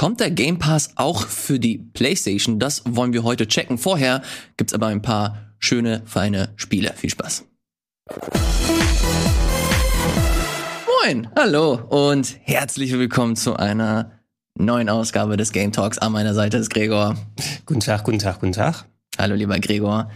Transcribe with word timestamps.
Kommt 0.00 0.20
der 0.20 0.30
Game 0.30 0.58
Pass 0.58 0.92
auch 0.94 1.26
für 1.26 1.58
die 1.58 1.76
PlayStation? 1.76 2.58
Das 2.58 2.82
wollen 2.88 3.12
wir 3.12 3.22
heute 3.22 3.46
checken. 3.46 3.76
Vorher 3.76 4.22
gibt's 4.56 4.72
aber 4.72 4.86
ein 4.86 5.02
paar 5.02 5.52
schöne, 5.58 6.00
feine 6.06 6.54
Spiele. 6.56 6.94
Viel 6.96 7.10
Spaß. 7.10 7.44
Moin, 11.04 11.28
hallo 11.36 11.74
und 11.90 12.34
herzlich 12.44 12.92
willkommen 12.92 13.36
zu 13.36 13.56
einer 13.56 14.12
neuen 14.58 14.88
Ausgabe 14.88 15.36
des 15.36 15.52
Game 15.52 15.70
Talks. 15.70 15.98
An 15.98 16.12
meiner 16.12 16.32
Seite 16.32 16.56
ist 16.56 16.70
Gregor. 16.70 17.16
Guten 17.66 17.80
Tag, 17.80 18.02
guten 18.04 18.20
Tag, 18.20 18.40
guten 18.40 18.52
Tag. 18.52 18.86
Hallo, 19.18 19.34
lieber 19.34 19.58
Gregor. 19.58 20.10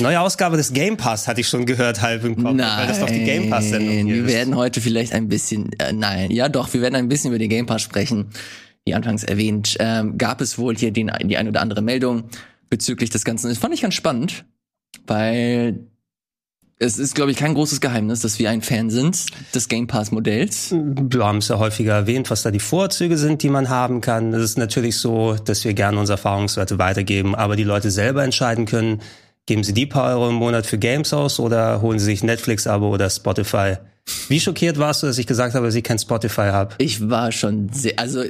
Neue 0.00 0.20
Ausgabe 0.20 0.56
des 0.56 0.72
Game 0.72 0.96
Pass 0.96 1.28
hatte 1.28 1.42
ich 1.42 1.46
schon 1.46 1.64
gehört, 1.64 2.02
halb 2.02 2.24
im 2.24 2.34
Kopf, 2.34 2.56
nein, 2.56 2.76
weil 2.76 2.88
das 2.88 2.98
doch 2.98 3.06
die 3.08 3.22
Game 3.22 3.50
Pass-Sendung 3.50 4.08
Wir 4.08 4.24
ist. 4.24 4.32
werden 4.32 4.56
heute 4.56 4.80
vielleicht 4.80 5.12
ein 5.12 5.28
bisschen, 5.28 5.70
äh, 5.78 5.92
nein, 5.92 6.32
ja 6.32 6.48
doch, 6.48 6.74
wir 6.74 6.80
werden 6.80 6.96
ein 6.96 7.08
bisschen 7.08 7.30
über 7.30 7.38
die 7.38 7.46
Game 7.46 7.66
Pass 7.66 7.82
sprechen. 7.82 8.30
Wie 8.84 8.94
anfangs 8.94 9.22
erwähnt, 9.22 9.76
ähm, 9.78 10.18
gab 10.18 10.40
es 10.40 10.58
wohl 10.58 10.76
hier 10.76 10.90
den, 10.90 11.10
die 11.24 11.36
ein 11.36 11.48
oder 11.48 11.60
andere 11.60 11.82
Meldung 11.82 12.24
bezüglich 12.68 13.10
des 13.10 13.24
Ganzen. 13.24 13.48
Das 13.48 13.58
fand 13.58 13.74
ich 13.74 13.82
ganz 13.82 13.94
spannend, 13.94 14.44
weil 15.06 15.86
es 16.78 16.98
ist, 16.98 17.14
glaube 17.14 17.30
ich, 17.30 17.36
kein 17.36 17.54
großes 17.54 17.80
Geheimnis, 17.80 18.20
dass 18.20 18.40
wir 18.40 18.50
ein 18.50 18.60
Fan 18.60 18.90
sind 18.90 19.26
des 19.54 19.68
Game 19.68 19.86
Pass-Modells. 19.86 20.72
Wir 20.72 21.24
haben 21.24 21.38
es 21.38 21.46
ja 21.46 21.58
häufiger 21.58 21.94
erwähnt, 21.94 22.28
was 22.28 22.42
da 22.42 22.50
die 22.50 22.58
Vorzüge 22.58 23.16
sind, 23.18 23.44
die 23.44 23.50
man 23.50 23.68
haben 23.68 24.00
kann. 24.00 24.34
Es 24.34 24.42
ist 24.42 24.58
natürlich 24.58 24.96
so, 24.96 25.34
dass 25.34 25.64
wir 25.64 25.74
gerne 25.74 26.00
unsere 26.00 26.14
Erfahrungswerte 26.18 26.78
weitergeben, 26.78 27.36
aber 27.36 27.54
die 27.54 27.62
Leute 27.62 27.92
selber 27.92 28.24
entscheiden 28.24 28.66
können, 28.66 29.00
geben 29.46 29.62
sie 29.62 29.74
die 29.74 29.86
paar 29.86 30.10
Euro 30.10 30.28
im 30.28 30.34
Monat 30.34 30.66
für 30.66 30.78
Games 30.78 31.12
aus 31.12 31.38
oder 31.38 31.82
holen 31.82 32.00
sie 32.00 32.06
sich 32.06 32.24
Netflix-Abo 32.24 32.88
oder 32.88 33.08
Spotify. 33.10 33.76
Wie 34.28 34.40
schockiert 34.40 34.78
warst 34.78 35.02
du, 35.04 35.06
dass 35.06 35.18
ich 35.18 35.28
gesagt 35.28 35.54
habe, 35.54 35.66
dass 35.66 35.76
ich 35.76 35.84
kein 35.84 36.00
Spotify 36.00 36.50
habe? 36.50 36.74
Ich 36.78 37.08
war 37.08 37.30
schon 37.30 37.68
sehr, 37.72 37.98
also 37.98 38.24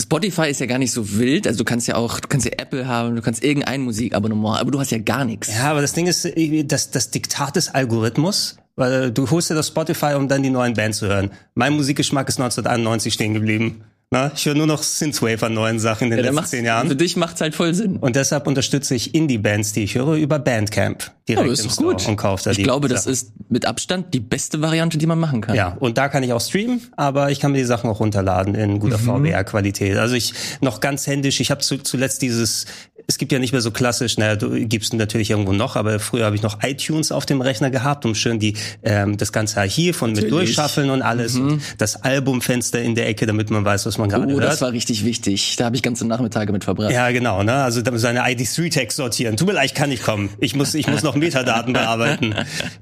Spotify 0.00 0.48
ist 0.50 0.60
ja 0.60 0.66
gar 0.66 0.78
nicht 0.78 0.92
so 0.92 1.18
wild. 1.18 1.46
Also 1.46 1.58
du 1.58 1.64
kannst 1.64 1.86
ja 1.86 1.94
auch, 1.94 2.18
du 2.18 2.28
kannst 2.28 2.46
ja 2.46 2.52
Apple 2.58 2.86
haben, 2.86 3.14
du 3.14 3.22
kannst 3.22 3.44
irgendein 3.44 3.82
Musikabonnement, 3.82 4.60
aber 4.60 4.70
du 4.70 4.80
hast 4.80 4.90
ja 4.90 4.98
gar 4.98 5.24
nichts. 5.24 5.48
Ja, 5.54 5.70
aber 5.70 5.80
das 5.80 5.92
Ding 5.92 6.06
ist, 6.06 6.28
das, 6.64 6.90
das 6.90 7.10
Diktat 7.10 7.56
des 7.56 7.68
Algorithmus, 7.68 8.58
weil 8.76 9.12
du 9.12 9.30
holst 9.30 9.50
dir 9.50 9.54
das 9.54 9.68
Spotify, 9.68 10.14
um 10.14 10.28
dann 10.28 10.42
die 10.42 10.50
neuen 10.50 10.74
Bands 10.74 10.98
zu 10.98 11.06
hören. 11.06 11.30
Mein 11.54 11.74
Musikgeschmack 11.74 12.28
ist 12.28 12.40
1991 12.40 13.14
stehen 13.14 13.34
geblieben. 13.34 13.84
Na, 14.10 14.30
ich 14.32 14.46
höre 14.46 14.54
nur 14.54 14.66
noch 14.68 14.82
Synthwave 14.84 15.42
an 15.46 15.54
neuen 15.54 15.80
Sachen 15.80 16.04
in 16.04 16.10
den 16.16 16.24
Ja, 16.24 16.30
letzten 16.30 16.46
zehn 16.46 16.64
Jahren. 16.64 16.88
Für 16.88 16.94
dich 16.94 17.16
macht's 17.16 17.40
halt 17.40 17.54
voll 17.54 17.74
Sinn. 17.74 17.96
Und 17.96 18.14
deshalb 18.14 18.46
unterstütze 18.46 18.94
ich 18.94 19.12
Indie-Bands, 19.14 19.72
die 19.72 19.82
ich 19.82 19.96
höre, 19.96 20.14
über 20.14 20.38
Bandcamp. 20.38 21.10
Direkt 21.28 21.44
Aber 21.44 21.52
ist 21.52 21.64
im 21.64 21.70
Store 21.70 21.94
gut. 21.94 22.06
Und 22.06 22.16
kaufe 22.16 22.44
da 22.44 22.50
Ich 22.52 22.58
die 22.58 22.62
glaube, 22.62 22.86
das 22.88 23.04
Sachen. 23.04 23.12
ist 23.12 23.32
mit 23.48 23.66
Abstand 23.66 24.14
die 24.14 24.20
beste 24.20 24.60
Variante, 24.60 24.98
die 24.98 25.06
man 25.06 25.18
machen 25.18 25.40
kann. 25.40 25.56
Ja, 25.56 25.76
und 25.80 25.98
da 25.98 26.08
kann 26.08 26.22
ich 26.22 26.32
auch 26.32 26.40
streamen, 26.40 26.80
aber 26.96 27.30
ich 27.32 27.40
kann 27.40 27.50
mir 27.52 27.58
die 27.58 27.64
Sachen 27.64 27.90
auch 27.90 27.98
runterladen 27.98 28.54
in 28.54 28.78
guter 28.78 28.98
Mhm. 28.98 29.24
VWR-Qualität. 29.24 29.96
Also 29.96 30.14
ich 30.14 30.32
noch 30.60 30.78
ganz 30.80 31.06
händisch, 31.08 31.40
ich 31.40 31.50
habe 31.50 31.62
zu, 31.62 31.78
zuletzt 31.78 32.22
dieses, 32.22 32.66
es 33.06 33.18
gibt 33.18 33.32
ja 33.32 33.38
nicht 33.38 33.52
mehr 33.52 33.60
so 33.60 33.70
klassisch, 33.70 34.16
naja, 34.18 34.36
du 34.36 34.50
gibst 34.66 34.94
natürlich 34.94 35.30
irgendwo 35.30 35.52
noch, 35.52 35.76
aber 35.76 35.98
früher 36.00 36.24
habe 36.24 36.36
ich 36.36 36.42
noch 36.42 36.62
iTunes 36.62 37.12
auf 37.12 37.26
dem 37.26 37.40
Rechner 37.40 37.70
gehabt, 37.70 38.06
um 38.06 38.14
schön 38.14 38.38
die 38.38 38.56
ähm, 38.82 39.16
das 39.16 39.32
ganze 39.32 39.60
Archiv 39.60 39.96
von 39.98 40.10
mit 40.12 40.16
Natürlich. 40.24 40.32
Mhm. 40.32 40.38
durchschaffeln 40.46 40.90
und 40.90 41.02
alles. 41.02 41.36
Und 41.36 41.60
das 41.78 42.02
Albumfenster 42.02 42.80
in 42.80 42.94
der 42.94 43.08
Ecke, 43.08 43.26
damit 43.26 43.50
man 43.50 43.64
weiß, 43.64 43.84
was 43.86 43.98
man 43.98 44.08
gerade 44.08 44.26
Oh, 44.26 44.30
hört. 44.40 44.44
das 44.44 44.60
war 44.62 44.72
richtig 44.72 45.04
wichtig. 45.04 45.56
Da 45.56 45.66
habe 45.66 45.76
ich 45.76 45.82
ganze 45.82 46.06
Nachmittage 46.06 46.50
mit 46.52 46.64
verbracht. 46.64 46.92
Ja, 46.92 47.10
genau, 47.10 47.42
ne? 47.42 47.52
Also 47.54 47.82
da- 47.82 47.96
seine 47.98 48.20
ID3-Tags 48.24 48.96
sortieren. 48.96 49.36
Tut 49.36 49.48
mir 49.48 49.54
leid, 49.54 49.66
ich 49.66 49.74
kann 49.74 49.90
nicht 49.90 50.02
kommen. 50.02 50.30
Ich 50.38 50.54
muss, 50.54 50.74
ich 50.74 50.86
muss 50.88 51.02
noch 51.02 51.14
Metadaten 51.14 51.72
bearbeiten. 51.74 52.34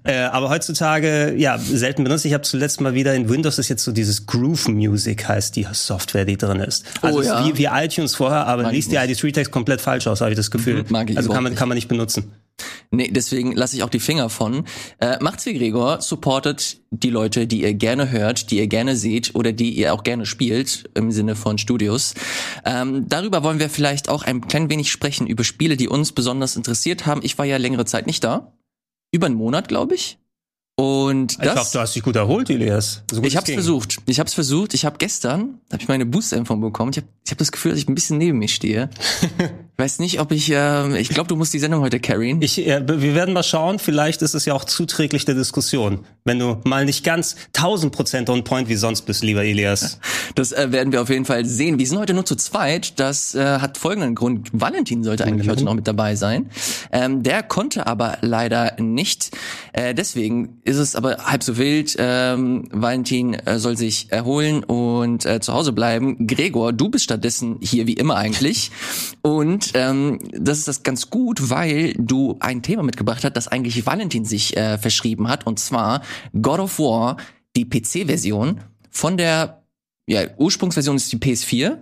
Äh, 0.04 0.18
aber 0.22 0.50
heutzutage, 0.50 1.34
ja, 1.36 1.58
selten 1.58 2.04
benutzt. 2.04 2.24
Ich 2.24 2.32
habe 2.34 2.42
zuletzt 2.42 2.80
mal 2.80 2.94
wieder 2.94 3.14
in 3.14 3.28
Windows 3.28 3.58
ist 3.58 3.68
jetzt 3.68 3.82
so 3.84 3.92
dieses 3.92 4.26
Groove 4.26 4.68
Music 4.68 5.26
heißt 5.28 5.56
die 5.56 5.66
Software, 5.72 6.24
die 6.24 6.36
drin 6.36 6.60
ist. 6.60 6.84
Also 7.02 7.18
Oh, 7.18 7.22
ja. 7.22 7.44
wie, 7.46 7.58
wie 7.58 7.64
iTunes 7.72 8.14
vorher, 8.14 8.46
aber 8.46 8.70
liest 8.70 8.92
die 8.92 8.98
ID3-Tags 8.98 9.50
komplett 9.50 9.80
falsch 9.80 10.06
aus, 10.06 10.11
habe 10.20 10.30
ich 10.32 10.36
das 10.36 10.50
Gefühl. 10.50 10.82
Mhm, 10.82 10.90
mag 10.90 11.10
ich 11.10 11.16
also 11.16 11.30
kann 11.30 11.42
man, 11.42 11.54
kann 11.54 11.68
man 11.68 11.76
nicht 11.76 11.88
benutzen. 11.88 12.32
Nee, 12.90 13.08
deswegen 13.10 13.52
lasse 13.52 13.74
ich 13.76 13.82
auch 13.82 13.88
die 13.88 13.98
Finger 14.00 14.28
von. 14.28 14.64
Äh, 15.00 15.16
macht's 15.20 15.46
wie 15.46 15.54
Gregor, 15.54 16.02
supportet 16.02 16.80
die 16.90 17.08
Leute, 17.10 17.46
die 17.46 17.62
ihr 17.62 17.72
gerne 17.74 18.10
hört, 18.10 18.50
die 18.50 18.58
ihr 18.58 18.66
gerne 18.66 18.96
seht 18.96 19.34
oder 19.34 19.52
die 19.52 19.70
ihr 19.70 19.94
auch 19.94 20.04
gerne 20.04 20.26
spielt, 20.26 20.90
im 20.94 21.10
Sinne 21.10 21.34
von 21.34 21.56
Studios. 21.58 22.14
Ähm, 22.64 23.06
darüber 23.08 23.42
wollen 23.42 23.58
wir 23.58 23.70
vielleicht 23.70 24.08
auch 24.10 24.22
ein 24.24 24.46
klein 24.46 24.68
wenig 24.68 24.92
sprechen, 24.92 25.26
über 25.26 25.42
Spiele, 25.44 25.76
die 25.76 25.88
uns 25.88 26.12
besonders 26.12 26.56
interessiert 26.56 27.06
haben. 27.06 27.20
Ich 27.24 27.38
war 27.38 27.46
ja 27.46 27.56
längere 27.56 27.86
Zeit 27.86 28.06
nicht 28.06 28.22
da. 28.22 28.52
Über 29.10 29.26
einen 29.26 29.36
Monat, 29.36 29.68
glaube 29.68 29.94
ich. 29.94 30.18
Und 30.74 31.32
Ich 31.32 31.38
glaube, 31.38 31.58
das... 31.58 31.70
du 31.70 31.80
hast 31.80 31.94
dich 31.94 32.02
gut 32.02 32.16
erholt, 32.16 32.48
Elias. 32.48 33.02
So 33.10 33.16
gut 33.16 33.26
Ich 33.26 33.34
es 33.34 33.36
hab's 33.36 33.46
ging. 33.46 33.56
versucht. 33.56 33.98
Ich 34.06 34.18
hab's 34.18 34.32
versucht. 34.32 34.72
Ich 34.74 34.84
habe 34.86 34.96
gestern, 34.98 35.60
habe 35.70 35.82
ich 35.82 35.88
meine 35.88 36.06
Booster-Impfung 36.06 36.60
bekommen. 36.60 36.92
Ich 36.92 36.96
habe 36.98 37.08
ich 37.24 37.30
hab 37.30 37.38
das 37.38 37.52
Gefühl, 37.52 37.72
dass 37.72 37.78
ich 37.80 37.88
ein 37.88 37.94
bisschen 37.94 38.18
neben 38.18 38.38
mir 38.38 38.48
stehe. 38.48 38.88
weiß 39.76 39.98
nicht, 39.98 40.20
ob 40.20 40.32
ich, 40.32 40.50
ähm, 40.54 40.94
ich 40.94 41.08
glaube, 41.08 41.28
du 41.28 41.36
musst 41.36 41.54
die 41.54 41.58
Sendung 41.58 41.80
heute 41.82 41.98
carryen. 41.98 42.42
Ich, 42.42 42.66
äh, 42.66 42.82
wir 42.86 43.14
werden 43.14 43.32
mal 43.34 43.42
schauen, 43.42 43.78
vielleicht 43.78 44.22
ist 44.22 44.34
es 44.34 44.44
ja 44.44 44.54
auch 44.54 44.64
zuträglich 44.64 45.24
der 45.24 45.34
Diskussion, 45.34 46.04
wenn 46.24 46.38
du 46.38 46.58
mal 46.64 46.84
nicht 46.84 47.04
ganz 47.04 47.36
1000 47.54 47.92
Prozent 47.92 48.30
on 48.30 48.44
point 48.44 48.68
wie 48.68 48.76
sonst 48.76 49.02
bist, 49.02 49.22
lieber 49.22 49.44
Elias. 49.44 49.98
Das 50.34 50.52
äh, 50.52 50.72
werden 50.72 50.92
wir 50.92 51.02
auf 51.02 51.10
jeden 51.10 51.26
Fall 51.26 51.44
sehen. 51.44 51.78
Wir 51.78 51.86
sind 51.86 51.98
heute 51.98 52.14
nur 52.14 52.24
zu 52.24 52.36
zweit. 52.36 52.98
Das 52.98 53.34
äh, 53.34 53.58
hat 53.58 53.76
folgenden 53.76 54.14
Grund. 54.14 54.48
Valentin 54.52 55.04
sollte 55.04 55.24
eigentlich 55.26 55.48
heute 55.48 55.64
noch 55.64 55.74
mit 55.74 55.86
dabei 55.86 56.16
sein. 56.16 56.48
Ähm, 56.90 57.22
der 57.22 57.42
konnte 57.42 57.86
aber 57.86 58.16
leider 58.22 58.80
nicht. 58.80 59.36
Äh, 59.74 59.94
deswegen 59.94 60.60
ist 60.64 60.78
es 60.78 60.96
aber 60.96 61.18
halb 61.18 61.42
so 61.42 61.58
wild. 61.58 61.96
Ähm, 61.98 62.68
Valentin 62.72 63.34
äh, 63.34 63.58
soll 63.58 63.76
sich 63.76 64.10
erholen 64.10 64.64
und 64.64 65.26
äh, 65.26 65.40
zu 65.40 65.52
Hause 65.52 65.72
bleiben. 65.72 66.26
Gregor, 66.26 66.72
du 66.72 66.88
bist 66.88 67.04
stattdessen 67.04 67.58
hier 67.60 67.86
wie 67.86 67.94
immer 67.94 68.16
eigentlich. 68.16 68.70
Und 69.20 69.61
ähm, 69.74 70.18
das 70.32 70.58
ist 70.58 70.68
das 70.68 70.82
ganz 70.82 71.10
gut, 71.10 71.50
weil 71.50 71.94
du 71.94 72.36
ein 72.40 72.62
Thema 72.62 72.82
mitgebracht 72.82 73.24
hast, 73.24 73.36
das 73.36 73.48
eigentlich 73.48 73.86
Valentin 73.86 74.24
sich 74.24 74.56
äh, 74.56 74.78
verschrieben 74.78 75.28
hat. 75.28 75.46
Und 75.46 75.58
zwar 75.58 76.02
God 76.40 76.60
of 76.60 76.78
War, 76.78 77.16
die 77.56 77.64
PC-Version 77.64 78.60
von 78.90 79.16
der 79.16 79.62
ja, 80.06 80.22
Ursprungsversion 80.36 80.96
ist 80.96 81.12
die 81.12 81.18
PS4. 81.18 81.78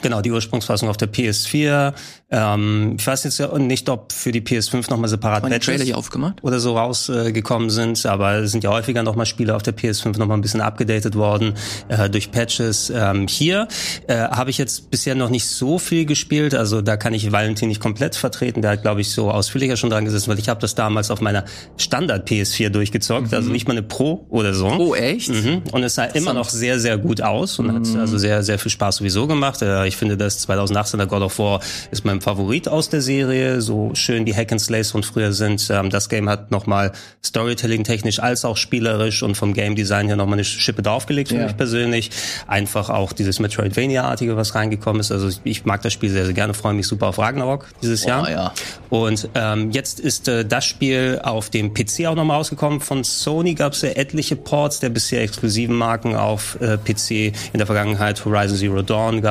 Genau, 0.00 0.22
die 0.22 0.30
Ursprungsfassung 0.30 0.88
auf 0.88 0.96
der 0.96 1.12
PS4. 1.12 1.92
Ähm, 2.30 2.96
ich 2.98 3.06
weiß 3.06 3.24
jetzt 3.24 3.38
ja 3.38 3.56
nicht, 3.58 3.90
ob 3.90 4.10
für 4.10 4.32
die 4.32 4.40
PS5 4.40 4.88
nochmal 4.88 5.10
separat 5.10 5.42
Patches 5.42 5.66
Trailer 5.66 5.84
hier 5.84 5.98
aufgemacht. 5.98 6.42
oder 6.42 6.60
so 6.60 6.78
rausgekommen 6.78 7.68
sind, 7.68 8.06
aber 8.06 8.36
es 8.36 8.52
sind 8.52 8.64
ja 8.64 8.70
häufiger 8.70 9.02
nochmal 9.02 9.26
Spiele 9.26 9.54
auf 9.54 9.62
der 9.62 9.76
PS5 9.76 10.18
nochmal 10.18 10.38
ein 10.38 10.40
bisschen 10.40 10.62
abgedatet 10.62 11.14
worden 11.14 11.54
äh, 11.88 12.08
durch 12.08 12.30
Patches. 12.30 12.88
Ähm, 12.88 13.26
hier 13.28 13.68
äh, 14.06 14.16
habe 14.16 14.48
ich 14.48 14.56
jetzt 14.56 14.90
bisher 14.90 15.14
noch 15.14 15.28
nicht 15.28 15.46
so 15.46 15.78
viel 15.78 16.06
gespielt, 16.06 16.54
also 16.54 16.80
da 16.80 16.96
kann 16.96 17.12
ich 17.12 17.30
Valentin 17.30 17.68
nicht 17.68 17.80
komplett 17.82 18.16
vertreten, 18.16 18.62
der 18.62 18.70
hat 18.72 18.82
glaube 18.82 19.02
ich 19.02 19.10
so 19.10 19.30
ausführlicher 19.30 19.76
schon 19.76 19.90
dran 19.90 20.06
gesessen, 20.06 20.30
weil 20.30 20.38
ich 20.38 20.48
habe 20.48 20.60
das 20.60 20.74
damals 20.74 21.10
auf 21.10 21.20
meiner 21.20 21.44
Standard 21.76 22.26
PS4 22.30 22.70
durchgezockt, 22.70 23.34
also 23.34 23.50
nicht 23.50 23.68
mal 23.68 23.72
eine 23.72 23.82
Pro 23.82 24.26
oder 24.30 24.54
so. 24.54 24.68
Oh, 24.68 24.94
echt? 24.94 25.28
Mhm. 25.28 25.64
Und 25.70 25.82
es 25.82 25.96
sah 25.96 26.04
immer 26.04 26.32
noch 26.32 26.48
sehr, 26.48 26.80
sehr 26.80 26.96
gut 26.96 27.20
aus 27.20 27.58
und 27.58 27.72
hat 27.74 28.00
also 28.00 28.16
sehr, 28.16 28.42
sehr 28.42 28.58
viel 28.58 28.70
Spaß 28.70 28.96
sowieso 28.96 29.26
gemacht. 29.26 29.60
Äh, 29.60 29.81
Ich 29.86 29.96
finde, 29.96 30.16
das 30.16 30.48
2018er 30.48 31.06
God 31.06 31.22
of 31.22 31.38
War 31.38 31.60
ist 31.90 32.04
mein 32.04 32.20
Favorit 32.20 32.68
aus 32.68 32.88
der 32.88 33.00
Serie. 33.02 33.60
So 33.60 33.90
schön 33.94 34.24
die 34.24 34.34
Hack 34.34 34.52
and 34.52 34.60
Slays 34.60 34.90
von 34.90 35.02
früher 35.02 35.32
sind. 35.32 35.68
Ähm, 35.70 35.90
Das 35.90 36.08
Game 36.08 36.28
hat 36.28 36.50
nochmal 36.50 36.92
Storytelling-technisch 37.24 38.20
als 38.20 38.44
auch 38.44 38.56
spielerisch 38.56 39.22
und 39.22 39.36
vom 39.36 39.54
Game 39.54 39.74
Design 39.74 40.06
her 40.06 40.16
nochmal 40.16 40.34
eine 40.34 40.44
Schippe 40.44 40.82
draufgelegt 40.82 41.30
für 41.30 41.36
Ja. 41.36 41.44
mich 41.46 41.56
persönlich. 41.56 42.10
Einfach 42.46 42.90
auch 42.90 43.12
dieses 43.12 43.40
Metroidvania-artige, 43.40 44.36
was 44.36 44.54
reingekommen 44.54 45.00
ist. 45.00 45.10
Also 45.10 45.28
ich 45.44 45.64
mag 45.64 45.82
das 45.82 45.92
Spiel 45.92 46.10
sehr, 46.10 46.24
sehr 46.26 46.34
gerne. 46.34 46.54
Freue 46.54 46.74
mich 46.74 46.86
super 46.86 47.08
auf 47.08 47.18
Ragnarok 47.18 47.68
dieses 47.82 48.04
Jahr. 48.04 48.30
ja. 48.30 48.52
Und 48.90 49.28
ähm, 49.34 49.70
jetzt 49.70 49.98
ist 50.00 50.28
äh, 50.28 50.44
das 50.44 50.64
Spiel 50.64 51.20
auf 51.22 51.50
dem 51.50 51.72
PC 51.74 52.06
auch 52.06 52.14
nochmal 52.14 52.36
rausgekommen. 52.36 52.80
Von 52.80 53.04
Sony 53.04 53.54
gab 53.54 53.72
es 53.72 53.82
ja 53.82 53.90
etliche 53.90 54.36
Ports 54.36 54.80
der 54.80 54.90
bisher 54.90 55.22
exklusiven 55.22 55.74
Marken 55.76 56.14
auf 56.14 56.58
äh, 56.60 56.76
PC. 56.76 57.32
In 57.52 57.58
der 57.58 57.66
Vergangenheit 57.66 58.24
Horizon 58.24 58.56
Zero 58.58 58.82
Dawn 58.82 59.22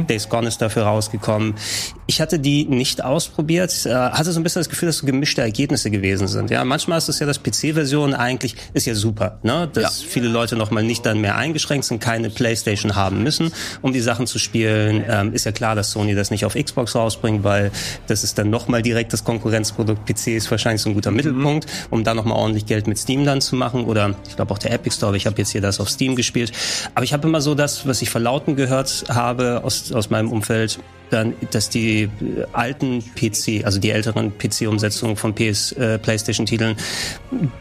gab's, 0.00 0.06
Days 0.06 0.28
Gone 0.28 0.48
ist 0.48 0.60
dafür 0.60 0.84
rausgekommen. 0.84 1.54
Ich 2.08 2.20
hatte 2.20 2.38
die 2.38 2.64
nicht 2.66 3.02
ausprobiert, 3.02 3.84
äh, 3.84 3.92
hatte 3.92 4.30
so 4.30 4.38
ein 4.38 4.44
bisschen 4.44 4.60
das 4.60 4.68
Gefühl, 4.68 4.86
dass 4.86 4.98
so 4.98 5.06
gemischte 5.06 5.40
Ergebnisse 5.40 5.90
gewesen 5.90 6.28
sind. 6.28 6.50
Ja, 6.50 6.64
manchmal 6.64 6.98
ist 6.98 7.08
es 7.08 7.18
ja, 7.18 7.26
dass 7.26 7.42
PC-Version 7.42 8.14
eigentlich 8.14 8.54
ist 8.74 8.86
ja 8.86 8.94
super, 8.94 9.40
ne? 9.42 9.68
dass 9.72 10.02
Ja. 10.02 10.06
viele 10.08 10.28
Leute 10.28 10.54
nochmal 10.54 10.84
nicht 10.84 11.04
dann 11.04 11.20
mehr 11.20 11.36
eingeschränkt 11.36 11.84
sind, 11.84 12.00
keine 12.00 12.30
Playstation 12.30 12.94
haben 12.94 13.24
müssen, 13.24 13.50
um 13.82 13.92
die 13.92 14.00
Sachen 14.00 14.28
zu 14.28 14.38
spielen. 14.38 15.04
Ähm, 15.08 15.32
ist 15.32 15.46
ja 15.46 15.52
klar, 15.52 15.74
dass 15.74 15.90
Sony 15.90 16.14
das 16.14 16.30
nicht 16.30 16.44
auf 16.44 16.54
Xbox 16.54 16.94
rausbringt, 16.94 17.42
weil 17.42 17.72
das 18.06 18.22
ist 18.22 18.38
dann 18.38 18.50
nochmal 18.50 18.82
direkt 18.82 19.12
das 19.12 19.24
Konkurrenzprodukt. 19.24 20.06
PC 20.06 20.28
ist 20.36 20.48
wahrscheinlich 20.48 20.82
so 20.82 20.90
ein 20.90 20.94
guter 20.94 21.10
Mittelpunkt, 21.10 21.66
um 21.90 22.04
da 22.04 22.14
nochmal 22.14 22.36
ordentlich 22.38 22.66
Geld 22.66 22.86
mit 22.86 22.98
Steam 22.98 23.24
dann 23.24 23.40
zu 23.40 23.56
machen. 23.56 23.84
Oder 23.84 24.14
ich 24.28 24.36
glaube 24.36 24.54
auch 24.54 24.58
der 24.58 24.70
Epic 24.72 24.94
Store, 24.94 25.08
aber 25.08 25.16
ich 25.16 25.26
habe 25.26 25.38
jetzt 25.38 25.50
hier 25.50 25.60
das 25.60 25.80
auf 25.80 25.90
Steam 25.90 26.14
gespielt. 26.14 26.52
Aber 26.94 27.02
ich 27.04 27.12
habe 27.12 27.26
immer 27.26 27.40
so 27.40 27.56
das, 27.56 27.84
was 27.86 28.00
ich 28.00 28.10
verlauten 28.10 28.54
gehört 28.54 29.04
habe 29.08 29.62
aus, 29.64 29.90
aus 29.92 30.08
meinem 30.10 30.30
Umfeld, 30.30 30.78
dann, 31.10 31.34
dass 31.50 31.68
die 31.68 32.02
äh, 32.02 32.08
alten 32.52 33.02
PC, 33.14 33.64
also 33.64 33.78
die 33.78 33.90
älteren 33.90 34.32
PC-Umsetzungen 34.36 35.16
von 35.16 35.34
PS, 35.34 35.72
äh, 35.72 35.98
PlayStation-Titeln 35.98 36.76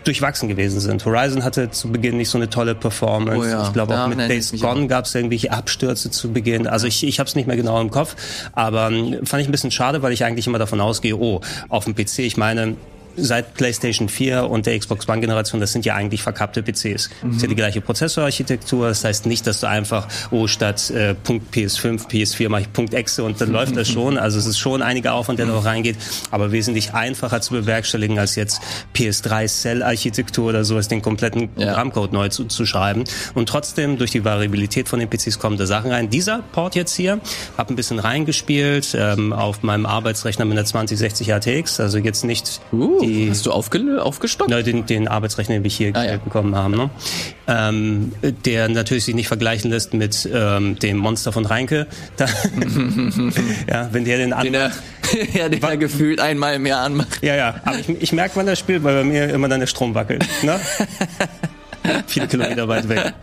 durchwachsen 0.03 0.49
gewesen 0.49 0.79
sind. 0.79 1.05
Horizon 1.05 1.43
hatte 1.43 1.71
zu 1.71 1.91
Beginn 1.91 2.17
nicht 2.17 2.29
so 2.29 2.37
eine 2.37 2.49
tolle 2.49 2.75
Performance. 2.75 3.47
Oh 3.47 3.49
ja, 3.49 3.63
ich 3.63 3.73
glaube 3.73 3.99
auch 3.99 4.07
mit 4.07 4.19
Days 4.19 4.51
Gone 4.59 4.87
gab 4.87 5.05
es 5.05 5.15
irgendwelche 5.15 5.51
Abstürze 5.51 6.09
zu 6.11 6.31
Beginn. 6.31 6.67
Also 6.67 6.87
ich, 6.87 7.03
ich 7.03 7.19
habe 7.19 7.27
es 7.27 7.35
nicht 7.35 7.47
mehr 7.47 7.57
genau 7.57 7.79
im 7.81 7.91
Kopf, 7.91 8.15
aber 8.53 8.87
ähm, 8.87 9.25
fand 9.25 9.41
ich 9.41 9.47
ein 9.47 9.51
bisschen 9.51 9.71
schade, 9.71 10.01
weil 10.01 10.13
ich 10.13 10.23
eigentlich 10.23 10.47
immer 10.47 10.59
davon 10.59 10.81
ausgehe, 10.81 11.17
oh, 11.17 11.41
auf 11.69 11.85
dem 11.85 11.95
PC, 11.95 12.19
ich 12.19 12.37
meine, 12.37 12.75
seit 13.17 13.53
PlayStation 13.53 14.09
4 14.09 14.49
und 14.49 14.65
der 14.65 14.77
Xbox 14.77 15.07
One 15.07 15.21
Generation, 15.21 15.59
das 15.59 15.71
sind 15.71 15.85
ja 15.85 15.95
eigentlich 15.95 16.21
verkappte 16.23 16.63
PCs. 16.63 17.09
Mhm. 17.21 17.27
Das 17.27 17.35
ist 17.37 17.41
ja 17.41 17.47
die 17.47 17.55
gleiche 17.55 17.81
Prozessorarchitektur. 17.81 18.87
Das 18.87 19.03
heißt 19.03 19.25
nicht, 19.25 19.47
dass 19.47 19.61
du 19.61 19.67
einfach, 19.67 20.07
oh, 20.31 20.47
statt 20.47 20.89
äh, 20.91 21.15
Punkt 21.15 21.53
PS5, 21.53 22.07
PS4 22.07 22.49
mache 22.49 22.61
ich 22.61 22.73
Punkt 22.73 22.93
Exe 22.93 23.23
und 23.23 23.39
dann 23.41 23.51
läuft 23.51 23.75
das 23.75 23.87
schon. 23.91 24.17
Also 24.17 24.37
es 24.37 24.45
ist 24.45 24.57
schon 24.57 24.81
einiger 24.81 25.13
Aufwand, 25.13 25.39
der 25.39 25.45
noch 25.45 25.65
reingeht, 25.65 25.97
aber 26.31 26.51
wesentlich 26.51 26.93
einfacher 26.93 27.41
zu 27.41 27.53
bewerkstelligen 27.53 28.19
als 28.19 28.35
jetzt 28.35 28.61
PS3 28.95 29.47
Cell-Architektur 29.47 30.49
oder 30.49 30.65
sowas, 30.65 30.87
den 30.87 31.01
kompletten 31.01 31.49
Programmcode 31.53 32.11
ja. 32.11 32.19
neu 32.19 32.29
zu, 32.29 32.45
zu 32.45 32.65
schreiben. 32.65 33.03
Und 33.33 33.49
trotzdem, 33.49 33.97
durch 33.97 34.11
die 34.11 34.23
Variabilität 34.23 34.89
von 34.89 34.99
den 34.99 35.09
PCs 35.09 35.39
kommen 35.39 35.57
da 35.57 35.65
Sachen 35.65 35.91
rein. 35.91 36.09
Dieser 36.09 36.43
Port 36.51 36.75
jetzt 36.75 36.95
hier, 36.95 37.19
habe 37.57 37.73
ein 37.73 37.75
bisschen 37.75 37.99
reingespielt 37.99 38.95
ähm, 38.97 39.33
auf 39.33 39.63
meinem 39.63 39.85
Arbeitsrechner 39.85 40.45
mit 40.45 40.57
einer 40.57 40.65
2060 40.65 41.29
RTX, 41.29 41.79
also 41.79 41.97
jetzt 41.97 42.23
nicht 42.23 42.61
uh 42.71 43.04
die, 43.07 43.29
Hast 43.29 43.45
du 43.45 43.51
aufge 43.51 44.01
aufgestockt? 44.01 44.49
Na, 44.49 44.61
den, 44.61 44.85
den 44.85 45.07
Arbeitsrechner, 45.07 45.55
den 45.55 45.63
wir 45.63 45.71
hier 45.71 45.95
ah, 45.95 46.03
ja. 46.03 46.17
bekommen 46.17 46.55
haben. 46.55 46.75
Ne? 46.75 46.89
Ähm, 47.47 48.11
der 48.45 48.69
natürlich 48.69 49.05
sich 49.05 49.15
nicht 49.15 49.27
vergleichen 49.27 49.71
lässt 49.71 49.93
mit 49.93 50.27
ähm, 50.31 50.77
dem 50.79 50.97
Monster 50.97 51.31
von 51.31 51.45
Reinke. 51.45 51.87
Da, 52.17 52.27
ja, 53.69 53.89
wenn 53.91 54.05
der 54.05 54.17
den 54.17 54.31
an 54.31 54.45
den 54.45 54.53
er, 54.53 54.71
ja, 55.33 55.49
den 55.49 55.61
er 55.61 55.77
gefühlt 55.77 56.21
einmal 56.21 56.55
im 56.55 56.65
Jahr 56.65 56.85
anmacht. 56.85 57.21
Ja, 57.21 57.35
ja. 57.35 57.55
Aber 57.65 57.77
ich, 57.77 57.89
ich 57.89 58.13
merke, 58.13 58.35
wann 58.35 58.47
er 58.47 58.55
spielt, 58.55 58.83
weil 58.83 58.95
bei 58.95 59.03
mir 59.03 59.29
immer 59.29 59.49
dann 59.49 59.59
der 59.59 59.67
Strom 59.67 59.95
wackelt. 59.95 60.25
Ne? 60.43 60.57
viele 62.07 62.27
Kilometer 62.27 62.67
weit 62.67 62.87
weg. 62.89 63.13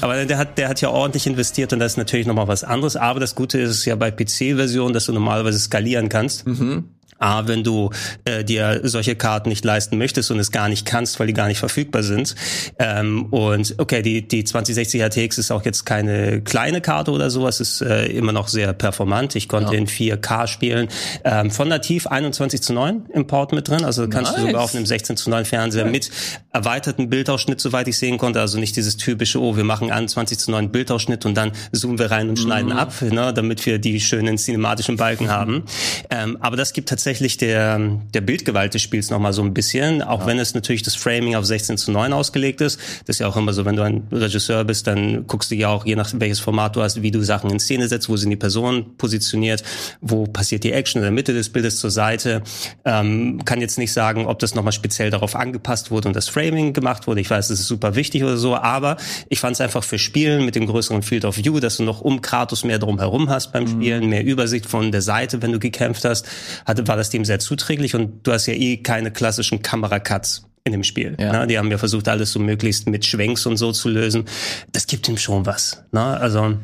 Aber 0.00 0.24
der 0.24 0.38
hat, 0.38 0.58
der 0.58 0.68
hat 0.68 0.80
ja 0.80 0.90
ordentlich 0.90 1.26
investiert 1.26 1.72
und 1.72 1.78
das 1.78 1.92
ist 1.92 1.98
natürlich 1.98 2.26
nochmal 2.26 2.48
was 2.48 2.64
anderes. 2.64 2.96
Aber 2.96 3.20
das 3.20 3.34
Gute 3.34 3.58
ist 3.58 3.84
ja 3.84 3.96
bei 3.96 4.10
PC-Versionen, 4.10 4.94
dass 4.94 5.06
du 5.06 5.12
normalerweise 5.12 5.58
skalieren 5.58 6.08
kannst. 6.08 6.46
Mhm. 6.46 6.84
A, 7.18 7.46
wenn 7.46 7.64
du 7.64 7.90
äh, 8.24 8.44
dir 8.44 8.80
solche 8.84 9.16
Karten 9.16 9.48
nicht 9.48 9.64
leisten 9.64 9.98
möchtest 9.98 10.30
und 10.30 10.38
es 10.38 10.50
gar 10.50 10.68
nicht 10.68 10.84
kannst, 10.84 11.20
weil 11.20 11.26
die 11.26 11.32
gar 11.32 11.48
nicht 11.48 11.58
verfügbar 11.58 12.02
sind. 12.02 12.34
Ähm, 12.78 13.26
und 13.26 13.74
okay, 13.78 14.02
die, 14.02 14.26
die 14.26 14.44
2060 14.44 15.00
RTX 15.00 15.38
ist 15.38 15.50
auch 15.50 15.64
jetzt 15.64 15.84
keine 15.86 16.42
kleine 16.42 16.80
Karte 16.80 17.12
oder 17.12 17.30
sowas, 17.30 17.60
ist 17.60 17.80
äh, 17.80 18.06
immer 18.06 18.32
noch 18.32 18.48
sehr 18.48 18.72
performant. 18.72 19.36
Ich 19.36 19.48
konnte 19.48 19.72
ja. 19.72 19.78
in 19.78 19.86
4K 19.86 20.46
spielen. 20.46 20.88
Ähm, 21.24 21.50
von 21.50 21.68
nativ 21.68 22.06
21 22.06 22.62
zu 22.62 22.72
9 22.72 23.06
im 23.12 23.26
Port 23.26 23.52
mit 23.52 23.68
drin. 23.68 23.84
Also 23.84 24.08
kannst 24.08 24.32
nice. 24.32 24.40
du 24.40 24.46
sogar 24.48 24.62
auf 24.62 24.74
einem 24.74 24.86
16 24.86 25.16
zu 25.16 25.30
9 25.30 25.44
Fernseher 25.44 25.86
ja. 25.86 25.90
mit 25.90 26.10
erweiterten 26.52 27.08
Bildausschnitt, 27.08 27.60
soweit 27.60 27.88
ich 27.88 27.98
sehen 27.98 28.18
konnte. 28.18 28.40
Also 28.40 28.58
nicht 28.58 28.76
dieses 28.76 28.96
typische, 28.96 29.40
oh, 29.40 29.56
wir 29.56 29.64
machen 29.64 29.90
21 29.90 30.38
zu 30.38 30.50
9 30.50 30.70
Bildausschnitt 30.70 31.24
und 31.26 31.34
dann 31.34 31.52
zoomen 31.72 31.98
wir 31.98 32.10
rein 32.10 32.28
und 32.28 32.38
schneiden 32.38 32.72
mhm. 32.72 32.78
ab, 32.78 32.92
ne, 33.00 33.32
damit 33.32 33.64
wir 33.66 33.78
die 33.78 34.00
schönen 34.00 34.36
cinematischen 34.36 34.96
Balken 34.96 35.24
mhm. 35.24 35.30
haben. 35.30 35.64
Ähm, 36.10 36.38
aber 36.40 36.56
das 36.56 36.72
gibt 36.72 36.88
tatsächlich 36.88 37.03
tatsächlich 37.04 37.36
der, 37.36 37.78
der 38.14 38.22
Bildgewalt 38.22 38.72
des 38.72 38.80
Spiels 38.80 39.10
nochmal 39.10 39.34
so 39.34 39.42
ein 39.42 39.52
bisschen, 39.52 40.00
auch 40.00 40.20
ja. 40.20 40.26
wenn 40.26 40.38
es 40.38 40.54
natürlich 40.54 40.82
das 40.82 40.94
Framing 40.94 41.34
auf 41.34 41.44
16 41.44 41.76
zu 41.76 41.92
9 41.92 42.14
ausgelegt 42.14 42.62
ist. 42.62 42.80
Das 43.04 43.16
ist 43.16 43.18
ja 43.20 43.28
auch 43.28 43.36
immer 43.36 43.52
so, 43.52 43.66
wenn 43.66 43.76
du 43.76 43.82
ein 43.82 44.08
Regisseur 44.10 44.64
bist, 44.64 44.86
dann 44.86 45.26
guckst 45.26 45.50
du 45.50 45.54
ja 45.54 45.68
auch, 45.68 45.84
je 45.84 45.96
nach 45.96 46.10
welches 46.16 46.40
Format 46.40 46.76
du 46.76 46.80
hast, 46.80 47.02
wie 47.02 47.10
du 47.10 47.20
Sachen 47.22 47.50
in 47.50 47.60
Szene 47.60 47.88
setzt, 47.88 48.08
wo 48.08 48.16
sind 48.16 48.30
die 48.30 48.36
Personen 48.36 48.96
positioniert, 48.96 49.62
wo 50.00 50.24
passiert 50.24 50.64
die 50.64 50.72
Action 50.72 51.00
in 51.00 51.02
der 51.02 51.10
Mitte 51.12 51.34
des 51.34 51.50
Bildes 51.50 51.78
zur 51.78 51.90
Seite. 51.90 52.42
Ähm, 52.86 53.44
kann 53.44 53.60
jetzt 53.60 53.76
nicht 53.76 53.92
sagen, 53.92 54.24
ob 54.24 54.38
das 54.38 54.54
nochmal 54.54 54.72
speziell 54.72 55.10
darauf 55.10 55.36
angepasst 55.36 55.90
wurde 55.90 56.08
und 56.08 56.16
das 56.16 56.30
Framing 56.30 56.72
gemacht 56.72 57.06
wurde. 57.06 57.20
Ich 57.20 57.28
weiß, 57.28 57.48
das 57.48 57.60
ist 57.60 57.66
super 57.66 57.96
wichtig 57.96 58.24
oder 58.24 58.38
so, 58.38 58.56
aber 58.56 58.96
ich 59.28 59.40
fand 59.40 59.56
es 59.56 59.60
einfach 59.60 59.84
für 59.84 59.98
Spielen 59.98 60.46
mit 60.46 60.54
dem 60.54 60.64
größeren 60.64 61.02
Field 61.02 61.26
of 61.26 61.36
View, 61.36 61.60
dass 61.60 61.76
du 61.76 61.82
noch 61.82 62.00
um 62.00 62.22
Kratos 62.22 62.64
mehr 62.64 62.78
drumherum 62.78 63.28
hast 63.28 63.52
beim 63.52 63.64
mhm. 63.64 63.68
Spielen, 63.68 64.08
mehr 64.08 64.24
Übersicht 64.24 64.64
von 64.64 64.90
der 64.90 65.02
Seite, 65.02 65.42
wenn 65.42 65.52
du 65.52 65.58
gekämpft 65.58 66.06
hast, 66.06 66.26
hatte, 66.64 66.88
war 66.94 66.98
das 66.98 67.10
dem 67.10 67.24
sehr 67.24 67.40
zuträglich 67.40 67.96
und 67.96 68.24
du 68.24 68.30
hast 68.30 68.46
ja 68.46 68.54
eh 68.54 68.76
keine 68.76 69.10
klassischen 69.10 69.62
Kameracuts 69.62 70.46
in 70.62 70.70
dem 70.70 70.84
Spiel. 70.84 71.16
Ja. 71.18 71.40
Ne? 71.40 71.46
Die 71.48 71.58
haben 71.58 71.68
ja 71.68 71.76
versucht, 71.76 72.06
alles 72.06 72.30
so 72.30 72.38
möglichst 72.38 72.88
mit 72.88 73.04
Schwenks 73.04 73.46
und 73.46 73.56
so 73.56 73.72
zu 73.72 73.88
lösen. 73.88 74.26
Das 74.70 74.86
gibt 74.86 75.08
ihm 75.08 75.16
schon 75.16 75.44
was. 75.44 75.82
Ne? 75.90 76.00
Also 76.00 76.56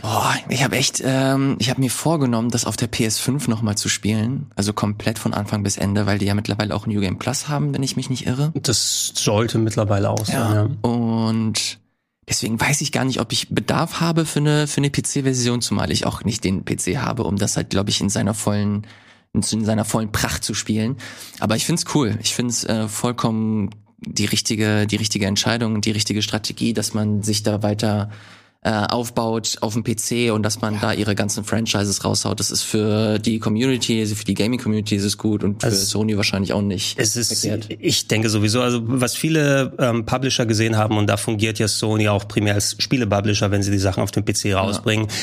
Boah, 0.00 0.32
ich 0.48 0.62
habe 0.62 0.76
echt, 0.76 1.02
ähm, 1.04 1.56
ich 1.58 1.70
habe 1.70 1.80
mir 1.80 1.90
vorgenommen, 1.90 2.50
das 2.50 2.66
auf 2.66 2.76
der 2.76 2.88
PS5 2.88 3.50
nochmal 3.50 3.76
zu 3.76 3.88
spielen. 3.88 4.46
Also 4.54 4.72
komplett 4.72 5.18
von 5.18 5.34
Anfang 5.34 5.64
bis 5.64 5.76
Ende, 5.76 6.06
weil 6.06 6.18
die 6.18 6.26
ja 6.26 6.34
mittlerweile 6.34 6.72
auch 6.72 6.86
New 6.86 7.00
Game 7.00 7.18
Plus 7.18 7.48
haben, 7.48 7.74
wenn 7.74 7.82
ich 7.82 7.96
mich 7.96 8.08
nicht 8.10 8.28
irre. 8.28 8.52
Das 8.62 9.10
sollte 9.16 9.58
mittlerweile 9.58 10.08
auch 10.10 10.24
sein, 10.24 10.36
ja. 10.36 10.54
ja. 10.54 10.88
Und 10.88 11.80
deswegen 12.28 12.60
weiß 12.60 12.80
ich 12.82 12.92
gar 12.92 13.04
nicht, 13.04 13.18
ob 13.18 13.32
ich 13.32 13.48
Bedarf 13.48 13.98
habe 13.98 14.24
für 14.24 14.38
eine, 14.38 14.68
für 14.68 14.78
eine 14.78 14.90
PC-Version, 14.90 15.62
zumal 15.62 15.90
ich 15.90 16.06
auch 16.06 16.22
nicht 16.22 16.44
den 16.44 16.64
PC 16.64 16.98
habe, 16.98 17.24
um 17.24 17.34
das 17.34 17.56
halt, 17.56 17.70
glaube 17.70 17.90
ich, 17.90 18.00
in 18.00 18.08
seiner 18.08 18.34
vollen 18.34 18.86
in 19.32 19.42
seiner 19.42 19.84
vollen 19.84 20.12
Pracht 20.12 20.44
zu 20.44 20.54
spielen. 20.54 20.96
Aber 21.40 21.56
ich 21.56 21.66
find's 21.66 21.84
cool. 21.94 22.18
Ich 22.22 22.34
find's 22.34 22.64
äh, 22.64 22.88
vollkommen 22.88 23.70
die 23.98 24.24
richtige, 24.24 24.86
die 24.86 24.96
richtige 24.96 25.26
Entscheidung, 25.26 25.80
die 25.80 25.90
richtige 25.90 26.22
Strategie, 26.22 26.72
dass 26.72 26.94
man 26.94 27.22
sich 27.22 27.42
da 27.42 27.62
weiter 27.62 28.10
äh, 28.62 28.70
aufbaut 28.70 29.58
auf 29.60 29.74
dem 29.74 29.84
PC 29.84 30.32
und 30.32 30.42
dass 30.42 30.60
man 30.60 30.74
ja. 30.74 30.80
da 30.80 30.92
ihre 30.92 31.14
ganzen 31.14 31.44
Franchises 31.44 32.04
raushaut. 32.04 32.40
Das 32.40 32.50
ist 32.50 32.62
für 32.62 33.18
die 33.18 33.38
Community, 33.38 34.00
also 34.00 34.16
für 34.16 34.24
die 34.24 34.34
Gaming-Community 34.34 34.96
ist 34.96 35.04
es 35.04 35.16
gut 35.16 35.44
und 35.44 35.60
für 35.60 35.68
also 35.68 35.84
Sony 35.84 36.16
wahrscheinlich 36.16 36.52
auch 36.52 36.62
nicht. 36.62 36.98
Es 36.98 37.14
ist, 37.14 37.40
verkehrt. 37.40 37.68
ich 37.78 38.08
denke 38.08 38.28
sowieso, 38.28 38.60
also 38.60 38.80
was 38.82 39.14
viele 39.14 39.76
ähm, 39.78 40.06
Publisher 40.06 40.44
gesehen 40.44 40.76
haben 40.76 40.96
und 40.96 41.06
da 41.06 41.16
fungiert 41.16 41.60
ja 41.60 41.68
Sony 41.68 42.08
auch 42.08 42.26
primär 42.26 42.54
als 42.54 42.76
Spiele-Publisher, 42.78 43.50
wenn 43.52 43.62
sie 43.62 43.70
die 43.70 43.78
Sachen 43.78 44.02
auf 44.02 44.10
dem 44.10 44.24
PC 44.24 44.54
rausbringen. 44.54 45.06
Ja 45.08 45.14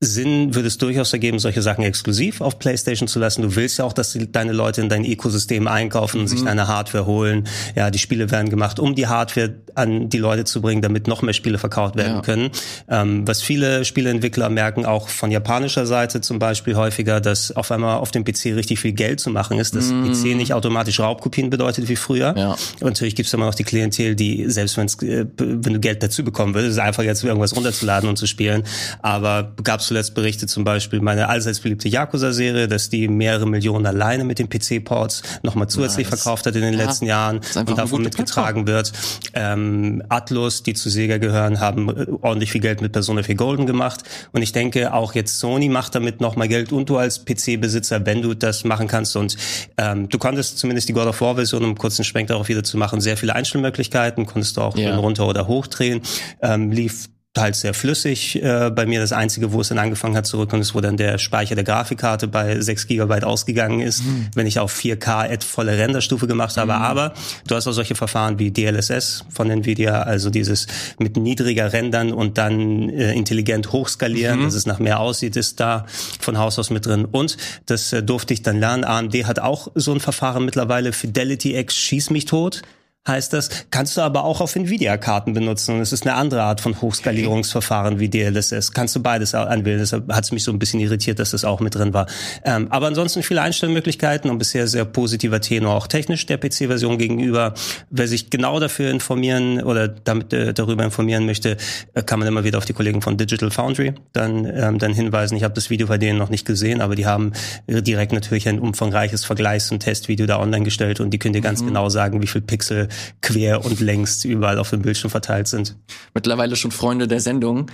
Sinn 0.00 0.54
würde 0.54 0.68
es 0.68 0.78
durchaus 0.78 1.12
ergeben, 1.12 1.38
solche 1.38 1.62
Sachen 1.62 1.84
exklusiv 1.84 2.40
auf 2.40 2.58
PlayStation 2.58 3.08
zu 3.08 3.18
lassen. 3.18 3.42
Du 3.42 3.56
willst 3.56 3.78
ja 3.78 3.84
auch, 3.84 3.92
dass 3.92 4.12
die, 4.12 4.30
deine 4.30 4.52
Leute 4.52 4.80
in 4.80 4.88
dein 4.88 5.04
Ökosystem 5.04 5.66
einkaufen 5.66 6.18
und 6.18 6.24
mhm. 6.24 6.28
sich 6.28 6.44
deine 6.44 6.68
Hardware 6.68 7.06
holen. 7.06 7.46
Ja, 7.74 7.90
die 7.90 7.98
Spiele 7.98 8.30
werden 8.30 8.50
gemacht, 8.50 8.78
um 8.78 8.94
die 8.94 9.06
Hardware 9.06 9.54
an 9.74 10.08
die 10.08 10.18
Leute 10.18 10.44
zu 10.44 10.60
bringen, 10.60 10.82
damit 10.82 11.08
noch 11.08 11.22
mehr 11.22 11.32
Spiele 11.32 11.58
verkauft 11.58 11.96
werden 11.96 12.16
ja. 12.16 12.20
können. 12.22 12.50
Ähm, 12.88 13.26
was 13.26 13.42
viele 13.42 13.84
Spieleentwickler 13.84 14.50
merken, 14.50 14.84
auch 14.84 15.08
von 15.08 15.30
japanischer 15.30 15.86
Seite 15.86 16.20
zum 16.20 16.38
Beispiel 16.38 16.76
häufiger, 16.76 17.20
dass 17.20 17.52
auf 17.52 17.70
einmal 17.70 17.96
auf 17.96 18.10
dem 18.10 18.24
PC 18.24 18.46
richtig 18.56 18.80
viel 18.80 18.92
Geld 18.92 19.20
zu 19.20 19.30
machen 19.30 19.58
ist, 19.58 19.74
dass 19.74 19.90
mhm. 19.90 20.10
PC 20.10 20.36
nicht 20.36 20.52
automatisch 20.52 21.00
Raubkopien 21.00 21.50
bedeutet 21.50 21.88
wie 21.88 21.96
früher. 21.96 22.34
Ja. 22.36 22.52
Und 22.80 22.82
natürlich 22.82 23.14
gibt 23.14 23.26
es 23.26 23.34
immer 23.34 23.46
noch 23.46 23.54
die 23.54 23.64
Klientel, 23.64 24.14
die 24.14 24.50
selbst 24.50 24.76
wenn's, 24.76 25.02
äh, 25.02 25.26
wenn 25.38 25.72
du 25.72 25.80
Geld 25.80 26.02
dazu 26.02 26.24
bekommen 26.24 26.54
würdest, 26.54 26.78
einfach 26.78 27.02
jetzt 27.02 27.24
irgendwas 27.24 27.56
runterzuladen 27.56 28.08
und 28.08 28.16
zu 28.16 28.26
spielen. 28.26 28.64
Aber 29.00 29.54
gab 29.62 29.80
es 29.80 29.93
zuletzt 29.94 30.14
berichtet 30.14 30.50
zum 30.50 30.64
Beispiel 30.64 31.00
meine 31.00 31.28
allseits 31.28 31.60
beliebte 31.60 31.88
Yakuza-Serie, 31.88 32.66
dass 32.66 32.88
die 32.88 33.06
mehrere 33.06 33.46
Millionen 33.46 33.86
alleine 33.86 34.24
mit 34.24 34.40
den 34.40 34.48
PC-Ports 34.48 35.22
nochmal 35.44 35.68
zusätzlich 35.68 36.10
nice. 36.10 36.20
verkauft 36.20 36.46
hat 36.46 36.56
in 36.56 36.62
den 36.62 36.74
ja, 36.74 36.84
letzten 36.84 37.06
Jahren 37.06 37.40
und 37.54 37.78
davon 37.78 38.02
mitgetragen 38.02 38.66
wird. 38.66 38.92
Ähm, 39.34 40.02
Atlus, 40.08 40.64
die 40.64 40.74
zu 40.74 40.90
Sega 40.90 41.18
gehören, 41.18 41.60
haben 41.60 41.88
äh, 41.90 42.06
ordentlich 42.22 42.50
viel 42.50 42.60
Geld 42.60 42.80
mit 42.80 42.90
Persona 42.90 43.22
4 43.22 43.36
Golden 43.36 43.66
gemacht. 43.66 44.02
Und 44.32 44.42
ich 44.42 44.50
denke, 44.50 44.92
auch 44.92 45.14
jetzt 45.14 45.38
Sony 45.38 45.68
macht 45.68 45.94
damit 45.94 46.20
nochmal 46.20 46.48
Geld 46.48 46.72
und 46.72 46.90
du 46.90 46.96
als 46.96 47.24
PC-Besitzer, 47.24 48.04
wenn 48.04 48.20
du 48.20 48.34
das 48.34 48.64
machen 48.64 48.88
kannst. 48.88 49.14
Und 49.14 49.36
ähm, 49.78 50.08
du 50.08 50.18
konntest 50.18 50.58
zumindest 50.58 50.88
die 50.88 50.92
God 50.92 51.06
of 51.06 51.20
War-Version, 51.20 51.62
um 51.62 51.68
einen 51.68 51.78
kurzen 51.78 52.04
Schwenk 52.04 52.26
darauf 52.26 52.48
wieder 52.48 52.64
zu 52.64 52.78
machen, 52.78 53.00
sehr 53.00 53.16
viele 53.16 53.36
Einstellmöglichkeiten, 53.36 54.26
konntest 54.26 54.56
du 54.56 54.62
auch 54.62 54.76
yeah. 54.76 54.96
runter 54.96 55.28
oder 55.28 55.46
hochdrehen. 55.46 56.00
Ähm, 56.42 56.72
lief 56.72 57.08
halt 57.42 57.56
sehr 57.56 57.74
flüssig. 57.74 58.42
Äh, 58.42 58.70
bei 58.70 58.86
mir 58.86 59.00
das 59.00 59.12
Einzige, 59.12 59.52
wo 59.52 59.60
es 59.60 59.68
dann 59.68 59.78
angefangen 59.78 60.16
hat 60.16 60.26
zu 60.26 60.38
rücken, 60.38 60.60
ist, 60.60 60.74
wo 60.74 60.80
dann 60.80 60.96
der 60.96 61.18
Speicher 61.18 61.54
der 61.54 61.64
Grafikkarte 61.64 62.28
bei 62.28 62.60
6 62.60 62.86
Gigabyte 62.86 63.24
ausgegangen 63.24 63.80
ist, 63.80 64.04
mhm. 64.04 64.28
wenn 64.34 64.46
ich 64.46 64.58
auf 64.58 64.74
4K 64.74 65.32
at 65.32 65.44
volle 65.44 65.76
Renderstufe 65.76 66.26
gemacht 66.26 66.56
habe. 66.56 66.74
Mhm. 66.74 66.82
Aber 66.82 67.14
du 67.46 67.54
hast 67.54 67.66
auch 67.66 67.72
solche 67.72 67.96
Verfahren 67.96 68.38
wie 68.38 68.50
DLSS 68.50 69.24
von 69.30 69.50
Nvidia, 69.50 70.02
also 70.02 70.30
dieses 70.30 70.66
mit 70.98 71.16
niedriger 71.16 71.72
Rendern 71.72 72.12
und 72.12 72.38
dann 72.38 72.88
äh, 72.90 73.12
intelligent 73.14 73.72
hochskalieren, 73.72 74.40
mhm. 74.40 74.44
dass 74.44 74.54
es 74.54 74.66
nach 74.66 74.78
mehr 74.78 75.00
aussieht, 75.00 75.36
ist 75.36 75.58
da 75.58 75.86
von 76.20 76.38
Haus 76.38 76.58
aus 76.58 76.70
mit 76.70 76.86
drin. 76.86 77.04
Und 77.04 77.36
das 77.66 77.92
äh, 77.92 78.02
durfte 78.02 78.32
ich 78.32 78.42
dann 78.42 78.60
lernen. 78.60 78.84
AMD 78.84 79.14
hat 79.26 79.40
auch 79.40 79.68
so 79.74 79.92
ein 79.92 80.00
Verfahren 80.00 80.44
mittlerweile, 80.44 80.92
Fidelity 80.92 81.56
X 81.56 81.76
schieß 81.76 82.10
mich 82.10 82.26
tot 82.26 82.62
heißt 83.06 83.34
das, 83.34 83.50
kannst 83.70 83.96
du 83.96 84.00
aber 84.00 84.24
auch 84.24 84.40
auf 84.40 84.56
Nvidia-Karten 84.56 85.34
benutzen. 85.34 85.74
Und 85.74 85.80
es 85.82 85.92
ist 85.92 86.06
eine 86.06 86.14
andere 86.14 86.42
Art 86.42 86.62
von 86.62 86.80
Hochskalierungsverfahren 86.80 87.98
wie 88.00 88.08
DLSS. 88.08 88.72
Kannst 88.72 88.96
du 88.96 89.02
beides 89.02 89.34
anwählen. 89.34 89.78
Deshalb 89.78 90.10
hat 90.10 90.24
es 90.24 90.32
mich 90.32 90.42
so 90.42 90.50
ein 90.50 90.58
bisschen 90.58 90.80
irritiert, 90.80 91.18
dass 91.18 91.32
das 91.32 91.44
auch 91.44 91.60
mit 91.60 91.74
drin 91.74 91.92
war. 91.92 92.06
Ähm, 92.44 92.68
aber 92.70 92.86
ansonsten 92.86 93.22
viele 93.22 93.42
Einstellmöglichkeiten 93.42 94.30
und 94.30 94.38
bisher 94.38 94.66
sehr 94.66 94.86
positiver 94.86 95.40
Tenor 95.40 95.74
auch 95.74 95.86
technisch 95.86 96.24
der 96.24 96.38
PC-Version 96.38 96.96
gegenüber. 96.96 97.52
Wer 97.90 98.08
sich 98.08 98.30
genau 98.30 98.58
dafür 98.58 98.90
informieren 98.90 99.62
oder 99.62 99.88
damit 99.88 100.32
äh, 100.32 100.54
darüber 100.54 100.84
informieren 100.84 101.26
möchte, 101.26 101.58
äh, 101.92 102.02
kann 102.02 102.18
man 102.18 102.28
immer 102.28 102.44
wieder 102.44 102.56
auf 102.56 102.64
die 102.64 102.72
Kollegen 102.72 103.02
von 103.02 103.18
Digital 103.18 103.50
Foundry 103.50 103.94
dann, 104.14 104.46
ähm, 104.46 104.78
dann 104.78 104.94
hinweisen. 104.94 105.36
Ich 105.36 105.44
habe 105.44 105.52
das 105.52 105.68
Video 105.68 105.88
bei 105.88 105.98
denen 105.98 106.18
noch 106.18 106.30
nicht 106.30 106.46
gesehen, 106.46 106.80
aber 106.80 106.94
die 106.94 107.04
haben 107.04 107.32
direkt 107.68 108.12
natürlich 108.12 108.48
ein 108.48 108.58
umfangreiches 108.58 109.26
Vergleichs- 109.26 109.70
und 109.70 109.80
Testvideo 109.80 110.26
da 110.26 110.38
online 110.38 110.64
gestellt 110.64 111.00
und 111.00 111.10
die 111.10 111.18
können 111.18 111.34
dir 111.34 111.42
ganz 111.42 111.60
mhm. 111.60 111.66
genau 111.68 111.88
sagen, 111.90 112.22
wie 112.22 112.26
viel 112.26 112.40
Pixel 112.40 112.88
quer 113.20 113.64
und 113.64 113.80
längst 113.80 114.24
überall 114.24 114.58
auf 114.58 114.70
dem 114.70 114.82
Bildschirm 114.82 115.10
verteilt 115.10 115.48
sind. 115.48 115.76
Mittlerweile 116.14 116.56
schon 116.56 116.70
Freunde 116.70 117.08
der 117.08 117.20
Sendung. 117.20 117.70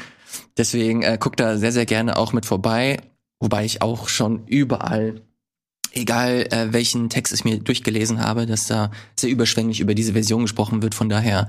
Deswegen 0.57 1.03
äh, 1.03 1.19
guckt 1.21 1.41
da 1.41 1.57
sehr, 1.57 1.73
sehr 1.73 1.87
gerne 1.87 2.17
auch 2.17 2.33
mit 2.33 2.47
vorbei. 2.47 2.99
Wobei 3.41 3.65
ich 3.65 3.81
auch 3.81 4.09
schon 4.09 4.47
überall, 4.47 5.23
egal 5.93 6.47
äh, 6.50 6.73
welchen 6.73 7.09
Text 7.09 7.33
ich 7.33 7.45
mir 7.45 7.59
durchgelesen 7.59 8.21
habe, 8.21 8.47
dass 8.47 8.67
da 8.67 8.91
sehr 9.19 9.31
überschwänglich 9.31 9.81
über 9.81 9.95
diese 9.95 10.12
Version 10.12 10.43
gesprochen 10.43 10.83
wird. 10.83 10.95
Von 10.95 11.09
daher 11.09 11.49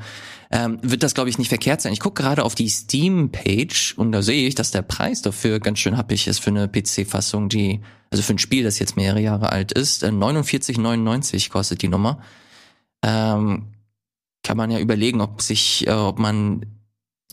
ähm, 0.51 0.79
wird 0.81 1.03
das, 1.03 1.13
glaube 1.13 1.29
ich, 1.29 1.37
nicht 1.37 1.49
verkehrt 1.49 1.81
sein. 1.81 1.93
Ich 1.93 1.99
gucke 1.99 2.23
gerade 2.23 2.43
auf 2.43 2.55
die 2.55 2.69
Steam-Page 2.69 3.95
und 3.97 4.13
da 4.13 4.21
sehe 4.21 4.47
ich, 4.47 4.55
dass 4.55 4.71
der 4.71 4.81
Preis 4.81 5.21
dafür 5.21 5.59
ganz 5.59 5.79
schön 5.79 5.97
happig 5.97 6.27
ist 6.27 6.39
für 6.39 6.49
eine 6.49 6.67
PC-Fassung, 6.67 7.49
die, 7.49 7.81
also 8.09 8.23
für 8.23 8.33
ein 8.33 8.39
Spiel, 8.39 8.63
das 8.63 8.79
jetzt 8.79 8.95
mehrere 8.95 9.21
Jahre 9.21 9.51
alt 9.51 9.73
ist. 9.73 10.03
Äh, 10.03 10.07
49,99 10.07 11.49
kostet 11.49 11.81
die 11.81 11.89
Nummer. 11.89 12.21
Ähm, 13.03 13.67
kann 14.43 14.57
man 14.57 14.71
ja 14.71 14.79
überlegen, 14.79 15.21
ob 15.21 15.41
sich, 15.41 15.87
äh, 15.87 15.91
ob 15.91 16.19
man, 16.19 16.65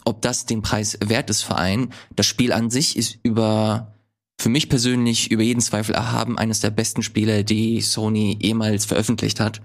ob 0.04 0.22
das 0.22 0.46
den 0.46 0.62
Preis 0.62 0.98
wert 1.02 1.30
ist 1.30 1.42
für 1.42 1.56
einen. 1.56 1.92
Das 2.14 2.26
Spiel 2.26 2.52
an 2.52 2.70
sich 2.70 2.96
ist 2.96 3.18
über, 3.22 3.94
für 4.38 4.48
mich 4.48 4.68
persönlich 4.68 5.30
über 5.30 5.42
jeden 5.42 5.60
Zweifel 5.60 5.94
erhaben, 5.94 6.38
eines 6.38 6.60
der 6.60 6.70
besten 6.70 7.02
Spiele, 7.02 7.44
die 7.44 7.80
Sony 7.80 8.38
jemals 8.40 8.84
veröffentlicht 8.84 9.40
hat. 9.40 9.60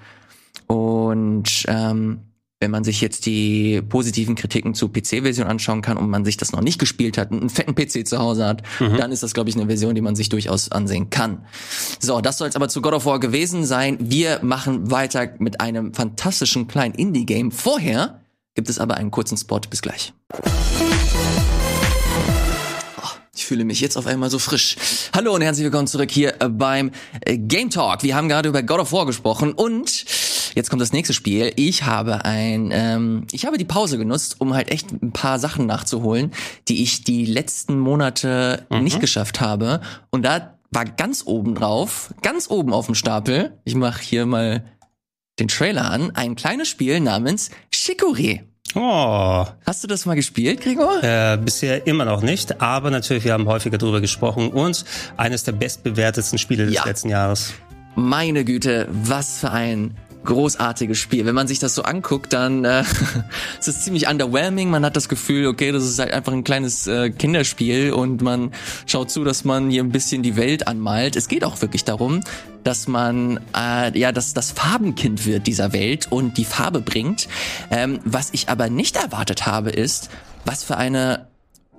Und 0.67 1.65
ähm, 1.67 2.21
wenn 2.63 2.71
man 2.71 2.85
sich 2.85 3.01
jetzt 3.01 3.25
die 3.25 3.81
positiven 3.81 4.35
Kritiken 4.35 4.73
zur 4.73 4.89
PC-Version 4.93 5.47
anschauen 5.47 5.81
kann 5.81 5.97
und 5.97 6.09
man 6.09 6.23
sich 6.23 6.37
das 6.37 6.53
noch 6.53 6.61
nicht 6.61 6.79
gespielt 6.79 7.17
hat 7.17 7.29
und 7.31 7.41
einen 7.41 7.49
fetten 7.49 7.75
PC 7.75 8.07
zu 8.07 8.19
Hause 8.19 8.45
hat, 8.45 8.63
mhm. 8.79 8.95
dann 8.95 9.11
ist 9.11 9.21
das, 9.21 9.33
glaube 9.33 9.49
ich, 9.49 9.57
eine 9.57 9.65
Version, 9.65 9.95
die 9.95 10.01
man 10.01 10.15
sich 10.15 10.29
durchaus 10.29 10.71
ansehen 10.71 11.09
kann. 11.09 11.43
So, 11.99 12.21
das 12.21 12.37
soll 12.37 12.47
es 12.47 12.55
aber 12.55 12.69
zu 12.69 12.81
God 12.81 12.93
of 12.93 13.05
War 13.05 13.19
gewesen 13.19 13.65
sein. 13.65 13.97
Wir 13.99 14.39
machen 14.43 14.89
weiter 14.89 15.33
mit 15.39 15.59
einem 15.59 15.93
fantastischen 15.93 16.69
kleinen 16.69 16.95
Indie-Game. 16.95 17.51
Vorher 17.51 18.21
gibt 18.55 18.69
es 18.69 18.79
aber 18.79 18.95
einen 18.95 19.11
kurzen 19.11 19.37
Spot. 19.37 19.59
Bis 19.69 19.81
gleich. 19.81 20.13
Oh, 22.97 23.09
ich 23.35 23.45
fühle 23.45 23.65
mich 23.65 23.81
jetzt 23.81 23.97
auf 23.97 24.07
einmal 24.07 24.29
so 24.29 24.39
frisch. 24.39 24.77
Hallo 25.13 25.35
und 25.35 25.41
herzlich 25.41 25.65
willkommen 25.65 25.87
zurück 25.87 26.11
hier 26.11 26.31
beim 26.49 26.91
Game 27.25 27.69
Talk. 27.69 28.03
Wir 28.03 28.15
haben 28.15 28.29
gerade 28.29 28.47
über 28.47 28.63
God 28.63 28.79
of 28.79 28.93
War 28.93 29.05
gesprochen 29.05 29.51
und 29.51 30.05
Jetzt 30.55 30.69
kommt 30.69 30.81
das 30.81 30.93
nächste 30.93 31.13
Spiel. 31.13 31.51
Ich 31.55 31.83
habe 31.83 32.25
ein, 32.25 32.69
ähm, 32.71 33.27
ich 33.31 33.45
habe 33.45 33.57
die 33.57 33.65
Pause 33.65 33.97
genutzt, 33.97 34.35
um 34.39 34.53
halt 34.53 34.71
echt 34.71 34.91
ein 34.91 35.11
paar 35.11 35.39
Sachen 35.39 35.65
nachzuholen, 35.65 36.31
die 36.67 36.83
ich 36.83 37.03
die 37.03 37.25
letzten 37.25 37.79
Monate 37.79 38.65
mhm. 38.69 38.83
nicht 38.83 38.99
geschafft 38.99 39.41
habe. 39.41 39.81
Und 40.09 40.23
da 40.23 40.57
war 40.71 40.85
ganz 40.85 41.23
oben 41.25 41.55
drauf, 41.55 42.13
ganz 42.21 42.49
oben 42.49 42.73
auf 42.73 42.87
dem 42.87 42.95
Stapel. 42.95 43.57
Ich 43.63 43.75
mache 43.75 44.01
hier 44.01 44.25
mal 44.25 44.63
den 45.39 45.47
Trailer 45.47 45.89
an. 45.89 46.11
Ein 46.15 46.35
kleines 46.35 46.67
Spiel 46.67 46.99
namens 46.99 47.49
Chicorée. 47.73 48.41
Oh. 48.75 49.45
Hast 49.65 49.83
du 49.83 49.87
das 49.87 50.05
mal 50.05 50.15
gespielt, 50.15 50.61
Gregor? 50.61 51.03
Äh, 51.03 51.37
bisher 51.37 51.85
immer 51.85 52.05
noch 52.05 52.23
nicht, 52.23 52.59
aber 52.59 52.89
natürlich, 52.89 53.23
wir 53.23 53.33
haben 53.33 53.47
häufiger 53.47 53.77
drüber 53.77 54.01
gesprochen 54.01 54.49
und 54.49 54.83
eines 55.15 55.43
der 55.43 55.51
bestbewertetsten 55.51 56.39
Spiele 56.39 56.65
des 56.65 56.75
ja. 56.75 56.85
letzten 56.85 57.09
Jahres. 57.09 57.53
Meine 57.95 58.43
Güte, 58.43 58.87
was 58.89 59.37
für 59.37 59.51
ein 59.51 59.95
großartiges 60.23 60.97
Spiel. 60.97 61.25
Wenn 61.25 61.35
man 61.35 61.47
sich 61.47 61.59
das 61.59 61.75
so 61.75 61.83
anguckt, 61.83 62.33
dann 62.33 62.65
äh, 62.65 62.83
es 63.59 63.67
ist 63.67 63.83
ziemlich 63.83 64.07
underwhelming. 64.07 64.69
Man 64.69 64.85
hat 64.85 64.95
das 64.95 65.09
Gefühl, 65.09 65.47
okay, 65.47 65.71
das 65.71 65.83
ist 65.83 65.99
halt 65.99 66.11
einfach 66.11 66.33
ein 66.33 66.43
kleines 66.43 66.87
äh, 66.87 67.09
Kinderspiel 67.09 67.91
und 67.93 68.21
man 68.21 68.51
schaut 68.85 69.11
zu, 69.11 69.23
dass 69.23 69.43
man 69.43 69.69
hier 69.69 69.83
ein 69.83 69.91
bisschen 69.91 70.23
die 70.23 70.35
Welt 70.35 70.67
anmalt. 70.67 71.15
Es 71.15 71.27
geht 71.27 71.43
auch 71.43 71.61
wirklich 71.61 71.83
darum, 71.83 72.21
dass 72.63 72.87
man 72.87 73.39
äh, 73.55 73.97
ja 73.97 74.11
das 74.11 74.33
das 74.33 74.51
Farbenkind 74.51 75.25
wird 75.25 75.47
dieser 75.47 75.73
Welt 75.73 76.07
und 76.09 76.37
die 76.37 76.45
Farbe 76.45 76.81
bringt. 76.81 77.27
Ähm, 77.71 77.99
was 78.05 78.29
ich 78.31 78.49
aber 78.49 78.69
nicht 78.69 78.95
erwartet 78.95 79.45
habe, 79.45 79.69
ist, 79.69 80.09
was 80.45 80.63
für 80.63 80.77
eine 80.77 81.27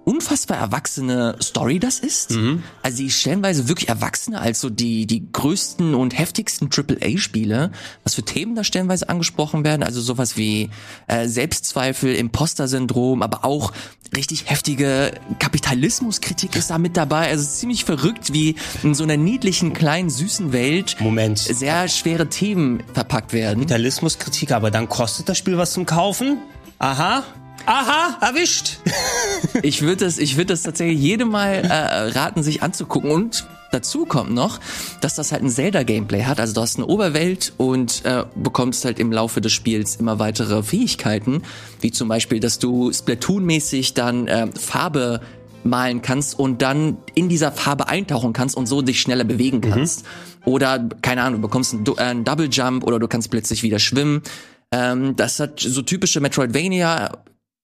unfassbar 0.04 0.58
erwachsene 0.58 1.36
Story 1.42 1.78
das 1.78 1.98
ist. 1.98 2.32
Mhm. 2.32 2.62
Also 2.82 2.98
die 2.98 3.10
stellenweise 3.10 3.68
wirklich 3.68 3.88
erwachsener 3.88 4.40
als 4.40 4.60
so 4.60 4.70
die, 4.70 5.06
die 5.06 5.30
größten 5.32 5.94
und 5.94 6.16
heftigsten 6.18 6.68
AAA-Spiele. 6.70 7.70
Was 8.02 8.14
für 8.14 8.22
Themen 8.22 8.54
da 8.54 8.64
stellenweise 8.64 9.08
angesprochen 9.08 9.64
werden. 9.64 9.82
Also 9.82 10.00
sowas 10.00 10.36
wie 10.36 10.70
äh, 11.06 11.26
Selbstzweifel, 11.26 12.14
Imposter-Syndrom, 12.14 13.22
aber 13.22 13.44
auch 13.44 13.72
richtig 14.14 14.48
heftige 14.50 15.12
Kapitalismuskritik 15.38 16.54
ist 16.56 16.70
da 16.70 16.78
mit 16.78 16.96
dabei. 16.96 17.28
Also 17.28 17.48
ziemlich 17.48 17.84
verrückt, 17.84 18.32
wie 18.32 18.56
in 18.82 18.94
so 18.94 19.04
einer 19.04 19.16
niedlichen, 19.16 19.72
kleinen, 19.72 20.10
süßen 20.10 20.52
Welt 20.52 20.96
Moment. 21.00 21.38
sehr 21.38 21.88
schwere 21.88 22.28
Themen 22.28 22.82
verpackt 22.92 23.32
werden. 23.32 23.60
Kapitalismuskritik, 23.60 24.52
aber 24.52 24.70
dann 24.70 24.88
kostet 24.88 25.28
das 25.28 25.38
Spiel 25.38 25.58
was 25.58 25.72
zum 25.72 25.86
Kaufen? 25.86 26.38
Aha. 26.78 27.24
Aha, 27.66 28.18
erwischt. 28.20 28.78
ich 29.62 29.82
würde 29.82 30.04
das, 30.04 30.18
ich 30.18 30.36
würde 30.36 30.46
das 30.46 30.62
tatsächlich 30.62 31.00
jedem 31.00 31.28
mal 31.30 31.54
äh, 31.54 31.72
raten, 32.18 32.42
sich 32.42 32.62
anzugucken 32.62 33.10
und 33.10 33.46
dazu 33.72 34.06
kommt 34.06 34.32
noch, 34.32 34.60
dass 35.00 35.14
das 35.14 35.32
halt 35.32 35.42
ein 35.42 35.50
Zelda-Gameplay 35.50 36.24
hat. 36.24 36.40
Also 36.40 36.54
du 36.54 36.60
hast 36.60 36.76
eine 36.76 36.86
Oberwelt 36.86 37.52
und 37.56 38.04
äh, 38.04 38.24
bekommst 38.34 38.84
halt 38.84 38.98
im 38.98 39.12
Laufe 39.12 39.40
des 39.40 39.52
Spiels 39.52 39.96
immer 39.96 40.18
weitere 40.18 40.62
Fähigkeiten, 40.62 41.42
wie 41.80 41.90
zum 41.90 42.08
Beispiel, 42.08 42.40
dass 42.40 42.58
du 42.58 42.90
Splatoon-mäßig 42.90 43.94
dann 43.94 44.28
äh, 44.28 44.46
Farbe 44.58 45.20
malen 45.64 46.02
kannst 46.02 46.38
und 46.38 46.62
dann 46.62 46.98
in 47.14 47.28
dieser 47.28 47.50
Farbe 47.50 47.88
eintauchen 47.88 48.32
kannst 48.32 48.56
und 48.56 48.66
so 48.66 48.82
dich 48.82 49.00
schneller 49.00 49.24
bewegen 49.24 49.58
mhm. 49.58 49.70
kannst. 49.70 50.04
Mhm. 50.04 50.52
Oder, 50.52 50.88
keine 51.00 51.22
Ahnung, 51.22 51.40
du 51.40 51.48
bekommst 51.48 51.72
einen, 51.72 51.86
äh, 51.86 52.00
einen 52.00 52.24
Double 52.24 52.48
Jump 52.50 52.84
oder 52.84 52.98
du 52.98 53.08
kannst 53.08 53.30
plötzlich 53.30 53.62
wieder 53.62 53.78
schwimmen. 53.78 54.22
Ähm, 54.70 55.16
das 55.16 55.40
hat 55.40 55.60
so 55.60 55.82
typische 55.82 56.20
Metroidvania 56.20 57.10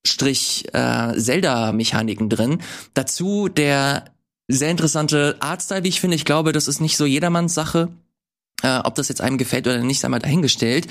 Strich 0.06 0.66
äh, 0.72 1.14
Zelda-Mechaniken 1.16 2.28
drin. 2.28 2.58
Dazu 2.94 3.48
der 3.48 4.04
sehr 4.48 4.70
interessante 4.70 5.36
Artstyle, 5.40 5.84
wie 5.84 5.88
ich 5.88 6.00
finde. 6.00 6.16
Ich 6.16 6.24
glaube, 6.24 6.52
das 6.52 6.68
ist 6.68 6.80
nicht 6.80 6.96
so 6.96 7.06
jedermanns 7.06 7.54
Sache. 7.54 7.88
Äh, 8.62 8.80
ob 8.84 8.94
das 8.94 9.08
jetzt 9.08 9.22
einem 9.22 9.38
gefällt 9.38 9.66
oder 9.66 9.78
nicht, 9.78 10.00
sei 10.00 10.08
mal 10.08 10.18
dahingestellt. 10.18 10.86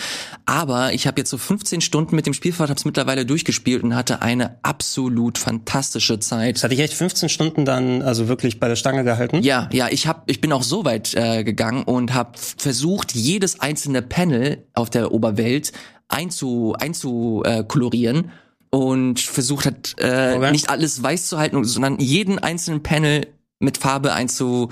Aber 0.46 0.94
ich 0.94 1.06
habe 1.06 1.22
jetzt 1.22 1.30
so 1.30 1.38
15 1.38 1.82
Stunden 1.82 2.16
mit 2.16 2.26
dem 2.26 2.34
Spielfahrt, 2.34 2.70
habe 2.70 2.80
es 2.80 2.86
mittlerweile 2.86 3.26
durchgespielt 3.26 3.84
und 3.84 3.96
hatte 3.96 4.22
eine 4.22 4.58
absolut 4.64 5.38
fantastische 5.38 6.20
Zeit. 6.20 6.56
Das 6.56 6.64
hatte 6.64 6.74
ich 6.74 6.80
echt 6.80 6.94
15 6.94 7.30
Stunden 7.30 7.66
dann 7.66 8.02
also 8.02 8.28
wirklich 8.28 8.60
bei 8.60 8.68
der 8.68 8.76
Stange 8.76 9.04
gehalten? 9.04 9.44
Ja, 9.44 9.70
ja, 9.72 9.88
ich 9.90 10.08
hab, 10.08 10.30
ich 10.30 10.42
bin 10.42 10.52
auch 10.52 10.64
so 10.64 10.84
weit 10.84 11.14
äh, 11.14 11.44
gegangen 11.44 11.84
und 11.84 12.14
habe 12.14 12.32
versucht, 12.38 13.14
jedes 13.14 13.60
einzelne 13.60 14.02
Panel 14.02 14.66
auf 14.74 14.90
der 14.90 15.12
Oberwelt 15.12 15.72
einzu, 16.08 16.76
einzukolorieren 16.80 18.32
und 18.70 19.20
versucht 19.20 19.66
hat, 19.66 19.96
äh, 19.98 20.36
okay. 20.38 20.52
nicht 20.52 20.70
alles 20.70 21.02
weiß 21.02 21.28
zu 21.28 21.38
halten, 21.38 21.64
sondern 21.64 22.00
jeden 22.00 22.40
einzelnen 22.40 22.84
Panel 22.84 23.28
mit 23.60 23.78
Farbe 23.78 24.14
einzu, 24.14 24.70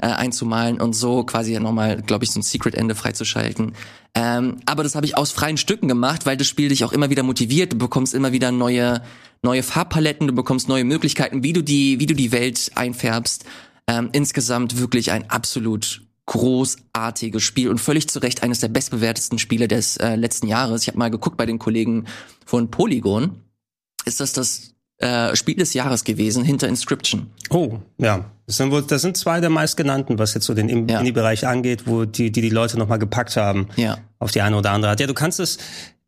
äh, 0.00 0.06
einzumalen 0.06 0.80
und 0.80 0.94
so 0.94 1.24
quasi 1.24 1.58
nochmal, 1.60 2.02
glaube 2.02 2.24
ich, 2.24 2.32
so 2.32 2.40
ein 2.40 2.42
Secret-Ende 2.42 2.94
freizuschalten. 2.94 3.74
Ähm, 4.14 4.56
aber 4.66 4.82
das 4.82 4.94
habe 4.94 5.06
ich 5.06 5.16
aus 5.16 5.30
freien 5.30 5.56
Stücken 5.56 5.88
gemacht, 5.88 6.26
weil 6.26 6.36
das 6.36 6.46
Spiel 6.46 6.68
dich 6.68 6.84
auch 6.84 6.92
immer 6.92 7.10
wieder 7.10 7.22
motiviert. 7.22 7.72
Du 7.72 7.78
bekommst 7.78 8.14
immer 8.14 8.32
wieder 8.32 8.50
neue, 8.50 9.02
neue 9.42 9.62
Farbpaletten, 9.62 10.26
du 10.26 10.34
bekommst 10.34 10.68
neue 10.68 10.84
Möglichkeiten, 10.84 11.42
wie 11.42 11.52
du 11.52 11.62
die, 11.62 12.00
wie 12.00 12.06
du 12.06 12.14
die 12.14 12.32
Welt 12.32 12.72
einfärbst. 12.74 13.44
Ähm, 13.86 14.08
insgesamt 14.12 14.80
wirklich 14.80 15.12
ein 15.12 15.30
absolut 15.30 16.03
großartiges 16.26 17.42
Spiel 17.42 17.68
und 17.68 17.80
völlig 17.80 18.08
zu 18.08 18.18
Recht 18.18 18.42
eines 18.42 18.60
der 18.60 18.68
bestbewertesten 18.68 19.38
Spiele 19.38 19.68
des 19.68 19.96
äh, 19.98 20.16
letzten 20.16 20.46
Jahres. 20.46 20.82
Ich 20.82 20.88
habe 20.88 20.98
mal 20.98 21.10
geguckt 21.10 21.36
bei 21.36 21.46
den 21.46 21.58
Kollegen 21.58 22.06
von 22.46 22.70
Polygon. 22.70 23.42
Ist 24.06 24.20
das 24.20 24.32
das 24.32 24.74
äh, 24.98 25.34
Spiel 25.36 25.56
des 25.56 25.74
Jahres 25.74 26.04
gewesen 26.04 26.44
hinter 26.44 26.68
Inscription? 26.68 27.26
Oh, 27.50 27.78
ja. 27.98 28.30
Das 28.46 28.58
sind, 28.58 28.70
wohl, 28.70 28.82
das 28.82 29.02
sind 29.02 29.16
zwei 29.16 29.40
der 29.40 29.50
meistgenannten, 29.50 30.18
was 30.18 30.34
jetzt 30.34 30.44
so 30.44 30.52
den 30.52 30.88
ja. 30.88 30.98
Indie-Bereich 30.98 31.46
angeht, 31.46 31.86
wo 31.86 32.04
die, 32.04 32.30
die 32.30 32.42
die 32.42 32.50
Leute 32.50 32.78
nochmal 32.78 32.98
gepackt 32.98 33.36
haben. 33.36 33.68
Ja. 33.76 33.98
Auf 34.18 34.32
die 34.32 34.42
eine 34.42 34.56
oder 34.56 34.70
andere 34.72 34.90
Art. 34.90 35.00
Ja, 35.00 35.06
du 35.06 35.14
kannst 35.14 35.40
es 35.40 35.58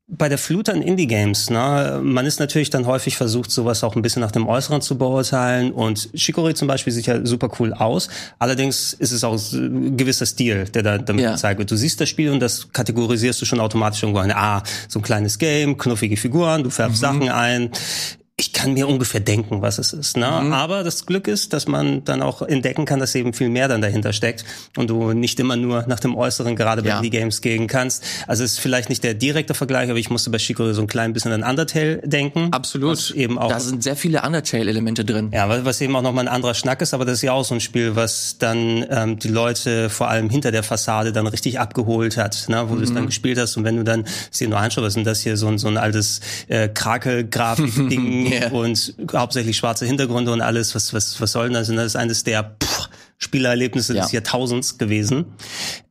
bei 0.08 0.28
der 0.28 0.38
Flut 0.38 0.68
an 0.68 0.82
Indie-Games, 0.82 1.50
ne, 1.50 2.00
man 2.02 2.26
ist 2.26 2.38
natürlich 2.38 2.70
dann 2.70 2.86
häufig 2.86 3.16
versucht, 3.16 3.50
sowas 3.50 3.82
auch 3.82 3.96
ein 3.96 4.02
bisschen 4.02 4.20
nach 4.20 4.30
dem 4.30 4.46
Äußeren 4.46 4.80
zu 4.80 4.96
beurteilen. 4.96 5.72
Und 5.72 6.10
Shikori 6.14 6.54
zum 6.54 6.68
Beispiel 6.68 6.92
sieht 6.92 7.06
ja 7.06 7.26
super 7.26 7.50
cool 7.58 7.72
aus. 7.72 8.08
Allerdings 8.38 8.92
ist 8.92 9.10
es 9.10 9.24
auch 9.24 9.36
ein 9.52 9.96
gewisser 9.96 10.24
Stil, 10.24 10.66
der 10.66 10.84
da 10.84 10.98
damit 10.98 11.24
ja. 11.24 11.32
gezeigt 11.32 11.58
wird. 11.58 11.70
Du 11.72 11.76
siehst 11.76 12.00
das 12.00 12.08
Spiel 12.08 12.30
und 12.30 12.38
das 12.38 12.72
kategorisierst 12.72 13.42
du 13.42 13.46
schon 13.46 13.58
automatisch 13.58 14.02
irgendwo 14.02 14.20
ein. 14.20 14.30
Ah, 14.30 14.62
so 14.88 15.00
ein 15.00 15.02
kleines 15.02 15.38
Game, 15.38 15.76
knuffige 15.76 16.16
Figuren, 16.16 16.62
du 16.62 16.70
färbst 16.70 17.02
mhm. 17.02 17.06
Sachen 17.06 17.28
ein 17.28 17.70
ich 18.38 18.52
kann 18.52 18.74
mir 18.74 18.86
ungefähr 18.86 19.20
denken, 19.20 19.62
was 19.62 19.78
es 19.78 19.94
ist. 19.94 20.18
Ne? 20.18 20.26
Mhm. 20.30 20.52
Aber 20.52 20.84
das 20.84 21.06
Glück 21.06 21.26
ist, 21.26 21.54
dass 21.54 21.66
man 21.66 22.04
dann 22.04 22.20
auch 22.20 22.42
entdecken 22.42 22.84
kann, 22.84 23.00
dass 23.00 23.14
eben 23.14 23.32
viel 23.32 23.48
mehr 23.48 23.66
dann 23.66 23.80
dahinter 23.80 24.12
steckt 24.12 24.44
und 24.76 24.90
du 24.90 25.14
nicht 25.14 25.40
immer 25.40 25.56
nur 25.56 25.86
nach 25.86 26.00
dem 26.00 26.14
Äußeren 26.14 26.54
gerade 26.54 26.82
bei 26.82 26.90
ja. 26.90 26.96
Indie-Games 26.98 27.40
gehen 27.40 27.66
kannst. 27.66 28.04
Also 28.26 28.44
es 28.44 28.52
ist 28.52 28.58
vielleicht 28.58 28.90
nicht 28.90 29.02
der 29.04 29.14
direkte 29.14 29.54
Vergleich, 29.54 29.88
aber 29.88 29.98
ich 29.98 30.10
musste 30.10 30.28
bei 30.28 30.36
Chico 30.36 30.70
so 30.74 30.82
ein 30.82 30.86
klein 30.86 31.14
bisschen 31.14 31.32
an 31.32 31.44
Undertale 31.44 32.02
denken. 32.04 32.48
Absolut. 32.52 33.10
Eben 33.12 33.38
auch, 33.38 33.48
da 33.48 33.58
sind 33.58 33.82
sehr 33.82 33.96
viele 33.96 34.20
Undertale-Elemente 34.20 35.06
drin. 35.06 35.30
Ja, 35.32 35.64
was 35.64 35.80
eben 35.80 35.96
auch 35.96 36.02
nochmal 36.02 36.28
ein 36.28 36.34
anderer 36.34 36.52
Schnack 36.52 36.82
ist, 36.82 36.92
aber 36.92 37.06
das 37.06 37.14
ist 37.14 37.22
ja 37.22 37.32
auch 37.32 37.44
so 37.44 37.54
ein 37.54 37.60
Spiel, 37.62 37.96
was 37.96 38.36
dann 38.38 38.84
ähm, 38.90 39.18
die 39.18 39.28
Leute 39.28 39.88
vor 39.88 40.10
allem 40.10 40.28
hinter 40.28 40.52
der 40.52 40.62
Fassade 40.62 41.14
dann 41.14 41.26
richtig 41.26 41.58
abgeholt 41.58 42.18
hat, 42.18 42.50
ne? 42.50 42.64
wo 42.68 42.74
mhm. 42.74 42.78
du 42.78 42.84
es 42.84 42.92
dann 42.92 43.06
gespielt 43.06 43.38
hast 43.38 43.56
und 43.56 43.64
wenn 43.64 43.76
du 43.76 43.82
dann 43.82 44.04
sie 44.30 44.46
nur 44.46 44.58
anschaust, 44.58 44.96
denn 44.96 45.04
das 45.04 45.22
hier, 45.22 45.38
so, 45.38 45.48
ein 45.48 45.56
so 45.56 45.68
ein 45.68 45.78
altes 45.78 46.20
äh, 46.48 46.68
Krakel-Grafik-Ding 46.68 48.25
yeah. 48.26 48.50
und 48.50 48.94
hauptsächlich 49.12 49.56
schwarze 49.56 49.86
Hintergründe 49.86 50.32
und 50.32 50.40
alles. 50.40 50.74
Was, 50.74 50.92
was, 50.92 51.20
was 51.20 51.32
soll 51.32 51.46
denn 51.46 51.54
das? 51.54 51.68
Und 51.68 51.76
das 51.76 51.86
ist 51.86 51.96
eines 51.96 52.24
der 52.24 52.56
pff, 52.62 52.88
Spielerlebnisse 53.18 53.94
ja. 53.94 54.02
des 54.02 54.12
Jahrtausends 54.12 54.78
gewesen. 54.78 55.26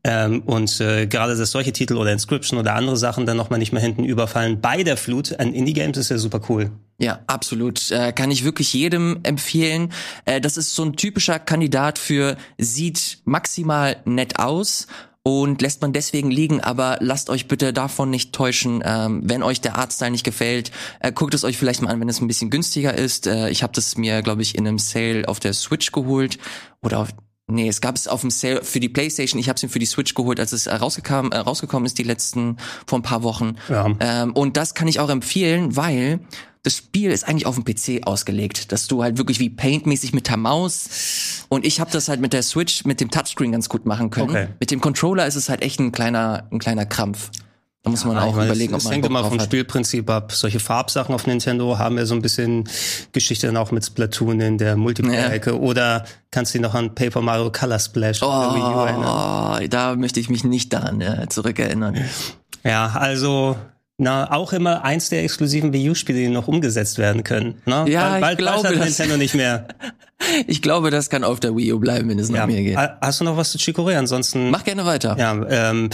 Ähm, 0.04 0.44
und 0.44 0.80
äh, 0.80 1.08
gerade 1.08 1.36
dass 1.36 1.52
solche 1.52 1.74
Titel 1.74 1.98
oder 1.98 2.12
Inscription 2.12 2.60
oder 2.60 2.76
andere 2.76 2.98
Sachen 2.98 3.26
dann 3.26 3.38
nochmal 3.38 3.58
nicht 3.60 3.72
mehr 3.74 3.82
hinten 3.82 4.04
überfallen 4.04 4.62
bei 4.62 4.84
der 4.84 4.96
Flut 4.96 5.40
an 5.40 5.54
Indie-Games 5.54 5.98
ist 5.98 6.10
ja 6.10 6.18
super 6.18 6.42
cool. 6.50 6.72
Ja, 7.00 7.20
absolut. 7.28 7.92
Äh, 7.92 8.14
kann 8.14 8.30
ich 8.32 8.44
wirklich 8.44 8.74
jedem 8.74 9.20
empfehlen. 9.24 9.92
Äh, 10.26 10.40
das 10.40 10.58
ist 10.58 10.76
so 10.76 10.84
ein 10.84 10.96
typischer 10.96 11.40
Kandidat 11.40 11.98
für 11.98 12.38
sieht 12.58 13.20
maximal 13.26 13.98
nett 14.06 14.40
aus 14.40 14.88
und 15.28 15.60
lässt 15.64 15.82
man 15.82 15.92
deswegen 15.92 16.30
liegen, 16.30 16.62
aber 16.62 16.98
lasst 17.00 17.32
euch 17.32 17.48
bitte 17.48 17.74
davon 17.74 18.12
nicht 18.12 18.32
täuschen, 18.32 18.84
ähm, 18.86 19.22
wenn 19.24 19.42
euch 19.42 19.60
der 19.60 19.76
Artstyle 19.76 20.12
nicht 20.12 20.24
gefällt, 20.24 20.72
äh, 21.00 21.12
guckt 21.12 21.34
es 21.34 21.44
euch 21.44 21.58
vielleicht 21.58 21.82
mal 21.82 21.90
an, 21.90 22.00
wenn 22.00 22.08
es 22.08 22.22
ein 22.22 22.28
bisschen 22.28 22.52
günstiger 22.52 22.94
ist. 22.94 23.26
Äh, 23.26 23.50
ich 23.50 23.64
habe 23.64 23.74
das 23.74 23.98
mir, 23.98 24.22
glaube 24.22 24.44
ich, 24.44 24.54
in 24.54 24.68
einem 24.68 24.78
Sale 24.78 25.28
auf 25.28 25.40
der 25.40 25.54
Switch 25.54 25.92
geholt 25.92 26.38
oder 26.84 27.00
auf 27.00 27.10
Nee, 27.48 27.68
es 27.68 27.80
gab 27.80 27.96
es 27.96 28.08
auf 28.08 28.22
dem 28.22 28.32
Sale 28.32 28.64
für 28.64 28.80
die 28.80 28.90
PlayStation. 28.90 29.40
Ich 29.40 29.50
habe 29.50 29.58
es 29.58 29.64
mir 29.64 29.70
für 29.70 29.80
die 29.80 29.86
Switch 29.86 30.16
geholt, 30.16 30.40
als 30.40 30.52
es 30.52 30.68
rausgekommen, 30.68 31.32
äh, 31.32 31.38
rausgekommen 31.38 31.86
ist, 31.86 31.98
die 32.00 32.04
letzten 32.04 32.58
vor 32.88 33.00
ein 33.00 33.04
paar 33.04 33.22
Wochen. 33.22 33.56
Ja. 33.70 33.88
Ähm, 34.00 34.34
und 34.34 34.58
das 34.58 34.74
kann 34.74 34.88
ich 34.88 35.00
auch 35.00 35.10
empfehlen, 35.10 35.76
weil 35.76 36.20
das 36.64 36.78
Spiel 36.78 37.12
ist 37.12 37.28
eigentlich 37.28 37.46
auf 37.46 37.54
dem 37.54 37.64
PC 37.64 38.08
ausgelegt, 38.08 38.72
dass 38.72 38.88
du 38.88 39.04
halt 39.04 39.20
wirklich 39.20 39.40
wie 39.40 39.52
Paint-mäßig 39.52 40.14
mit 40.14 40.28
der 40.28 40.38
Maus 40.38 41.46
und 41.50 41.64
ich 41.64 41.80
habe 41.80 41.92
das 41.92 42.10
halt 42.10 42.20
mit 42.22 42.34
der 42.34 42.42
Switch 42.42 42.86
mit 42.86 43.00
dem 43.00 43.12
Touchscreen 43.12 43.52
ganz 43.52 43.70
gut 43.70 43.86
machen 43.86 44.10
können. 44.10 44.32
Okay. 44.32 44.48
Mit 44.60 44.72
dem 44.72 44.82
Controller 44.82 45.28
ist 45.28 45.36
es 45.36 45.48
halt 45.48 45.62
echt 45.62 45.80
ein 45.80 45.92
kleiner 45.92 46.48
ein 46.50 46.58
kleiner 46.58 46.88
Krampf. 46.88 47.30
Da 47.86 47.92
muss 47.92 48.04
man 48.04 48.18
ja, 48.18 48.24
auch 48.24 48.34
überlegen, 48.34 48.74
es, 48.74 48.80
ob 48.80 48.84
man. 48.84 48.92
Es 48.92 48.92
hängt 48.92 49.06
immer 49.06 49.24
vom 49.24 49.38
hat. 49.38 49.46
Spielprinzip 49.46 50.10
ab. 50.10 50.32
Solche 50.32 50.60
Farbsachen 50.60 51.14
auf 51.14 51.28
Nintendo 51.28 51.78
haben 51.78 52.00
ja 52.00 52.08
so 52.08 52.16
ein 52.16 52.22
bisschen 52.24 52.68
Geschichte 53.12 53.46
dann 53.46 53.58
auch 53.58 53.70
mit 53.70 53.86
Splatoon 53.86 54.42
in 54.42 54.58
der 54.58 54.76
Multiplayer-Ecke. 54.76 55.52
Ja. 55.52 55.56
Oder 55.56 56.06
kannst 56.32 56.54
du 56.54 56.58
dich 56.58 56.64
noch 56.64 56.74
an 56.74 56.96
Paper 56.96 57.22
Mario 57.22 57.52
Color 57.52 57.78
Splash 57.78 58.24
oh, 58.24 58.26
erinnern? 58.26 59.70
Da 59.70 59.96
möchte 59.96 60.20
ich 60.20 60.32
mich 60.32 60.44
nicht 60.44 60.74
daran 60.74 61.00
ja, 61.00 61.30
zurückerinnern. 61.30 62.04
Ja, 62.64 62.88
also 62.88 63.56
na, 63.98 64.32
auch 64.32 64.52
immer 64.52 64.84
eins 64.84 65.10
der 65.10 65.24
exklusiven 65.24 65.72
Wii 65.72 65.92
U-Spiele, 65.92 66.18
die 66.18 66.28
noch 66.28 66.48
umgesetzt 66.48 66.98
werden 66.98 67.24
können. 67.24 67.62
Na, 67.66 67.88
ja, 67.88 68.10
bald, 68.10 68.22
bald, 68.22 68.40
ich 68.40 68.46
glaube, 68.46 68.64
bald 68.64 68.80
hat 68.80 68.86
Nintendo 68.86 69.18
nicht 69.18 69.36
mehr. 69.36 69.68
ich 70.48 70.64
glaube, 70.64 70.90
das 70.90 71.12
kann 71.12 71.24
auf 71.24 71.40
der 71.40 71.56
Wii 71.56 71.74
U 71.74 71.80
bleiben, 71.80 72.10
wenn 72.10 72.18
es 72.18 72.30
nach 72.30 72.40
ja. 72.40 72.48
mir 72.48 72.64
geht. 72.64 72.78
Hast 72.78 73.22
du 73.22 73.26
noch 73.26 73.38
was 73.38 73.52
zu 73.52 73.60
Chicorée? 73.60 73.96
Ansonsten. 73.96 74.50
Mach 74.50 74.64
gerne 74.64 74.86
weiter. 74.86 75.16
Ja, 75.20 75.46
ähm, 75.50 75.92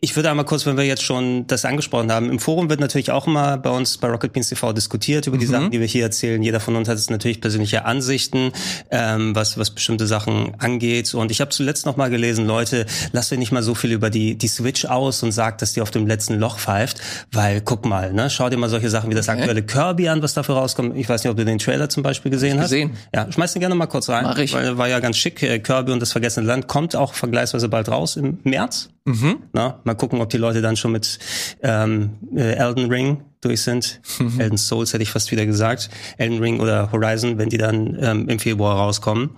ich 0.00 0.14
würde 0.14 0.30
einmal 0.30 0.44
kurz, 0.44 0.64
wenn 0.64 0.76
wir 0.76 0.84
jetzt 0.84 1.02
schon 1.02 1.48
das 1.48 1.64
angesprochen 1.64 2.12
haben, 2.12 2.30
im 2.30 2.38
Forum 2.38 2.70
wird 2.70 2.78
natürlich 2.78 3.10
auch 3.10 3.26
immer 3.26 3.56
bei 3.58 3.70
uns 3.70 3.98
bei 3.98 4.08
Rocket 4.08 4.32
Beans 4.32 4.48
TV 4.48 4.72
diskutiert 4.72 5.26
über 5.26 5.38
die 5.38 5.46
mhm. 5.46 5.50
Sachen, 5.50 5.70
die 5.72 5.80
wir 5.80 5.88
hier 5.88 6.04
erzählen. 6.04 6.40
Jeder 6.40 6.60
von 6.60 6.76
uns 6.76 6.88
hat 6.88 6.98
jetzt 6.98 7.10
natürlich 7.10 7.40
persönliche 7.40 7.84
Ansichten, 7.84 8.52
ähm, 8.92 9.34
was, 9.34 9.58
was 9.58 9.70
bestimmte 9.70 10.06
Sachen 10.06 10.54
angeht. 10.58 11.12
Und 11.14 11.32
ich 11.32 11.40
habe 11.40 11.50
zuletzt 11.50 11.84
noch 11.84 11.96
mal 11.96 12.10
gelesen, 12.10 12.46
Leute, 12.46 12.86
lasst 13.10 13.32
euch 13.32 13.40
nicht 13.40 13.50
mal 13.50 13.64
so 13.64 13.74
viel 13.74 13.90
über 13.90 14.08
die, 14.08 14.36
die 14.36 14.46
Switch 14.46 14.84
aus 14.84 15.24
und 15.24 15.32
sagt, 15.32 15.62
dass 15.62 15.72
die 15.72 15.80
auf 15.80 15.90
dem 15.90 16.06
letzten 16.06 16.38
Loch 16.38 16.60
pfeift, 16.60 17.00
weil 17.32 17.60
guck 17.60 17.84
mal, 17.84 18.12
ne, 18.12 18.30
schau 18.30 18.48
dir 18.50 18.56
mal 18.56 18.68
solche 18.68 18.90
Sachen 18.90 19.10
wie 19.10 19.16
das 19.16 19.28
okay. 19.28 19.38
aktuelle 19.38 19.62
Kirby 19.64 20.08
an, 20.08 20.22
was 20.22 20.32
dafür 20.32 20.54
rauskommt. 20.54 20.96
Ich 20.96 21.08
weiß 21.08 21.24
nicht, 21.24 21.30
ob 21.32 21.36
du 21.36 21.44
den 21.44 21.58
Trailer 21.58 21.88
zum 21.88 22.04
Beispiel 22.04 22.30
gesehen 22.30 22.60
hast. 22.60 22.70
Gesehen. 22.70 22.92
Ja, 23.12 23.30
schmeiß 23.32 23.52
den 23.52 23.60
gerne 23.60 23.74
mal 23.74 23.86
kurz 23.86 24.08
rein. 24.08 24.22
Mach 24.22 24.38
ich. 24.38 24.52
Weil 24.52 24.78
war 24.78 24.86
ja 24.86 25.00
ganz 25.00 25.16
schick. 25.16 25.42
Äh, 25.42 25.58
Kirby 25.58 25.90
und 25.90 26.00
das 26.00 26.12
vergessene 26.12 26.46
Land 26.46 26.68
kommt 26.68 26.94
auch 26.94 27.14
vergleichsweise 27.14 27.68
bald 27.68 27.88
raus 27.88 28.16
im 28.16 28.38
März. 28.44 28.90
Mhm. 29.08 29.38
Na, 29.54 29.80
mal 29.84 29.94
gucken, 29.94 30.20
ob 30.20 30.28
die 30.28 30.36
Leute 30.36 30.60
dann 30.60 30.76
schon 30.76 30.92
mit 30.92 31.18
ähm, 31.62 32.10
äh, 32.36 32.56
Elden 32.56 32.90
Ring 32.90 33.22
durch 33.40 33.62
sind. 33.62 34.02
Mhm. 34.18 34.38
Elden 34.38 34.58
Souls 34.58 34.92
hätte 34.92 35.02
ich 35.02 35.10
fast 35.10 35.32
wieder 35.32 35.46
gesagt. 35.46 35.88
Elden 36.18 36.40
Ring 36.40 36.60
oder 36.60 36.92
Horizon, 36.92 37.38
wenn 37.38 37.48
die 37.48 37.56
dann 37.56 37.96
ähm, 38.00 38.28
im 38.28 38.38
Februar 38.38 38.76
rauskommen. 38.76 39.30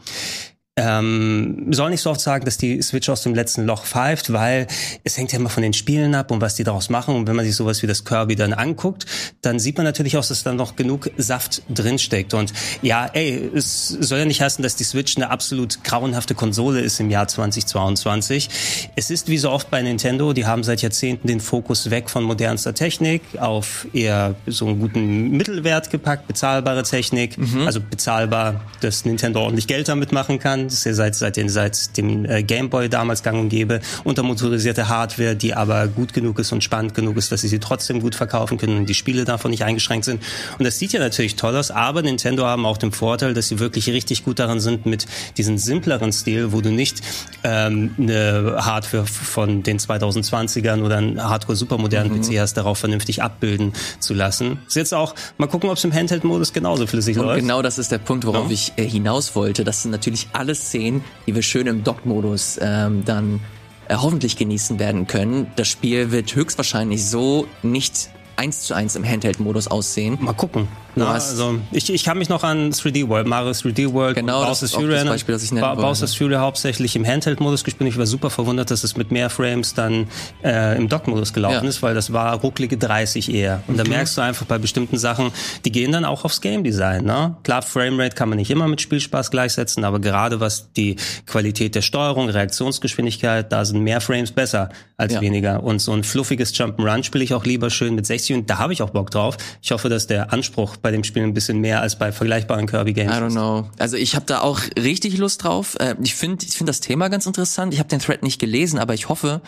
Ähm, 0.82 1.66
soll 1.72 1.90
nicht 1.90 2.00
so 2.00 2.10
oft 2.10 2.22
sagen, 2.22 2.46
dass 2.46 2.56
die 2.56 2.80
Switch 2.80 3.10
aus 3.10 3.22
dem 3.22 3.34
letzten 3.34 3.66
Loch 3.66 3.84
pfeift, 3.84 4.32
weil 4.32 4.66
es 5.04 5.18
hängt 5.18 5.30
ja 5.32 5.38
immer 5.38 5.50
von 5.50 5.62
den 5.62 5.74
Spielen 5.74 6.14
ab 6.14 6.30
und 6.30 6.40
was 6.40 6.54
die 6.54 6.64
daraus 6.64 6.88
machen. 6.88 7.14
Und 7.14 7.26
wenn 7.26 7.36
man 7.36 7.44
sich 7.44 7.54
sowas 7.54 7.82
wie 7.82 7.86
das 7.86 8.06
Kirby 8.06 8.34
dann 8.34 8.54
anguckt, 8.54 9.04
dann 9.42 9.58
sieht 9.58 9.76
man 9.76 9.84
natürlich 9.84 10.16
auch, 10.16 10.24
dass 10.24 10.42
da 10.42 10.54
noch 10.54 10.76
genug 10.76 11.10
Saft 11.18 11.62
drinsteckt. 11.68 12.32
Und 12.32 12.54
ja, 12.80 13.10
ey, 13.12 13.50
es 13.54 13.88
soll 13.88 14.20
ja 14.20 14.24
nicht 14.24 14.40
heißen, 14.40 14.62
dass 14.62 14.74
die 14.74 14.84
Switch 14.84 15.16
eine 15.16 15.28
absolut 15.28 15.84
grauenhafte 15.84 16.34
Konsole 16.34 16.80
ist 16.80 16.98
im 16.98 17.10
Jahr 17.10 17.28
2022. 17.28 18.48
Es 18.96 19.10
ist 19.10 19.28
wie 19.28 19.36
so 19.36 19.50
oft 19.50 19.70
bei 19.70 19.82
Nintendo, 19.82 20.32
die 20.32 20.46
haben 20.46 20.64
seit 20.64 20.80
Jahrzehnten 20.80 21.28
den 21.28 21.40
Fokus 21.40 21.90
weg 21.90 22.08
von 22.08 22.24
modernster 22.24 22.72
Technik 22.72 23.20
auf 23.38 23.86
eher 23.92 24.34
so 24.46 24.66
einen 24.66 24.80
guten 24.80 25.30
Mittelwert 25.32 25.90
gepackt, 25.90 26.26
bezahlbare 26.26 26.84
Technik, 26.84 27.36
mhm. 27.36 27.66
also 27.66 27.80
bezahlbar, 27.80 28.62
dass 28.80 29.04
Nintendo 29.04 29.42
ordentlich 29.42 29.66
Geld 29.66 29.88
damit 29.88 30.12
machen 30.12 30.38
kann 30.38 30.69
ist 30.72 30.84
ja 30.84 30.94
seit, 30.94 31.14
seit, 31.14 31.36
den, 31.36 31.48
seit 31.48 31.96
dem 31.96 32.24
äh, 32.24 32.42
Gameboy 32.42 32.88
damals 32.88 33.22
gang 33.22 33.38
und 33.38 33.48
gäbe, 33.48 33.80
untermotorisierte 34.04 34.88
Hardware, 34.88 35.36
die 35.36 35.54
aber 35.54 35.88
gut 35.88 36.12
genug 36.12 36.38
ist 36.38 36.52
und 36.52 36.64
spannend 36.64 36.94
genug 36.94 37.16
ist, 37.16 37.32
dass 37.32 37.42
sie 37.42 37.48
sie 37.48 37.58
trotzdem 37.58 38.00
gut 38.00 38.14
verkaufen 38.14 38.58
können 38.58 38.78
und 38.78 38.86
die 38.88 38.94
Spiele 38.94 39.24
davon 39.24 39.50
nicht 39.50 39.64
eingeschränkt 39.64 40.04
sind. 40.04 40.22
Und 40.58 40.64
das 40.64 40.78
sieht 40.78 40.92
ja 40.92 41.00
natürlich 41.00 41.36
toll 41.36 41.56
aus, 41.56 41.70
aber 41.70 42.02
Nintendo 42.02 42.46
haben 42.46 42.66
auch 42.66 42.78
den 42.78 42.92
Vorteil, 42.92 43.34
dass 43.34 43.48
sie 43.48 43.58
wirklich 43.58 43.88
richtig 43.88 44.24
gut 44.24 44.38
daran 44.38 44.60
sind 44.60 44.86
mit 44.86 45.06
diesem 45.36 45.58
simpleren 45.58 46.12
Stil, 46.12 46.52
wo 46.52 46.60
du 46.60 46.70
nicht 46.70 47.00
ähm, 47.44 47.94
eine 47.98 48.56
Hardware 48.58 49.06
von 49.06 49.62
den 49.62 49.78
2020ern 49.78 50.82
oder 50.82 50.98
einen 50.98 51.22
Hardcore 51.22 51.56
supermodernen 51.56 52.12
mhm. 52.12 52.22
PC 52.22 52.38
hast, 52.38 52.54
darauf 52.54 52.78
vernünftig 52.78 53.22
abbilden 53.22 53.72
zu 53.98 54.14
lassen. 54.14 54.58
Ist 54.66 54.76
jetzt 54.76 54.94
auch, 54.94 55.14
mal 55.38 55.46
gucken, 55.46 55.70
ob 55.70 55.76
es 55.76 55.84
im 55.84 55.92
Handheld-Modus 55.92 56.52
genauso 56.52 56.86
flüssig 56.86 57.18
und 57.18 57.26
läuft. 57.26 57.40
Genau 57.40 57.62
das 57.62 57.78
ist 57.78 57.92
der 57.92 57.98
Punkt, 57.98 58.26
worauf 58.26 58.46
ja. 58.46 58.52
ich 58.52 58.72
äh, 58.76 58.84
hinaus 58.88 59.34
wollte. 59.34 59.64
Das 59.64 59.82
sind 59.82 59.90
natürlich 59.90 60.28
alles 60.32 60.59
Szenen, 60.60 61.04
die 61.26 61.34
wir 61.34 61.42
schön 61.42 61.66
im 61.66 61.82
Dock-Modus 61.84 62.58
ähm, 62.62 63.04
dann 63.04 63.40
äh, 63.88 63.96
hoffentlich 63.96 64.36
genießen 64.36 64.78
werden 64.78 65.06
können. 65.06 65.50
Das 65.56 65.68
Spiel 65.68 66.12
wird 66.12 66.34
höchstwahrscheinlich 66.34 67.04
so 67.04 67.46
nicht 67.62 68.10
eins 68.36 68.62
zu 68.62 68.74
eins 68.74 68.96
im 68.96 69.04
Handheld-Modus 69.04 69.68
aussehen. 69.68 70.18
Mal 70.20 70.32
gucken. 70.32 70.68
Ja, 70.96 71.12
also 71.12 71.60
ich, 71.72 71.92
ich 71.92 72.04
kann 72.04 72.18
mich 72.18 72.28
noch 72.28 72.42
an 72.42 72.72
3D 72.72 73.08
World, 73.08 73.26
Mario 73.26 73.52
3D 73.52 73.92
World, 73.92 74.16
genau, 74.16 74.44
das 74.44 74.62
ist 74.62 74.74
Fury, 74.74 74.92
das 74.92 75.04
Beispiel, 75.04 75.34
das 75.34 75.42
ich 75.42 75.52
nennen 75.52 75.76
Bowser's 75.76 76.14
Fury 76.14 76.34
hauptsächlich 76.34 76.96
im 76.96 77.06
Handheld-Modus 77.06 77.64
gespielt. 77.64 77.90
Ich 77.90 77.98
war 77.98 78.06
super 78.06 78.30
verwundert, 78.30 78.70
dass 78.70 78.84
es 78.84 78.96
mit 78.96 79.10
mehr 79.10 79.30
Frames 79.30 79.74
dann 79.74 80.08
äh, 80.42 80.76
im 80.76 80.88
Dock-Modus 80.88 81.32
gelaufen 81.32 81.64
ja. 81.64 81.68
ist, 81.68 81.82
weil 81.82 81.94
das 81.94 82.12
war 82.12 82.34
rucklige 82.40 82.76
30 82.76 83.32
eher. 83.32 83.62
Und 83.66 83.74
mhm. 83.74 83.78
da 83.78 83.88
merkst 83.88 84.16
du 84.16 84.22
einfach 84.22 84.46
bei 84.46 84.58
bestimmten 84.58 84.98
Sachen, 84.98 85.30
die 85.64 85.72
gehen 85.72 85.92
dann 85.92 86.04
auch 86.04 86.24
aufs 86.24 86.40
Game 86.40 86.64
Design. 86.64 87.04
Ne? 87.04 87.36
Klar, 87.44 87.62
Framerate 87.62 88.16
kann 88.16 88.28
man 88.28 88.38
nicht 88.38 88.50
immer 88.50 88.68
mit 88.68 88.80
Spielspaß 88.80 89.30
gleichsetzen, 89.30 89.84
aber 89.84 90.00
gerade 90.00 90.40
was 90.40 90.72
die 90.72 90.96
Qualität 91.26 91.74
der 91.74 91.82
Steuerung, 91.82 92.28
Reaktionsgeschwindigkeit, 92.28 93.52
da 93.52 93.64
sind 93.64 93.80
mehr 93.82 94.00
Frames 94.00 94.32
besser 94.32 94.70
als 94.96 95.14
ja. 95.14 95.20
weniger. 95.20 95.62
Und 95.62 95.78
so 95.78 95.92
ein 95.92 96.04
fluffiges 96.04 96.54
Jump'n'Run 96.54 97.04
spiele 97.04 97.24
ich 97.24 97.34
auch 97.34 97.44
lieber 97.44 97.70
schön 97.70 97.94
mit 97.94 98.06
60 98.06 98.36
und 98.36 98.50
da 98.50 98.58
habe 98.58 98.72
ich 98.72 98.82
auch 98.82 98.90
Bock 98.90 99.10
drauf. 99.10 99.36
Ich 99.62 99.70
hoffe, 99.70 99.88
dass 99.88 100.06
der 100.06 100.32
Anspruch 100.32 100.76
bei 100.82 100.90
dem 100.90 101.04
Spiel 101.04 101.22
ein 101.22 101.34
bisschen 101.34 101.60
mehr 101.60 101.80
als 101.80 101.98
bei 101.98 102.12
vergleichbaren 102.12 102.66
Kirby 102.66 102.92
Games. 102.92 103.14
I 103.14 103.18
don't 103.20 103.30
know. 103.32 103.68
Also 103.78 103.96
ich 103.96 104.14
habe 104.16 104.26
da 104.26 104.40
auch 104.40 104.60
richtig 104.78 105.18
Lust 105.18 105.44
drauf. 105.44 105.76
Äh, 105.80 105.94
ich 106.02 106.14
finde 106.14 106.44
ich 106.44 106.56
finde 106.56 106.70
das 106.70 106.80
Thema 106.80 107.08
ganz 107.08 107.26
interessant. 107.26 107.72
Ich 107.74 107.80
habe 107.80 107.88
den 107.88 108.00
Thread 108.00 108.22
nicht 108.22 108.40
gelesen, 108.40 108.78
aber 108.78 108.94
ich 108.94 109.08
hoffe, 109.08 109.40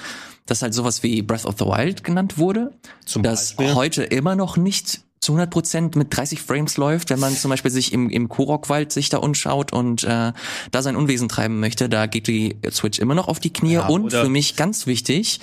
dass 0.47 0.62
halt 0.62 0.75
sowas 0.75 1.03
wie 1.03 1.23
Breath 1.23 1.45
of 1.45 1.57
the 1.59 1.64
Wild 1.64 2.05
genannt 2.05 2.38
wurde, 2.38 2.73
Zum 3.05 3.23
dass 3.23 3.55
Beispiel. 3.55 3.75
heute 3.75 4.03
immer 4.05 4.35
noch 4.35 4.57
nicht 4.57 5.01
zu 5.21 5.33
100 5.33 5.51
Prozent 5.51 5.97
mit 5.97 6.14
30 6.16 6.42
Frames 6.42 6.77
läuft, 6.77 7.11
wenn 7.11 7.21
man 7.21 7.35
zum 7.35 7.49
Beispiel 7.49 7.71
sich 7.71 7.92
im, 7.92 8.11
im 8.11 8.29
Korok-Wald 8.29 8.90
sich 8.90 9.09
da 9.09 9.18
umschaut 9.18 9.73
und 9.73 10.03
äh, 10.03 10.33
da 10.73 10.83
sein 10.83 10.97
Unwesen 10.97 11.29
treiben 11.29 11.61
möchte, 11.61 11.88
da 11.88 12.07
geht 12.07 12.27
die 12.27 12.57
Switch 12.73 12.99
immer 12.99 13.14
noch 13.14 13.29
auf 13.29 13.38
die 13.38 13.53
Knie. 13.53 13.75
Ja, 13.75 13.87
und 13.87 14.11
für 14.11 14.29
mich 14.29 14.57
ganz 14.57 14.87
wichtig, 14.87 15.40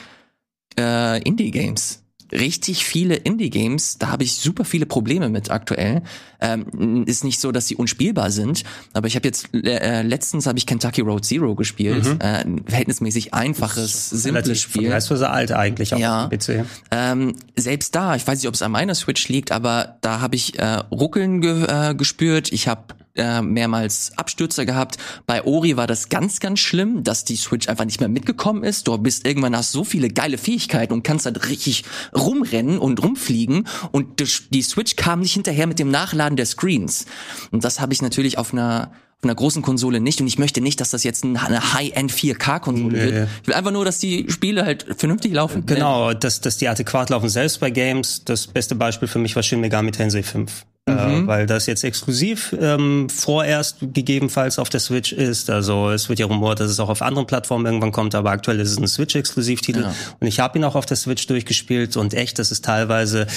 äh, 0.78 1.22
Indie-Games 1.24 2.04
richtig 2.32 2.86
viele 2.86 3.16
Indie-Games, 3.16 3.98
da 3.98 4.10
habe 4.10 4.24
ich 4.24 4.36
super 4.36 4.66
viele 4.66 4.86
Probleme 4.86 5.30
mit 5.30 5.52
aktuell. 5.52 6.02
Ähm, 6.42 7.06
ist 7.06 7.24
nicht 7.24 7.40
so, 7.40 7.52
dass 7.52 7.68
sie 7.68 7.76
unspielbar 7.76 8.32
sind, 8.32 8.64
aber 8.94 9.08
ich 9.08 9.16
habe 9.16 9.28
jetzt 9.28 9.54
äh, 9.54 10.04
letztens 10.04 10.46
habe 10.48 10.58
ich 10.58 10.66
Kentucky 10.66 11.02
Road 11.02 11.26
Zero 11.26 11.56
gespielt, 11.56 12.06
mhm. 12.06 12.20
äh, 12.22 12.44
ein 12.44 12.64
verhältnismäßig 12.66 13.34
einfaches, 13.34 14.10
simples 14.10 14.62
Spiel. 14.62 14.90
Das 14.90 15.12
ist 15.12 15.22
alt 15.22 15.52
eigentlich 15.52 15.94
auch 15.94 16.00
ja. 16.00 16.28
PC. 16.28 16.66
Ähm, 16.92 17.36
selbst 17.58 17.94
da, 17.96 18.16
ich 18.16 18.26
weiß 18.26 18.40
nicht, 18.40 18.48
ob 18.48 18.54
es 18.54 18.62
an 18.62 18.72
meiner 18.72 18.96
Switch 18.96 19.28
liegt, 19.28 19.52
aber 19.52 19.98
da 20.02 20.22
habe 20.22 20.36
ich 20.36 20.58
äh, 20.60 20.66
Ruckeln 20.92 21.42
ge 21.42 21.66
äh, 21.66 21.96
gespürt. 21.96 22.52
Ich 22.52 22.68
habe 22.68 22.84
äh, 23.20 23.42
mehrmals 23.42 24.12
Abstürze 24.16 24.66
gehabt. 24.66 24.98
Bei 25.28 25.44
Ori 25.44 25.78
war 25.78 25.86
das 25.86 26.10
ganz, 26.10 26.40
ganz 26.40 26.60
schlimm, 26.60 27.04
dass 27.04 27.26
die 27.26 27.36
Switch 27.36 27.68
einfach 27.70 27.86
nicht 27.86 28.00
mehr 28.00 28.10
mitgekommen 28.10 28.64
ist. 28.64 28.88
Du 28.88 28.98
bist 28.98 29.28
irgendwann 29.28 29.56
hast 29.56 29.72
so 29.72 29.84
viele 29.84 30.10
geile 30.10 30.38
Fähigkeiten 30.38 30.94
und 30.94 31.04
kannst 31.04 31.26
halt 31.26 31.48
richtig 31.50 31.84
rumrennen 32.16 32.80
und 32.80 33.04
rumfliegen 33.04 33.68
und 33.92 34.24
die 34.50 34.62
Switch 34.62 34.96
kam 34.96 35.20
nicht 35.20 35.34
hinterher 35.34 35.68
mit 35.68 35.80
dem 35.80 35.92
Nachladen 35.92 36.36
der 36.36 36.46
Screens. 36.46 37.06
Und 37.52 37.64
das 37.64 37.80
habe 37.80 37.94
ich 37.94 38.02
natürlich 38.02 38.38
auf 38.38 38.54
einer 38.54 38.92
auf 39.20 39.26
einer 39.26 39.36
großen 39.36 39.62
Konsole 39.62 40.00
nicht 40.00 40.22
und 40.22 40.28
ich 40.28 40.40
möchte 40.40 40.62
nicht, 40.62 40.80
dass 40.80 40.92
das 40.92 41.04
jetzt 41.04 41.26
eine 41.26 41.74
High-End 41.74 42.10
4K-Konsole 42.10 42.98
nee. 42.98 43.04
wird. 43.12 43.30
Ich 43.42 43.48
will 43.50 43.54
einfach 43.54 43.72
nur, 43.72 43.84
dass 43.84 44.00
die 44.00 44.26
Spiele 44.30 44.64
halt 44.64 44.86
vernünftig 44.98 45.34
laufen. 45.34 45.66
Genau, 45.66 46.14
dass, 46.14 46.40
dass 46.40 46.58
die 46.58 46.70
adäquat 46.70 47.10
laufen. 47.10 47.28
Selbst 47.28 47.60
bei 47.60 47.70
Games, 47.70 48.24
das 48.24 48.48
beste 48.48 48.76
Beispiel 48.76 49.10
für 49.10 49.20
mich 49.20 49.36
war 49.36 49.44
Shin 49.44 49.60
Megami 49.60 49.92
Tensei 49.92 50.24
5. 50.24 50.66
Äh, 50.98 51.08
mhm. 51.08 51.28
Weil 51.28 51.46
das 51.46 51.66
jetzt 51.66 51.84
exklusiv 51.84 52.56
ähm, 52.60 53.10
vorerst 53.10 53.78
gegebenenfalls 53.82 54.60
auf 54.60 54.70
der 54.70 54.80
Switch 54.80 55.12
ist. 55.12 55.50
Also 55.50 55.92
es 55.92 56.10
wird 56.10 56.20
ja 56.20 56.26
rumort, 56.26 56.60
dass 56.60 56.70
es 56.70 56.80
auch 56.80 56.90
auf 56.90 57.02
anderen 57.02 57.28
Plattformen 57.28 57.66
irgendwann 57.66 57.92
kommt, 57.92 58.16
aber 58.16 58.32
aktuell 58.32 58.60
ist 58.60 58.72
es 58.72 58.78
ein 58.78 58.88
Switch-Exklusivtitel. 58.88 59.82
Ja. 59.82 59.96
Und 60.20 60.28
ich 60.28 60.40
habe 60.40 60.58
ihn 60.58 60.64
auch 60.64 60.76
auf 60.76 60.86
der 60.86 60.98
Switch 60.98 61.28
durchgespielt 61.28 61.98
und 61.98 62.14
echt, 62.14 62.40
das 62.40 62.52
ist 62.52 62.66
teilweise 62.66 63.28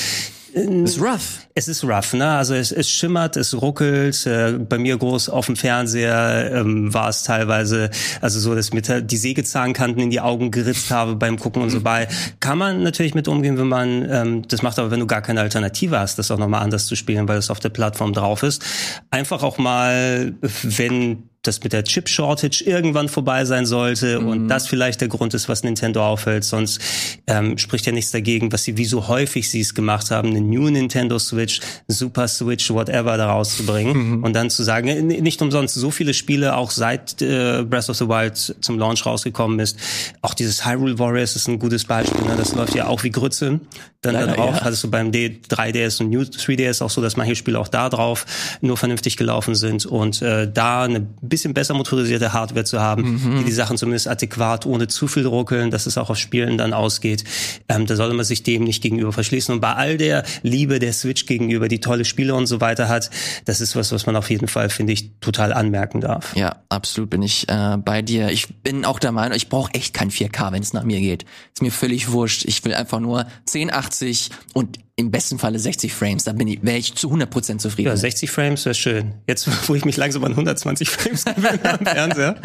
ist 0.53 1.01
rough. 1.01 1.47
Es 1.55 1.69
ist 1.69 1.85
rough, 1.85 2.13
ne? 2.15 2.29
Also 2.29 2.55
es, 2.55 2.73
es 2.73 2.89
schimmert, 2.89 3.37
es 3.37 3.61
ruckelt. 3.61 4.27
Äh, 4.27 4.53
bei 4.53 4.79
mir 4.79 4.97
groß 4.97 5.29
auf 5.29 5.47
dem 5.47 5.57
Fernseher 5.57 6.53
ähm, 6.53 6.93
war 6.93 7.09
es 7.09 7.23
teilweise, 7.23 7.91
also 8.21 8.39
so, 8.39 8.55
dass 8.55 8.73
mir 8.73 8.83
die 8.83 9.17
Sägezahnkanten 9.17 10.03
in 10.03 10.11
die 10.11 10.21
Augen 10.21 10.51
geritzt 10.51 10.91
habe 10.91 11.17
beim 11.17 11.39
Gucken 11.39 11.63
und 11.63 11.71
so 11.71 11.81
bei. 11.83 12.09
Kann 12.41 12.59
man 12.59 12.83
natürlich 12.83 13.15
mit 13.15 13.29
umgehen, 13.29 13.59
wenn 13.59 13.69
man 13.69 14.09
ähm, 14.11 14.49
das 14.49 14.63
macht, 14.63 14.79
aber 14.79 14.91
wenn 14.91 15.01
du 15.01 15.07
gar 15.07 15.23
keine 15.23 15.41
Alternative 15.41 15.99
hast, 15.99 16.19
das 16.19 16.31
auch 16.31 16.39
nochmal 16.39 16.63
anders 16.63 16.87
zu 16.87 16.97
spielen, 16.97 17.29
weil 17.29 17.39
es 17.39 17.51
auf 17.51 17.61
der 17.61 17.71
Plattform 17.71 18.13
drauf 18.13 18.43
ist. 18.43 18.63
Einfach 19.11 19.43
auch 19.43 19.59
mal, 19.59 20.35
wenn 20.63 21.31
das 21.43 21.63
mit 21.63 21.73
der 21.73 21.85
Chip-Shortage 21.85 22.65
irgendwann 22.65 23.09
vorbei 23.09 23.45
sein 23.45 23.67
sollte 23.67 24.21
mhm. 24.21 24.29
und 24.29 24.49
das 24.49 24.69
vielleicht 24.69 25.01
der 25.01 25.09
Grund 25.09 25.35
ist, 25.35 25.49
was 25.49 25.65
Nintendo 25.65 26.07
aufhält. 26.07 26.45
Sonst 26.45 26.81
ähm, 27.27 27.59
spricht 27.59 27.85
ja 27.87 27.93
nichts 27.93 28.13
dagegen, 28.13 28.53
was 28.53 28.63
sie, 28.63 28.77
wie 28.77 28.85
so 28.85 29.09
häufig 29.09 29.51
sie 29.51 29.61
es 29.61 29.75
gemacht 29.75 30.11
haben, 30.11 30.31
eine 30.31 30.41
New 30.41 30.71
Nintendo 30.71 31.19
Switch, 31.19 31.61
Super 31.89 32.29
Switch, 32.29 32.71
whatever 32.71 33.17
daraus 33.17 33.57
zu 33.57 33.67
bringen 33.67 34.19
mhm. 34.19 34.25
und 34.25 34.35
dann 34.35 34.51
zu 34.51 34.63
sagen, 34.63 35.07
nicht 35.07 35.43
umsonst 35.43 35.75
so 35.75 35.91
viele 35.91 36.15
Spiele, 36.15 36.57
auch 36.57 36.71
seit 36.71 37.21
äh, 37.21 37.65
Breath 37.65 37.91
of 37.91 37.97
the 37.97 38.09
Wild 38.09 38.37
zum 38.61 38.79
Launch 38.79 39.05
rausgekommen 39.05 39.59
ist. 39.59 39.77
Auch 40.21 40.35
dieses 40.35 40.65
Hyrule 40.65 40.99
Warriors 40.99 41.35
ist 41.35 41.49
ein 41.49 41.59
gutes 41.59 41.85
Beispiel. 41.85 42.23
Ne? 42.23 42.35
Das 42.37 42.55
läuft 42.55 42.75
ja 42.75 42.87
auch 42.87 43.03
wie 43.03 43.11
Grütze. 43.11 43.61
Dann 44.03 44.15
Leider, 44.15 44.27
da 44.29 44.35
drauf 44.35 44.57
ja. 44.57 44.65
hattest 44.65 44.83
du 44.83 44.91
beim 44.91 45.13
D 45.13 45.41
3DS 45.49 46.03
und 46.03 46.11
New 46.11 46.23
3DS 46.23 46.83
auch 46.83 46.91
so, 46.91 47.01
dass 47.01 47.17
manche 47.17 47.37
Spiele 47.37 47.59
auch 47.61 47.69
da 47.69 47.89
drauf 47.89 48.27
nur 48.61 48.77
vernünftig 48.77 49.17
gelaufen 49.17 49.55
sind 49.55 49.87
und 49.87 50.21
äh, 50.23 50.51
da 50.53 50.83
eine 50.83 51.07
bisschen 51.33 51.55
besser 51.55 51.73
motorisierte 51.73 52.35
Hardware 52.35 52.65
zu 52.65 52.81
haben, 52.81 53.15
mhm. 53.15 53.39
die 53.39 53.45
die 53.45 53.53
Sachen 53.53 53.79
zumindest 53.79 54.07
adäquat, 54.07 54.67
ohne 54.67 54.87
zu 54.87 55.09
viel 55.09 55.27
ruckeln, 55.27 55.71
dass 55.71 55.87
es 55.87 55.97
auch 55.97 56.11
auf 56.11 56.19
Spielen 56.19 56.59
dann 56.59 56.75
ausgeht. 56.75 57.25
Ähm, 57.71 57.87
da 57.87 57.97
sollte 57.97 58.15
man 58.15 58.27
sich 58.27 58.43
dem 58.43 58.65
nicht 58.65 58.83
gegenüber 58.83 59.13
verschließen. 59.13 59.55
Und 59.55 59.61
bei 59.61 59.75
all 59.75 59.97
der 59.97 60.25
Liebe 60.43 60.79
der 60.79 60.93
Switch 60.93 61.25
gegenüber, 61.25 61.69
die 61.69 61.81
tolle 61.81 62.05
Spiele 62.05 62.35
und 62.35 62.47
so 62.47 62.61
weiter 62.61 62.89
hat, 62.89 63.11
das 63.47 63.63
ist 63.63 63.75
was, 63.75 63.93
was 63.93 64.05
man 64.05 64.15
auf 64.15 64.29
jeden 64.29 64.47
Fall, 64.47 64.69
finde 64.69 64.93
ich, 64.93 65.11
total 65.21 65.55
anmerken 65.55 66.03
darf. 66.03 66.37
Ja, 66.37 66.57
absolut 66.69 67.09
bin 67.09 67.23
ich 67.23 67.49
äh, 67.49 67.79
bei 67.79 68.03
dir. 68.03 68.29
Ich 68.29 68.55
bin 68.63 68.85
auch 68.85 68.99
der 68.99 69.13
Meinung, 69.13 69.35
ich 69.35 69.49
brauche 69.49 69.73
echt 69.73 69.95
kein 69.95 70.11
4K, 70.11 70.53
wenn 70.53 70.63
es 70.63 70.75
nach 70.75 70.85
mir 70.85 71.01
geht. 71.01 71.25
Ist 71.55 71.63
mir 71.63 71.73
völlig 71.73 72.13
wurscht. 72.13 72.45
Ich 72.45 72.63
will 72.65 72.75
einfach 72.75 73.01
nur 73.01 73.27
1080 73.47 74.31
und 74.53 74.79
im 74.97 75.11
besten 75.11 75.39
Falle 75.39 75.59
60 75.59 75.93
Frames, 75.93 76.25
dann 76.25 76.37
bin 76.37 76.49
ich, 76.49 76.63
wäre 76.63 76.77
ich 76.77 76.95
zu 76.95 77.11
100% 77.11 77.59
zufrieden. 77.59 77.89
Ja, 77.89 77.97
60 77.97 78.31
Frames 78.31 78.65
wäre 78.65 78.75
schön. 78.75 79.15
Jetzt, 79.27 79.49
wo 79.69 79.75
ich 79.75 79.85
mich 79.85 79.97
langsam 79.97 80.25
an 80.25 80.33
120 80.33 80.89
Frames 80.91 81.25
gewöhne 81.25 81.79
am 81.79 81.87
Fernseher, 81.87 82.37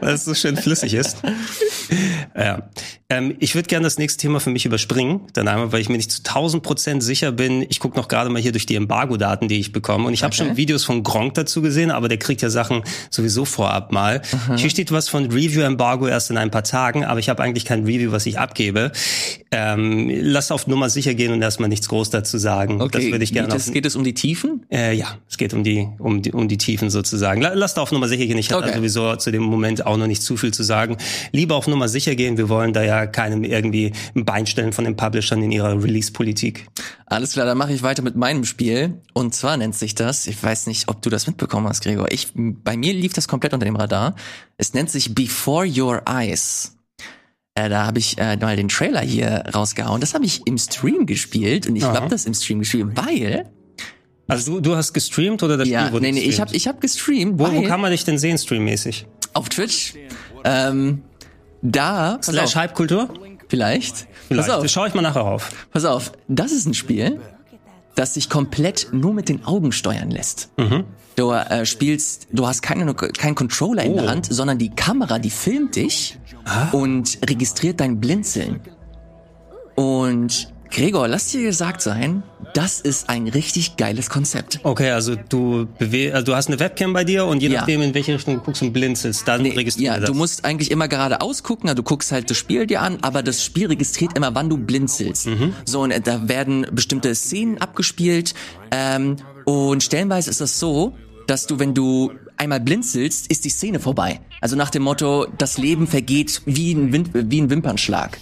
weil 0.00 0.14
es 0.14 0.24
so 0.24 0.34
schön 0.34 0.56
flüssig 0.56 0.94
ist. 0.94 1.18
Ja. 2.36 2.68
Ähm, 3.08 3.36
ich 3.38 3.54
würde 3.54 3.68
gerne 3.68 3.84
das 3.84 3.98
nächste 3.98 4.20
Thema 4.20 4.40
für 4.40 4.50
mich 4.50 4.66
überspringen, 4.66 5.20
dann 5.32 5.46
einmal, 5.46 5.70
weil 5.70 5.80
ich 5.80 5.88
mir 5.88 5.96
nicht 5.96 6.10
zu 6.10 6.22
1000 6.24 6.62
Prozent 6.62 7.02
sicher 7.04 7.30
bin. 7.30 7.64
Ich 7.68 7.78
gucke 7.78 7.96
noch 7.96 8.08
gerade 8.08 8.30
mal 8.30 8.42
hier 8.42 8.50
durch 8.50 8.66
die 8.66 8.74
Embargo-Daten, 8.74 9.46
die 9.46 9.60
ich 9.60 9.70
bekomme. 9.70 10.08
Und 10.08 10.12
ich 10.14 10.24
habe 10.24 10.34
okay. 10.34 10.44
schon 10.44 10.56
Videos 10.56 10.82
von 10.82 11.04
Gronk 11.04 11.34
dazu 11.34 11.62
gesehen, 11.62 11.92
aber 11.92 12.08
der 12.08 12.18
kriegt 12.18 12.42
ja 12.42 12.50
Sachen 12.50 12.82
sowieso 13.10 13.44
vorab 13.44 13.92
mal. 13.92 14.22
Mhm. 14.48 14.56
Hier 14.56 14.70
steht 14.70 14.90
was 14.90 15.08
von 15.08 15.26
Review-Embargo 15.26 16.08
erst 16.08 16.30
in 16.30 16.36
ein 16.36 16.50
paar 16.50 16.64
Tagen, 16.64 17.04
aber 17.04 17.20
ich 17.20 17.28
habe 17.28 17.44
eigentlich 17.44 17.64
kein 17.64 17.84
Review, 17.84 18.10
was 18.10 18.26
ich 18.26 18.40
abgebe. 18.40 18.90
Ähm, 19.52 20.10
lass 20.12 20.50
auf 20.50 20.66
Nummer 20.66 20.90
sicher 20.90 21.14
gehen 21.14 21.32
und 21.32 21.40
erstmal 21.40 21.68
nichts 21.68 21.88
groß 21.88 22.10
dazu 22.10 22.38
sagen. 22.38 22.82
Okay. 22.82 22.98
Das 22.98 23.12
würde 23.12 23.22
ich 23.22 23.32
gerne. 23.32 23.54
Geht, 23.54 23.72
geht 23.72 23.86
es 23.86 23.94
um 23.94 24.02
die 24.02 24.14
Tiefen? 24.14 24.66
Äh, 24.68 24.96
ja, 24.96 25.18
es 25.28 25.38
geht 25.38 25.54
um 25.54 25.62
die, 25.62 25.88
um 26.00 26.22
die, 26.22 26.32
um 26.32 26.48
die 26.48 26.58
Tiefen 26.58 26.90
sozusagen. 26.90 27.40
Lass 27.40 27.74
da 27.74 27.82
auf 27.82 27.92
Nummer 27.92 28.08
sicher 28.08 28.26
gehen. 28.26 28.38
Ich 28.38 28.52
okay. 28.52 28.64
habe 28.64 28.76
sowieso 28.76 29.14
zu 29.14 29.30
dem 29.30 29.44
Moment 29.44 29.86
auch 29.86 29.96
noch 29.96 30.08
nicht 30.08 30.22
zu 30.22 30.36
viel 30.36 30.52
zu 30.52 30.64
sagen. 30.64 30.96
Lieber 31.30 31.54
auf 31.54 31.68
Nummer 31.68 31.86
sicher 31.86 32.16
gehen. 32.16 32.36
Wir 32.36 32.48
wollen 32.48 32.72
da 32.72 32.82
ja 32.82 32.95
keinem 33.04 33.44
irgendwie 33.44 33.66
irgendwie 33.66 33.92
ein 34.14 34.24
Bein 34.24 34.46
stellen 34.46 34.72
von 34.72 34.84
den 34.84 34.96
Publishern 34.96 35.42
in 35.42 35.52
ihrer 35.52 35.82
Release-Politik. 35.82 36.66
Alles 37.06 37.32
klar, 37.32 37.46
dann 37.46 37.58
mache 37.58 37.72
ich 37.72 37.82
weiter 37.82 38.02
mit 38.02 38.16
meinem 38.16 38.44
Spiel. 38.44 39.00
Und 39.12 39.34
zwar 39.34 39.56
nennt 39.56 39.74
sich 39.74 39.94
das, 39.94 40.26
ich 40.26 40.42
weiß 40.42 40.66
nicht, 40.66 40.88
ob 40.88 41.02
du 41.02 41.10
das 41.10 41.26
mitbekommen 41.26 41.68
hast, 41.68 41.82
Gregor. 41.82 42.10
Ich, 42.10 42.28
bei 42.34 42.76
mir 42.76 42.92
lief 42.92 43.12
das 43.12 43.28
komplett 43.28 43.54
unter 43.54 43.66
dem 43.66 43.76
Radar. 43.76 44.14
Es 44.56 44.74
nennt 44.74 44.90
sich 44.90 45.14
Before 45.14 45.66
Your 45.66 46.02
Eyes. 46.08 46.76
Äh, 47.54 47.68
da 47.68 47.86
habe 47.86 47.98
ich 47.98 48.18
äh, 48.18 48.36
mal 48.36 48.56
den 48.56 48.68
Trailer 48.68 49.00
hier 49.00 49.44
rausgehauen. 49.54 50.00
Das 50.00 50.14
habe 50.14 50.24
ich 50.24 50.46
im 50.46 50.58
Stream 50.58 51.06
gespielt 51.06 51.66
und 51.66 51.76
ich 51.76 51.84
habe 51.84 52.08
das 52.08 52.26
im 52.26 52.34
Stream 52.34 52.60
gespielt, 52.60 52.88
weil 52.94 53.50
also 54.28 54.54
du, 54.54 54.60
du 54.60 54.76
hast 54.76 54.92
gestreamt 54.92 55.44
oder 55.44 55.56
das 55.56 55.68
ja, 55.68 55.82
Spiel 55.82 55.92
wurde 55.92 56.06
nee, 56.06 56.12
nee, 56.12 56.26
gestreamt? 56.26 56.34
ich 56.34 56.40
habe 56.40 56.56
ich 56.56 56.68
hab 56.68 56.80
gestreamt. 56.80 57.38
Wo, 57.38 57.52
wo 57.52 57.62
kann 57.62 57.80
man 57.80 57.92
dich 57.92 58.04
denn 58.04 58.18
sehen 58.18 58.36
streammäßig? 58.36 59.06
Auf 59.34 59.48
Twitch. 59.48 59.94
Ähm, 60.42 61.02
da. 61.72 62.18
Slash 62.22 62.56
Hype-Kultur? 62.56 63.08
Vielleicht. 63.48 64.06
Vielleicht. 64.28 64.48
Pass 64.48 64.58
auf. 64.58 64.68
Schau 64.68 64.86
ich 64.86 64.94
mal 64.94 65.02
nachher 65.02 65.24
auf. 65.24 65.50
Pass 65.70 65.84
auf. 65.84 66.12
Das 66.28 66.52
ist 66.52 66.66
ein 66.66 66.74
Spiel, 66.74 67.20
das 67.94 68.14
sich 68.14 68.28
komplett 68.28 68.88
nur 68.92 69.14
mit 69.14 69.28
den 69.28 69.44
Augen 69.44 69.72
steuern 69.72 70.10
lässt. 70.10 70.50
Mhm. 70.56 70.84
Du 71.16 71.30
äh, 71.32 71.64
spielst, 71.64 72.28
du 72.32 72.46
hast 72.46 72.62
keinen 72.62 72.94
kein 72.94 73.34
Controller 73.34 73.82
oh. 73.84 73.86
in 73.86 73.96
der 73.96 74.04
oh. 74.04 74.08
Hand, 74.08 74.26
sondern 74.26 74.58
die 74.58 74.70
Kamera, 74.70 75.18
die 75.18 75.30
filmt 75.30 75.76
dich 75.76 76.18
ah. 76.44 76.68
und 76.72 77.18
registriert 77.28 77.80
dein 77.80 78.00
Blinzeln. 78.00 78.60
Und 79.76 80.52
Gregor, 80.70 81.08
lass 81.08 81.28
dir 81.28 81.42
gesagt 81.42 81.80
sein, 81.80 82.22
das 82.54 82.80
ist 82.80 83.08
ein 83.08 83.28
richtig 83.28 83.76
geiles 83.76 84.10
Konzept. 84.10 84.60
Okay, 84.62 84.90
also 84.90 85.14
du 85.14 85.66
bewe 85.78 86.12
also 86.12 86.26
du 86.26 86.34
hast 86.34 86.48
eine 86.48 86.58
Webcam 86.58 86.92
bei 86.92 87.04
dir 87.04 87.26
und 87.26 87.42
je 87.42 87.48
ja. 87.48 87.60
nachdem, 87.60 87.82
in 87.82 87.94
welche 87.94 88.14
Richtung 88.14 88.34
du 88.34 88.40
guckst 88.40 88.62
und 88.62 88.72
blinzelst, 88.72 89.26
dann 89.26 89.42
nee, 89.42 89.52
registriert 89.52 89.94
ja, 89.94 90.00
das. 90.00 90.10
du 90.10 90.14
musst 90.14 90.44
eigentlich 90.44 90.70
immer 90.70 90.88
gerade 90.88 91.20
ausgucken, 91.20 91.68
also 91.68 91.76
du 91.76 91.82
guckst 91.82 92.12
halt 92.12 92.30
das 92.30 92.36
Spiel 92.36 92.66
dir 92.66 92.82
an, 92.82 92.98
aber 93.02 93.22
das 93.22 93.44
Spiel 93.44 93.66
registriert 93.66 94.16
immer, 94.16 94.34
wann 94.34 94.48
du 94.48 94.56
blinzelst. 94.56 95.26
Mhm. 95.26 95.54
So, 95.64 95.82
und 95.82 95.94
da 96.06 96.28
werden 96.28 96.66
bestimmte 96.72 97.14
Szenen 97.14 97.58
abgespielt 97.58 98.34
ähm, 98.70 99.16
und 99.44 99.82
stellenweise 99.82 100.30
ist 100.30 100.40
das 100.40 100.58
so, 100.58 100.96
dass 101.26 101.46
du, 101.46 101.58
wenn 101.58 101.74
du 101.74 102.12
einmal 102.36 102.60
blinzelst, 102.60 103.30
ist 103.30 103.44
die 103.44 103.50
Szene 103.50 103.80
vorbei. 103.80 104.20
Also 104.40 104.56
nach 104.56 104.70
dem 104.70 104.82
Motto, 104.82 105.26
das 105.38 105.58
Leben 105.58 105.86
vergeht 105.86 106.42
wie 106.44 106.72
ein, 106.72 106.92
Wim 106.92 107.04
wie 107.12 107.40
ein 107.40 107.50
Wimpernschlag. 107.50 108.18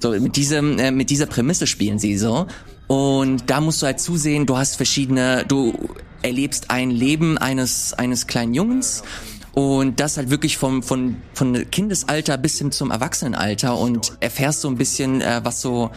So, 0.00 0.10
mit 0.10 0.36
diesem, 0.36 0.78
äh, 0.78 0.90
mit 0.90 1.10
dieser 1.10 1.26
Prämisse 1.26 1.66
spielen 1.66 1.98
sie 1.98 2.16
so. 2.16 2.46
Und 2.86 3.48
da 3.48 3.60
musst 3.60 3.82
du 3.82 3.86
halt 3.86 4.00
zusehen, 4.00 4.46
du 4.46 4.56
hast 4.56 4.76
verschiedene, 4.76 5.44
du 5.46 5.90
erlebst 6.22 6.70
ein 6.70 6.90
Leben 6.90 7.38
eines, 7.38 7.92
eines 7.92 8.26
kleinen 8.26 8.54
Jungs 8.54 9.02
und 9.52 10.00
das 10.00 10.16
halt 10.16 10.30
wirklich 10.30 10.56
vom, 10.56 10.82
von, 10.82 11.16
von 11.34 11.70
Kindesalter 11.70 12.38
bis 12.38 12.58
hin 12.58 12.72
zum 12.72 12.90
Erwachsenenalter 12.90 13.76
und 13.78 14.12
erfährst 14.20 14.62
so 14.62 14.68
ein 14.68 14.76
bisschen, 14.76 15.20
äh, 15.20 15.40
was 15.44 15.60
so, 15.60 15.90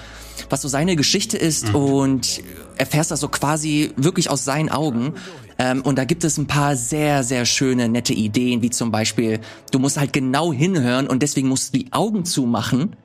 was 0.50 0.62
so 0.62 0.68
seine 0.68 0.96
Geschichte 0.96 1.38
ist 1.38 1.70
mhm. 1.70 1.76
und 1.76 2.42
erfährst 2.78 3.12
das 3.12 3.22
so 3.22 3.28
quasi 3.28 3.92
wirklich 3.96 4.30
aus 4.30 4.44
seinen 4.44 4.70
Augen. 4.70 5.14
Ähm, 5.60 5.82
und 5.82 5.98
da 5.98 6.06
gibt 6.06 6.24
es 6.24 6.38
ein 6.38 6.48
paar 6.48 6.76
sehr, 6.76 7.24
sehr 7.24 7.46
schöne, 7.46 7.90
nette 7.90 8.14
Ideen, 8.14 8.62
wie 8.62 8.70
zum 8.70 8.92
Beispiel, 8.92 9.40
du 9.72 9.80
musst 9.80 9.98
halt 9.98 10.14
genau 10.14 10.52
hinhören 10.52 11.08
und 11.08 11.24
deswegen 11.24 11.48
musst 11.48 11.74
du 11.74 11.80
die 11.80 11.94
Augen 11.94 12.26
zumachen 12.26 12.96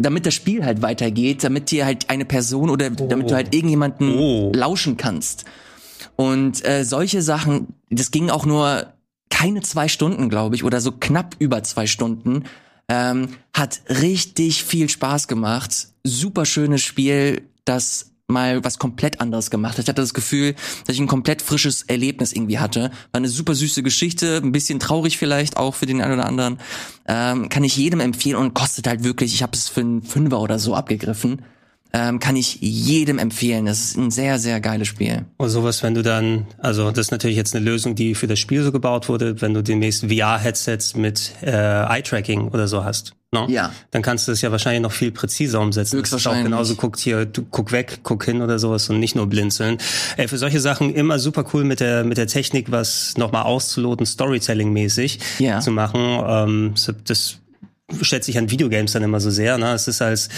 damit 0.00 0.26
das 0.26 0.34
Spiel 0.34 0.64
halt 0.64 0.82
weitergeht, 0.82 1.44
damit 1.44 1.70
dir 1.70 1.84
halt 1.84 2.10
eine 2.10 2.24
Person 2.24 2.70
oder 2.70 2.90
oh. 2.98 3.06
damit 3.08 3.30
du 3.30 3.34
halt 3.34 3.54
irgendjemanden 3.54 4.18
oh. 4.18 4.52
lauschen 4.54 4.96
kannst. 4.96 5.44
Und 6.16 6.64
äh, 6.66 6.84
solche 6.84 7.22
Sachen, 7.22 7.68
das 7.90 8.10
ging 8.10 8.30
auch 8.30 8.46
nur 8.46 8.92
keine 9.30 9.62
zwei 9.62 9.88
Stunden, 9.88 10.28
glaube 10.28 10.54
ich, 10.54 10.64
oder 10.64 10.80
so 10.80 10.92
knapp 10.92 11.36
über 11.38 11.62
zwei 11.62 11.86
Stunden. 11.86 12.44
Ähm, 12.88 13.28
hat 13.54 13.80
richtig 13.88 14.64
viel 14.64 14.88
Spaß 14.88 15.28
gemacht. 15.28 15.88
Super 16.02 16.44
schönes 16.44 16.82
Spiel, 16.82 17.42
das 17.64 18.09
mal 18.30 18.64
was 18.64 18.78
komplett 18.78 19.20
anderes 19.20 19.50
gemacht. 19.50 19.78
Ich 19.78 19.88
hatte 19.88 20.00
das 20.00 20.14
Gefühl, 20.14 20.54
dass 20.86 20.94
ich 20.94 21.00
ein 21.00 21.06
komplett 21.06 21.42
frisches 21.42 21.82
Erlebnis 21.82 22.32
irgendwie 22.32 22.58
hatte. 22.58 22.90
War 23.12 23.18
eine 23.18 23.28
super 23.28 23.54
süße 23.54 23.82
Geschichte, 23.82 24.40
ein 24.42 24.52
bisschen 24.52 24.80
traurig 24.80 25.18
vielleicht 25.18 25.56
auch 25.56 25.74
für 25.74 25.86
den 25.86 26.00
einen 26.00 26.14
oder 26.14 26.26
anderen. 26.26 26.58
Ähm, 27.06 27.48
kann 27.48 27.64
ich 27.64 27.76
jedem 27.76 28.00
empfehlen 28.00 28.36
und 28.36 28.54
kostet 28.54 28.86
halt 28.86 29.04
wirklich, 29.04 29.34
ich 29.34 29.42
habe 29.42 29.52
es 29.54 29.68
für 29.68 29.80
einen 29.80 30.02
Fünfer 30.02 30.40
oder 30.40 30.58
so 30.58 30.74
abgegriffen 30.74 31.42
ähm, 31.92 32.18
kann 32.20 32.36
ich 32.36 32.58
jedem 32.60 33.18
empfehlen. 33.18 33.66
Das 33.66 33.80
ist 33.80 33.96
ein 33.96 34.10
sehr, 34.10 34.38
sehr 34.38 34.60
geiles 34.60 34.88
Spiel. 34.88 35.24
Und 35.36 35.48
sowas, 35.48 35.82
wenn 35.82 35.94
du 35.94 36.02
dann, 36.02 36.46
also 36.58 36.90
das 36.90 37.06
ist 37.06 37.10
natürlich 37.10 37.36
jetzt 37.36 37.54
eine 37.54 37.64
Lösung, 37.64 37.94
die 37.94 38.14
für 38.14 38.26
das 38.26 38.38
Spiel 38.38 38.62
so 38.62 38.72
gebaut 38.72 39.08
wurde, 39.08 39.40
wenn 39.40 39.54
du 39.54 39.62
demnächst 39.62 40.06
VR-Headsets 40.06 40.94
mit 40.96 41.32
äh, 41.42 41.50
Eye-Tracking 41.50 42.48
oder 42.48 42.68
so 42.68 42.84
hast. 42.84 43.14
No? 43.32 43.46
Ja. 43.48 43.72
Dann 43.92 44.02
kannst 44.02 44.26
du 44.26 44.32
das 44.32 44.40
ja 44.42 44.50
wahrscheinlich 44.50 44.82
noch 44.82 44.90
viel 44.90 45.12
präziser 45.12 45.60
umsetzen. 45.60 45.98
Höchstwahrscheinlich. 45.98 46.40
Auch 46.40 46.44
genauso 46.50 46.74
guckt 46.74 46.98
hier, 46.98 47.26
du, 47.26 47.44
guck 47.48 47.70
weg, 47.70 48.00
guck 48.02 48.24
hin 48.24 48.42
oder 48.42 48.58
sowas 48.58 48.88
und 48.90 48.98
nicht 48.98 49.14
nur 49.14 49.28
blinzeln. 49.28 49.78
Ey, 50.16 50.26
für 50.26 50.36
solche 50.38 50.58
Sachen 50.58 50.92
immer 50.94 51.20
super 51.20 51.44
cool 51.54 51.62
mit 51.62 51.78
der 51.78 52.02
mit 52.02 52.18
der 52.18 52.26
Technik, 52.26 52.72
was 52.72 53.14
nochmal 53.16 53.44
auszuloten, 53.44 54.04
Storytelling-mäßig 54.04 55.20
Ja. 55.38 55.60
zu 55.60 55.70
machen. 55.70 56.00
Ähm, 56.26 56.74
das 57.06 57.36
schätze 58.02 58.32
ich 58.32 58.38
an 58.38 58.50
Videogames 58.50 58.92
dann 58.92 59.04
immer 59.04 59.20
so 59.20 59.30
sehr. 59.30 59.58
Ne? 59.58 59.72
Es 59.74 59.86
ist 59.86 60.02
als 60.02 60.28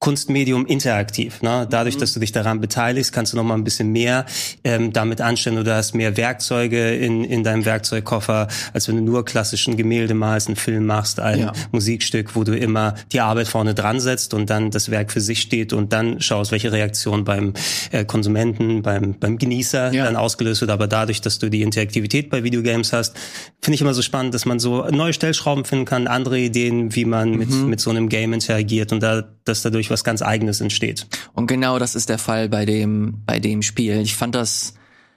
Kunstmedium 0.00 0.64
interaktiv. 0.64 1.42
Ne? 1.42 1.66
Dadurch, 1.70 1.98
dass 1.98 2.14
du 2.14 2.20
dich 2.20 2.32
daran 2.32 2.58
beteiligst, 2.62 3.12
kannst 3.12 3.34
du 3.34 3.36
noch 3.36 3.44
mal 3.44 3.54
ein 3.54 3.64
bisschen 3.64 3.92
mehr 3.92 4.24
ähm, 4.64 4.94
damit 4.94 5.20
anstellen. 5.20 5.58
oder 5.58 5.76
hast 5.76 5.94
mehr 5.94 6.16
Werkzeuge 6.16 6.94
in, 6.96 7.22
in 7.22 7.44
deinem 7.44 7.66
Werkzeugkoffer, 7.66 8.48
als 8.72 8.88
wenn 8.88 8.96
du 8.96 9.02
nur 9.02 9.26
klassischen 9.26 9.76
Gemälde 9.76 10.14
malst, 10.14 10.48
einen 10.48 10.56
Film 10.56 10.86
machst, 10.86 11.20
ein 11.20 11.38
Ja. 11.40 11.52
Musikstück, 11.70 12.34
wo 12.34 12.44
du 12.44 12.56
immer 12.56 12.94
die 13.12 13.20
Arbeit 13.20 13.46
vorne 13.46 13.74
dran 13.74 14.00
setzt 14.00 14.32
und 14.32 14.48
dann 14.48 14.70
das 14.70 14.90
Werk 14.90 15.12
für 15.12 15.20
sich 15.20 15.42
steht 15.42 15.74
und 15.74 15.92
dann 15.92 16.18
schaust, 16.22 16.50
welche 16.50 16.72
Reaktion 16.72 17.24
beim 17.24 17.52
äh, 17.92 18.06
Konsumenten, 18.06 18.80
beim, 18.80 19.18
beim 19.20 19.36
Genießer 19.36 19.92
Ja. 19.92 20.04
dann 20.06 20.16
ausgelöst 20.16 20.62
wird. 20.62 20.70
Aber 20.70 20.86
dadurch, 20.86 21.20
dass 21.20 21.38
du 21.38 21.50
die 21.50 21.60
Interaktivität 21.60 22.30
bei 22.30 22.42
Videogames 22.42 22.94
hast, 22.94 23.14
finde 23.60 23.74
ich 23.74 23.82
immer 23.82 23.92
so 23.92 24.00
spannend, 24.00 24.32
dass 24.32 24.46
man 24.46 24.60
so 24.60 24.86
neue 24.90 25.12
Stellschrauben 25.12 25.66
finden 25.66 25.84
kann, 25.84 26.06
andere 26.06 26.38
Ideen, 26.38 26.94
wie 26.94 27.04
man 27.04 27.32
mit, 27.36 27.50
Mhm. 27.50 27.68
mit 27.68 27.80
so 27.80 27.90
einem 27.90 28.08
Game 28.08 28.32
interagiert 28.32 28.92
und 28.92 29.02
da, 29.02 29.24
dass 29.44 29.60
dadurch 29.60 29.89
was 29.90 30.04
ganz 30.04 30.22
Eigenes 30.22 30.60
entsteht. 30.60 31.06
Und 31.34 31.46
genau 31.46 31.78
das 31.78 31.94
ist 31.94 32.08
der 32.08 32.18
Fall 32.18 32.48
bei 32.48 32.64
dem, 32.64 33.22
bei 33.26 33.38
dem 33.38 33.62
Spiel. 33.62 34.00
Ich 34.00 34.14
fand 34.14 34.34
das 34.34 34.74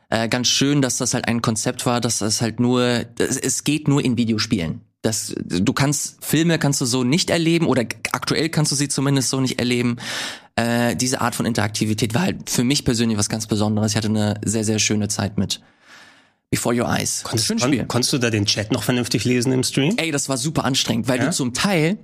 äh, 0.09 0.27
ganz 0.27 0.47
schön, 0.47 0.81
dass 0.81 0.97
das 0.97 1.13
halt 1.13 1.27
ein 1.27 1.41
Konzept 1.41 1.86
war, 1.86 2.01
dass 2.01 2.19
das 2.19 2.41
halt 2.41 2.59
nur, 2.59 3.05
das, 3.15 3.38
es 3.38 3.63
geht 3.63 3.88
nur 3.88 4.03
in 4.03 4.17
Videospielen. 4.17 4.81
Das, 5.01 5.36
du 5.43 5.73
kannst 5.73 6.23
Filme 6.23 6.57
kannst 6.59 6.79
du 6.79 6.86
so 6.86 7.03
nicht 7.03 7.29
erleben 7.29 7.65
oder 7.67 7.81
aktuell 8.13 8.47
kannst 8.49 8.71
du 8.71 8.75
sie 8.75 8.88
zumindest 8.88 9.29
so 9.29 9.41
nicht 9.41 9.59
erleben. 9.59 9.97
Äh, 10.55 10.95
diese 10.95 11.19
Art 11.19 11.36
von 11.36 11.45
Interaktivität 11.45 12.13
war 12.13 12.21
halt 12.21 12.49
für 12.49 12.63
mich 12.63 12.86
persönlich 12.86 13.17
was 13.17 13.27
ganz 13.27 13.45
Besonderes. 13.47 13.91
Ich 13.91 13.97
hatte 13.97 14.07
eine 14.07 14.39
sehr 14.45 14.63
sehr 14.63 14.79
schöne 14.79 15.09
Zeit 15.09 15.38
mit 15.38 15.62
Before 16.51 16.73
Your 16.79 16.88
Eyes. 16.88 17.23
Konntest, 17.23 17.47
Schönes 17.47 17.63
kon, 17.63 17.73
Spiel. 17.73 17.86
konntest 17.86 18.13
du 18.13 18.17
da 18.19 18.29
den 18.29 18.45
Chat 18.45 18.71
noch 18.71 18.83
vernünftig 18.83 19.25
lesen 19.25 19.51
im 19.51 19.63
Stream? 19.63 19.95
Ey, 19.97 20.12
das 20.12 20.29
war 20.29 20.38
super 20.38 20.63
anstrengend, 20.63 21.07
weil 21.09 21.17
Ja? 21.19 21.25
du 21.25 21.31
zum 21.31 21.53
Teil, 21.53 21.97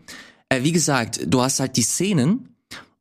äh, 0.50 0.64
wie 0.64 0.72
gesagt, 0.72 1.22
du 1.26 1.42
hast 1.42 1.60
halt 1.60 1.78
die 1.78 1.84
Szenen 1.84 2.50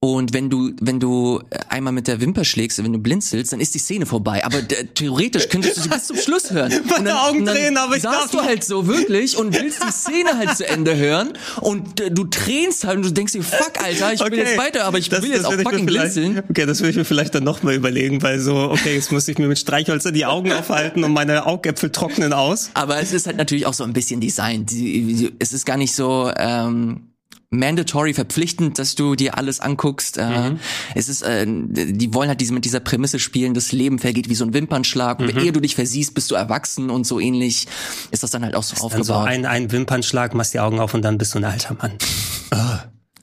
und 0.00 0.32
wenn 0.32 0.48
du, 0.48 0.70
wenn 0.80 1.00
du 1.00 1.42
einmal 1.68 1.92
mit 1.92 2.06
der 2.06 2.20
Wimper 2.20 2.44
schlägst, 2.44 2.82
wenn 2.84 2.92
du 2.92 3.00
blinzelst, 3.00 3.52
dann 3.52 3.58
ist 3.58 3.74
die 3.74 3.80
Szene 3.80 4.06
vorbei. 4.06 4.44
Aber 4.44 4.58
theoretisch 4.94 5.48
könntest 5.48 5.76
du 5.76 5.80
sie 5.80 5.88
bis 5.88 6.06
zum 6.06 6.16
Schluss 6.16 6.52
hören. 6.52 6.72
Und 6.98 7.04
dann, 7.04 7.16
Augen 7.16 7.44
tränen, 7.44 7.76
aber 7.78 7.96
ich 7.96 8.04
darf 8.04 8.30
du 8.30 8.40
halt 8.40 8.62
so 8.62 8.86
wirklich 8.86 9.36
und 9.36 9.54
willst 9.54 9.82
die 9.82 9.90
Szene 9.90 10.36
halt 10.38 10.56
zu 10.56 10.68
Ende 10.68 10.96
hören 10.96 11.32
und 11.60 12.00
äh, 12.00 12.10
du 12.10 12.24
tränst 12.24 12.84
halt 12.84 12.96
und 12.98 13.06
du 13.06 13.12
denkst 13.12 13.32
dir, 13.32 13.42
fuck, 13.42 13.72
Alter, 13.82 14.12
ich 14.12 14.20
will 14.20 14.38
jetzt 14.38 14.56
weiter, 14.58 14.84
aber 14.84 14.98
ich 14.98 15.08
Das- 15.08 15.22
will 15.22 15.30
das 15.30 15.38
jetzt 15.38 15.46
auch 15.46 15.52
fucking 15.62 15.86
blinzeln. 15.86 16.42
Okay, 16.48 16.66
das 16.66 16.80
würde 16.80 16.90
ich 16.90 16.96
mir 16.96 17.04
vielleicht 17.04 17.34
dann 17.34 17.44
noch 17.44 17.62
mal 17.62 17.74
überlegen, 17.74 18.22
weil 18.22 18.38
so, 18.40 18.54
okay, 18.70 18.94
jetzt 18.94 19.10
muss 19.12 19.26
ich 19.28 19.38
mir 19.38 19.48
mit 19.48 19.58
Streichhölzer 19.58 20.12
die 20.12 20.26
Augen 20.26 20.52
aufhalten 20.52 21.02
und 21.04 21.12
meine 21.12 21.46
Augäpfel 21.46 21.90
trocknen 21.90 22.32
aus. 22.32 22.70
Aber 22.74 23.00
es 23.00 23.12
ist 23.12 23.26
halt 23.26 23.36
natürlich 23.36 23.66
auch 23.66 23.74
so 23.74 23.84
ein 23.84 23.92
bisschen 23.92 24.20
Design. 24.20 24.64
Die, 24.66 25.14
die, 25.14 25.32
es 25.38 25.52
ist 25.52 25.66
gar 25.66 25.76
nicht 25.76 25.94
so 25.94 26.30
ähm, 26.36 27.08
mandatory 27.50 28.12
verpflichtend, 28.12 28.78
dass 28.78 28.94
du 28.94 29.14
dir 29.14 29.38
alles 29.38 29.60
anguckst. 29.60 30.18
Äh, 30.18 30.56
Es 30.94 31.08
ist, 31.08 31.22
äh, 31.22 31.46
die 31.48 32.12
wollen 32.12 32.28
halt 32.28 32.40
diese 32.40 32.52
mit 32.52 32.64
dieser 32.64 32.80
Prämisse 32.80 33.18
spielen, 33.18 33.54
das 33.54 33.72
Leben 33.72 33.98
vergeht 33.98 34.28
wie 34.28 34.34
so 34.34 34.44
ein 34.44 34.52
Wimpernschlag. 34.52 35.18
Und 35.20 35.34
ehe 35.36 35.52
du 35.52 35.60
dich 35.60 35.74
versiehst, 35.74 36.14
bist 36.14 36.30
du 36.30 36.34
erwachsen 36.34 36.90
und 36.90 37.06
so 37.06 37.20
ähnlich 37.20 37.66
ist 38.10 38.22
das 38.22 38.30
dann 38.30 38.44
halt 38.44 38.54
auch 38.54 38.62
so 38.62 38.74
Dann 38.88 39.02
so 39.02 39.14
aufgebaut. 39.14 39.28
ein, 39.28 39.46
ein 39.46 39.72
Wimpernschlag, 39.72 40.34
machst 40.34 40.52
die 40.54 40.60
Augen 40.60 40.78
auf 40.78 40.92
und 40.94 41.02
dann 41.02 41.16
bist 41.16 41.34
du 41.34 41.38
ein 41.38 41.44
alter 41.44 41.74
Mann. 41.74 41.92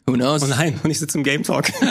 Who 0.08 0.14
knows? 0.14 0.44
Oh 0.44 0.48
nein, 0.48 0.80
und 0.84 0.92
ich 0.92 1.00
sitze 1.00 1.18
im 1.18 1.24
Game 1.24 1.44
Talk. 1.44 1.72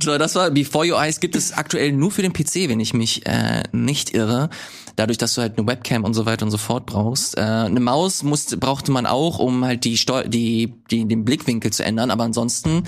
So, 0.00 0.16
das 0.18 0.34
war 0.34 0.50
Before 0.50 0.86
Your 0.88 1.00
Eyes 1.00 1.20
gibt 1.20 1.36
es 1.36 1.52
aktuell 1.52 1.92
nur 1.92 2.10
für 2.10 2.22
den 2.22 2.32
PC, 2.32 2.68
wenn 2.68 2.80
ich 2.80 2.94
mich 2.94 3.26
äh, 3.26 3.62
nicht 3.72 4.14
irre. 4.14 4.50
Dadurch, 4.96 5.18
dass 5.18 5.34
du 5.34 5.40
halt 5.40 5.58
eine 5.58 5.66
Webcam 5.66 6.04
und 6.04 6.14
so 6.14 6.26
weiter 6.26 6.44
und 6.44 6.50
so 6.50 6.58
fort 6.58 6.86
brauchst. 6.86 7.36
Äh, 7.36 7.40
eine 7.40 7.80
Maus 7.80 8.22
musste, 8.22 8.56
brauchte 8.56 8.92
man 8.92 9.06
auch, 9.06 9.38
um 9.38 9.64
halt 9.64 9.84
die, 9.84 9.96
Steu 9.96 10.24
die, 10.26 10.74
die 10.90 11.06
den 11.06 11.24
Blickwinkel 11.24 11.72
zu 11.72 11.84
ändern. 11.84 12.10
Aber 12.10 12.24
ansonsten 12.24 12.84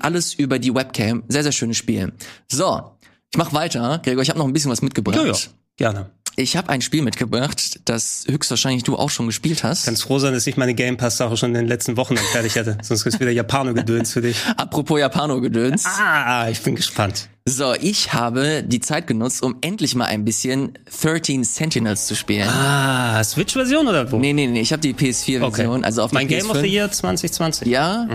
alles 0.00 0.34
über 0.34 0.58
die 0.58 0.74
Webcam. 0.74 1.24
Sehr, 1.28 1.42
sehr 1.42 1.52
schönes 1.52 1.76
Spiel. 1.76 2.12
So, 2.50 2.92
ich 3.32 3.38
mach 3.38 3.52
weiter. 3.52 4.00
Gregor, 4.02 4.22
ich 4.22 4.30
habe 4.30 4.38
noch 4.38 4.46
ein 4.46 4.52
bisschen 4.52 4.70
was 4.70 4.82
mitgebracht. 4.82 5.16
ja, 5.16 5.26
ja, 5.26 5.34
gerne. 5.76 6.10
Ich 6.40 6.56
habe 6.56 6.70
ein 6.70 6.80
Spiel 6.80 7.02
mitgebracht, 7.02 7.80
das 7.84 8.24
höchstwahrscheinlich 8.26 8.82
du 8.82 8.96
auch 8.96 9.10
schon 9.10 9.26
gespielt 9.26 9.62
hast. 9.62 9.84
Ganz 9.84 10.02
froh 10.02 10.18
sein, 10.18 10.32
dass 10.32 10.46
ich 10.46 10.56
meine 10.56 10.72
Game 10.72 10.96
Pass 10.96 11.18
Sache 11.18 11.36
schon 11.36 11.50
in 11.50 11.54
den 11.54 11.68
letzten 11.68 11.98
Wochen 11.98 12.14
dann 12.14 12.24
fertig 12.24 12.56
hatte. 12.56 12.78
Sonst 12.82 13.04
ist 13.04 13.20
wieder 13.20 13.30
Japano-Gedöns 13.30 14.12
für 14.12 14.22
dich. 14.22 14.38
Apropos 14.56 14.98
Japano-Gedöns. 14.98 15.84
Ah, 15.84 16.48
ich 16.48 16.62
bin 16.62 16.76
gespannt. 16.76 17.28
So, 17.44 17.74
ich 17.74 18.14
habe 18.14 18.62
die 18.66 18.80
Zeit 18.80 19.06
genutzt, 19.06 19.42
um 19.42 19.56
endlich 19.60 19.94
mal 19.94 20.06
ein 20.06 20.24
bisschen 20.24 20.78
13 21.02 21.44
Sentinels 21.44 22.06
zu 22.06 22.16
spielen. 22.16 22.48
Ah, 22.48 23.22
Switch-Version 23.22 23.86
oder 23.86 24.10
wo? 24.10 24.16
Nee, 24.16 24.32
nee, 24.32 24.46
nee, 24.46 24.62
ich 24.62 24.72
habe 24.72 24.80
die 24.80 24.94
PS4-Version, 24.94 25.84
also 25.84 26.02
auf 26.02 26.12
mein 26.12 26.26
Game 26.26 26.46
PS5. 26.46 26.50
of 26.50 26.60
the 26.60 26.66
Year 26.66 26.90
2020. 26.90 27.68
Ja. 27.68 28.08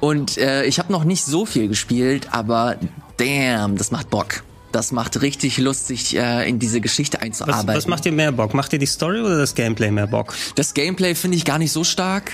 Und 0.00 0.36
äh, 0.36 0.64
ich 0.64 0.78
habe 0.78 0.92
noch 0.92 1.04
nicht 1.04 1.24
so 1.24 1.46
viel 1.46 1.68
gespielt, 1.68 2.28
aber 2.32 2.76
damn, 3.16 3.78
das 3.78 3.90
macht 3.90 4.10
Bock. 4.10 4.42
Das 4.76 4.92
macht 4.92 5.22
richtig 5.22 5.56
Lust, 5.56 5.86
sich 5.86 6.14
äh, 6.18 6.46
in 6.46 6.58
diese 6.58 6.82
Geschichte 6.82 7.16
Was, 7.16 7.24
einzuarbeiten. 7.24 7.74
was 7.78 7.86
macht 7.86 8.04
dir 8.04 8.12
mehr 8.12 8.30
Bock? 8.30 8.52
Macht 8.52 8.72
dir 8.72 8.78
die 8.78 8.84
Story 8.84 9.22
oder 9.22 9.38
das 9.38 9.54
Gameplay 9.54 9.90
mehr 9.90 10.06
Bock? 10.06 10.34
das 10.54 10.74
Gameplay 10.74 11.14
finde 11.14 11.38
ich 11.38 11.46
gar 11.46 11.56
nicht 11.58 11.72
so 11.72 11.82
stark. 11.82 12.30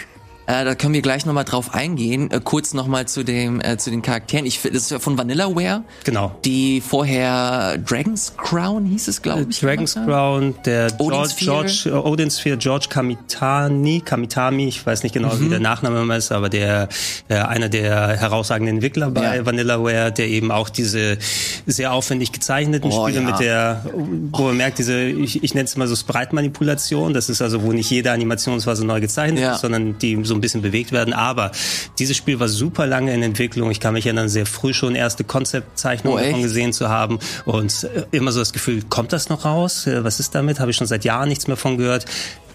Äh, 0.46 0.64
da 0.64 0.74
können 0.74 0.92
wir 0.94 1.02
gleich 1.02 1.24
nochmal 1.24 1.44
drauf 1.44 1.72
eingehen. 1.74 2.30
Äh, 2.30 2.40
kurz 2.42 2.74
nochmal 2.74 3.06
zu 3.06 3.24
dem 3.24 3.60
äh, 3.60 3.76
zu 3.78 3.90
den 3.90 4.02
Charakteren. 4.02 4.44
Ich 4.46 4.60
das 4.62 4.72
ist 4.72 4.90
ja 4.90 4.98
von 4.98 5.16
Vanillaware, 5.16 5.84
Genau. 6.04 6.34
die 6.44 6.80
vorher 6.80 7.78
Dragon's 7.78 8.34
Crown 8.36 8.84
hieß 8.86 9.08
es, 9.08 9.22
glaube 9.22 9.46
ich. 9.48 9.60
Dragon's. 9.60 9.94
Crown, 9.94 10.54
der 10.64 10.88
George, 10.90 11.04
Odin 11.04 11.36
George, 11.38 11.68
Sphere. 11.68 11.94
äh, 11.96 12.08
Odin 12.08 12.30
Sphere, 12.30 12.56
George 12.58 12.86
Kamitani, 12.88 14.00
Kamitami, 14.04 14.68
ich 14.68 14.84
weiß 14.84 15.02
nicht 15.04 15.12
genau, 15.12 15.38
wie 15.38 15.44
Mhm. 15.44 15.50
der 15.50 15.60
Nachname 15.60 16.00
immer 16.02 16.16
ist, 16.16 16.32
aber 16.32 16.48
der, 16.48 16.88
äh, 17.28 17.34
einer 17.36 17.68
der 17.68 18.08
herausragenden 18.16 18.76
Entwickler 18.76 19.10
bei 19.10 19.36
Ja. 19.36 19.46
Vanillaware, 19.46 20.10
der 20.12 20.28
eben 20.28 20.50
auch 20.50 20.68
diese 20.68 21.18
sehr 21.66 21.92
aufwendig 21.92 22.32
gezeichneten 22.32 22.90
Oh, 22.92 23.06
Spiele 23.06 23.22
ja. 23.22 23.30
mit 23.30 23.40
der, 23.40 23.84
wo 24.32 24.44
man 24.44 24.56
merkt, 24.56 24.78
diese, 24.78 25.02
ich, 25.04 25.42
ich 25.44 25.54
nenne 25.54 25.66
es 25.66 25.74
immer 25.74 25.86
so 25.86 25.94
Sprite-Manipulation, 25.96 27.12
das 27.14 27.28
ist 27.28 27.40
also, 27.42 27.62
wo 27.62 27.72
nicht 27.72 27.90
jede 27.90 28.10
Animationsphase 28.10 28.84
neu 28.84 29.00
gezeichnet 29.00 29.40
Ja. 29.40 29.54
ist, 29.54 29.60
sondern 29.60 29.98
die 29.98 30.18
so 30.24 30.31
ein 30.34 30.40
bisschen 30.40 30.62
bewegt 30.62 30.92
werden, 30.92 31.14
aber 31.14 31.52
dieses 31.98 32.16
Spiel 32.16 32.40
war 32.40 32.48
super 32.48 32.86
lange 32.86 33.12
in 33.14 33.22
Entwicklung, 33.22 33.70
ich 33.70 33.80
kann 33.80 33.94
mich 33.94 34.06
erinnern, 34.06 34.28
sehr 34.28 34.46
früh 34.46 34.72
schon 34.74 34.94
erste 34.94 35.24
Konzeptzeichnungen 35.24 36.18
Oh, 36.18 36.24
davon 36.24 36.42
gesehen 36.42 36.72
zu 36.72 36.88
haben 36.88 37.18
und 37.44 37.84
äh, 37.84 38.04
immer 38.10 38.32
so 38.32 38.38
das 38.40 38.52
Gefühl, 38.52 38.82
kommt 38.88 39.12
das 39.12 39.28
noch 39.28 39.44
raus? 39.44 39.86
Äh, 39.86 40.04
Was 40.04 40.20
ist 40.20 40.34
damit? 40.34 40.60
Habe 40.60 40.70
ich 40.70 40.76
schon 40.76 40.86
seit 40.86 41.04
Jahren 41.04 41.28
nichts 41.28 41.46
mehr 41.48 41.56
von 41.56 41.76
gehört. 41.78 42.04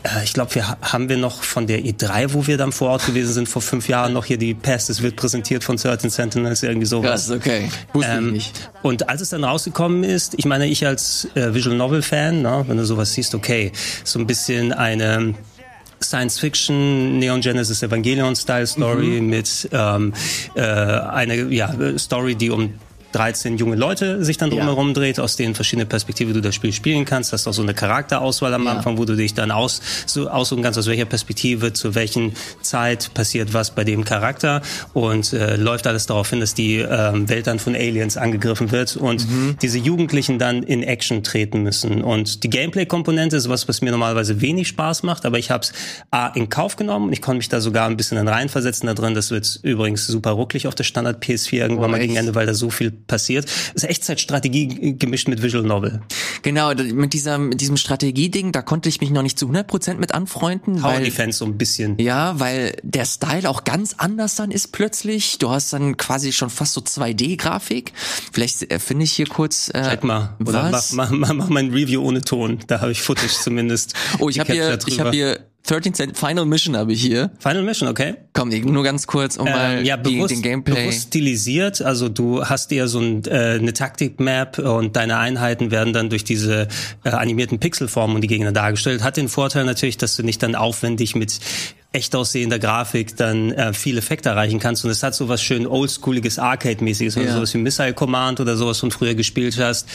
Äh, 0.03 0.23
Ich 0.23 0.33
glaube, 0.33 0.53
wir 0.55 0.67
ha- 0.69 0.77
haben 0.81 1.09
wir 1.09 1.17
noch 1.17 1.41
von 1.43 1.65
der 1.67 1.79
E3, 1.83 2.33
wo 2.33 2.45
wir 2.47 2.57
dann 2.57 2.71
vor 2.71 2.89
Ort 2.91 3.05
gewesen 3.07 3.33
sind, 3.33 3.49
vor 3.49 3.61
fünf 3.61 3.87
Jahren 3.89 4.13
noch 4.13 4.25
hier 4.25 4.37
die 4.37 4.53
Pest, 4.53 4.89
es 4.89 5.01
wird 5.01 5.15
präsentiert 5.15 5.63
von 5.63 5.77
13 5.77 6.09
Sentinels, 6.09 6.61
irgendwie 6.63 6.85
sowas. 6.85 7.27
Krass, 7.27 7.31
okay. 7.31 7.69
Wusste 7.93 8.11
ich 8.11 8.17
Ähm, 8.17 8.31
nicht. 8.33 8.69
und 8.83 9.09
als 9.09 9.21
es 9.21 9.29
dann 9.29 9.43
rausgekommen 9.43 10.03
ist, 10.03 10.35
ich 10.37 10.45
meine, 10.45 10.67
ich 10.67 10.85
als 10.85 11.27
äh, 11.35 11.53
Visual 11.53 11.75
Novel 11.75 12.01
Fan, 12.03 12.41
ne, 12.41 12.63
wenn 12.67 12.77
du 12.77 12.85
sowas 12.85 13.13
siehst, 13.13 13.33
okay, 13.35 13.71
so 14.03 14.19
ein 14.19 14.27
bisschen 14.27 14.71
eine 14.71 15.33
Science 16.01 16.39
Fiction, 16.39 17.19
Neon 17.19 17.41
Genesis 17.41 17.81
Evangelion 17.83 18.35
Style 18.35 18.67
Story 18.67 19.21
Mhm. 19.21 19.29
mit 19.29 19.69
ähm, 19.71 20.13
äh, 20.55 20.61
eine 20.61 21.35
ja, 21.53 21.73
Story, 21.97 22.35
die 22.35 22.49
um 22.49 22.73
13 23.11 23.57
junge 23.57 23.75
Leute 23.75 24.23
sich 24.23 24.37
dann 24.37 24.49
drumherum 24.49 24.89
ja. 24.89 24.93
dreht, 24.93 25.19
aus 25.19 25.35
denen 25.35 25.55
verschiedene 25.55 25.85
Perspektiven 25.85 26.33
du 26.33 26.41
das 26.41 26.55
Spiel 26.55 26.73
spielen 26.73 27.05
kannst. 27.05 27.33
Das 27.33 27.41
ist 27.41 27.47
auch 27.47 27.53
so 27.53 27.61
eine 27.61 27.73
Charakterauswahl 27.73 28.53
am 28.53 28.65
ja. 28.65 28.71
Anfang, 28.71 28.97
wo 28.97 29.05
du 29.05 29.15
dich 29.15 29.33
dann 29.33 29.51
aus, 29.51 29.81
so 30.05 30.29
aussuchen 30.29 30.63
kannst, 30.63 30.77
aus 30.77 30.87
welcher 30.87 31.05
Perspektive, 31.05 31.73
zu 31.73 31.95
welchen 31.95 32.33
Zeit 32.61 33.13
passiert 33.13 33.53
was 33.53 33.71
bei 33.71 33.83
dem 33.83 34.03
Charakter 34.03 34.61
und 34.93 35.33
äh, 35.33 35.55
läuft 35.55 35.87
alles 35.87 36.05
darauf 36.05 36.29
hin, 36.29 36.39
dass 36.39 36.53
die 36.53 36.77
ähm, 36.77 37.29
Welt 37.29 37.47
dann 37.47 37.59
von 37.59 37.75
Aliens 37.75 38.17
angegriffen 38.17 38.71
wird 38.71 38.95
und 38.97 39.29
mhm. 39.29 39.57
diese 39.61 39.77
Jugendlichen 39.77 40.39
dann 40.39 40.63
in 40.63 40.83
Action 40.83 41.23
treten 41.23 41.63
müssen. 41.63 42.01
Und 42.01 42.43
die 42.43 42.49
Gameplay-Komponente 42.49 43.37
ist 43.37 43.49
was, 43.49 43.67
was 43.67 43.81
mir 43.81 43.91
normalerweise 43.91 44.41
wenig 44.41 44.67
Spaß 44.67 45.03
macht, 45.03 45.25
aber 45.25 45.37
ich 45.37 45.51
habe 45.51 45.63
es 45.63 45.73
A 46.11 46.27
in 46.27 46.49
Kauf 46.49 46.75
genommen 46.75 47.07
und 47.07 47.13
ich 47.13 47.21
konnte 47.21 47.37
mich 47.37 47.49
da 47.49 47.61
sogar 47.61 47.87
ein 47.87 47.97
bisschen 47.97 48.17
dann 48.17 48.27
reinversetzen 48.27 48.87
da 48.87 48.93
drin. 48.93 49.13
Das 49.13 49.31
wird 49.31 49.59
übrigens 49.63 50.07
super 50.07 50.31
rucklig 50.31 50.67
auf 50.67 50.75
der 50.75 50.83
Standard 50.83 51.23
PS4 51.23 51.53
irgendwann 51.53 51.85
oh, 51.85 51.91
mal 51.91 51.99
gegen 51.99 52.15
Ende, 52.15 52.35
weil 52.35 52.45
da 52.45 52.53
so 52.53 52.69
viel 52.69 52.96
passiert. 53.05 53.45
Das 53.45 53.83
ist 53.83 53.89
Echtzeitstrategie 53.89 54.97
gemischt 54.97 55.27
mit 55.27 55.41
Visual 55.41 55.63
Novel. 55.63 56.01
Genau, 56.41 56.73
mit 56.73 57.13
dieser 57.13 57.37
mit 57.37 57.61
diesem 57.61 57.77
Strategieding, 57.77 58.51
da 58.51 58.61
konnte 58.61 58.89
ich 58.89 59.01
mich 59.01 59.09
noch 59.09 59.23
nicht 59.23 59.37
zu 59.37 59.47
100% 59.47 59.95
mit 59.95 60.13
anfreunden, 60.13 60.81
Tower 60.81 60.93
weil 60.93 61.03
Defense 61.03 61.39
so 61.39 61.45
ein 61.45 61.57
bisschen. 61.57 61.97
Ja, 61.99 62.39
weil 62.39 62.77
der 62.83 63.05
Style 63.05 63.49
auch 63.49 63.63
ganz 63.63 63.95
anders 63.97 64.35
dann 64.35 64.51
ist 64.51 64.71
plötzlich. 64.71 65.37
Du 65.37 65.49
hast 65.49 65.73
dann 65.73 65.97
quasi 65.97 66.31
schon 66.31 66.49
fast 66.49 66.73
so 66.73 66.81
2D 66.81 67.37
Grafik. 67.37 67.93
Vielleicht 68.31 68.71
äh, 68.71 68.79
finde 68.79 69.03
ich 69.05 69.13
hier 69.13 69.27
kurz 69.27 69.69
äh, 69.73 69.89
Check 69.89 70.03
mal 70.03 70.35
oder 70.39 70.71
was? 70.71 70.93
mach, 70.93 71.11
mach, 71.11 71.33
mach 71.33 71.49
mein 71.49 71.71
Review 71.71 72.01
ohne 72.01 72.21
Ton. 72.21 72.59
Da 72.67 72.81
habe 72.81 72.91
ich 72.91 73.01
Footage 73.01 73.33
zumindest. 73.41 73.93
Oh, 74.19 74.29
ich 74.29 74.39
habe 74.39 74.53
hier 74.53 74.79
ich 74.85 74.99
habe 74.99 75.11
hier 75.11 75.39
13 75.67 75.93
Cent 75.93 76.17
Final 76.17 76.45
Mission 76.45 76.75
habe 76.75 76.93
ich 76.93 77.01
hier. 77.01 77.29
Final 77.39 77.63
Mission, 77.63 77.89
okay. 77.89 78.15
Komm, 78.33 78.49
nur 78.49 78.83
ganz 78.83 79.05
kurz, 79.05 79.37
um 79.37 79.47
ähm, 79.47 79.53
mal 79.53 79.85
ja, 79.85 79.97
bewusst, 79.97 80.31
den 80.31 80.41
Gameplay. 80.41 80.83
Bewusst 80.83 81.07
stilisiert, 81.07 81.81
also 81.81 82.09
du 82.09 82.45
hast 82.45 82.71
dir 82.71 82.87
so 82.87 82.99
ein, 82.99 83.23
äh, 83.25 83.57
eine 83.59 83.73
Taktik-Map 83.73 84.59
und 84.59 84.95
deine 84.95 85.17
Einheiten 85.17 85.69
werden 85.69 85.93
dann 85.93 86.09
durch 86.09 86.23
diese 86.23 86.67
äh, 87.03 87.09
animierten 87.09 87.59
Pixelformen 87.59 88.15
und 88.15 88.21
die 88.21 88.27
Gegner 88.27 88.51
dargestellt. 88.51 89.03
Hat 89.03 89.17
den 89.17 89.29
Vorteil 89.29 89.65
natürlich, 89.65 89.97
dass 89.97 90.15
du 90.15 90.23
nicht 90.23 90.41
dann 90.41 90.55
aufwendig 90.55 91.15
mit 91.15 91.39
echt 91.93 92.15
aussehender 92.15 92.59
Grafik 92.59 93.15
dann 93.15 93.51
äh, 93.53 93.73
viel 93.73 93.97
Effekt 93.97 94.25
erreichen 94.25 94.59
kannst. 94.59 94.83
Und 94.83 94.91
es 94.91 95.03
hat 95.03 95.15
so 95.15 95.29
was 95.29 95.41
schön 95.41 95.65
oldschooliges, 95.65 96.37
Arcade-mäßiges, 96.37 97.15
ja. 97.15 97.33
sowas 97.33 97.53
wie 97.53 97.59
Missile 97.59 97.93
Command 97.93 98.39
oder 98.39 98.57
sowas 98.57 98.79
von 98.79 98.91
früher 98.91 99.15
gespielt 99.15 99.57
hast. 99.57 99.87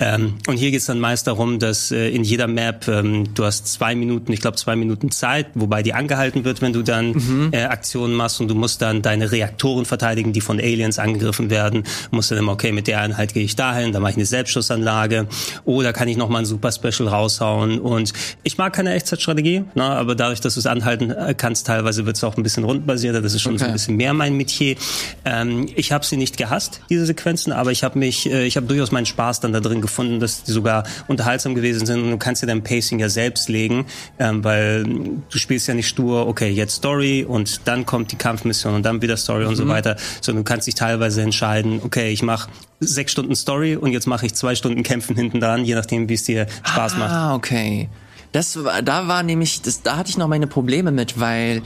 Ähm, 0.00 0.34
und 0.48 0.56
hier 0.56 0.72
geht's 0.72 0.86
dann 0.86 0.98
meist 0.98 1.26
darum, 1.28 1.58
dass 1.60 1.92
äh, 1.92 2.10
in 2.10 2.24
jeder 2.24 2.48
Map 2.48 2.88
ähm, 2.88 3.32
du 3.34 3.44
hast 3.44 3.68
zwei 3.68 3.94
Minuten, 3.94 4.32
ich 4.32 4.40
glaube 4.40 4.56
zwei 4.56 4.74
Minuten 4.74 5.12
Zeit, 5.12 5.46
wobei 5.54 5.84
die 5.84 5.94
angehalten 5.94 6.44
wird, 6.44 6.62
wenn 6.62 6.72
du 6.72 6.82
dann 6.82 7.12
mhm. 7.12 7.50
äh, 7.52 7.62
Aktionen 7.62 8.14
machst 8.14 8.40
und 8.40 8.48
du 8.48 8.56
musst 8.56 8.82
dann 8.82 9.00
deine 9.00 9.30
Reaktoren 9.30 9.84
verteidigen, 9.84 10.32
die 10.32 10.40
von 10.40 10.58
Aliens 10.58 10.98
angegriffen 10.98 11.48
werden. 11.48 11.84
Du 12.10 12.16
musst 12.16 12.30
dann 12.32 12.38
immer, 12.38 12.52
okay, 12.52 12.72
mit 12.72 12.88
der 12.88 13.00
Einheit 13.00 13.34
gehe 13.34 13.44
ich 13.44 13.54
dahin, 13.54 13.92
dann 13.92 14.02
mache 14.02 14.12
ich 14.12 14.16
eine 14.16 14.26
Selbstschussanlage 14.26 15.28
oder 15.64 15.92
kann 15.92 16.08
ich 16.08 16.16
nochmal 16.16 16.42
ein 16.42 16.46
Super 16.46 16.72
Special 16.72 17.08
raushauen. 17.08 17.78
Und 17.78 18.12
ich 18.42 18.58
mag 18.58 18.72
keine 18.72 18.92
Echtzeitstrategie, 18.94 19.62
ne, 19.76 19.84
aber 19.84 20.16
dadurch, 20.16 20.40
dass 20.40 20.54
du 20.54 20.60
es 20.60 20.66
anhalten 20.66 21.12
äh, 21.12 21.34
kannst. 21.36 21.66
Teilweise 21.66 22.06
wird 22.06 22.16
es 22.16 22.24
auch 22.24 22.36
ein 22.36 22.42
bisschen 22.42 22.64
rundbasierter. 22.64 23.22
Das 23.22 23.34
ist 23.34 23.42
schon 23.42 23.54
okay. 23.54 23.60
so 23.60 23.66
ein 23.66 23.72
bisschen 23.72 23.96
mehr 23.96 24.14
mein 24.14 24.36
Metier. 24.36 24.76
Ähm, 25.24 25.68
ich 25.76 25.92
habe 25.92 26.04
sie 26.04 26.16
nicht 26.16 26.36
gehasst, 26.36 26.80
diese 26.90 27.06
Sequenzen, 27.06 27.52
aber 27.52 27.72
ich 27.72 27.84
habe 27.84 27.98
mich, 27.98 28.30
äh, 28.30 28.46
ich 28.46 28.56
habe 28.56 28.66
durchaus 28.66 28.92
meinen 28.92 29.06
Spaß 29.06 29.40
dann 29.40 29.52
da 29.52 29.60
drin 29.60 29.80
gefunden, 29.80 30.20
dass 30.20 30.44
die 30.44 30.52
sogar 30.52 30.84
unterhaltsam 31.08 31.54
gewesen 31.54 31.86
sind. 31.86 32.02
Und 32.02 32.10
du 32.10 32.18
kannst 32.18 32.42
dir 32.42 32.46
dein 32.46 32.62
Pacing 32.62 32.98
ja 32.98 33.08
selbst 33.08 33.48
legen, 33.48 33.86
ähm, 34.18 34.42
weil 34.44 34.84
du 34.84 35.38
spielst 35.38 35.68
ja 35.68 35.74
nicht 35.74 35.88
stur, 35.88 36.26
okay, 36.26 36.50
jetzt 36.50 36.76
Story 36.76 37.24
und 37.24 37.66
dann 37.66 37.86
kommt 37.86 38.12
die 38.12 38.16
Kampfmission 38.16 38.74
und 38.74 38.82
dann 38.84 39.02
wieder 39.02 39.16
Story 39.16 39.44
mhm. 39.44 39.48
und 39.50 39.56
so 39.56 39.64
mhm. 39.64 39.68
weiter, 39.68 39.96
sondern 40.20 40.44
du 40.44 40.48
kannst 40.48 40.66
dich 40.66 40.74
teilweise 40.74 41.22
entscheiden, 41.22 41.80
okay, 41.84 42.10
ich 42.10 42.22
mache 42.22 42.48
sechs 42.80 43.12
Stunden 43.12 43.34
Story 43.34 43.76
und 43.76 43.92
jetzt 43.92 44.06
mache 44.06 44.26
ich 44.26 44.34
zwei 44.34 44.54
Stunden 44.54 44.82
Kämpfen 44.82 45.16
hinten 45.16 45.40
dran, 45.40 45.64
je 45.64 45.74
nachdem, 45.74 46.08
wie 46.08 46.14
es 46.14 46.24
dir 46.24 46.46
Spaß 46.62 46.94
ah, 46.94 46.98
macht. 46.98 47.12
Ah, 47.12 47.34
okay. 47.34 47.88
Das 48.32 48.62
war, 48.62 48.82
da 48.82 49.08
war 49.08 49.22
nämlich, 49.22 49.62
das, 49.62 49.82
da 49.82 49.96
hatte 49.96 50.10
ich 50.10 50.18
noch 50.18 50.28
meine 50.28 50.46
Probleme 50.46 50.90
mit, 50.90 51.18
weil 51.18 51.62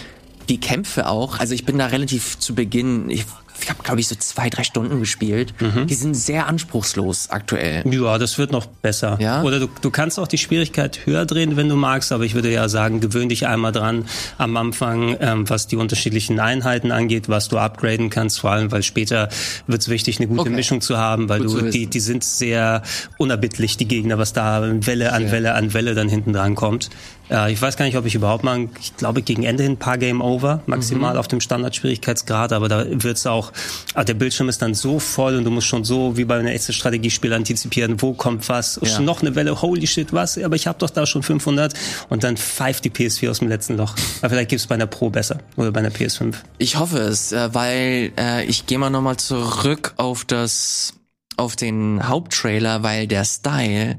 die 0.49 0.59
Kämpfe 0.59 1.09
auch, 1.09 1.39
also 1.39 1.55
ich 1.55 1.65
bin 1.65 1.79
da 1.79 1.87
relativ 1.87 2.39
zu 2.39 2.55
Beginn, 2.55 3.09
ich 3.09 3.25
ich 3.63 3.71
habe, 3.71 3.83
glaube 3.83 4.01
ich, 4.01 4.09
so 4.09 4.15
zwei, 4.15 4.51
drei 4.51 4.65
Stunden 4.65 5.01
gespielt. 5.01 5.55
Mhm. 5.61 5.87
Die 5.87 5.95
sind 5.95 6.15
sehr 6.15 6.47
anspruchslos 6.47 7.31
aktuell. 7.31 7.83
Ja, 7.93 8.19
das 8.19 8.39
wird 8.39 8.53
noch 8.53 8.67
besser. 8.67 9.19
Ja? 9.21 9.43
Oder 9.43 9.61
du, 9.61 9.69
du 9.81 9.91
kannst 9.91 10.19
auch 10.19 10.29
die 10.29 10.39
Schwierigkeit 10.39 11.07
höher 11.07 11.27
drehen, 11.27 11.57
wenn 11.57 11.69
du 11.69 11.77
magst, 11.77 12.13
aber 12.13 12.25
ich 12.25 12.35
würde 12.35 12.51
ja 12.51 12.69
sagen, 12.69 13.01
gewöhn 13.01 13.29
dich 13.29 13.47
einmal 13.47 13.73
dran 13.73 14.05
am 14.39 14.57
Anfang, 14.57 15.17
ähm, 15.21 15.49
was 15.49 15.67
die 15.67 15.77
unterschiedlichen 15.77 16.41
Einheiten 16.41 16.93
angeht, 16.93 17.29
was 17.29 17.49
du 17.49 17.59
upgraden 17.59 18.11
kannst, 18.11 18.41
vor 18.41 18.51
allem, 18.51 18.71
weil 18.73 18.83
später 18.83 19.29
wird 19.67 19.83
es 19.83 19.89
wichtig, 19.89 20.19
eine 20.19 20.29
gute 20.29 20.43
okay. 20.43 20.51
Mischung 20.51 20.81
zu 20.81 20.99
haben, 20.99 21.29
weil 21.29 21.45
Gut 21.45 21.61
du, 21.61 21.71
die, 21.71 21.87
die 21.87 22.01
sind 22.01 22.25
sehr 22.25 22.83
unerbittlich, 23.19 23.77
die 23.77 23.89
Gegner, 23.89 24.19
was 24.19 24.33
da 24.33 24.63
Welle 24.87 25.13
an 25.13 25.31
Welle 25.31 25.55
an 25.55 25.75
Welle 25.75 25.95
dann 25.95 26.09
hinten 26.09 26.33
dran 26.33 26.55
kommt. 26.55 26.91
Äh, 27.31 27.53
ich 27.53 27.63
weiß 27.63 27.77
gar 27.77 27.85
nicht, 27.85 27.97
ob 27.97 28.07
ich 28.07 28.15
überhaupt 28.15 28.45
mal, 28.45 28.69
ich 28.81 28.97
glaube 28.97 29.23
gegen 29.23 29.45
Ende 29.45 29.63
hin 29.63 29.73
ein 29.73 29.77
paar 29.79 29.99
Game 29.99 30.21
Over 30.21 30.63
maximal 30.67 31.15
mhm. 31.15 31.21
auf 31.21 31.29
dem 31.29 31.41
Standardschwierigkeitsgrad, 31.41 32.53
aber 32.53 32.69
da 32.69 32.85
wird's 32.89 33.27
auch, 33.27 33.53
ah, 33.95 34.05
der 34.05 34.15
Bildschirm 34.15 34.49
ist 34.49 34.63
dann 34.63 34.75
so 34.75 34.99
voll 34.99 35.37
und 35.37 35.45
du 35.45 35.51
musst 35.51 35.67
schon 35.67 35.85
so 35.85 36.17
wie 36.17 36.25
bei 36.25 36.39
einem 36.39 36.49
echten 36.49 36.73
Strategiespiel 36.73 37.33
antizipieren, 37.33 38.03
wo 38.03 38.13
kommt 38.13 38.49
was, 38.49 38.81
ja. 38.83 39.01
noch 39.01 39.23
eine 39.23 39.35
Welle, 39.35 39.63
holy 39.63 39.87
shit, 39.87 40.13
was, 40.13 40.39
aber 40.39 40.57
ich 40.57 40.67
habe 40.67 40.79
doch 40.79 40.91
da 40.91 41.07
schon 41.07 41.23
500 41.23 41.75
und 42.09 42.25
dann 42.25 42.37
pfeift 42.37 42.85
die 42.85 42.91
PS4 42.91 43.31
aus 43.31 43.39
dem 43.39 43.49
letzten 43.49 43.77
Loch. 43.77 43.95
Aber 44.21 44.31
vielleicht 44.31 44.51
gibt's 44.51 44.67
bei 44.67 44.75
einer 44.75 44.87
Pro 44.87 45.11
besser 45.11 45.39
oder 45.57 45.71
bei 45.73 45.81
einer 45.81 45.91
PS5. 45.91 46.35
Ich 46.59 46.79
hoffe 46.79 46.99
es, 46.99 47.33
äh, 47.33 47.55
weil 47.55 48.13
äh, 48.19 48.45
ich 48.45 48.67
gehe 48.67 48.79
mal 48.79 48.91
nochmal 48.91 49.17
zurück 49.17 49.95
auf 49.97 50.25
das 50.25 50.95
auf 51.37 51.57
den 51.57 52.07
Haupttrailer, 52.07 52.83
weil 52.83 53.07
der 53.07 53.25
Style 53.25 53.99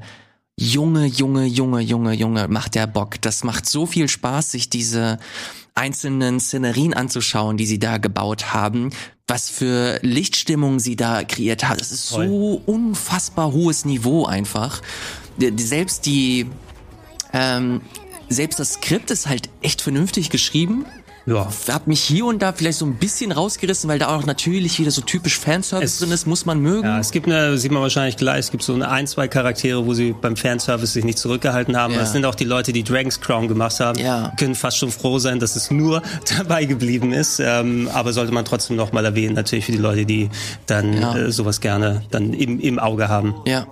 Junge, 0.61 1.07
Junge, 1.07 1.47
Junge, 1.47 1.81
Junge, 1.81 2.13
Junge, 2.13 2.47
macht 2.47 2.75
der 2.75 2.85
Bock. 2.85 3.19
Das 3.21 3.43
macht 3.43 3.65
so 3.65 3.87
viel 3.87 4.07
Spaß, 4.07 4.51
sich 4.51 4.69
diese 4.69 5.17
einzelnen 5.73 6.39
Szenerien 6.39 6.93
anzuschauen, 6.93 7.57
die 7.57 7.65
sie 7.65 7.79
da 7.79 7.97
gebaut 7.97 8.53
haben. 8.53 8.91
Was 9.27 9.49
für 9.49 9.97
Lichtstimmung 10.03 10.79
sie 10.79 10.95
da 10.95 11.23
kreiert 11.23 11.67
hat. 11.67 11.81
Es 11.81 11.91
ist 11.91 12.09
Toll. 12.09 12.27
so 12.27 12.61
unfassbar 12.67 13.51
hohes 13.53 13.85
Niveau 13.85 14.25
einfach. 14.25 14.83
Selbst 15.57 16.05
die, 16.05 16.47
ähm, 17.33 17.81
selbst 18.29 18.59
das 18.59 18.73
Skript 18.73 19.09
ist 19.09 19.27
halt 19.27 19.49
echt 19.63 19.81
vernünftig 19.81 20.29
geschrieben 20.29 20.85
ja. 21.25 21.47
Hat 21.69 21.87
mich 21.87 22.01
hier 22.01 22.25
und 22.25 22.41
da 22.41 22.53
vielleicht 22.53 22.79
so 22.79 22.85
ein 22.85 22.95
bisschen 22.95 23.31
rausgerissen, 23.31 23.89
weil 23.89 23.99
da 23.99 24.15
auch 24.15 24.25
natürlich 24.25 24.79
wieder 24.79 24.91
so 24.91 25.01
typisch 25.01 25.37
Fanservice 25.39 25.93
es, 25.93 25.99
drin 25.99 26.11
ist, 26.11 26.25
muss 26.27 26.45
man 26.45 26.59
mögen. 26.59 26.87
Ja, 26.87 26.99
es 26.99 27.11
gibt 27.11 27.27
eine, 27.27 27.57
sieht 27.57 27.71
man 27.71 27.81
wahrscheinlich 27.81 28.17
gleich, 28.17 28.39
es 28.39 28.51
gibt 28.51 28.63
so 28.63 28.73
eine 28.73 28.89
ein, 28.89 29.07
zwei 29.07 29.27
Charaktere, 29.27 29.85
wo 29.85 29.93
sie 29.93 30.13
beim 30.19 30.35
Fanservice 30.35 30.93
sich 30.93 31.05
nicht 31.05 31.19
zurückgehalten 31.19 31.77
haben. 31.77 31.93
Ja. 31.93 31.99
Das 31.99 32.11
sind 32.11 32.25
auch 32.25 32.35
die 32.35 32.45
Leute, 32.45 32.73
die 32.73 32.83
Dragon's 32.83 33.21
Crown 33.21 33.47
gemacht 33.47 33.79
haben. 33.79 33.99
Ja. 33.99 34.33
Können 34.37 34.55
fast 34.55 34.77
schon 34.77 34.91
froh 34.91 35.19
sein, 35.19 35.39
dass 35.39 35.55
es 35.55 35.69
nur 35.69 36.01
dabei 36.37 36.65
geblieben 36.65 37.13
ist. 37.13 37.39
Ähm, 37.39 37.89
aber 37.93 38.13
sollte 38.13 38.31
man 38.31 38.45
trotzdem 38.45 38.75
noch 38.75 38.91
mal 38.91 39.05
erwähnen, 39.05 39.35
natürlich 39.35 39.65
für 39.65 39.71
die 39.71 39.77
Leute, 39.77 40.05
die 40.05 40.29
dann 40.65 40.93
ja. 40.93 41.15
äh, 41.15 41.31
sowas 41.31 41.61
gerne 41.61 42.03
dann 42.11 42.33
im, 42.33 42.59
im 42.59 42.79
Auge 42.79 43.09
haben. 43.09 43.35
Ja. 43.45 43.67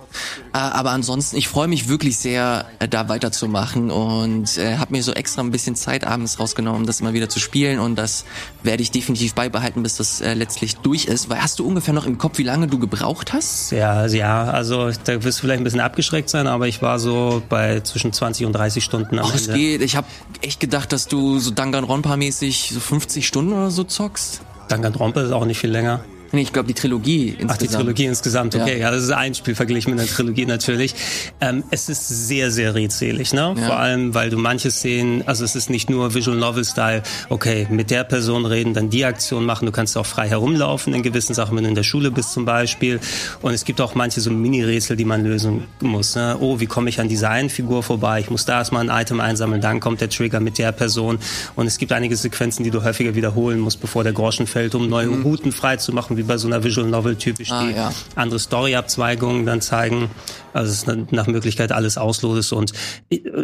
Äh, 0.52 0.58
aber 0.58 0.90
ansonsten, 0.90 1.36
ich 1.36 1.48
freue 1.48 1.68
mich 1.68 1.88
wirklich 1.88 2.18
sehr, 2.18 2.66
äh, 2.78 2.88
da 2.88 3.08
weiterzumachen 3.08 3.90
und 3.90 4.56
äh, 4.56 4.76
habe 4.76 4.92
mir 4.92 5.02
so 5.02 5.12
extra 5.12 5.42
ein 5.42 5.50
bisschen 5.50 5.74
Zeit 5.74 6.06
abends 6.06 6.38
rausgenommen, 6.38 6.86
das 6.86 7.00
immer 7.00 7.12
wieder 7.12 7.28
zu 7.28 7.39
spielen 7.40 7.80
und 7.80 7.96
das 7.96 8.24
werde 8.62 8.82
ich 8.82 8.90
definitiv 8.90 9.34
beibehalten, 9.34 9.82
bis 9.82 9.96
das 9.96 10.20
äh, 10.20 10.34
letztlich 10.34 10.76
durch 10.76 11.06
ist. 11.06 11.28
Weil 11.28 11.42
hast 11.42 11.58
du 11.58 11.66
ungefähr 11.66 11.94
noch 11.94 12.06
im 12.06 12.18
Kopf, 12.18 12.38
wie 12.38 12.42
lange 12.44 12.66
du 12.66 12.78
gebraucht 12.78 13.32
hast? 13.32 13.72
Ja, 13.72 14.06
ja, 14.06 14.44
also 14.44 14.90
da 15.04 15.24
wirst 15.24 15.38
du 15.38 15.42
vielleicht 15.42 15.60
ein 15.60 15.64
bisschen 15.64 15.80
abgeschreckt 15.80 16.28
sein, 16.28 16.46
aber 16.46 16.68
ich 16.68 16.82
war 16.82 16.98
so 16.98 17.42
bei 17.48 17.80
zwischen 17.80 18.12
20 18.12 18.46
und 18.46 18.52
30 18.52 18.84
Stunden 18.84 19.18
am 19.18 19.24
Och, 19.24 19.34
Ende. 19.34 19.50
Es 19.50 19.52
geht. 19.52 19.82
Ich 19.82 19.96
habe 19.96 20.06
echt 20.42 20.60
gedacht, 20.60 20.92
dass 20.92 21.08
du 21.08 21.38
so 21.38 21.50
Danganronpa-mäßig 21.50 22.72
so 22.72 22.80
50 22.80 23.26
Stunden 23.26 23.52
oder 23.52 23.70
so 23.70 23.84
zockst. 23.84 24.42
Danganronpa 24.68 25.22
ist 25.22 25.32
auch 25.32 25.44
nicht 25.44 25.58
viel 25.58 25.70
länger. 25.70 26.04
Nee, 26.32 26.42
ich 26.42 26.52
glaube 26.52 26.68
die 26.68 26.74
Trilogie 26.74 27.28
insgesamt. 27.28 27.50
Ach, 27.50 27.56
die 27.58 27.68
Trilogie 27.68 28.04
insgesamt, 28.04 28.54
okay. 28.54 28.74
Ja, 28.74 28.86
ja 28.86 28.90
das 28.90 29.02
ist 29.04 29.10
ein 29.10 29.34
Spiel 29.34 29.54
verglichen 29.54 29.90
mit 29.90 30.00
einer 30.00 30.08
Trilogie 30.08 30.46
natürlich. 30.46 30.94
Ähm, 31.40 31.64
es 31.70 31.88
ist 31.88 32.08
sehr, 32.08 32.50
sehr 32.50 32.74
redselig, 32.74 33.32
ne? 33.32 33.54
Ja. 33.56 33.66
Vor 33.66 33.78
allem, 33.78 34.14
weil 34.14 34.30
du 34.30 34.38
manche 34.38 34.70
Szenen, 34.70 35.26
also 35.26 35.44
es 35.44 35.56
ist 35.56 35.70
nicht 35.70 35.90
nur 35.90 36.14
Visual 36.14 36.36
Novel-Style, 36.36 37.02
okay, 37.28 37.66
mit 37.70 37.90
der 37.90 38.04
Person 38.04 38.46
reden, 38.46 38.74
dann 38.74 38.90
die 38.90 39.04
Aktion 39.04 39.44
machen, 39.44 39.66
du 39.66 39.72
kannst 39.72 39.96
auch 39.96 40.06
frei 40.06 40.28
herumlaufen 40.28 40.94
in 40.94 41.02
gewissen 41.02 41.34
Sachen, 41.34 41.56
wenn 41.56 41.64
du 41.64 41.68
in 41.70 41.74
der 41.74 41.82
Schule 41.82 42.10
bist 42.10 42.32
zum 42.32 42.44
Beispiel. 42.44 43.00
Und 43.42 43.52
es 43.52 43.64
gibt 43.64 43.80
auch 43.80 43.94
manche 43.96 44.20
so 44.20 44.30
Mini-Rätsel, 44.30 44.96
die 44.96 45.04
man 45.04 45.24
lösen 45.24 45.64
muss. 45.80 46.14
Ne? 46.14 46.36
Oh, 46.40 46.60
wie 46.60 46.66
komme 46.66 46.90
ich 46.90 47.00
an 47.00 47.08
dieser 47.08 47.30
einen 47.30 47.50
Figur 47.50 47.82
vorbei? 47.82 48.20
Ich 48.20 48.30
muss 48.30 48.44
da 48.44 48.58
erstmal 48.58 48.88
ein 48.88 49.02
Item 49.02 49.20
einsammeln, 49.20 49.60
dann 49.60 49.80
kommt 49.80 50.00
der 50.00 50.10
Trigger 50.10 50.38
mit 50.38 50.58
der 50.58 50.70
Person. 50.70 51.18
Und 51.56 51.66
es 51.66 51.78
gibt 51.78 51.92
einige 51.92 52.16
Sequenzen, 52.16 52.62
die 52.62 52.70
du 52.70 52.84
häufiger 52.84 53.16
wiederholen 53.16 53.58
musst, 53.58 53.80
bevor 53.80 54.04
der 54.04 54.12
Groschen 54.12 54.46
fällt, 54.46 54.74
um 54.76 54.88
neue 54.88 55.08
mhm. 55.08 55.22
Routen 55.22 55.52
frei 55.52 55.76
zu 55.76 55.92
machen, 55.92 56.19
wie 56.20 56.26
bei 56.26 56.36
so 56.36 56.46
einer 56.46 56.62
Visual 56.62 56.86
Novel 56.86 57.16
typisch, 57.16 57.50
ah, 57.50 57.64
die 57.64 57.72
ja. 57.72 57.92
andere 58.14 58.38
Story-Abzweigungen 58.38 59.46
dann 59.46 59.60
zeigen. 59.60 60.10
Also 60.52 60.70
es 60.70 60.78
ist 60.78 61.12
nach 61.12 61.26
Möglichkeit 61.26 61.72
alles 61.72 61.96
ausloses 61.96 62.52
und 62.52 62.72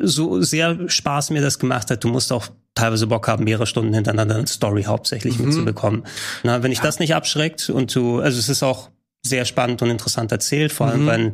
so 0.02 0.42
sehr 0.42 0.88
Spaß 0.88 1.30
mir 1.30 1.40
das 1.40 1.58
gemacht 1.58 1.90
hat. 1.90 2.04
Du 2.04 2.08
musst 2.08 2.32
auch 2.32 2.48
teilweise 2.74 3.06
Bock 3.06 3.28
haben, 3.28 3.44
mehrere 3.44 3.66
Stunden 3.66 3.94
hintereinander 3.94 4.36
eine 4.36 4.46
Story 4.46 4.84
hauptsächlich 4.84 5.38
mhm. 5.38 5.46
mitzubekommen. 5.46 6.04
Na, 6.42 6.62
wenn 6.62 6.72
ich 6.72 6.78
ja. 6.78 6.84
das 6.84 6.98
nicht 6.98 7.14
abschreckt 7.14 7.70
und 7.70 7.94
du, 7.94 8.20
also 8.20 8.38
es 8.38 8.48
ist 8.48 8.62
auch 8.62 8.90
sehr 9.24 9.44
spannend 9.44 9.82
und 9.82 9.90
interessant 9.90 10.30
erzählt, 10.30 10.72
vor 10.72 10.88
allem, 10.88 11.04
mhm. 11.04 11.06
wenn 11.06 11.32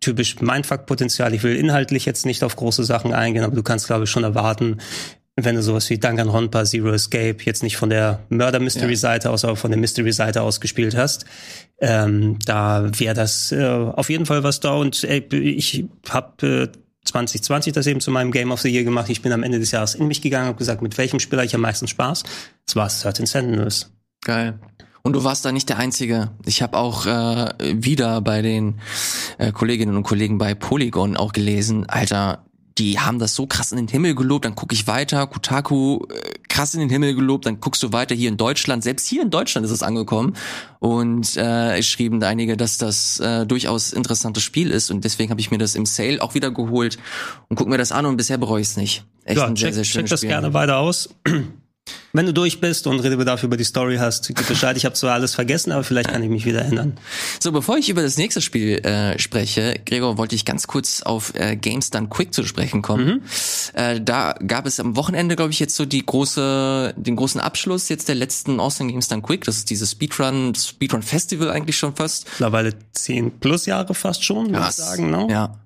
typisch 0.00 0.40
Mindfuck-Potenzial. 0.40 1.32
Ich 1.32 1.42
will 1.42 1.56
inhaltlich 1.56 2.04
jetzt 2.04 2.26
nicht 2.26 2.44
auf 2.44 2.56
große 2.56 2.84
Sachen 2.84 3.14
eingehen, 3.14 3.44
aber 3.44 3.54
du 3.54 3.62
kannst, 3.62 3.86
glaube 3.86 4.04
ich, 4.04 4.10
schon 4.10 4.24
erwarten, 4.24 4.78
wenn 5.36 5.54
du 5.54 5.62
sowas 5.62 5.88
wie 5.88 5.98
Danganronpa 5.98 6.64
Zero 6.64 6.92
Escape 6.92 7.38
jetzt 7.44 7.62
nicht 7.62 7.76
von 7.76 7.88
der 7.88 8.20
Murder-Mystery-Seite 8.28 9.30
aus, 9.30 9.44
aber 9.44 9.56
von 9.56 9.70
der 9.70 9.80
Mystery-Seite 9.80 10.42
aus 10.42 10.60
gespielt 10.60 10.96
hast, 10.96 11.24
ähm, 11.80 12.38
da 12.44 12.90
wäre 12.98 13.14
das 13.14 13.50
äh, 13.50 13.64
auf 13.64 14.10
jeden 14.10 14.26
Fall 14.26 14.42
was 14.42 14.60
da. 14.60 14.74
Und 14.74 15.04
äh, 15.04 15.24
ich 15.30 15.86
habe 16.08 16.70
äh, 16.74 16.78
2020 17.04 17.72
das 17.72 17.86
eben 17.86 18.00
zu 18.00 18.10
meinem 18.10 18.30
Game 18.30 18.52
of 18.52 18.60
the 18.60 18.70
Year 18.70 18.84
gemacht. 18.84 19.08
Ich 19.08 19.22
bin 19.22 19.32
am 19.32 19.42
Ende 19.42 19.58
des 19.58 19.70
Jahres 19.70 19.94
in 19.94 20.06
mich 20.06 20.20
gegangen 20.20 20.50
und 20.50 20.58
gesagt, 20.58 20.82
mit 20.82 20.98
welchem 20.98 21.18
Spieler 21.18 21.44
ich 21.44 21.54
am 21.54 21.62
meisten 21.62 21.88
Spaß? 21.88 22.24
Das 22.66 22.76
war 22.76 22.88
Certain 22.90 23.26
Sentinels. 23.26 23.90
Geil. 24.22 24.58
Und 25.02 25.14
du 25.14 25.24
warst 25.24 25.44
da 25.44 25.50
nicht 25.50 25.68
der 25.68 25.78
Einzige. 25.78 26.30
Ich 26.46 26.62
habe 26.62 26.78
auch 26.78 27.06
äh, 27.06 27.52
wieder 27.58 28.20
bei 28.20 28.40
den 28.40 28.80
äh, 29.38 29.50
Kolleginnen 29.50 29.96
und 29.96 30.04
Kollegen 30.04 30.38
bei 30.38 30.54
Polygon 30.54 31.16
auch 31.16 31.32
gelesen, 31.32 31.88
Alter, 31.88 32.44
die 32.78 32.98
haben 32.98 33.18
das 33.18 33.34
so 33.34 33.46
krass 33.46 33.72
in 33.72 33.76
den 33.76 33.88
Himmel 33.88 34.14
gelobt, 34.14 34.44
dann 34.44 34.54
gucke 34.54 34.74
ich 34.74 34.86
weiter, 34.86 35.26
Kotaku 35.26 36.00
äh, 36.08 36.38
krass 36.48 36.74
in 36.74 36.80
den 36.80 36.90
Himmel 36.90 37.14
gelobt, 37.14 37.46
dann 37.46 37.60
guckst 37.60 37.82
du 37.82 37.92
weiter 37.92 38.14
hier 38.14 38.28
in 38.28 38.36
Deutschland, 38.36 38.82
selbst 38.82 39.06
hier 39.06 39.22
in 39.22 39.30
Deutschland 39.30 39.64
ist 39.64 39.72
es 39.72 39.82
angekommen 39.82 40.34
und 40.78 41.36
äh, 41.36 41.82
schrieben 41.82 42.22
einige, 42.22 42.56
dass 42.56 42.78
das 42.78 43.20
äh, 43.20 43.46
durchaus 43.46 43.92
interessantes 43.92 44.42
Spiel 44.42 44.70
ist 44.70 44.90
und 44.90 45.04
deswegen 45.04 45.30
habe 45.30 45.40
ich 45.40 45.50
mir 45.50 45.58
das 45.58 45.74
im 45.74 45.86
Sale 45.86 46.20
auch 46.22 46.34
wieder 46.34 46.50
geholt 46.50 46.98
und 47.48 47.56
guck 47.56 47.68
mir 47.68 47.78
das 47.78 47.92
an 47.92 48.06
und 48.06 48.16
bisher 48.16 48.38
bereue 48.38 48.60
ich 48.60 48.68
es 48.68 48.76
nicht. 48.76 49.04
Echt 49.24 49.38
ja, 49.38 49.46
ein 49.46 49.54
check, 49.54 49.74
sehr, 49.74 49.84
sehr 49.84 49.84
schönes 49.84 50.08
check 50.08 50.10
das 50.10 50.20
Spiel. 50.20 50.28
gerne 50.30 50.54
weiter 50.54 50.78
aus. 50.78 51.08
Wenn 52.14 52.26
du 52.26 52.34
durch 52.34 52.60
bist 52.60 52.86
und 52.86 53.00
Redebedarf 53.00 53.42
über 53.42 53.56
die 53.56 53.64
Story 53.64 53.96
hast, 53.96 54.28
gib 54.28 54.46
Bescheid. 54.46 54.76
Ich 54.76 54.84
habe 54.84 54.94
zwar 54.94 55.14
alles 55.14 55.34
vergessen, 55.34 55.72
aber 55.72 55.82
vielleicht 55.82 56.10
kann 56.10 56.22
ich 56.22 56.28
mich 56.28 56.44
wieder 56.44 56.60
erinnern. 56.60 56.98
So, 57.40 57.52
bevor 57.52 57.78
ich 57.78 57.88
über 57.88 58.02
das 58.02 58.18
nächste 58.18 58.42
Spiel 58.42 58.84
äh, 58.84 59.18
spreche, 59.18 59.80
Gregor, 59.86 60.18
wollte 60.18 60.34
ich 60.34 60.44
ganz 60.44 60.66
kurz 60.66 61.00
auf 61.02 61.34
äh, 61.34 61.56
Games 61.56 61.88
Done 61.90 62.08
Quick 62.08 62.34
zu 62.34 62.44
sprechen 62.44 62.82
kommen. 62.82 63.06
Mhm. 63.06 63.22
Äh, 63.72 64.00
da 64.02 64.34
gab 64.46 64.66
es 64.66 64.78
am 64.78 64.94
Wochenende, 64.96 65.36
glaube 65.36 65.52
ich, 65.52 65.58
jetzt 65.58 65.74
so 65.74 65.86
die 65.86 66.04
große, 66.04 66.94
den 66.98 67.16
großen 67.16 67.40
Abschluss 67.40 67.88
jetzt 67.88 68.08
der 68.08 68.14
letzten 68.14 68.60
Austin 68.60 68.88
Games 68.88 69.08
Done 69.08 69.22
Quick. 69.22 69.44
Das 69.44 69.56
ist 69.56 69.70
dieses 69.70 69.92
Speedrun, 69.92 70.54
Speedrun 70.54 71.02
Festival 71.02 71.50
eigentlich 71.50 71.78
schon 71.78 71.96
fast. 71.96 72.26
Mittlerweile 72.26 72.74
zehn 72.92 73.38
plus 73.40 73.64
Jahre 73.64 73.94
fast 73.94 74.22
schon, 74.22 74.52
würde 74.52 74.66
ich 74.68 74.74
sagen, 74.74 75.10
ne? 75.10 75.28
Ja. 75.30 75.58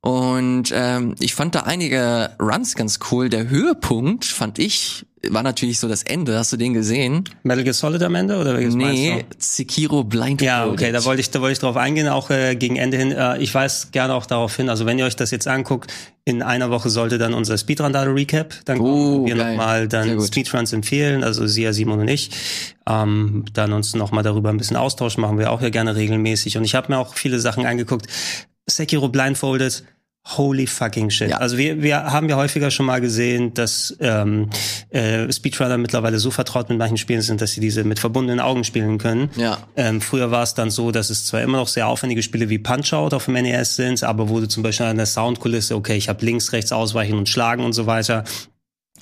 Und 0.00 0.70
ähm, 0.72 1.16
ich 1.18 1.34
fand 1.34 1.56
da 1.56 1.62
einige 1.62 2.30
Runs 2.40 2.76
ganz 2.76 3.00
cool. 3.10 3.28
Der 3.28 3.48
Höhepunkt 3.48 4.24
fand 4.24 4.60
ich 4.60 5.04
war 5.30 5.42
natürlich 5.42 5.78
so 5.78 5.88
das 5.88 6.02
Ende. 6.02 6.36
Hast 6.38 6.52
du 6.52 6.56
den 6.56 6.74
gesehen? 6.74 7.24
Metal 7.42 7.64
Gear 7.64 7.74
Solid 7.74 8.02
am 8.02 8.14
Ende 8.14 8.38
oder 8.38 8.54
welches 8.54 8.74
Nee, 8.74 9.24
Sekiro 9.38 10.04
Blindfolded. 10.04 10.46
Ja, 10.46 10.66
okay, 10.66 10.92
da 10.92 11.04
wollte 11.04 11.20
ich, 11.20 11.30
da 11.30 11.40
wollte 11.40 11.52
ich 11.52 11.58
drauf 11.58 11.76
eingehen, 11.76 12.08
auch 12.08 12.30
äh, 12.30 12.56
gegen 12.56 12.76
Ende 12.76 12.96
hin. 12.96 13.12
Äh, 13.12 13.38
ich 13.38 13.52
weiß 13.52 13.90
gerne 13.90 14.14
auch 14.14 14.26
darauf 14.26 14.54
hin. 14.54 14.68
Also 14.68 14.86
wenn 14.86 14.98
ihr 14.98 15.04
euch 15.04 15.16
das 15.16 15.30
jetzt 15.30 15.48
anguckt, 15.48 15.92
in 16.24 16.42
einer 16.42 16.70
Woche 16.70 16.90
sollte 16.90 17.18
dann 17.18 17.34
unser 17.34 17.56
Speedrun 17.56 17.92
Data 17.92 18.10
Recap. 18.10 18.54
Dann 18.66 18.80
oh, 18.80 19.24
wir 19.26 19.34
nochmal 19.34 19.88
dann 19.88 20.20
Speedruns 20.20 20.72
empfehlen. 20.72 21.24
Also 21.24 21.46
Sia, 21.46 21.72
Simon 21.72 22.00
und 22.00 22.08
ich. 22.08 22.30
Ähm, 22.88 23.44
dann 23.54 23.72
uns 23.72 23.94
nochmal 23.94 24.22
darüber 24.22 24.50
ein 24.50 24.58
bisschen 24.58 24.76
austauschen. 24.76 25.20
Machen 25.22 25.38
wir 25.38 25.50
auch 25.50 25.62
ja 25.62 25.70
gerne 25.70 25.96
regelmäßig. 25.96 26.58
Und 26.58 26.64
ich 26.64 26.74
habe 26.74 26.92
mir 26.92 26.98
auch 26.98 27.14
viele 27.14 27.40
Sachen 27.40 27.66
angeguckt. 27.66 28.06
Sekiro 28.66 29.08
Blindfolded 29.08 29.84
Holy 30.36 30.66
fucking 30.66 31.08
shit. 31.08 31.30
Ja. 31.30 31.38
Also 31.38 31.56
wir, 31.56 31.82
wir 31.82 32.04
haben 32.04 32.28
ja 32.28 32.36
häufiger 32.36 32.70
schon 32.70 32.84
mal 32.84 33.00
gesehen, 33.00 33.54
dass 33.54 33.96
ähm, 34.00 34.50
äh, 34.90 35.32
Speedrunner 35.32 35.78
mittlerweile 35.78 36.18
so 36.18 36.30
vertraut 36.30 36.68
mit 36.68 36.76
manchen 36.76 36.98
Spielen 36.98 37.22
sind, 37.22 37.40
dass 37.40 37.52
sie 37.52 37.60
diese 37.60 37.82
mit 37.82 37.98
verbundenen 37.98 38.38
Augen 38.38 38.62
spielen 38.64 38.98
können. 38.98 39.30
Ja. 39.36 39.58
Ähm, 39.74 40.02
früher 40.02 40.30
war 40.30 40.42
es 40.42 40.52
dann 40.52 40.70
so, 40.70 40.90
dass 40.90 41.08
es 41.08 41.24
zwar 41.24 41.40
immer 41.40 41.56
noch 41.56 41.68
sehr 41.68 41.88
aufwendige 41.88 42.22
Spiele 42.22 42.50
wie 42.50 42.58
Punch-Out 42.58 43.14
auf 43.14 43.24
dem 43.24 43.34
NES 43.34 43.76
sind, 43.76 44.02
aber 44.02 44.28
wurde 44.28 44.48
zum 44.48 44.62
Beispiel 44.62 44.86
an 44.86 44.96
der 44.96 45.06
Soundkulisse, 45.06 45.74
okay, 45.74 45.96
ich 45.96 46.10
habe 46.10 46.24
links, 46.24 46.52
rechts 46.52 46.72
ausweichen 46.72 47.16
und 47.16 47.28
schlagen 47.28 47.64
und 47.64 47.72
so 47.72 47.86
weiter. 47.86 48.24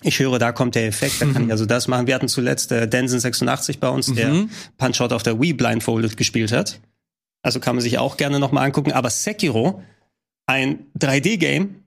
Ich 0.03 0.21
höre, 0.21 0.39
da 0.39 0.53
kommt 0.53 0.77
der 0.77 0.87
Effekt, 0.87 1.21
da 1.21 1.27
kann 1.27 1.47
ich 1.47 1.51
also 1.51 1.67
das 1.67 1.89
machen. 1.89 2.07
Wir 2.07 2.15
hatten 2.15 2.29
zuletzt 2.29 2.71
äh, 2.71 2.87
Denson 2.87 3.19
86 3.19 3.81
bei 3.81 3.89
uns, 3.89 4.13
der 4.15 4.29
mhm. 4.29 4.51
Punch-Out 4.79 5.13
auf 5.13 5.25
der 5.25 5.41
Wii 5.41 5.55
blindfolded 5.55 6.17
gespielt 6.17 6.53
hat. 6.53 6.79
Also 7.43 7.59
kann 7.59 7.75
man 7.75 7.83
sich 7.83 7.99
auch 7.99 8.17
gerne 8.17 8.39
nochmal 8.39 8.67
angucken. 8.67 8.93
Aber 8.93 9.11
Sekiro 9.11 9.83
ein 10.47 10.87
3D-Game, 10.99 11.83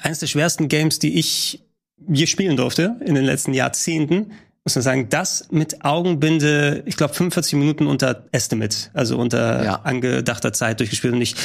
eines 0.00 0.18
der 0.18 0.26
schwersten 0.26 0.68
Games, 0.68 0.98
die 0.98 1.18
ich 1.18 1.62
je 2.08 2.26
spielen 2.26 2.56
durfte 2.56 2.96
in 3.04 3.14
den 3.14 3.24
letzten 3.24 3.54
Jahrzehnten. 3.54 4.32
Muss 4.64 4.74
man 4.74 4.82
sagen, 4.82 5.08
das 5.08 5.48
mit 5.52 5.84
Augenbinde, 5.84 6.82
ich 6.86 6.96
glaube 6.96 7.14
45 7.14 7.54
Minuten 7.54 7.86
unter 7.86 8.26
Estimate, 8.32 8.90
also 8.94 9.16
unter 9.16 9.64
ja. 9.64 9.74
angedachter 9.82 10.52
Zeit 10.52 10.80
durchgespielt 10.80 11.14
und 11.14 11.22
ich 11.22 11.36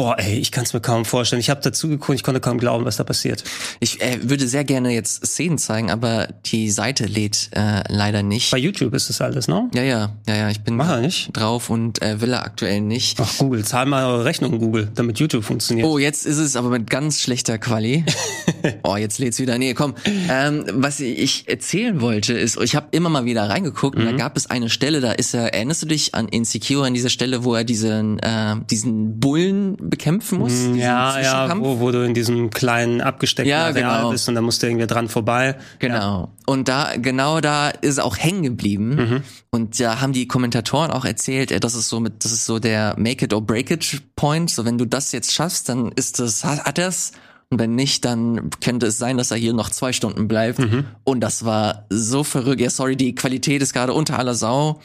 Boah, 0.00 0.18
ey, 0.18 0.38
ich 0.38 0.50
kann 0.50 0.64
es 0.64 0.72
mir 0.72 0.80
kaum 0.80 1.04
vorstellen. 1.04 1.40
Ich 1.40 1.50
habe 1.50 1.60
dazu 1.60 1.86
geguckt, 1.86 2.16
ich 2.16 2.22
konnte 2.22 2.40
kaum 2.40 2.56
glauben, 2.56 2.86
was 2.86 2.96
da 2.96 3.04
passiert. 3.04 3.44
Ich 3.80 4.00
äh, 4.00 4.18
würde 4.22 4.48
sehr 4.48 4.64
gerne 4.64 4.94
jetzt 4.94 5.26
Szenen 5.26 5.58
zeigen, 5.58 5.90
aber 5.90 6.28
die 6.46 6.70
Seite 6.70 7.04
lädt 7.04 7.50
äh, 7.52 7.82
leider 7.86 8.22
nicht. 8.22 8.50
Bei 8.50 8.56
YouTube 8.56 8.94
ist 8.94 9.10
das 9.10 9.20
alles, 9.20 9.46
ne? 9.46 9.68
Ja, 9.74 9.82
ja, 9.82 10.16
ja, 10.26 10.36
ja. 10.36 10.48
Ich 10.48 10.62
bin 10.62 10.76
Mach 10.76 10.88
er 10.88 11.02
nicht. 11.02 11.36
drauf 11.36 11.68
und 11.68 12.00
äh, 12.00 12.18
will 12.22 12.32
er 12.32 12.44
aktuell 12.44 12.80
nicht. 12.80 13.20
Ach, 13.20 13.30
Google, 13.36 13.62
zahl 13.62 13.84
mal 13.84 14.06
eure 14.06 14.24
Rechnung, 14.24 14.58
Google, 14.58 14.90
damit 14.94 15.18
YouTube 15.18 15.44
funktioniert. 15.44 15.86
Oh, 15.86 15.98
jetzt 15.98 16.24
ist 16.24 16.38
es 16.38 16.56
aber 16.56 16.70
mit 16.70 16.88
ganz 16.88 17.20
schlechter 17.20 17.58
Quali. 17.58 18.06
oh, 18.84 18.96
jetzt 18.96 19.18
lädt's 19.18 19.38
wieder. 19.38 19.58
Nee, 19.58 19.74
komm. 19.74 19.96
Ähm, 20.30 20.64
was 20.72 21.00
ich 21.00 21.46
erzählen 21.46 22.00
wollte, 22.00 22.32
ist, 22.32 22.58
ich 22.58 22.74
habe 22.74 22.86
immer 22.92 23.10
mal 23.10 23.26
wieder 23.26 23.50
reingeguckt 23.50 23.96
mhm. 23.96 24.00
und 24.00 24.06
da 24.06 24.12
mhm. 24.14 24.18
gab 24.18 24.38
es 24.38 24.48
eine 24.48 24.70
Stelle, 24.70 25.02
da 25.02 25.12
ist 25.12 25.34
er, 25.34 25.52
erinnerst 25.52 25.82
du 25.82 25.86
dich 25.88 26.14
an 26.14 26.26
Insecure, 26.26 26.86
an 26.86 26.94
dieser 26.94 27.10
Stelle, 27.10 27.44
wo 27.44 27.54
er 27.54 27.64
diesen, 27.64 28.18
äh, 28.20 28.56
diesen 28.70 29.20
Bullen 29.20 29.89
bekämpfen 29.90 30.38
muss. 30.38 30.52
Mm, 30.52 30.74
ja, 30.76 31.20
ja, 31.20 31.60
wo, 31.60 31.80
wo 31.80 31.90
du 31.90 32.04
in 32.04 32.14
diesem 32.14 32.50
kleinen 32.50 33.00
abgesteckten 33.00 33.50
ja, 33.50 33.66
Areal 33.66 33.98
genau. 33.98 34.10
bist 34.10 34.28
und 34.28 34.34
da 34.36 34.40
musst 34.40 34.62
du 34.62 34.68
irgendwie 34.68 34.86
dran 34.86 35.08
vorbei. 35.08 35.56
Genau. 35.78 35.94
Ja. 35.94 36.28
Und 36.46 36.68
da, 36.68 36.96
genau 36.96 37.40
da 37.40 37.68
ist 37.68 37.98
er 37.98 38.04
auch 38.04 38.16
hängen 38.16 38.42
geblieben. 38.42 38.94
Mhm. 38.94 39.22
Und 39.50 39.80
da 39.80 40.00
haben 40.00 40.12
die 40.12 40.26
Kommentatoren 40.26 40.90
auch 40.90 41.04
erzählt, 41.04 41.52
das 41.62 41.74
ist 41.74 41.88
so 41.88 42.00
mit, 42.00 42.24
das 42.24 42.32
ist 42.32 42.46
so 42.46 42.58
der 42.58 42.94
Make 42.98 43.24
it 43.24 43.34
or 43.34 43.42
break 43.42 43.70
it 43.70 44.02
Point. 44.16 44.50
So, 44.50 44.64
wenn 44.64 44.78
du 44.78 44.86
das 44.86 45.12
jetzt 45.12 45.32
schaffst, 45.32 45.68
dann 45.68 45.92
ist 45.92 46.18
das, 46.18 46.44
hat 46.44 46.78
er's. 46.78 47.12
Und 47.52 47.58
wenn 47.58 47.74
nicht, 47.74 48.04
dann 48.04 48.50
könnte 48.62 48.86
es 48.86 48.98
sein, 48.98 49.16
dass 49.16 49.32
er 49.32 49.36
hier 49.36 49.52
noch 49.52 49.70
zwei 49.70 49.92
Stunden 49.92 50.28
bleibt. 50.28 50.60
Mhm. 50.60 50.84
Und 51.02 51.20
das 51.20 51.44
war 51.44 51.84
so 51.90 52.22
verrückt. 52.22 52.60
Ja, 52.60 52.70
sorry, 52.70 52.94
die 52.94 53.16
Qualität 53.16 53.60
ist 53.60 53.72
gerade 53.72 53.92
unter 53.92 54.20
aller 54.20 54.36
Sau 54.36 54.80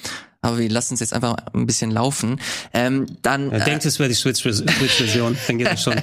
aber 0.46 0.60
wir 0.60 0.70
lassen 0.70 0.94
es 0.94 1.00
jetzt 1.00 1.14
einfach 1.14 1.36
ein 1.54 1.66
bisschen 1.66 1.92
laufen. 1.92 2.40
Ähm, 2.74 3.06
dann 3.22 3.52
er 3.52 3.62
denkt, 3.62 3.86
es 3.86 4.00
wäre 4.00 4.10
die 4.10 4.16
Switch-Version, 4.16 5.38
dann 5.48 5.58
geht 5.58 5.72
es 5.72 5.82
schon. 5.82 5.96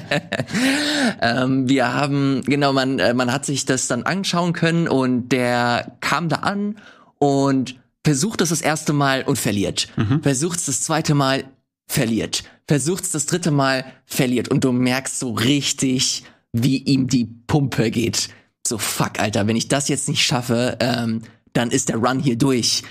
ähm, 1.20 1.68
wir 1.68 1.92
haben, 1.92 2.42
genau, 2.44 2.72
man, 2.72 2.98
äh, 2.98 3.14
man 3.14 3.32
hat 3.32 3.46
sich 3.46 3.64
das 3.64 3.86
dann 3.86 4.02
anschauen 4.02 4.52
können 4.52 4.88
und 4.88 5.28
der 5.28 5.96
kam 6.00 6.28
da 6.28 6.36
an 6.36 6.78
und 7.18 7.76
versucht 8.04 8.40
es 8.40 8.48
das 8.48 8.60
erste 8.60 8.92
Mal 8.92 9.22
und 9.22 9.38
verliert. 9.38 9.88
Mhm. 9.96 10.22
Versucht 10.22 10.58
es 10.58 10.66
das 10.66 10.82
zweite 10.82 11.14
Mal, 11.14 11.44
verliert. 11.86 12.42
Versucht 12.66 13.04
es 13.04 13.10
das 13.10 13.26
dritte 13.26 13.50
Mal, 13.50 13.84
verliert. 14.06 14.48
Und 14.48 14.64
du 14.64 14.72
merkst 14.72 15.18
so 15.18 15.32
richtig, 15.32 16.24
wie 16.52 16.78
ihm 16.78 17.06
die 17.06 17.24
Pumpe 17.46 17.90
geht. 17.90 18.28
So, 18.66 18.78
fuck, 18.78 19.18
Alter, 19.18 19.46
wenn 19.46 19.56
ich 19.56 19.68
das 19.68 19.88
jetzt 19.88 20.08
nicht 20.08 20.22
schaffe, 20.22 20.76
ähm, 20.80 21.22
dann 21.52 21.70
ist 21.70 21.88
der 21.88 21.96
Run 21.96 22.20
hier 22.20 22.36
durch. 22.36 22.82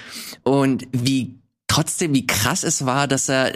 Und 0.43 0.87
wie 0.91 1.40
trotzdem, 1.71 2.13
wie 2.13 2.27
krass 2.27 2.63
es 2.63 2.85
war, 2.85 3.07
dass 3.07 3.29
er 3.29 3.53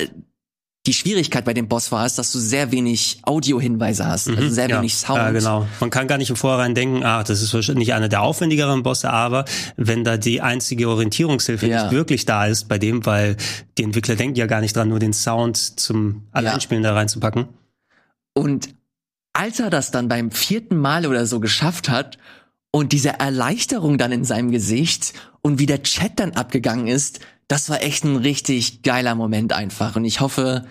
die 0.87 0.93
Schwierigkeit 0.93 1.43
bei 1.43 1.53
dem 1.53 1.67
Boss 1.67 1.91
war, 1.91 2.05
ist, 2.05 2.17
dass 2.17 2.31
du 2.31 2.39
sehr 2.39 2.71
wenig 2.71 3.19
Audio-Hinweise 3.23 4.05
hast, 4.05 4.29
also 4.29 4.41
mhm, 4.41 4.51
sehr 4.51 4.69
ja, 4.69 4.77
wenig 4.77 4.95
Sound. 4.95 5.17
Ja, 5.17 5.31
genau. 5.31 5.67
Man 5.79 5.89
kann 5.89 6.07
gar 6.07 6.17
nicht 6.17 6.29
im 6.29 6.35
Vorhinein 6.35 6.75
denken, 6.75 7.03
ah, 7.03 7.23
das 7.23 7.41
ist 7.41 7.53
wahrscheinlich 7.53 7.93
einer 7.93 8.07
der 8.07 8.21
aufwendigeren 8.21 8.83
Bosse, 8.83 9.09
aber 9.09 9.45
wenn 9.75 10.03
da 10.03 10.17
die 10.17 10.41
einzige 10.41 10.87
Orientierungshilfe 10.87 11.67
ja. 11.67 11.83
nicht 11.83 11.91
wirklich 11.91 12.25
da 12.25 12.45
ist 12.45 12.69
bei 12.69 12.77
dem, 12.77 13.05
weil 13.05 13.35
die 13.77 13.83
Entwickler 13.83 14.15
denken 14.15 14.37
ja 14.37 14.45
gar 14.45 14.61
nicht 14.61 14.75
dran, 14.75 14.89
nur 14.89 14.99
den 14.99 15.13
Sound 15.13 15.57
zum 15.57 16.23
Alleinspielen 16.31 16.83
ja. 16.83 16.91
da 16.91 16.95
reinzupacken. 16.95 17.47
Und 18.33 18.69
als 19.33 19.59
er 19.59 19.69
das 19.69 19.91
dann 19.91 20.07
beim 20.07 20.31
vierten 20.31 20.77
Mal 20.77 21.05
oder 21.07 21.25
so 21.25 21.39
geschafft 21.39 21.89
hat 21.89 22.17
und 22.71 22.93
diese 22.93 23.19
Erleichterung 23.19 23.97
dann 23.97 24.11
in 24.11 24.23
seinem 24.23 24.51
Gesicht 24.51 25.13
und 25.41 25.59
wie 25.59 25.65
der 25.65 25.83
Chat 25.83 26.19
dann 26.19 26.33
abgegangen 26.33 26.87
ist, 26.87 27.19
das 27.47 27.69
war 27.69 27.81
echt 27.81 28.03
ein 28.03 28.17
richtig 28.17 28.81
geiler 28.81 29.15
Moment 29.15 29.53
einfach. 29.53 29.95
Und 29.95 30.05
ich 30.05 30.19
hoffe, 30.19 30.65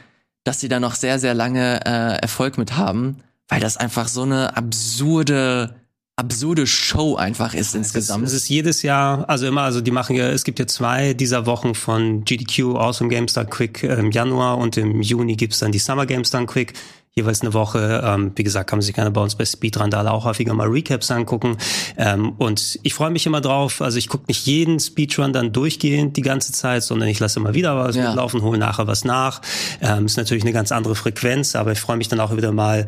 dass 0.45 0.61
sie 0.61 0.69
da 0.69 0.81
noch 0.81 0.95
sehr, 0.95 1.19
sehr 1.19 1.35
lange 1.35 1.85
äh, 1.87 2.21
Erfolg 2.21 2.59
mit 2.59 2.77
haben, 2.77 3.19
weil 3.49 3.61
das 3.61 3.77
einfach 3.77 4.09
so 4.09 4.23
eine 4.23 4.57
absurde 4.57 5.75
absurde 6.17 6.67
Show 6.67 7.17
einfach 7.17 7.55
ist 7.55 7.75
insgesamt. 7.75 8.25
Es 8.25 8.31
ist, 8.31 8.37
es 8.37 8.43
ist 8.45 8.49
jedes 8.49 8.83
Jahr, 8.83 9.29
also 9.29 9.47
immer, 9.47 9.63
also 9.63 9.81
die 9.81 9.91
machen 9.91 10.15
ja, 10.15 10.29
es 10.29 10.45
gibt 10.45 10.59
ja 10.61 10.67
zwei 10.67 11.13
dieser 11.13 11.47
Wochen 11.47 11.75
von 11.75 12.25
GDQ, 12.25 12.77
Awesome 12.77 13.11
Games 13.11 13.33
Done 13.33 13.49
Quick 13.49 13.83
im 13.83 14.13
Januar 14.13 14.59
und 14.59 14.77
im 14.77 15.03
Juni 15.03 15.35
gibt's 15.35 15.59
dann 15.59 15.73
die 15.73 15.81
Summer 15.81 16.07
Games 16.07 16.31
Done 16.31 16.47
Quick. 16.47 16.75
Jeweils 17.17 17.43
eine 17.43 17.55
Woche. 17.55 18.03
Ähm, 18.05 18.33
wie 18.35 18.43
gesagt, 18.43 18.69
kann 18.69 18.79
man 18.79 18.83
sich 18.83 18.95
gerne 18.95 19.13
bei 19.13 19.21
uns 19.21 19.37
bei 19.37 19.45
Speedrandale 19.45 20.11
auch 20.11 20.25
häufiger 20.25 20.53
mal 20.53 20.67
Recaps 20.67 21.13
angucken. 21.13 21.57
Ähm, 21.97 22.33
und 22.39 22.81
ich 22.83 22.93
freue 22.93 23.11
mich 23.11 23.25
immer 23.25 23.41
drauf. 23.41 23.81
Also 23.81 23.99
ich 23.99 24.09
gucke 24.09 24.25
nicht 24.27 24.47
jeden 24.47 24.81
Speedrun 24.81 25.33
dann 25.33 25.53
durchgehend 25.53 26.17
die 26.17 26.23
ganze 26.23 26.53
Zeit, 26.53 26.83
sondern 26.83 27.09
ich 27.09 27.21
lasse 27.21 27.39
immer 27.39 27.55
wieder 27.55 27.77
was 27.77 27.95
ja. 27.95 28.09
mitlaufen, 28.09 28.43
hole 28.43 28.59
nachher 28.59 28.89
was 28.89 29.05
nach. 29.05 29.43
Ähm, 29.81 30.07
ist 30.07 30.17
natürlich 30.17 30.43
eine 30.43 30.53
ganz 30.53 30.73
andere 30.73 30.97
Frequenz, 30.97 31.55
aber 31.55 31.71
ich 31.71 31.79
freue 31.79 31.97
mich 31.97 32.09
dann 32.09 32.19
auch 32.19 32.37
wieder 32.37 32.51
mal. 32.51 32.87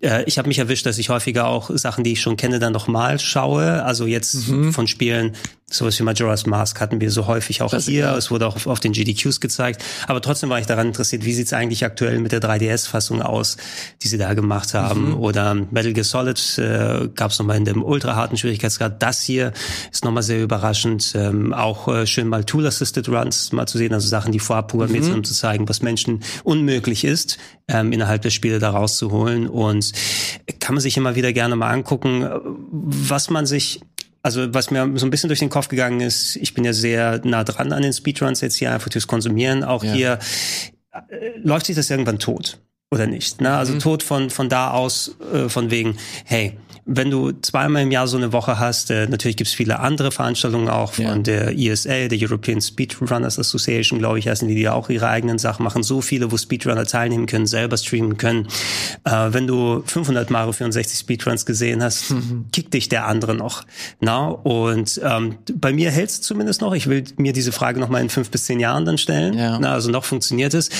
Äh, 0.00 0.24
ich 0.24 0.38
habe 0.38 0.48
mich 0.48 0.58
erwischt, 0.58 0.86
dass 0.86 0.96
ich 0.96 1.10
häufiger 1.10 1.46
auch 1.46 1.70
Sachen, 1.74 2.02
die 2.02 2.12
ich 2.12 2.22
schon 2.22 2.38
kenne, 2.38 2.58
dann 2.58 2.72
noch 2.72 2.88
mal 2.88 3.18
schaue. 3.18 3.82
Also 3.84 4.06
jetzt 4.06 4.48
mhm. 4.48 4.72
von 4.72 4.86
Spielen, 4.86 5.36
Sowas 5.68 5.98
wie 5.98 6.04
Majora's 6.04 6.46
Mask 6.46 6.80
hatten 6.80 7.00
wir 7.00 7.10
so 7.10 7.26
häufig 7.26 7.60
auch 7.60 7.72
das, 7.72 7.86
hier. 7.86 8.12
Es 8.12 8.30
wurde 8.30 8.46
auch 8.46 8.54
auf, 8.54 8.68
auf, 8.68 8.78
den 8.78 8.92
GDQs 8.92 9.40
gezeigt. 9.40 9.82
Aber 10.06 10.22
trotzdem 10.22 10.48
war 10.48 10.60
ich 10.60 10.66
daran 10.66 10.86
interessiert, 10.86 11.24
wie 11.24 11.32
sieht's 11.32 11.52
eigentlich 11.52 11.84
aktuell 11.84 12.20
mit 12.20 12.30
der 12.30 12.40
3DS-Fassung 12.40 13.20
aus, 13.20 13.56
die 14.00 14.06
sie 14.06 14.16
da 14.16 14.34
gemacht 14.34 14.74
haben. 14.74 15.08
Mhm. 15.08 15.16
Oder 15.16 15.54
Metal 15.56 15.92
Gear 15.92 16.04
Solid 16.04 16.58
äh, 16.58 17.08
gab 17.12 17.32
es 17.32 17.40
nochmal 17.40 17.56
in 17.56 17.64
dem 17.64 17.82
ultra 17.82 18.14
harten 18.14 18.36
Schwierigkeitsgrad. 18.36 19.02
Das 19.02 19.22
hier 19.22 19.52
ist 19.90 20.04
nochmal 20.04 20.22
sehr 20.22 20.40
überraschend. 20.40 21.12
Ähm, 21.16 21.52
auch 21.52 21.88
äh, 21.88 22.06
schön 22.06 22.28
mal 22.28 22.44
Tool-Assisted 22.44 23.08
Runs 23.08 23.50
mal 23.50 23.66
zu 23.66 23.76
sehen, 23.76 23.92
also 23.92 24.06
Sachen, 24.06 24.30
die 24.30 24.38
vorab 24.38 24.68
programmiert 24.68 25.02
mhm. 25.02 25.06
sind, 25.08 25.16
um 25.16 25.24
zu 25.24 25.34
zeigen, 25.34 25.68
was 25.68 25.82
Menschen 25.82 26.22
unmöglich 26.44 27.02
ist, 27.02 27.38
ähm, 27.66 27.90
innerhalb 27.90 28.22
der 28.22 28.30
Spiele 28.30 28.60
da 28.60 28.70
rauszuholen. 28.70 29.48
Und 29.48 29.90
kann 30.60 30.76
man 30.76 30.80
sich 30.80 30.96
immer 30.96 31.16
wieder 31.16 31.32
gerne 31.32 31.56
mal 31.56 31.70
angucken, 31.70 32.24
was 32.70 33.30
man 33.30 33.46
sich 33.46 33.80
also 34.26 34.52
was 34.52 34.72
mir 34.72 34.90
so 34.96 35.06
ein 35.06 35.10
bisschen 35.10 35.28
durch 35.28 35.38
den 35.38 35.50
Kopf 35.50 35.68
gegangen 35.68 36.00
ist, 36.00 36.34
ich 36.34 36.52
bin 36.52 36.64
ja 36.64 36.72
sehr 36.72 37.20
nah 37.22 37.44
dran 37.44 37.72
an 37.72 37.82
den 37.82 37.92
Speedruns 37.92 38.40
jetzt 38.40 38.56
hier 38.56 38.72
einfach 38.72 38.90
fürs 38.90 39.06
Konsumieren. 39.06 39.62
Auch 39.62 39.84
ja. 39.84 39.92
hier 39.92 40.18
äh, 40.90 41.38
läuft 41.44 41.66
sich 41.66 41.76
das 41.76 41.88
irgendwann 41.90 42.18
tot 42.18 42.58
oder 42.90 43.06
nicht? 43.06 43.40
Ne? 43.40 43.56
Also 43.56 43.74
mhm. 43.74 43.78
tot 43.78 44.02
von 44.02 44.30
von 44.30 44.48
da 44.48 44.72
aus 44.72 45.14
äh, 45.32 45.48
von 45.48 45.70
wegen, 45.70 45.96
hey, 46.24 46.58
wenn 46.88 47.10
du 47.10 47.32
zweimal 47.32 47.82
im 47.82 47.90
Jahr 47.90 48.06
so 48.06 48.16
eine 48.16 48.32
Woche 48.32 48.60
hast, 48.60 48.92
äh, 48.92 49.08
natürlich 49.08 49.36
gibt's 49.36 49.52
viele 49.52 49.80
andere 49.80 50.12
Veranstaltungen 50.12 50.68
auch 50.68 50.92
von 50.92 51.04
ja. 51.04 51.18
der 51.18 51.58
ESA, 51.58 52.06
der 52.06 52.18
European 52.20 52.60
Speedrunners 52.60 53.40
Association, 53.40 53.98
glaube 53.98 54.20
ich, 54.20 54.28
heißen 54.28 54.46
die, 54.46 54.54
die 54.54 54.68
auch 54.68 54.88
ihre 54.88 55.08
eigenen 55.08 55.38
Sachen 55.38 55.64
machen. 55.64 55.82
So 55.82 56.00
viele, 56.00 56.30
wo 56.30 56.38
Speedrunner 56.38 56.86
teilnehmen 56.86 57.26
können, 57.26 57.46
selber 57.46 57.76
streamen 57.76 58.18
können. 58.18 58.46
Äh, 59.02 59.10
wenn 59.32 59.48
du 59.48 59.82
500 59.84 60.30
Mario 60.30 60.52
64 60.52 61.00
Speedruns 61.00 61.44
gesehen 61.44 61.82
hast, 61.82 62.10
mhm. 62.12 62.46
kickt 62.52 62.72
dich 62.72 62.88
der 62.88 63.06
andere 63.06 63.34
noch. 63.34 63.64
Na? 64.00 64.28
Und 64.28 65.00
ähm, 65.02 65.38
bei 65.54 65.72
mir 65.72 65.90
hält's 65.90 66.20
zumindest 66.20 66.60
noch. 66.60 66.72
Ich 66.72 66.86
will 66.86 67.02
mir 67.16 67.32
diese 67.32 67.50
Frage 67.50 67.80
noch 67.80 67.88
mal 67.88 68.00
in 68.00 68.10
fünf 68.10 68.30
bis 68.30 68.44
zehn 68.44 68.60
Jahren 68.60 68.84
dann 68.84 68.96
stellen. 68.96 69.34
Ja. 69.34 69.58
Na, 69.58 69.72
also 69.72 69.90
noch 69.90 70.04
funktioniert 70.04 70.54
es. 70.54 70.70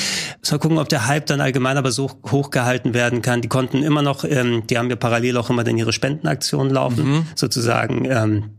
Mal 0.49 0.59
gucken, 0.61 0.79
ob 0.79 0.89
der 0.89 1.09
Hype 1.09 1.27
dann 1.27 1.41
allgemein 1.41 1.77
aber 1.77 1.91
so 1.91 2.13
hochgehalten 2.31 2.95
werden 2.95 3.23
kann. 3.23 3.43
Die 3.43 3.49
konnten 3.49 3.83
immer 3.83 4.03
noch, 4.03 4.23
ähm, 4.23 4.63
die 4.69 4.79
haben 4.79 4.89
ja 4.89 4.97
parallel 4.97 5.37
auch 5.37 5.51
immer 5.51 5.65
dann 5.65 5.77
ihre 5.77 5.96
Spendenaktionen 5.97 6.73
laufen, 6.73 7.09
mhm. 7.09 7.27
sozusagen 7.35 8.05
ähm, 8.05 8.51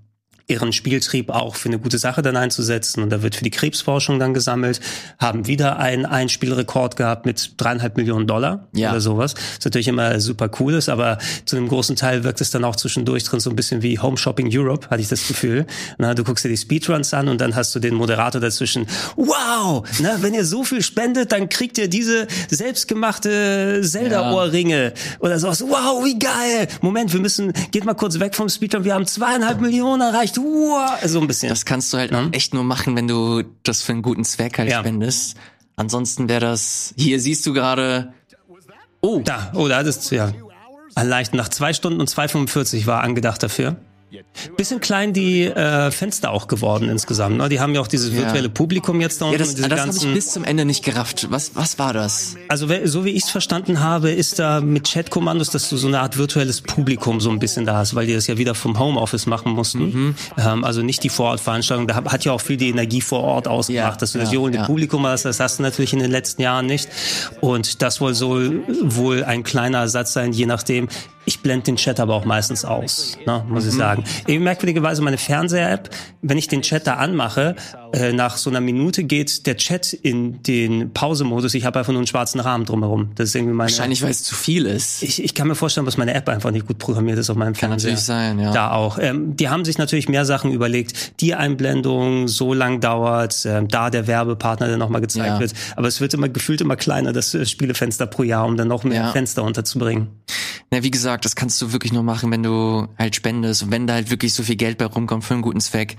ihren 0.48 0.72
Spieltrieb 0.72 1.30
auch 1.30 1.56
für 1.56 1.68
eine 1.68 1.78
gute 1.78 1.98
Sache 1.98 2.22
dann 2.22 2.38
einzusetzen. 2.38 3.04
Und 3.04 3.10
da 3.10 3.22
wird 3.22 3.36
für 3.36 3.44
die 3.44 3.52
Krebsforschung 3.52 4.18
dann 4.18 4.34
gesammelt, 4.34 4.80
haben 5.20 5.46
wieder 5.46 5.78
einen 5.78 6.06
Einspielrekord 6.06 6.96
gehabt 6.96 7.26
mit 7.26 7.56
dreieinhalb 7.58 7.98
Millionen 7.98 8.28
Dollar 8.28 8.68
ja. 8.74 8.92
oder 8.92 9.02
sowas. 9.02 9.36
Was 9.58 9.66
natürlich 9.66 9.90
immer 9.90 10.20
super 10.22 10.50
cool 10.60 10.76
ist, 10.76 10.88
aber 10.88 11.18
zu 11.44 11.58
einem 11.58 11.68
großen 11.68 11.98
Teil 11.98 12.24
wirkt 12.24 12.40
es 12.40 12.50
dann 12.50 12.64
auch 12.64 12.78
zwischendurch 12.78 13.26
drin 13.26 13.42
so 13.42 13.50
ein 13.50 13.58
bisschen 13.58 13.82
wie 13.82 14.00
Home 14.00 14.16
Shopping 14.16 14.50
Europe, 14.50 14.90
hatte 14.90 15.02
ich 15.02 15.10
das 15.10 15.28
Gefühl. 15.28 15.66
Na, 15.98 16.14
du 16.14 16.24
guckst 16.24 16.46
dir 16.46 16.50
die 16.50 16.58
Speedruns 16.58 17.14
an 17.14 17.28
und 17.28 17.42
dann 17.42 17.54
hast 17.54 17.76
du 17.76 17.80
den 17.80 17.96
Moderator 17.96 18.40
dazwischen. 18.40 18.88
Wow! 19.18 19.86
Na, 20.02 20.22
wenn 20.22 20.34
ihr 20.34 20.46
so 20.46 20.64
viel 20.64 20.82
spendet, 20.82 21.34
dann 21.34 21.50
kriegt 21.50 21.78
ihr 21.78 21.90
diese 21.90 22.26
selbstgemachte 22.50 23.82
Zelda-Ohrringe 23.84 24.84
ja. 24.86 24.92
oder 25.20 25.40
sowas. 25.40 25.62
Wow, 25.62 26.06
wie 26.06 26.18
geil! 26.18 26.70
Moment, 26.80 27.12
wir 27.12 27.20
müssen, 27.20 27.52
geht 27.72 27.84
mal 27.84 27.96
kurz 27.96 28.18
weg 28.20 28.34
vom 28.34 28.48
Speedrun. 28.48 28.86
Wir 28.86 28.94
haben 28.94 29.06
zweieinhalb 29.06 29.60
Millionen 29.60 30.02
erreicht 30.02 30.37
wow, 30.38 31.00
so 31.06 31.20
ein 31.20 31.28
bisschen. 31.28 31.50
Das 31.50 31.66
kannst 31.66 31.94
du 31.94 31.98
halt 31.98 32.12
mhm. 32.12 32.30
echt 32.32 32.54
nur 32.54 32.64
machen, 32.64 32.96
wenn 32.96 33.08
du 33.08 33.44
das 33.64 33.82
für 33.82 33.94
einen 33.94 34.02
guten 34.02 34.24
Zweck 34.24 34.58
halt 34.58 34.70
ja. 34.70 34.80
spendest. 34.80 35.38
Ansonsten 35.76 36.28
wäre 36.28 36.42
das, 36.42 36.94
hier 36.98 37.20
siehst 37.20 37.46
du 37.46 37.54
gerade, 37.54 38.14
oh. 39.02 39.22
Da, 39.24 39.52
oh, 39.54 39.68
da 39.68 39.82
ist, 39.82 40.10
ja. 40.12 40.32
Leicht 40.96 41.36
nach 41.36 41.50
zwei 41.50 41.74
Stunden 41.74 42.00
und 42.00 42.10
2,45 42.10 42.88
war 42.88 43.04
angedacht 43.04 43.44
dafür. 43.44 43.76
Bisschen 44.56 44.80
klein 44.80 45.12
die 45.12 45.44
äh, 45.44 45.92
Fenster 45.92 46.32
auch 46.32 46.48
geworden 46.48 46.88
insgesamt. 46.90 47.38
Ne? 47.38 47.50
Die 47.50 47.60
haben 47.60 47.76
ja 47.76 47.82
auch 47.82 47.88
dieses 47.88 48.14
virtuelle 48.14 48.48
ja. 48.48 48.54
Publikum 48.54 49.02
jetzt 49.02 49.22
da 49.22 49.30
ja, 49.32 49.38
das, 49.38 49.56
das 49.56 49.70
habe 49.70 49.92
ich 49.92 50.14
bis 50.14 50.32
zum 50.32 50.46
Ende 50.46 50.64
nicht 50.64 50.84
gerafft. 50.84 51.28
Was, 51.30 51.56
was 51.56 51.78
war 51.78 51.92
das? 51.92 52.36
Also 52.48 52.68
so 52.86 53.04
wie 53.04 53.10
ich 53.10 53.24
es 53.24 53.30
verstanden 53.30 53.82
habe, 53.82 54.12
ist 54.12 54.40
da 54.40 54.62
mit 54.62 54.86
Chat-Kommandos, 54.86 55.50
dass 55.50 55.70
du 55.70 55.76
so 55.76 55.88
eine 55.88 56.00
Art 56.00 56.18
virtuelles 56.18 56.62
Publikum 56.62 57.20
so 57.20 57.30
ein 57.30 57.40
bisschen 57.40 57.66
da 57.66 57.76
hast, 57.76 57.96
weil 57.96 58.08
die 58.08 58.14
das 58.14 58.28
ja 58.28 58.38
wieder 58.38 58.56
vom 58.56 58.80
Homeoffice 58.80 59.26
machen 59.26 59.52
mussten. 59.52 59.84
Mhm. 59.84 60.16
Ähm, 60.38 60.64
also 60.64 60.82
nicht 60.82 61.04
die 61.04 61.10
Vorortveranstaltung. 61.10 61.88
Da 61.88 61.96
hat 61.96 62.24
ja 62.24 62.32
auch 62.32 62.42
viel 62.42 62.58
die 62.58 62.70
Energie 62.70 63.02
vor 63.02 63.24
Ort 63.24 63.48
ausgemacht, 63.48 63.94
ja, 63.94 63.98
dass 63.98 64.14
du 64.14 64.20
das 64.20 64.32
johlende 64.32 64.64
Publikum 64.64 65.06
hast. 65.06 65.26
Das 65.26 65.42
hast 65.42 65.60
du 65.60 65.64
natürlich 65.64 65.92
in 65.92 66.00
den 66.00 66.12
letzten 66.12 66.42
Jahren 66.42 66.66
nicht. 66.66 66.88
Und 67.42 67.82
das 67.82 68.00
wohl 68.00 68.18
wohl 68.18 69.24
ein 69.26 69.44
kleiner 69.44 69.80
Ersatz 69.80 70.14
sein, 70.14 70.32
je 70.32 70.46
nachdem, 70.46 70.88
ich 71.28 71.42
blende 71.42 71.66
den 71.66 71.76
Chat 71.76 72.00
aber 72.00 72.16
auch 72.16 72.24
meistens 72.24 72.64
aus, 72.64 73.18
ne, 73.26 73.44
muss 73.50 73.64
mhm. 73.66 73.70
ich 73.70 73.76
sagen. 73.76 73.97
Ich 74.26 74.40
merkwürdigerweise 74.40 75.02
meine 75.02 75.18
Fernseher-App, 75.18 75.90
wenn 76.22 76.38
ich 76.38 76.48
den 76.48 76.62
Chat 76.62 76.88
da 76.88 76.96
anmache, 76.96 77.56
äh, 77.94 78.14
nach 78.14 78.38
so 78.38 78.50
einer 78.50 78.62
Minute 78.62 79.04
geht 79.04 79.46
der 79.46 79.58
Chat 79.58 79.94
in 79.94 80.42
den 80.44 80.94
Pausemodus. 80.94 81.54
Ich 81.54 81.66
habe 81.66 81.80
einfach 81.80 81.94
nur 81.94 82.00
einen 82.00 82.08
schwarzen 82.08 82.40
Rahmen 82.40 82.66
drumherum. 82.66 83.12
Das 83.16 83.30
ist 83.30 83.36
irgendwie 83.36 83.54
meine. 83.54 83.70
Wahrscheinlich, 83.70 84.02
weil 84.02 84.12
es 84.12 84.24
zu 84.24 84.36
viel 84.36 84.66
ist. 84.66 85.04
Ich, 85.04 85.24
ich 85.24 85.34
kann 85.34 85.48
mir 85.48 85.56
vorstellen, 85.56 85.86
dass 85.86 85.98
meine 85.98 86.14
App 86.14 86.28
einfach 86.30 86.52
nicht 86.52 86.68
gut 86.68 86.78
programmiert 86.78 87.18
ist 87.18 87.30
auf 87.30 87.38
meinem 87.38 87.54
kann 87.54 87.70
Fernseher. 87.70 87.92
Kann 87.92 87.98
natürlich 87.98 88.06
sein, 88.06 88.40
ja. 88.40 88.52
Da 88.52 88.72
auch. 88.72 88.98
Ähm, 89.00 89.36
die 89.36 89.50
haben 89.50 89.66
sich 89.66 89.78
natürlich 89.78 90.10
mehr 90.10 90.26
Sachen 90.26 90.52
überlegt. 90.52 91.20
Die 91.22 91.36
Einblendung 91.36 92.28
so 92.28 92.54
lang 92.54 92.82
dauert, 92.82 93.46
ähm, 93.46 93.68
da 93.68 93.90
der 93.90 94.08
Werbepartner, 94.08 94.68
der 94.68 94.78
nochmal 94.78 95.02
gezeigt 95.02 95.28
ja. 95.28 95.40
wird. 95.40 95.54
Aber 95.76 95.88
es 95.88 96.02
wird 96.02 96.14
immer 96.14 96.30
gefühlt 96.30 96.62
immer 96.62 96.76
kleiner, 96.76 97.14
das 97.14 97.34
äh, 97.34 97.46
Spielefenster 97.46 98.08
pro 98.08 98.24
Jahr, 98.24 98.46
um 98.46 98.58
dann 98.58 98.68
noch 98.68 98.84
mehr 98.84 99.02
ja. 99.02 99.12
Fenster 99.12 99.44
unterzubringen. 99.44 100.08
Na, 100.72 100.84
wie 100.84 100.92
gesagt, 100.92 101.24
das 101.26 101.36
kannst 101.36 101.62
du 101.62 101.72
wirklich 101.72 101.94
nur 101.94 102.04
machen, 102.04 102.32
wenn 102.32 102.44
du 102.44 102.88
halt 102.98 103.16
spendest 103.16 103.64
und 103.64 103.72
wenn 103.72 103.88
da 103.88 103.94
halt 103.94 104.10
wirklich 104.10 104.34
so 104.34 104.44
viel 104.44 104.58
Geld 104.58 104.78
bei 104.78 104.86
rumkommt 104.86 105.24
für 105.24 105.34
einen 105.34 105.44
guten 105.44 105.62
Zweck. 105.62 105.96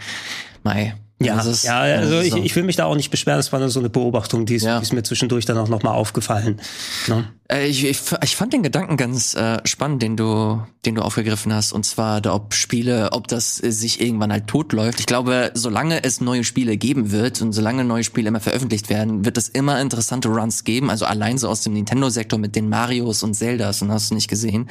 Mai. 0.62 0.94
Ja, 1.20 1.40
ist, 1.40 1.64
ja 1.64 1.80
also 1.80 2.20
ich, 2.20 2.34
ich 2.36 2.54
will 2.54 2.62
mich 2.62 2.76
da 2.76 2.84
auch 2.84 2.94
nicht 2.94 3.10
beschweren, 3.10 3.38
das 3.38 3.52
war 3.52 3.58
nur 3.58 3.70
so 3.70 3.80
eine 3.80 3.90
Beobachtung, 3.90 4.46
die 4.46 4.54
ist, 4.54 4.62
ja. 4.62 4.78
die 4.78 4.84
ist 4.84 4.92
mir 4.92 5.02
zwischendurch 5.02 5.44
dann 5.46 5.58
auch 5.58 5.68
nochmal 5.68 5.94
aufgefallen. 5.94 6.60
Ne? 7.08 7.28
Äh, 7.50 7.66
ich, 7.66 7.84
ich, 7.84 8.00
ich 8.22 8.36
fand 8.36 8.52
den 8.52 8.62
Gedanken 8.62 8.96
ganz 8.96 9.34
äh, 9.34 9.58
spannend, 9.64 10.02
den 10.02 10.16
du, 10.16 10.62
den 10.84 10.94
du 10.94 11.02
aufgegriffen 11.02 11.52
hast, 11.52 11.72
und 11.72 11.84
zwar, 11.84 12.24
ob 12.26 12.54
Spiele, 12.54 13.10
ob 13.12 13.26
das 13.28 13.56
sich 13.56 14.00
irgendwann 14.00 14.30
halt 14.30 14.46
totläuft. 14.46 15.00
Ich 15.00 15.06
glaube, 15.06 15.50
solange 15.54 16.04
es 16.04 16.20
neue 16.20 16.44
Spiele 16.44 16.76
geben 16.76 17.10
wird 17.10 17.40
und 17.40 17.52
solange 17.52 17.84
neue 17.84 18.04
Spiele 18.04 18.28
immer 18.28 18.40
veröffentlicht 18.40 18.90
werden, 18.90 19.24
wird 19.24 19.38
es 19.38 19.48
immer 19.48 19.80
interessante 19.80 20.28
Runs 20.28 20.64
geben. 20.64 20.90
Also 20.90 21.06
allein 21.06 21.38
so 21.38 21.48
aus 21.48 21.62
dem 21.62 21.72
Nintendo-Sektor 21.72 22.38
mit 22.38 22.54
den 22.54 22.68
Marios 22.68 23.22
und 23.22 23.34
Zeldas 23.34 23.80
und 23.80 23.90
hast 23.90 24.10
du 24.10 24.14
nicht 24.14 24.28
gesehen. 24.28 24.68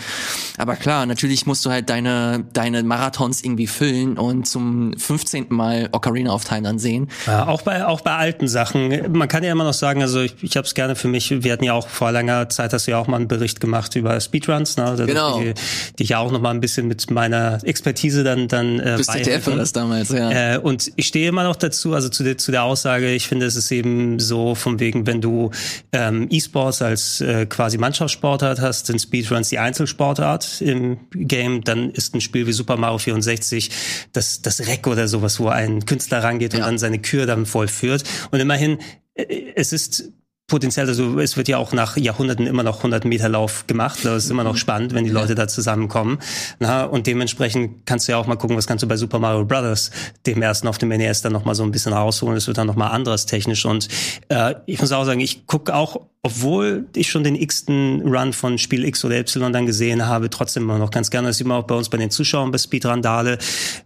Aber 0.57 0.75
klar, 0.75 1.05
natürlich 1.05 1.45
musst 1.45 1.65
du 1.65 1.71
halt 1.71 1.89
deine, 1.89 2.45
deine 2.53 2.83
Marathons 2.83 3.43
irgendwie 3.43 3.67
füllen 3.67 4.17
und 4.17 4.47
zum 4.47 4.93
15. 4.97 5.47
Mal 5.49 5.89
Ocarina 5.91 6.31
of 6.31 6.45
Time 6.45 6.61
dann 6.61 6.77
sehen. 6.77 7.09
Ja, 7.25 7.47
auch 7.47 7.63
bei, 7.63 7.85
auch 7.85 8.01
bei 8.01 8.15
alten 8.15 8.47
Sachen. 8.47 9.11
Man 9.11 9.27
kann 9.27 9.43
ja 9.43 9.51
immer 9.51 9.63
noch 9.63 9.73
sagen, 9.73 10.01
also 10.01 10.21
ich, 10.21 10.35
ich 10.41 10.55
habe 10.57 10.67
es 10.67 10.75
gerne 10.75 10.95
für 10.95 11.07
mich, 11.07 11.43
wir 11.43 11.51
hatten 11.51 11.63
ja 11.63 11.73
auch 11.73 11.87
vor 11.87 12.11
langer 12.11 12.49
Zeit 12.49 12.66
Zeit 12.67 12.73
hast 12.73 12.87
du 12.87 12.91
ja 12.91 12.97
auch 12.97 13.07
mal 13.07 13.17
einen 13.17 13.27
Bericht 13.27 13.59
gemacht 13.59 13.95
über 13.95 14.19
Speedruns, 14.19 14.77
ne? 14.77 14.95
Genau. 15.05 15.39
Die, 15.39 15.53
die 15.97 16.03
ich 16.03 16.09
ja 16.09 16.19
auch 16.19 16.31
noch 16.31 16.41
mal 16.41 16.51
ein 16.51 16.59
bisschen 16.59 16.87
mit 16.87 17.09
meiner 17.09 17.59
Expertise 17.63 18.23
dann 18.23 18.47
dann 18.47 18.79
äh, 18.79 18.95
Bis 18.97 19.07
ZDF 19.07 19.47
war 19.47 19.55
das 19.55 19.73
damals, 19.73 20.09
ja. 20.09 20.55
Äh, 20.55 20.57
und 20.57 20.91
ich 20.95 21.07
stehe 21.07 21.29
immer 21.29 21.43
noch 21.43 21.55
dazu, 21.55 21.93
also 21.93 22.09
zu 22.09 22.23
der 22.23 22.37
zu 22.37 22.51
der 22.51 22.63
Aussage, 22.63 23.11
ich 23.13 23.27
finde, 23.27 23.45
es 23.45 23.55
ist 23.55 23.71
eben 23.71 24.19
so 24.19 24.55
von 24.55 24.79
wegen, 24.79 25.07
wenn 25.07 25.21
du 25.21 25.51
ähm, 25.91 26.27
E-Sports 26.29 26.81
als 26.81 27.21
äh, 27.21 27.45
quasi 27.45 27.77
Mannschaftssportart 27.77 28.59
hast, 28.59 28.87
sind 28.87 28.99
Speedruns 28.99 29.49
die 29.49 29.59
Einzelsportart 29.59 30.61
im 30.61 30.97
Game, 31.11 31.63
dann 31.63 31.91
ist 31.91 32.13
ein 32.13 32.21
Spiel 32.21 32.47
wie 32.47 32.53
Super 32.53 32.77
Mario 32.77 32.97
64 32.97 33.71
das 34.13 34.41
das 34.41 34.67
Reck 34.67 34.87
oder 34.87 35.07
sowas, 35.07 35.39
wo 35.39 35.47
ein 35.47 35.85
Künstler 35.85 36.23
rangeht 36.23 36.53
und 36.53 36.61
dann 36.61 36.77
seine 36.77 36.99
Kür 36.99 37.25
dann 37.25 37.45
vollführt 37.45 38.03
und 38.31 38.39
immerhin 38.39 38.79
äh, 39.15 39.53
es 39.55 39.73
ist 39.73 40.11
potenziell, 40.47 40.87
also 40.87 41.19
es 41.19 41.35
wird 41.35 41.49
ja 41.49 41.57
auch 41.57 41.73
nach 41.73 41.97
Jahrhunderten 41.97 42.47
immer 42.47 42.63
noch 42.63 42.77
100 42.77 43.03
Meter 43.03 43.27
Lauf 43.27 43.67
gemacht. 43.67 43.99
Das 44.03 44.23
ist 44.23 44.31
immer 44.31 44.45
noch 44.45 44.55
spannend, 44.55 44.93
wenn 44.93 45.03
die 45.03 45.09
Leute 45.09 45.35
da 45.35 45.49
zusammenkommen. 45.49 46.19
Na, 46.59 46.85
und 46.85 47.05
dementsprechend 47.05 47.85
kannst 47.85 48.07
du 48.07 48.13
ja 48.13 48.17
auch 48.17 48.27
mal 48.27 48.37
gucken, 48.37 48.55
was 48.55 48.65
kannst 48.65 48.81
du 48.81 48.87
bei 48.87 48.95
Super 48.95 49.19
Mario 49.19 49.43
Brothers, 49.43 49.91
dem 50.25 50.41
ersten 50.41 50.69
auf 50.69 50.77
dem 50.77 50.89
NES, 50.89 51.21
dann 51.21 51.33
noch 51.33 51.43
mal 51.43 51.53
so 51.53 51.63
ein 51.63 51.71
bisschen 51.71 51.91
rausholen. 51.91 52.37
Es 52.37 52.47
wird 52.47 52.57
dann 52.57 52.67
noch 52.67 52.77
mal 52.77 52.87
anderes 52.87 53.25
technisch. 53.25 53.65
Und 53.65 53.89
äh, 54.29 54.55
ich 54.65 54.79
muss 54.79 54.93
auch 54.93 55.03
sagen, 55.03 55.19
ich 55.19 55.47
gucke 55.47 55.75
auch 55.75 56.07
obwohl 56.23 56.87
ich 56.95 57.09
schon 57.09 57.23
den 57.23 57.35
x-ten 57.35 58.01
Run 58.01 58.33
von 58.33 58.57
Spiel 58.57 58.83
X 58.83 59.05
oder 59.05 59.17
Y 59.19 59.53
dann 59.53 59.65
gesehen 59.65 60.07
habe, 60.07 60.29
trotzdem 60.29 60.63
immer 60.63 60.77
noch 60.77 60.91
ganz 60.91 61.09
gerne. 61.09 61.29
Das 61.29 61.37
sieht 61.37 61.47
man 61.47 61.57
auch 61.57 61.67
bei 61.67 61.75
uns 61.75 61.89
bei 61.89 61.97
den 61.97 62.09
Zuschauern 62.09 62.51
bei 62.51 62.57
Speedrandale. 62.57 63.37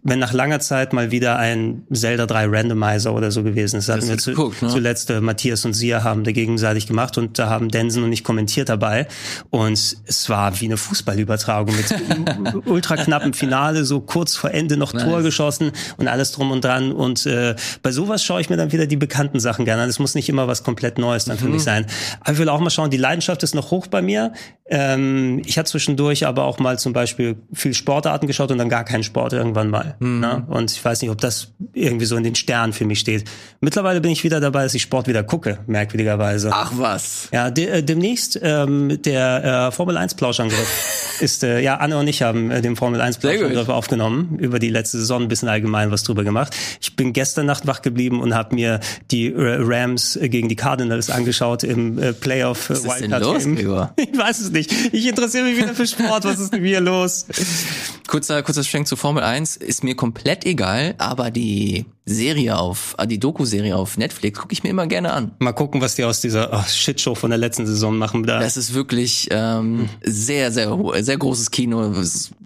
Wenn 0.01 0.19
nach 0.19 0.33
langer 0.33 0.59
Zeit 0.59 0.93
mal 0.93 1.11
wieder 1.11 1.37
ein 1.37 1.83
Zelda 1.91 2.25
3 2.25 2.47
Randomizer 2.47 3.13
oder 3.13 3.31
so 3.31 3.43
gewesen 3.43 3.77
ist, 3.77 3.89
hatten 3.89 4.07
wir 4.07 4.17
zu, 4.17 4.31
geguckt, 4.31 4.61
ne? 4.61 4.69
zuletzt 4.69 5.09
äh, 5.09 5.21
Matthias 5.21 5.65
und 5.65 5.73
Sia 5.73 6.03
haben 6.03 6.23
da 6.23 6.31
gegenseitig 6.31 6.87
gemacht 6.87 7.17
und 7.17 7.37
da 7.37 7.49
haben 7.49 7.69
Densen 7.69 8.03
und 8.03 8.11
ich 8.11 8.23
kommentiert 8.23 8.69
dabei 8.69 9.07
und 9.49 9.73
es 9.73 10.29
war 10.29 10.59
wie 10.59 10.65
eine 10.65 10.77
Fußballübertragung 10.77 11.75
mit 11.75 12.65
ultra 12.65 12.95
knappen 12.95 13.33
Finale, 13.33 13.85
so 13.85 13.99
kurz 13.99 14.35
vor 14.35 14.51
Ende 14.51 14.77
noch 14.77 14.93
nice. 14.93 15.03
Tor 15.03 15.21
geschossen 15.21 15.73
und 15.97 16.07
alles 16.07 16.31
drum 16.31 16.51
und 16.51 16.63
dran 16.63 16.91
und 16.91 17.25
äh, 17.25 17.55
bei 17.83 17.91
sowas 17.91 18.23
schaue 18.23 18.41
ich 18.41 18.49
mir 18.49 18.57
dann 18.57 18.71
wieder 18.71 18.87
die 18.87 18.97
bekannten 18.97 19.39
Sachen 19.39 19.65
gerne 19.65 19.83
an. 19.83 19.89
Es 19.89 19.99
muss 19.99 20.15
nicht 20.15 20.29
immer 20.29 20.47
was 20.47 20.63
komplett 20.63 20.97
Neues 20.97 21.25
dann 21.25 21.37
für 21.37 21.45
mhm. 21.45 21.53
mich 21.53 21.63
sein. 21.63 21.85
Aber 22.21 22.33
ich 22.33 22.39
will 22.39 22.49
auch 22.49 22.59
mal 22.59 22.69
schauen, 22.69 22.89
die 22.89 22.97
Leidenschaft 22.97 23.43
ist 23.43 23.55
noch 23.55 23.71
hoch 23.71 23.87
bei 23.87 24.01
mir. 24.01 24.33
Ähm, 24.69 25.41
ich 25.45 25.57
hatte 25.57 25.69
zwischendurch 25.69 26.25
aber 26.25 26.45
auch 26.45 26.59
mal 26.59 26.79
zum 26.79 26.93
Beispiel 26.93 27.35
viel 27.51 27.73
Sportarten 27.73 28.27
geschaut 28.27 28.51
und 28.51 28.57
dann 28.57 28.69
gar 28.69 28.85
keinen 28.85 29.03
Sport 29.03 29.33
irgendwann 29.33 29.69
mal. 29.69 29.95
Mhm. 29.99 30.19
Ne? 30.19 30.45
Und 30.47 30.71
ich 30.71 30.83
weiß 30.83 31.01
nicht, 31.01 31.11
ob 31.11 31.19
das 31.19 31.51
irgendwie 31.73 32.05
so 32.05 32.15
in 32.15 32.23
den 32.23 32.35
Sternen 32.35 32.71
für 32.71 32.85
mich 32.85 32.99
steht. 32.99 33.25
Mittlerweile 33.59 33.99
bin 34.01 34.11
ich 34.11 34.23
wieder 34.23 34.39
dabei, 34.39 34.63
dass 34.63 34.73
ich 34.73 34.83
Sport 34.83 35.07
wieder 35.07 35.23
gucke, 35.23 35.59
merkwürdigerweise. 35.67 36.51
Ach 36.53 36.71
was. 36.75 37.27
Ja, 37.33 37.49
de 37.49 37.65
äh, 37.65 37.83
demnächst 37.83 38.39
ähm, 38.41 39.01
der 39.01 39.67
äh, 39.67 39.71
Formel 39.71 39.97
1 39.97 40.13
Plauschangriff 40.15 41.17
ist, 41.19 41.43
äh, 41.43 41.59
ja, 41.59 41.77
Anne 41.77 41.97
und 41.97 42.07
ich 42.07 42.21
haben 42.21 42.51
äh, 42.51 42.61
den 42.61 42.75
Formel 42.75 43.01
1 43.01 43.17
Plauschangriff 43.17 43.67
aufgenommen, 43.67 44.37
über 44.39 44.59
die 44.59 44.69
letzte 44.69 44.99
Saison 44.99 45.23
ein 45.23 45.27
bisschen 45.27 45.49
allgemein 45.49 45.91
was 45.91 46.03
drüber 46.03 46.23
gemacht. 46.23 46.55
Ich 46.79 46.95
bin 46.95 47.13
gestern 47.13 47.45
Nacht 47.45 47.67
wach 47.67 47.81
geblieben 47.81 48.21
und 48.21 48.35
habe 48.35 48.55
mir 48.55 48.79
die 49.09 49.33
Rams 49.35 50.17
gegen 50.21 50.47
die 50.47 50.55
Cardinals 50.55 51.09
angeschaut 51.09 51.63
im 51.63 51.99
äh, 51.99 52.10
Playoff 52.13 52.69
Was 52.69 52.85
ist 52.85 53.01
denn 53.01 53.11
los, 53.11 53.43
Gregor? 53.43 53.93
Ich 53.97 54.17
weiß 54.17 54.39
es 54.39 54.51
nicht. 54.51 54.71
Ich 54.93 55.07
interessiere 55.07 55.45
mich 55.45 55.57
wieder 55.57 55.73
für 55.73 55.87
Sport. 55.87 56.25
Was 56.25 56.39
ist 56.39 56.53
denn 56.53 56.63
hier 56.63 56.81
los? 56.81 57.25
Kurzer, 58.07 58.43
kurzer 58.43 58.63
Schwenk 58.63 58.87
zu 58.87 58.95
Formel 58.95 59.23
1 59.23 59.57
ist 59.57 59.83
mir 59.83 59.95
komplett 59.95 60.45
egal, 60.45 60.95
aber 60.97 61.31
die 61.31 61.85
Serie 62.05 62.57
auf, 62.57 62.95
äh, 62.97 63.07
die 63.07 63.19
Doku-Serie 63.19 63.75
auf 63.75 63.97
Netflix 63.97 64.39
gucke 64.39 64.53
ich 64.53 64.63
mir 64.63 64.69
immer 64.69 64.87
gerne 64.87 65.13
an. 65.13 65.31
Mal 65.39 65.53
gucken, 65.53 65.81
was 65.81 65.95
die 65.95 66.03
aus 66.03 66.21
dieser 66.21 66.51
oh, 66.51 66.63
Shitshow 66.67 67.15
von 67.15 67.29
der 67.29 67.39
letzten 67.39 67.65
Saison 67.65 67.97
machen. 67.97 68.23
Da. 68.23 68.39
Das 68.39 68.57
ist 68.57 68.73
wirklich 68.73 69.27
ähm, 69.31 69.89
sehr, 70.03 70.51
sehr, 70.51 70.77
sehr 70.99 71.17
großes 71.17 71.51
Kino. 71.51 71.93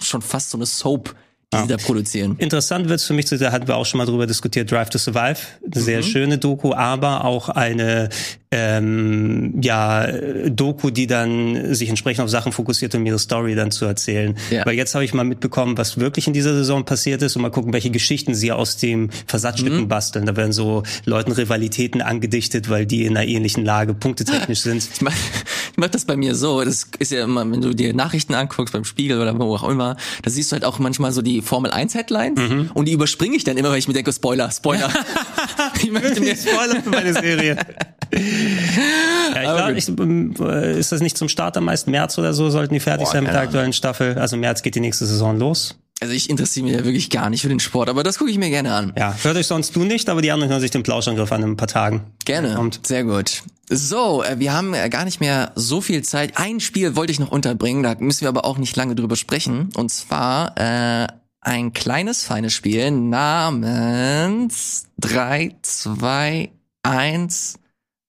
Schon 0.02 0.22
fast 0.22 0.52
so 0.52 0.58
eine 0.58 0.66
Soap 0.66 1.16
die 1.54 1.62
sie 1.62 1.68
da 1.68 1.78
produzieren. 1.78 2.36
Interessant 2.38 2.90
wird 2.90 3.00
es 3.00 3.06
für 3.06 3.14
mich, 3.14 3.26
da 3.26 3.52
hatten 3.52 3.68
wir 3.68 3.76
auch 3.76 3.86
schon 3.86 3.98
mal 4.00 4.06
drüber 4.06 4.28
diskutiert, 4.28 4.72
Drive 4.72 4.90
to 4.90 4.98
Survive. 4.98 5.38
Eine 5.64 5.82
sehr 5.82 5.98
mhm. 6.00 6.04
schöne 6.04 6.38
Doku, 6.38 6.74
aber 6.74 7.26
auch 7.26 7.50
eine 7.50 8.10
ähm, 8.52 9.60
ja, 9.62 10.08
Doku, 10.50 10.90
die 10.90 11.08
dann 11.08 11.74
sich 11.74 11.90
entsprechend 11.90 12.24
auf 12.24 12.30
Sachen 12.30 12.52
fokussiert, 12.52 12.94
um 12.96 13.06
ihre 13.06 13.20
Story 13.20 13.56
dann 13.56 13.72
zu 13.72 13.86
erzählen. 13.86 14.38
Ja. 14.50 14.66
Weil 14.66 14.76
jetzt 14.76 14.94
habe 14.96 15.04
ich 15.04 15.14
mal 15.14 15.24
mitbekommen, 15.24 15.78
was 15.78 16.00
wirklich 16.00 16.28
in 16.28 16.34
dieser 16.34 16.54
Saison 16.54 16.86
passiert 16.86 17.22
ist 17.22 17.36
und 17.36 17.42
mal 17.42 17.50
gucken, 17.50 17.74
welche 17.74 17.90
Geschichten 17.90 18.36
sie 18.36 18.52
aus 18.52 18.78
dem 18.78 19.10
Versatzstücken 19.28 19.82
mhm. 19.82 19.88
basteln. 19.88 20.26
Da 20.26 20.36
werden 20.36 20.54
so 20.54 20.84
Leuten 21.06 21.32
Rivalitäten 21.32 22.02
angedichtet, 22.02 22.70
weil 22.70 22.86
die 22.86 23.06
in 23.06 23.18
einer 23.18 23.28
ähnlichen 23.28 23.66
Lage 23.66 23.94
punktetechnisch 23.94 24.62
sind. 24.62 24.88
Ich 24.94 25.02
mach, 25.02 25.14
ich 25.14 25.78
mach 25.78 25.90
das 25.90 26.06
bei 26.06 26.16
mir 26.16 26.36
so. 26.36 26.64
Das 26.64 26.88
ist 27.00 27.12
ja 27.12 27.24
immer, 27.24 27.50
wenn 27.50 27.62
du 27.62 27.74
dir 27.74 27.94
Nachrichten 27.94 28.36
anguckst 28.36 28.74
beim 28.74 28.86
Spiegel 28.86 29.20
oder 29.20 29.38
wo 29.40 29.56
auch 29.56 29.68
immer, 29.68 29.98
da 30.22 30.30
siehst 30.30 30.52
du 30.52 30.54
halt 30.54 30.66
auch 30.66 30.80
manchmal 30.80 31.12
so 31.12 31.22
die 31.22 31.42
Formel 31.42 31.72
1 31.72 31.96
Headlines 31.96 32.40
mhm. 32.40 32.72
und 32.74 32.88
die 32.88 32.94
überspringe 32.94 33.36
ich 33.36 33.44
dann 33.44 33.58
immer, 33.58 33.70
weil 33.70 33.80
ich 33.80 33.88
mir 33.88 33.94
denke, 33.94 34.14
Spoiler, 34.14 34.52
Spoiler. 34.52 34.90
ich 35.82 35.92
möchte 35.92 36.22
mir 36.22 36.36
Spoiler 36.36 36.82
für 36.82 36.90
meine 36.90 37.14
Serie. 37.14 37.58
ja, 38.16 39.42
ich 39.42 39.86
glaub, 39.86 39.98
ich, 39.98 40.00
ähm, 40.00 40.34
ist 40.78 40.92
das 40.92 41.02
nicht 41.02 41.18
zum 41.18 41.30
Start 41.30 41.58
am 41.58 41.66
meisten 41.66 41.92
März 41.92 42.18
oder 42.18 42.34
so, 42.34 42.50
sollten 42.50 42.74
die 42.74 42.80
fertig 42.80 43.06
Boah, 43.06 43.14
sein 43.14 43.24
mit 43.24 43.34
der 43.34 43.42
aktuellen 43.42 43.74
Staffel? 43.74 44.18
Also 44.18 44.38
März 44.38 44.62
geht 44.62 44.76
die 44.76 44.80
nächste 44.80 45.06
Saison 45.06 45.38
los. 45.38 45.76
Also 46.02 46.14
ich 46.14 46.30
interessiere 46.30 46.66
mich 46.66 46.76
ja 46.76 46.84
wirklich 46.84 47.10
gar 47.10 47.30
nicht 47.30 47.42
für 47.42 47.48
den 47.48 47.62
Sport, 47.62 47.88
aber 47.88 48.04
das 48.04 48.18
gucke 48.18 48.30
ich 48.30 48.38
mir 48.38 48.50
gerne 48.50 48.74
an. 48.74 48.94
Ja, 48.98 49.16
hört 49.24 49.38
euch 49.38 49.48
sonst 49.48 49.76
du 49.76 49.86
nicht, 49.86 50.10
aber 50.10 50.22
die 50.22 50.30
anderen 50.32 50.52
hören 50.52 50.60
sich 50.60 50.72
den 50.72 50.84
Plauschangriff 50.84 51.32
an 51.32 51.42
in 51.42 51.52
ein 51.52 51.58
paar 51.58 51.70
Tagen. 51.70 52.02
Gerne. 52.26 52.56
Kommt. 52.56 52.86
Sehr 52.86 53.06
gut. 53.06 53.44
So, 53.70 54.22
äh, 54.22 54.38
wir 54.38 54.54
haben 54.54 54.74
äh, 54.74 54.90
gar 54.90 55.06
nicht 55.06 55.22
mehr 55.22 55.54
so 55.56 55.80
viel 55.80 56.04
Zeit. 56.04 56.34
Ein 56.36 56.60
Spiel 56.60 56.98
wollte 56.98 57.14
ich 57.14 57.20
noch 57.20 57.32
unterbringen, 57.32 57.82
da 57.82 57.96
müssen 57.98 58.22
wir 58.22 58.30
aber 58.30 58.44
auch 58.44 58.58
nicht 58.58 58.76
lange 58.76 58.96
drüber 58.96 59.16
sprechen. 59.16 59.70
Und 59.76 59.90
zwar 59.90 60.58
äh, 60.58 61.08
ein 61.40 61.72
kleines, 61.72 62.24
feines 62.24 62.54
Spiel 62.54 62.92
namens 62.92 64.88
3, 65.00 65.56
2, 65.62 66.50
1 66.84 67.56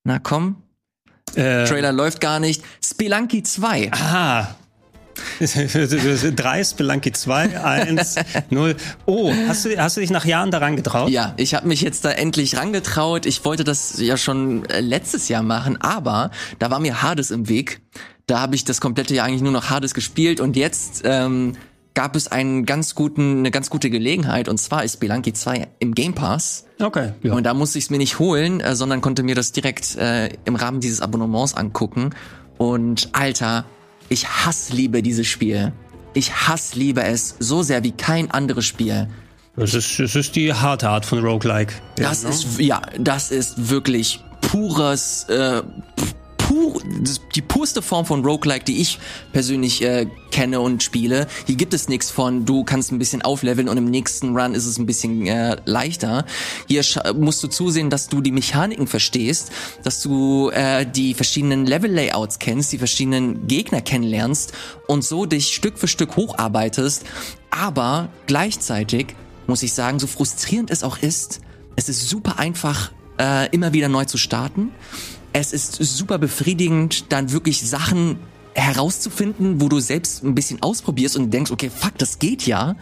na 0.06 0.20
komm. 0.20 0.62
Äh, 1.34 1.64
Trailer 1.64 1.92
läuft 1.92 2.20
gar 2.20 2.40
nicht. 2.40 2.62
Spelunky 2.82 3.42
2. 3.42 3.92
Aha. 3.92 4.54
Drei 6.36 6.62
Spelunky 6.62 7.10
2, 7.10 7.60
1, 7.60 8.14
0. 8.50 8.76
Oh, 9.06 9.32
hast 9.48 9.64
du, 9.64 9.76
hast 9.76 9.96
du 9.96 10.00
dich 10.00 10.10
nach 10.10 10.24
Jahren 10.24 10.50
daran 10.50 10.76
getraut? 10.76 11.10
Ja, 11.10 11.34
ich 11.36 11.54
habe 11.54 11.66
mich 11.66 11.80
jetzt 11.80 12.04
da 12.04 12.10
endlich 12.10 12.56
rangetraut. 12.56 13.26
Ich 13.26 13.44
wollte 13.44 13.64
das 13.64 13.98
ja 13.98 14.16
schon 14.16 14.64
äh, 14.66 14.80
letztes 14.80 15.28
Jahr 15.28 15.42
machen, 15.42 15.80
aber 15.80 16.30
da 16.58 16.70
war 16.70 16.78
mir 16.78 17.02
Hades 17.02 17.30
im 17.30 17.48
Weg. 17.48 17.80
Da 18.26 18.40
habe 18.40 18.54
ich 18.54 18.64
das 18.64 18.80
komplette 18.80 19.14
Jahr 19.14 19.26
eigentlich 19.26 19.42
nur 19.42 19.52
noch 19.52 19.70
Hades 19.70 19.94
gespielt 19.94 20.40
und 20.40 20.54
jetzt 20.54 21.02
ähm, 21.04 21.54
gab 21.96 22.14
es 22.14 22.28
einen 22.28 22.66
ganz 22.66 22.94
guten, 22.94 23.38
eine 23.38 23.50
ganz 23.50 23.70
gute 23.70 23.88
Gelegenheit 23.88 24.48
und 24.48 24.58
zwar 24.58 24.84
ist 24.84 24.94
Spelunky 24.94 25.32
2 25.32 25.66
im 25.78 25.94
Game 25.94 26.12
Pass. 26.14 26.66
Okay. 26.78 27.14
Ja. 27.22 27.32
Und 27.32 27.44
da 27.44 27.54
musste 27.54 27.78
ich 27.78 27.84
es 27.84 27.90
mir 27.90 27.96
nicht 27.96 28.18
holen, 28.18 28.60
äh, 28.60 28.76
sondern 28.76 29.00
konnte 29.00 29.22
mir 29.22 29.34
das 29.34 29.50
direkt 29.50 29.96
äh, 29.96 30.28
im 30.44 30.56
Rahmen 30.56 30.80
dieses 30.80 31.00
Abonnements 31.00 31.54
angucken. 31.54 32.10
Und 32.58 33.08
Alter, 33.12 33.64
ich 34.10 34.28
hasse 34.28 34.74
liebe 34.74 35.02
dieses 35.02 35.26
Spiel. 35.26 35.72
Ich 36.12 36.32
hasse 36.34 36.78
liebe 36.78 37.02
es 37.02 37.34
so 37.38 37.62
sehr 37.62 37.82
wie 37.82 37.92
kein 37.92 38.30
anderes 38.30 38.66
Spiel. 38.66 39.08
Das 39.56 39.72
ist, 39.72 39.98
das 39.98 40.14
ist 40.14 40.36
die 40.36 40.52
harte 40.52 40.90
Art 40.90 41.06
von 41.06 41.20
Roguelike. 41.20 41.72
Das 41.96 42.24
ja, 42.24 42.28
ist, 42.28 42.60
ja, 42.60 42.82
das 42.98 43.30
ist 43.30 43.70
wirklich 43.70 44.22
pures, 44.42 45.24
äh, 45.30 45.62
pur, 46.56 46.82
die 47.34 47.42
purste 47.42 47.82
Form 47.82 48.06
von 48.06 48.24
Roguelike, 48.24 48.64
die 48.64 48.80
ich 48.80 48.98
persönlich 49.32 49.82
äh, 49.82 50.06
kenne 50.30 50.60
und 50.60 50.82
spiele. 50.82 51.26
Hier 51.46 51.56
gibt 51.56 51.74
es 51.74 51.88
nichts 51.88 52.10
von, 52.10 52.44
du 52.44 52.64
kannst 52.64 52.92
ein 52.92 52.98
bisschen 52.98 53.22
aufleveln 53.22 53.68
und 53.68 53.76
im 53.76 53.84
nächsten 53.84 54.36
Run 54.36 54.54
ist 54.54 54.66
es 54.66 54.78
ein 54.78 54.86
bisschen 54.86 55.26
äh, 55.26 55.56
leichter. 55.64 56.24
Hier 56.66 56.82
musst 57.14 57.42
du 57.42 57.48
zusehen, 57.48 57.90
dass 57.90 58.08
du 58.08 58.20
die 58.20 58.32
Mechaniken 58.32 58.86
verstehst, 58.86 59.52
dass 59.82 60.02
du 60.02 60.50
äh, 60.50 60.86
die 60.86 61.14
verschiedenen 61.14 61.66
Level-Layouts 61.66 62.38
kennst, 62.38 62.72
die 62.72 62.78
verschiedenen 62.78 63.46
Gegner 63.46 63.80
kennenlernst 63.80 64.52
und 64.86 65.04
so 65.04 65.26
dich 65.26 65.54
Stück 65.54 65.78
für 65.78 65.88
Stück 65.88 66.16
hocharbeitest. 66.16 67.04
Aber 67.50 68.08
gleichzeitig 68.26 69.14
muss 69.46 69.62
ich 69.62 69.72
sagen, 69.72 69.98
so 69.98 70.06
frustrierend 70.06 70.70
es 70.70 70.82
auch 70.82 70.98
ist, 70.98 71.40
es 71.76 71.88
ist 71.88 72.08
super 72.08 72.38
einfach, 72.38 72.92
äh, 73.18 73.48
immer 73.50 73.72
wieder 73.72 73.88
neu 73.88 74.06
zu 74.06 74.18
starten 74.18 74.72
es 75.38 75.52
ist 75.52 75.74
super 75.74 76.18
befriedigend, 76.18 77.12
dann 77.12 77.32
wirklich 77.32 77.68
Sachen 77.68 78.18
herauszufinden, 78.54 79.60
wo 79.60 79.68
du 79.68 79.80
selbst 79.80 80.24
ein 80.24 80.34
bisschen 80.34 80.62
ausprobierst 80.62 81.16
und 81.16 81.30
denkst, 81.30 81.50
okay, 81.50 81.70
fuck, 81.70 81.98
das 81.98 82.18
geht 82.18 82.46
ja. 82.46 82.76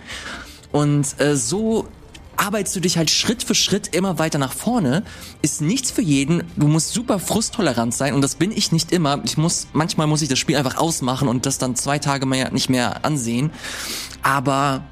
Und 0.70 1.20
äh, 1.20 1.36
so 1.36 1.88
arbeitest 2.36 2.76
du 2.76 2.80
dich 2.80 2.96
halt 2.96 3.10
Schritt 3.10 3.42
für 3.42 3.54
Schritt 3.54 3.94
immer 3.94 4.18
weiter 4.18 4.38
nach 4.38 4.52
vorne. 4.52 5.04
Ist 5.42 5.60
nichts 5.62 5.90
für 5.90 6.02
jeden. 6.02 6.44
Du 6.56 6.68
musst 6.68 6.92
super 6.92 7.18
frusttolerant 7.18 7.94
sein 7.94 8.14
und 8.14 8.22
das 8.22 8.36
bin 8.36 8.50
ich 8.52 8.72
nicht 8.72 8.92
immer. 8.92 9.20
Ich 9.24 9.36
muss 9.36 9.68
manchmal 9.72 10.06
muss 10.06 10.22
ich 10.22 10.28
das 10.28 10.38
Spiel 10.38 10.56
einfach 10.56 10.76
ausmachen 10.76 11.28
und 11.28 11.46
das 11.46 11.58
dann 11.58 11.76
zwei 11.76 11.98
Tage 11.98 12.26
mehr 12.26 12.50
nicht 12.50 12.70
mehr 12.70 13.04
ansehen. 13.04 13.50
Aber 14.22 14.84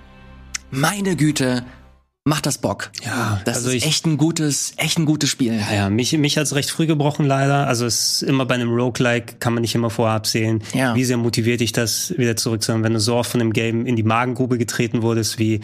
meine 0.70 1.16
Güte, 1.16 1.64
macht 2.24 2.46
das 2.46 2.58
Bock. 2.58 2.90
Ja, 3.04 3.40
das 3.44 3.56
also 3.56 3.70
ist 3.70 3.76
ich, 3.76 3.86
echt 3.86 4.06
ein 4.06 4.16
gutes, 4.16 4.74
echt 4.76 4.98
ein 4.98 5.06
gutes 5.06 5.28
Spiel. 5.28 5.54
Ja, 5.54 5.74
ja 5.74 5.90
mich, 5.90 6.16
mich 6.16 6.38
hat's 6.38 6.54
recht 6.54 6.70
früh 6.70 6.86
gebrochen 6.86 7.26
leider. 7.26 7.66
Also 7.66 7.84
es 7.84 8.22
ist 8.22 8.22
immer 8.22 8.46
bei 8.46 8.54
einem 8.54 8.72
Roguelike 8.72 9.36
kann 9.40 9.54
man 9.54 9.62
nicht 9.62 9.74
immer 9.74 9.90
vorab 9.90 10.26
sehen, 10.26 10.62
ja. 10.72 10.94
wie 10.94 11.04
sehr 11.04 11.16
motiviert 11.16 11.60
dich 11.60 11.72
das 11.72 12.14
wieder 12.16 12.36
zurückzuholen, 12.36 12.84
wenn 12.84 12.94
du 12.94 13.00
so 13.00 13.16
oft 13.16 13.30
von 13.30 13.40
dem 13.40 13.52
Game 13.52 13.86
in 13.86 13.96
die 13.96 14.02
Magengrube 14.02 14.58
getreten 14.58 15.02
wurdest, 15.02 15.38
wie 15.38 15.60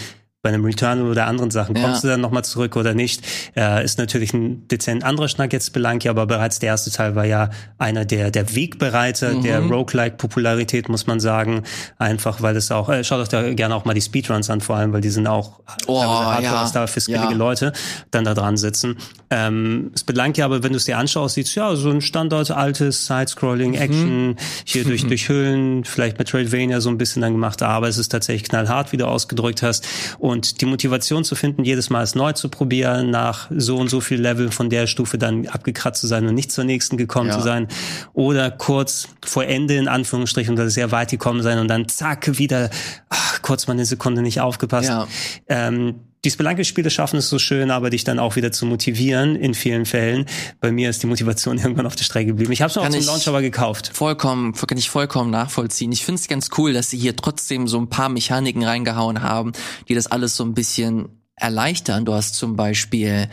bei 0.49 0.55
einem 0.55 0.65
Returnal 0.65 1.07
oder 1.07 1.27
anderen 1.27 1.51
Sachen. 1.51 1.77
Ja. 1.77 1.83
Kommst 1.83 2.05
du 2.05 2.09
dann 2.09 2.23
nochmal 2.23 2.45
zurück 2.45 2.77
oder 2.77 2.95
nicht? 2.95 3.23
Äh, 3.55 3.85
ist 3.85 3.99
natürlich 3.99 4.33
ein 4.33 4.67
dezent 4.69 5.05
anderer 5.05 5.29
Schnack 5.29 5.53
jetzt 5.53 5.75
Belanki, 5.75 6.09
aber 6.09 6.27
bereits 6.27 6.59
der 6.59 6.71
erste 6.71 6.91
Teil 6.91 7.15
war 7.15 7.27
ja 7.27 7.51
einer 7.77 8.07
der, 8.07 8.31
der 8.31 8.55
Wegbereiter 8.55 9.35
mhm. 9.35 9.43
der 9.43 9.61
Roguelike-Popularität, 9.61 10.89
muss 10.89 11.07
man 11.07 11.21
sagen. 11.21 11.65
Einfach, 11.99 12.41
weil 12.41 12.57
es 12.57 12.71
auch, 12.71 12.89
äh, 12.89 13.05
schaut 13.05 13.21
euch 13.21 13.29
da 13.29 13.53
gerne 13.53 13.75
auch 13.75 13.85
mal 13.85 13.93
die 13.93 14.01
Speedruns 14.01 14.49
an, 14.49 14.63
vor 14.63 14.77
allem, 14.77 14.93
weil 14.93 15.03
die 15.03 15.11
sind 15.11 15.27
auch 15.27 15.61
oh, 15.87 16.03
ja. 16.03 16.71
da 16.73 16.87
für 16.87 17.01
skillige 17.01 17.33
ja. 17.33 17.37
Leute 17.37 17.73
dann 18.11 18.25
da 18.25 18.33
dran 18.33 18.57
sitzen. 18.57 18.97
Ähm, 19.31 19.93
Spelunky 19.99 20.41
aber, 20.41 20.63
wenn 20.63 20.73
du 20.73 20.79
es 20.79 20.87
dir 20.87 20.97
anschaust, 20.97 21.35
siehst 21.35 21.55
ja, 21.55 21.77
so 21.77 21.91
ein 21.91 22.01
Standard 22.01 22.51
altes 22.51 23.07
Side-Scrolling, 23.07 23.73
mhm. 23.73 23.77
Action, 23.77 24.37
hier 24.65 24.85
durch, 24.85 25.07
durch 25.09 25.29
Hüllen, 25.29 25.85
vielleicht 25.85 26.19
mit 26.19 26.29
Trailvania 26.29 26.81
so 26.81 26.89
ein 26.89 26.97
bisschen 26.97 27.21
dann 27.21 27.35
gemacht, 27.35 27.63
aber 27.63 27.89
es 27.89 27.99
ist 27.99 28.09
tatsächlich 28.09 28.49
knallhart, 28.49 28.93
wie 28.93 28.97
du 28.97 29.07
ausgedrückt 29.07 29.63
hast. 29.63 29.87
Und 30.19 30.38
Und 30.39 30.61
die 30.61 30.67
Motivation 30.67 31.25
zu 31.25 31.35
finden, 31.35 31.65
jedes 31.65 31.91
Mal 31.91 32.05
es 32.05 32.15
neu 32.15 32.33
zu 32.33 32.49
probieren, 32.49 33.11
nach 33.11 33.51
so 33.51 33.77
und 33.77 33.89
so 33.89 34.01
viel 34.01 34.21
Level 34.21 34.53
von 34.53 34.71
der 34.71 34.87
Stufe 34.87 35.19
dann 35.19 35.49
abgekratzt 35.49 36.01
zu 36.01 36.07
sein 36.07 36.29
und 36.29 36.35
nicht 36.37 36.53
zur 36.53 36.63
nächsten 36.63 36.97
gekommen 36.97 37.31
ja. 37.31 37.37
zu 37.37 37.41
sein. 37.41 37.67
Oder 38.13 38.53
kurz 38.53 39.09
vor 39.25 39.45
Ende 39.45 39.75
in 39.75 39.89
Anführungsstrichen 39.89 40.55
oder 40.55 40.71
sehr 40.71 40.93
weit 40.93 41.11
gekommen 41.11 41.43
sein 41.43 41.59
und 41.59 41.67
dann 41.67 41.89
zack, 41.89 42.39
wieder 42.39 42.71
ach, 43.09 43.43
kurz 43.43 43.67
mal 43.67 43.73
eine 43.73 43.85
Sekunde 43.85 44.23
nicht 44.23 44.41
aufgepasst. 44.41 44.91
Ja. 44.91 45.09
Ähm, 45.49 45.97
die 46.29 46.33
Spelunky-Spiele 46.33 46.91
schaffen 46.91 47.17
es 47.17 47.31
so 47.31 47.39
schön, 47.39 47.71
aber 47.71 47.89
dich 47.89 48.05
dann 48.05 48.19
auch 48.19 48.37
wieder 48.37 48.53
zu 48.53 48.67
motivieren 48.67 49.35
in 49.35 49.55
vielen 49.55 49.87
Fällen. 49.87 50.27
Bei 50.61 50.71
mir 50.71 50.91
ist 50.91 51.03
die 51.03 51.07
Motivation 51.07 51.57
irgendwann 51.59 51.87
auf 51.87 51.97
der 51.97 52.05
Strecke 52.05 52.27
geblieben. 52.27 52.53
Ich 52.53 52.61
habe 52.61 52.71
es 52.71 52.77
auch 52.77 52.87
zum 52.87 53.07
Launch 53.07 53.29
aber 53.29 53.41
gekauft. 53.41 53.91
Vollkommen, 53.95 54.53
kann 54.53 54.77
ich 54.77 54.91
vollkommen 54.91 55.31
nachvollziehen. 55.31 55.91
Ich 55.91 56.05
finde 56.05 56.21
es 56.21 56.29
ganz 56.29 56.51
cool, 56.59 56.75
dass 56.75 56.91
sie 56.91 56.99
hier 56.99 57.17
trotzdem 57.17 57.67
so 57.67 57.79
ein 57.79 57.89
paar 57.89 58.11
Mechaniken 58.11 58.63
reingehauen 58.63 59.23
haben, 59.23 59.53
die 59.89 59.95
das 59.95 60.07
alles 60.07 60.37
so 60.37 60.45
ein 60.45 60.53
bisschen 60.53 61.09
erleichtern. 61.35 62.05
Du 62.05 62.13
hast 62.13 62.35
zum 62.35 62.57
Beispiel 62.57 63.29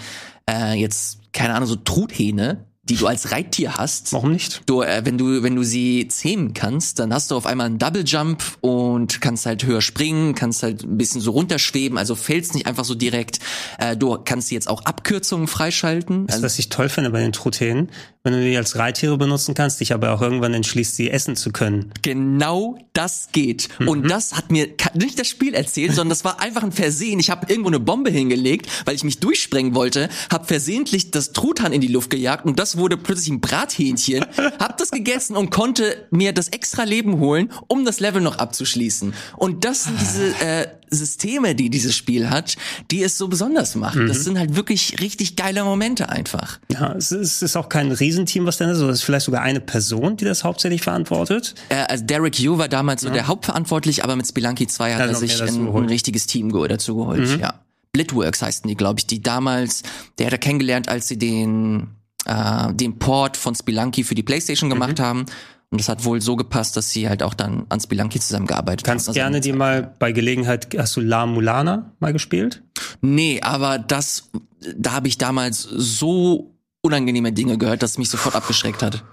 äh, 0.49 0.79
jetzt, 0.79 1.19
keine 1.33 1.53
Ahnung, 1.55 1.67
so 1.67 1.75
Truthähne, 1.75 2.65
die 2.89 2.95
du 2.95 3.07
als 3.07 3.31
Reittier 3.31 3.75
hast. 3.75 4.13
Warum 4.13 4.31
nicht? 4.31 4.61
Du, 4.67 4.81
äh, 4.81 5.01
wenn 5.03 5.17
du 5.17 5.43
wenn 5.43 5.55
du 5.55 5.63
sie 5.63 6.07
zähmen 6.07 6.53
kannst, 6.53 6.99
dann 6.99 7.13
hast 7.13 7.31
du 7.31 7.35
auf 7.35 7.45
einmal 7.45 7.67
einen 7.67 7.79
Double 7.79 8.03
Jump 8.05 8.43
und 8.61 9.21
kannst 9.21 9.45
halt 9.45 9.65
höher 9.65 9.81
springen, 9.81 10.35
kannst 10.35 10.63
halt 10.63 10.83
ein 10.83 10.97
bisschen 10.97 11.21
so 11.21 11.31
runterschweben, 11.31 11.97
also 11.97 12.15
fällst 12.15 12.53
nicht 12.53 12.67
einfach 12.67 12.85
so 12.85 12.95
direkt. 12.95 13.39
Äh, 13.79 13.97
du 13.97 14.17
kannst 14.23 14.51
jetzt 14.51 14.67
auch 14.67 14.85
Abkürzungen 14.85 15.47
freischalten. 15.47 16.27
Das, 16.27 16.35
also, 16.35 16.45
was 16.45 16.59
ich 16.59 16.69
toll 16.69 16.89
finde 16.89 17.09
bei 17.09 17.21
den 17.21 17.31
Truthähnen, 17.31 17.89
wenn 18.23 18.33
du 18.33 18.43
die 18.43 18.57
als 18.57 18.75
Reittiere 18.75 19.17
benutzen 19.17 19.53
kannst, 19.53 19.79
dich 19.79 19.93
aber 19.93 20.11
auch 20.11 20.21
irgendwann 20.21 20.53
entschließt, 20.53 20.95
sie 20.95 21.09
essen 21.11 21.35
zu 21.35 21.51
können. 21.51 21.91
Genau 22.01 22.77
das 22.93 23.29
geht. 23.31 23.69
Mhm. 23.79 23.87
Und 23.87 24.09
das 24.09 24.33
hat 24.33 24.51
mir 24.51 24.67
nicht 24.93 25.19
das 25.19 25.27
Spiel 25.27 25.53
erzählt, 25.53 25.93
sondern 25.93 26.09
das 26.09 26.23
war 26.23 26.39
einfach 26.39 26.63
ein 26.63 26.71
Versehen. 26.71 27.19
Ich 27.19 27.29
habe 27.29 27.45
irgendwo 27.49 27.69
eine 27.69 27.79
Bombe 27.79 28.09
hingelegt, 28.09 28.67
weil 28.85 28.95
ich 28.95 29.03
mich 29.03 29.19
durchsprengen 29.19 29.75
wollte, 29.75 30.09
habe 30.31 30.45
versehentlich 30.45 31.11
das 31.11 31.33
Truthahn 31.33 31.71
in 31.71 31.81
die 31.81 31.87
Luft 31.87 32.09
gejagt 32.09 32.45
und 32.45 32.57
das 32.57 32.74
wurde 32.77 32.97
plötzlich 32.97 33.29
ein 33.29 33.41
Brathähnchen, 33.41 34.25
hab 34.59 34.77
das 34.77 34.91
gegessen 34.91 35.35
und 35.35 35.49
konnte 35.49 36.07
mir 36.11 36.33
das 36.33 36.49
extra 36.49 36.83
Leben 36.83 37.19
holen, 37.19 37.51
um 37.67 37.85
das 37.85 37.99
Level 37.99 38.21
noch 38.21 38.37
abzuschließen. 38.37 39.13
Und 39.37 39.65
das 39.65 39.85
sind 39.85 39.99
diese 39.99 40.27
äh, 40.39 40.67
Systeme, 40.89 41.55
die 41.55 41.69
dieses 41.69 41.95
Spiel 41.95 42.29
hat, 42.29 42.55
die 42.91 43.03
es 43.03 43.17
so 43.17 43.27
besonders 43.27 43.75
machen. 43.75 44.03
Mhm. 44.03 44.07
Das 44.07 44.23
sind 44.23 44.37
halt 44.37 44.55
wirklich 44.55 44.99
richtig 44.99 45.35
geile 45.35 45.63
Momente 45.63 46.09
einfach. 46.09 46.59
Ja, 46.71 46.93
es 46.93 47.11
ist, 47.11 47.37
es 47.37 47.41
ist 47.41 47.55
auch 47.55 47.69
kein 47.69 47.91
Riesenteam, 47.91 48.45
was 48.45 48.57
da 48.57 48.69
ist. 48.69 48.79
Es 48.79 48.99
ist 48.99 49.03
vielleicht 49.03 49.25
sogar 49.25 49.41
eine 49.41 49.59
Person, 49.59 50.17
die 50.17 50.25
das 50.25 50.43
hauptsächlich 50.43 50.81
verantwortet. 50.81 51.55
Äh, 51.69 51.75
also 51.87 52.03
Derek 52.05 52.39
Yu 52.39 52.57
war 52.57 52.67
damals 52.67 53.01
ja. 53.01 53.09
so 53.09 53.13
der 53.13 53.27
Hauptverantwortlich, 53.27 54.03
aber 54.03 54.15
mit 54.15 54.27
Spelunky 54.27 54.67
2 54.67 54.93
hat 54.93 54.99
ja, 54.99 55.05
er 55.07 55.15
sich 55.15 55.41
ein, 55.41 55.67
ein, 55.67 55.85
richtiges 55.85 56.27
Team 56.27 56.51
dazu 56.67 56.95
geholt. 56.95 57.29
Mhm. 57.29 57.39
Ja. 57.39 57.61
Blitworks 57.91 58.41
heißen 58.41 58.67
die, 58.67 58.75
glaube 58.75 58.99
ich, 58.99 59.07
die 59.07 59.21
damals, 59.21 59.83
der 60.17 60.27
hat 60.27 60.33
er 60.33 60.39
kennengelernt, 60.39 60.89
als 60.89 61.07
sie 61.07 61.17
den 61.17 61.95
äh, 62.25 62.73
den 62.73 62.99
Port 62.99 63.37
von 63.37 63.55
Spelunky 63.55 64.03
für 64.03 64.15
die 64.15 64.23
PlayStation 64.23 64.69
gemacht 64.69 64.99
mhm. 64.99 65.03
haben. 65.03 65.25
Und 65.71 65.81
das 65.81 65.89
hat 65.89 66.05
wohl 66.05 66.21
so 66.21 66.35
gepasst, 66.35 66.77
dass 66.77 66.91
sie 66.91 67.09
halt 67.09 67.23
auch 67.23 67.33
dann 67.33 67.65
an 67.69 67.79
Spelunky 67.79 68.19
zusammengearbeitet 68.19 68.85
Kannst 68.85 69.07
haben. 69.07 69.15
Kannst 69.15 69.19
also 69.19 69.31
gerne 69.31 69.41
dir 69.41 69.55
mal 69.55 69.93
bei 69.99 70.11
Gelegenheit, 70.11 70.67
hast 70.77 70.95
du 70.95 71.01
La 71.01 71.25
Mulana 71.25 71.91
mal 71.99 72.13
gespielt? 72.13 72.63
Nee, 73.01 73.41
aber 73.41 73.79
das, 73.79 74.29
da 74.77 74.93
habe 74.93 75.07
ich 75.07 75.17
damals 75.17 75.63
so 75.63 76.55
unangenehme 76.81 77.33
Dinge 77.33 77.57
gehört, 77.57 77.83
dass 77.83 77.91
es 77.91 77.97
mich 77.97 78.09
sofort 78.09 78.35
abgeschreckt 78.35 78.83
hat. 78.83 79.03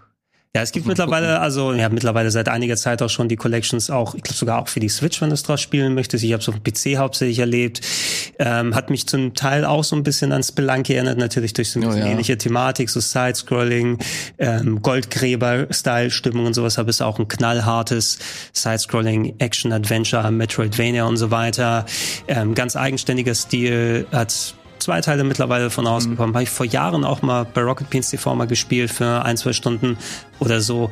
Ja, 0.54 0.60
es 0.60 0.72
gibt 0.72 0.84
mittlerweile, 0.84 1.40
also 1.40 1.72
ja, 1.72 1.88
mittlerweile 1.88 2.30
seit 2.30 2.50
einiger 2.50 2.76
Zeit 2.76 3.00
auch 3.00 3.08
schon 3.08 3.26
die 3.26 3.36
Collections 3.36 3.88
auch, 3.88 4.14
ich 4.14 4.22
glaube 4.22 4.36
sogar 4.36 4.60
auch 4.60 4.68
für 4.68 4.80
die 4.80 4.90
Switch, 4.90 5.22
wenn 5.22 5.30
du 5.30 5.34
es 5.34 5.42
draus 5.42 5.62
spielen 5.62 5.94
möchtest. 5.94 6.24
Ich 6.24 6.32
habe 6.34 6.42
es 6.42 6.48
auf 6.50 6.56
dem 6.58 6.62
PC 6.62 6.98
hauptsächlich 6.98 7.38
erlebt. 7.38 7.80
Ähm, 8.38 8.74
hat 8.74 8.90
mich 8.90 9.08
zum 9.08 9.32
Teil 9.32 9.64
auch 9.64 9.82
so 9.82 9.96
ein 9.96 10.02
bisschen 10.02 10.30
an 10.30 10.42
Spelunky 10.42 10.92
erinnert, 10.92 11.16
natürlich 11.16 11.54
durch 11.54 11.70
so 11.70 11.80
eine 11.80 11.88
oh, 11.88 11.94
ja. 11.94 12.04
ähnliche 12.04 12.36
Thematik, 12.36 12.90
so 12.90 13.00
Sidescrolling, 13.00 13.98
ähm, 14.36 14.82
Goldgräber-Style-Stimmung 14.82 16.44
und 16.44 16.52
sowas, 16.52 16.78
aber 16.78 16.90
es 16.90 16.96
ist 16.96 17.02
auch 17.02 17.18
ein 17.18 17.28
knallhartes 17.28 18.18
Sidescrolling, 18.52 19.36
Action-Adventure, 19.38 20.30
Metroidvania 20.30 21.06
und 21.06 21.16
so 21.16 21.30
weiter. 21.30 21.86
Ähm, 22.28 22.54
ganz 22.54 22.76
eigenständiger 22.76 23.34
Stil, 23.34 24.06
hat 24.12 24.54
zwei 24.82 25.00
Teile 25.00 25.24
mittlerweile 25.24 25.70
von 25.70 25.86
rausgekommen. 25.86 26.30
Mhm. 26.30 26.34
Habe 26.34 26.42
ich 26.44 26.50
vor 26.50 26.66
Jahren 26.66 27.04
auch 27.04 27.22
mal 27.22 27.44
bei 27.44 27.62
Rocket 27.62 27.90
Beans 27.90 28.10
TV 28.10 28.34
mal 28.34 28.46
gespielt 28.46 28.90
für 28.90 29.24
ein, 29.24 29.36
zwei 29.36 29.52
Stunden 29.52 29.96
oder 30.38 30.60
so. 30.60 30.90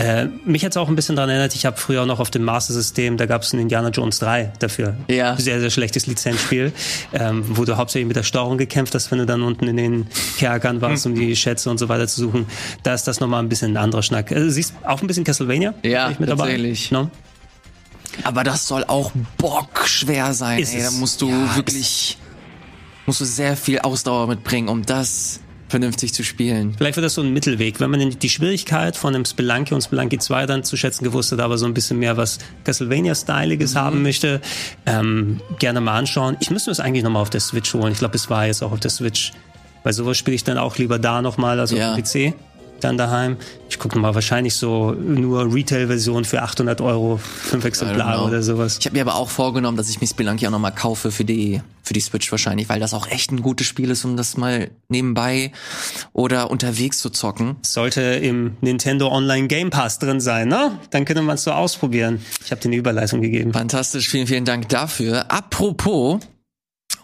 Äh, 0.00 0.28
mich 0.46 0.64
hat 0.64 0.72
es 0.72 0.78
auch 0.78 0.88
ein 0.88 0.96
bisschen 0.96 1.14
daran 1.14 1.28
erinnert, 1.28 1.54
ich 1.54 1.66
habe 1.66 1.76
früher 1.76 2.02
auch 2.02 2.06
noch 2.06 2.20
auf 2.20 2.30
dem 2.30 2.42
Master-System, 2.44 3.18
da 3.18 3.26
gab 3.26 3.42
es 3.42 3.52
ein 3.52 3.60
Indiana 3.60 3.90
Jones 3.90 4.18
3 4.20 4.52
dafür. 4.58 4.96
Ja. 5.08 5.36
Sehr, 5.36 5.60
sehr 5.60 5.68
schlechtes 5.68 6.06
Lizenzspiel, 6.06 6.72
ähm, 7.12 7.44
wo 7.48 7.66
du 7.66 7.76
hauptsächlich 7.76 8.06
mit 8.06 8.16
der 8.16 8.22
Steuerung 8.22 8.56
gekämpft 8.56 8.94
hast, 8.94 9.10
wenn 9.10 9.18
du 9.18 9.26
dann 9.26 9.42
unten 9.42 9.68
in 9.68 9.76
den 9.76 10.06
Kerkern 10.38 10.80
warst, 10.80 11.04
um 11.04 11.14
die 11.14 11.36
Schätze 11.36 11.68
und 11.68 11.76
so 11.76 11.90
weiter 11.90 12.08
zu 12.08 12.18
suchen. 12.18 12.46
Da 12.82 12.94
ist 12.94 13.06
das 13.08 13.20
nochmal 13.20 13.42
ein 13.42 13.50
bisschen 13.50 13.72
ein 13.72 13.76
anderer 13.76 14.02
Schnack. 14.02 14.32
Also, 14.32 14.48
siehst 14.48 14.72
auch 14.84 15.02
ein 15.02 15.06
bisschen 15.06 15.24
Castlevania? 15.24 15.74
Ja, 15.82 16.10
tatsächlich. 16.12 16.90
No? 16.90 17.10
Aber 18.24 18.42
das 18.42 18.66
soll 18.66 18.84
auch 18.84 19.12
bockschwer 19.36 20.32
sein. 20.32 20.60
Ist 20.60 20.74
ey. 20.74 20.82
Da 20.82 20.92
musst 20.92 21.20
du 21.20 21.28
ja, 21.28 21.56
wirklich 21.56 22.16
musst 23.06 23.20
du 23.20 23.24
sehr 23.24 23.56
viel 23.56 23.80
Ausdauer 23.80 24.26
mitbringen, 24.26 24.68
um 24.68 24.82
das 24.82 25.40
vernünftig 25.70 26.12
zu 26.12 26.24
spielen. 26.24 26.74
Vielleicht 26.76 26.96
wird 26.96 27.04
das 27.04 27.14
so 27.14 27.22
ein 27.22 27.32
Mittelweg, 27.32 27.80
wenn 27.80 27.90
man 27.90 28.10
die 28.10 28.28
Schwierigkeit 28.28 28.96
von 28.96 29.14
einem 29.14 29.24
Spelunky 29.24 29.72
und 29.72 29.82
Spelunky 29.82 30.18
2 30.18 30.46
dann 30.46 30.64
zu 30.64 30.76
schätzen 30.76 31.04
gewusst 31.04 31.30
hat, 31.32 31.40
aber 31.40 31.58
so 31.58 31.66
ein 31.66 31.74
bisschen 31.74 31.98
mehr 31.98 32.16
was 32.16 32.38
Castlevania-Styliges 32.64 33.74
mhm. 33.74 33.78
haben 33.78 34.02
möchte, 34.02 34.40
ähm, 34.84 35.40
gerne 35.58 35.80
mal 35.80 35.96
anschauen. 35.96 36.36
Ich 36.40 36.50
müsste 36.50 36.70
es 36.72 36.80
eigentlich 36.80 37.04
nochmal 37.04 37.22
auf 37.22 37.30
der 37.30 37.40
Switch 37.40 37.72
holen. 37.72 37.92
Ich 37.92 37.98
glaube, 37.98 38.16
es 38.16 38.28
war 38.28 38.46
jetzt 38.46 38.62
auch 38.62 38.72
auf 38.72 38.80
der 38.80 38.90
Switch. 38.90 39.32
Bei 39.84 39.92
sowas 39.92 40.18
spiele 40.18 40.34
ich 40.34 40.44
dann 40.44 40.58
auch 40.58 40.76
lieber 40.76 40.98
da 40.98 41.22
nochmal, 41.22 41.60
also 41.60 41.76
ja. 41.76 41.92
auf 41.92 41.96
dem 41.96 42.32
PC 42.32 42.34
dann 42.80 42.98
daheim. 42.98 43.36
Ich 43.68 43.78
gucke 43.78 43.98
mal 43.98 44.14
wahrscheinlich 44.14 44.54
so 44.54 44.92
nur 44.92 45.52
Retail-Version 45.52 46.24
für 46.24 46.42
800 46.42 46.80
Euro, 46.80 47.18
fünf 47.18 47.64
Exemplare 47.64 48.26
oder 48.26 48.42
sowas. 48.42 48.78
Ich 48.78 48.86
habe 48.86 48.96
mir 48.96 49.02
aber 49.02 49.14
auch 49.14 49.30
vorgenommen, 49.30 49.76
dass 49.76 49.88
ich 49.88 50.00
mir 50.00 50.06
Spelunky 50.06 50.46
auch 50.46 50.50
nochmal 50.50 50.74
kaufe 50.74 51.10
für 51.10 51.24
die 51.24 51.60
für 51.82 51.94
die 51.94 52.00
Switch 52.00 52.30
wahrscheinlich, 52.30 52.68
weil 52.68 52.78
das 52.78 52.94
auch 52.94 53.08
echt 53.08 53.32
ein 53.32 53.42
gutes 53.42 53.66
Spiel 53.66 53.90
ist, 53.90 54.04
um 54.04 54.16
das 54.16 54.36
mal 54.36 54.70
nebenbei 54.88 55.50
oder 56.12 56.50
unterwegs 56.50 57.00
zu 57.00 57.10
zocken. 57.10 57.56
Sollte 57.62 58.00
im 58.00 58.56
Nintendo 58.60 59.08
Online 59.08 59.48
Game 59.48 59.70
Pass 59.70 59.98
drin 59.98 60.20
sein, 60.20 60.46
ne? 60.46 60.78
Dann 60.90 61.04
könnte 61.04 61.22
man 61.22 61.34
es 61.34 61.42
so 61.42 61.50
ausprobieren. 61.50 62.20
Ich 62.44 62.52
habe 62.52 62.60
dir 62.60 62.68
eine 62.68 62.76
Überleitung 62.76 63.22
gegeben. 63.22 63.52
Fantastisch, 63.52 64.08
vielen, 64.08 64.28
vielen 64.28 64.44
Dank 64.44 64.68
dafür. 64.68 65.32
Apropos 65.32 66.20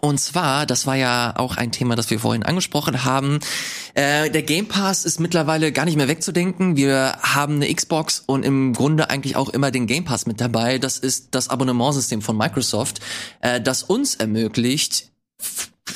und 0.01 0.19
zwar, 0.19 0.67
das 0.67 0.87
war 0.87 0.97
ja 0.97 1.35
auch 1.37 1.57
ein 1.57 1.73
Thema, 1.73 1.97
das 1.97 2.11
wir 2.11 2.19
vorhin 2.19 2.43
angesprochen 2.43 3.05
haben. 3.05 3.41
Äh, 3.95 4.31
der 4.31 4.43
Game 4.43 4.67
Pass 4.67 5.05
ist 5.05 5.21
mittlerweile 5.21 5.73
gar 5.73 5.85
nicht 5.85 5.97
mehr 5.97 6.09
wegzudenken. 6.09 6.77
Wir 6.77 7.19
haben 7.23 7.57
eine 7.57 7.73
Xbox 7.73 8.23
und 8.27 8.45
im 8.45 8.73
Grunde 8.73 9.11
eigentlich 9.11 9.37
auch 9.37 9.49
immer 9.49 9.71
den 9.71 9.87
Game 9.87 10.05
Pass 10.05 10.27
mit 10.27 10.41
dabei. 10.41 10.79
Das 10.79 10.99
ist 10.99 11.29
das 11.33 11.49
Abonnementsystem 11.49 12.23
von 12.23 12.37
Microsoft, 12.37 13.01
äh, 13.41 13.61
das 13.61 13.83
uns 13.83 14.15
ermöglicht, 14.15 15.11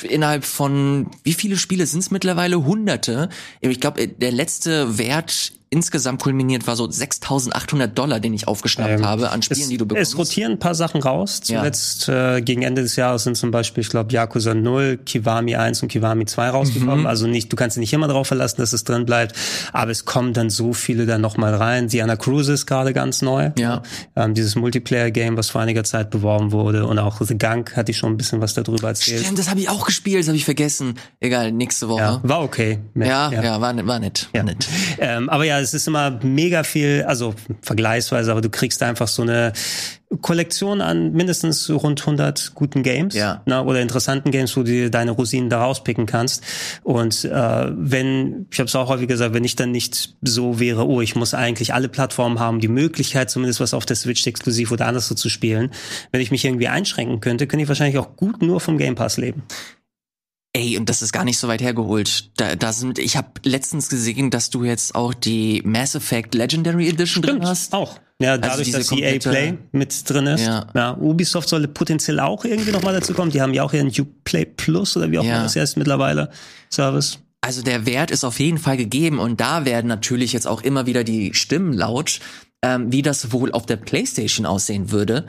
innerhalb 0.03 0.45
von 0.45 1.11
wie 1.23 1.35
viele 1.35 1.57
Spiele 1.57 1.87
sind 1.87 2.01
es 2.01 2.11
mittlerweile? 2.11 2.65
Hunderte. 2.65 3.29
Ich 3.61 3.81
glaube, 3.81 4.07
der 4.09 4.33
letzte 4.33 4.99
Wert 4.99 5.53
insgesamt 5.71 6.21
kulminiert 6.21 6.66
war 6.66 6.75
so 6.75 6.85
6.800 6.85 7.87
Dollar, 7.87 8.18
den 8.18 8.35
ich 8.35 8.49
aufgeschnappt 8.49 8.91
ähm, 8.91 9.07
habe 9.07 9.31
an 9.31 9.41
Spielen, 9.41 9.61
es, 9.61 9.68
die 9.68 9.77
du 9.77 9.87
bekommst. 9.87 10.12
Es 10.12 10.18
rotieren 10.18 10.53
ein 10.53 10.59
paar 10.59 10.75
Sachen 10.75 11.01
raus. 11.01 11.41
Zuletzt 11.41 12.09
ja. 12.09 12.37
äh, 12.37 12.43
gegen 12.43 12.62
Ende 12.62 12.83
des 12.83 12.97
Jahres 12.97 13.23
sind 13.23 13.37
zum 13.37 13.53
Beispiel, 13.53 13.83
ich 13.83 13.89
glaube, 13.89 14.12
Yakuza 14.12 14.53
0, 14.53 14.99
Kiwami 15.07 15.55
1 15.55 15.83
und 15.83 15.89
Kiwami 15.89 16.27
2 16.27 16.51
rausgekommen. 16.51 17.01
Mhm. 17.03 17.07
Also 17.07 17.29
nicht, 17.29 17.53
du 17.53 17.57
kannst 17.57 17.77
dich 17.77 17.83
nicht 17.83 17.93
immer 17.93 18.09
darauf 18.09 18.27
verlassen, 18.27 18.57
dass 18.59 18.73
es 18.73 18.83
drin 18.83 19.07
bleibt, 19.07 19.37
aber 19.73 19.93
es 19.93 20.05
kommen 20.05 20.33
dann 20.33 20.51
so 20.51 20.73
viele 20.73 21.07
dann 21.07 21.21
nochmal 21.21 21.55
rein. 21.55 21.87
Diana 21.87 22.16
Cruise 22.16 22.53
ist 22.53 22.66
gerade 22.66 22.93
ganz 22.93 23.23
neu. 23.23 23.53
Ja. 23.57 23.83
Ähm, 24.16 24.35
dieses 24.35 24.57
Multiplayer-Game, 24.57 25.37
was 25.37 25.51
vor 25.51 25.61
einiger 25.61 25.85
Zeit 25.85 26.11
beworben 26.11 26.51
wurde 26.51 26.85
und 26.85 26.99
auch 26.99 27.21
The 27.21 27.39
Gunk 27.39 27.77
hatte 27.77 27.93
ich 27.93 27.99
schon 27.99 28.12
ein 28.12 28.16
bisschen 28.16 28.41
was 28.41 28.55
darüber 28.55 28.89
erzählt. 28.89 29.21
Stimmt, 29.23 29.39
das 29.39 29.49
habe 29.49 29.61
ich 29.61 29.68
auch 29.68 29.87
gespielt, 29.87 30.18
das 30.18 30.27
habe 30.27 30.37
ich 30.37 30.45
vergessen. 30.45 30.95
Egal, 31.21 31.53
nächste 31.53 31.89
Woche. 31.89 32.01
Ja, 32.01 32.21
war 32.25 32.43
okay. 32.43 32.81
Ja, 32.97 33.31
ja, 33.31 33.43
ja, 33.43 33.61
war, 33.61 33.87
war 33.87 34.01
nett. 34.01 34.29
War 34.33 34.41
ja. 34.41 34.43
nett. 34.43 34.66
Ähm, 34.99 35.29
aber 35.29 35.45
ja, 35.45 35.60
es 35.61 35.75
ist 35.75 35.87
immer 35.87 36.19
mega 36.23 36.63
viel, 36.63 37.05
also 37.07 37.35
vergleichsweise, 37.63 38.31
aber 38.31 38.41
du 38.41 38.51
kriegst 38.51 38.83
einfach 38.83 39.09
so 39.09 39.23
eine 39.23 39.53
Kollektion 40.23 40.81
an 40.81 41.13
mindestens 41.13 41.71
rund 41.71 42.01
100 42.01 42.53
guten 42.57 42.83
Games 42.83 43.15
ja. 43.15 43.43
ne, 43.47 43.63
oder 43.63 43.81
interessanten 43.81 44.33
Games, 44.33 44.57
wo 44.57 44.65
du 44.65 44.91
deine 44.91 45.13
Rosinen 45.13 45.51
da 45.51 45.63
rauspicken 45.63 46.07
kannst. 46.07 46.43
Und 46.83 47.25
äh, 47.25 47.67
wenn, 47.71 48.47
ich 48.51 48.59
habe 48.59 48.67
es 48.67 48.75
auch 48.75 48.89
häufig 48.89 49.07
gesagt, 49.07 49.35
wenn 49.35 49.45
ich 49.45 49.55
dann 49.55 49.71
nicht 49.71 50.17
so 50.21 50.59
wäre, 50.59 50.89
oh, 50.89 51.01
ich 51.01 51.15
muss 51.15 51.33
eigentlich 51.33 51.75
alle 51.75 51.89
Plattformen 51.89 52.41
haben, 52.41 52.59
die 52.59 52.69
Möglichkeit 52.69 53.31
zumindest 53.31 53.61
was 53.61 53.73
auf 53.73 53.87
der 53.87 53.95
Switch 53.95 54.27
exklusiv 54.27 54.73
oder 54.73 54.87
anders 54.87 55.07
so 55.07 55.15
zu 55.15 55.29
spielen, 55.29 55.71
wenn 56.11 56.21
ich 56.21 56.33
mich 56.33 56.45
irgendwie 56.45 56.69
einschränken 56.69 57.21
könnte, 57.21 57.47
könnte 57.47 57.63
ich 57.63 57.69
wahrscheinlich 57.69 57.99
auch 57.99 58.17
gut 58.17 58.43
nur 58.43 58.61
vom 58.61 58.79
Game 58.79 58.97
Pass 58.97 59.17
leben. 59.17 59.45
Ey, 60.53 60.77
und 60.77 60.89
das 60.89 61.01
ist 61.01 61.13
gar 61.13 61.25
nicht 61.25 61.39
so 61.39 61.47
weit 61.47 61.63
hergeholt. 61.63 62.31
Da, 62.37 62.57
da 62.57 62.73
sind, 62.73 62.99
ich 62.99 63.17
habe 63.17 63.29
letztens 63.45 63.89
gesehen, 63.89 64.31
dass 64.31 64.51
du 64.51 64.65
jetzt 64.65 64.97
auch 64.97 65.15
die 65.15 65.63
Mass 65.65 65.95
Effect 65.95 66.35
Legendary 66.35 66.89
Edition 66.89 67.23
Stimmt, 67.23 67.43
drin 67.43 67.49
hast. 67.49 67.73
Auch. 67.73 68.01
Ja, 68.21 68.37
dadurch, 68.37 68.75
also 68.75 68.79
dass 68.79 69.01
EA 69.01 69.19
Play 69.19 69.59
mit 69.73 70.11
drin 70.11 70.27
ist. 70.27 70.45
Ja. 70.45 70.67
ja. 70.75 70.97
Ubisoft 70.99 71.49
soll 71.49 71.67
potenziell 71.69 72.19
auch 72.19 72.45
irgendwie 72.45 72.73
nochmal 72.73 72.93
dazu 72.93 73.15
kommen. 73.15 73.31
Die 73.31 73.41
haben 73.41 73.55
ja 73.55 73.63
auch 73.63 73.73
ihren 73.73 73.89
Uplay 73.89 74.45
Plus 74.45 74.97
oder 74.97 75.11
wie 75.11 75.19
auch 75.19 75.25
immer 75.25 75.45
das 75.45 75.57
heißt 75.57 75.77
mittlerweile 75.77 76.31
Service. 76.71 77.21
Also 77.41 77.63
der 77.63 77.87
Wert 77.87 78.11
ist 78.11 78.25
auf 78.25 78.39
jeden 78.39 78.59
Fall 78.59 78.77
gegeben 78.77 79.19
und 79.19 79.41
da 79.41 79.65
werden 79.65 79.87
natürlich 79.87 80.33
jetzt 80.33 80.47
auch 80.47 80.61
immer 80.61 80.85
wieder 80.87 81.05
die 81.05 81.33
Stimmen 81.33 81.73
laut, 81.73 82.21
ähm, 82.63 82.93
wie 82.93 83.01
das 83.01 83.33
wohl 83.33 83.53
auf 83.53 83.65
der 83.65 83.77
PlayStation 83.77 84.45
aussehen 84.45 84.91
würde. 84.91 85.27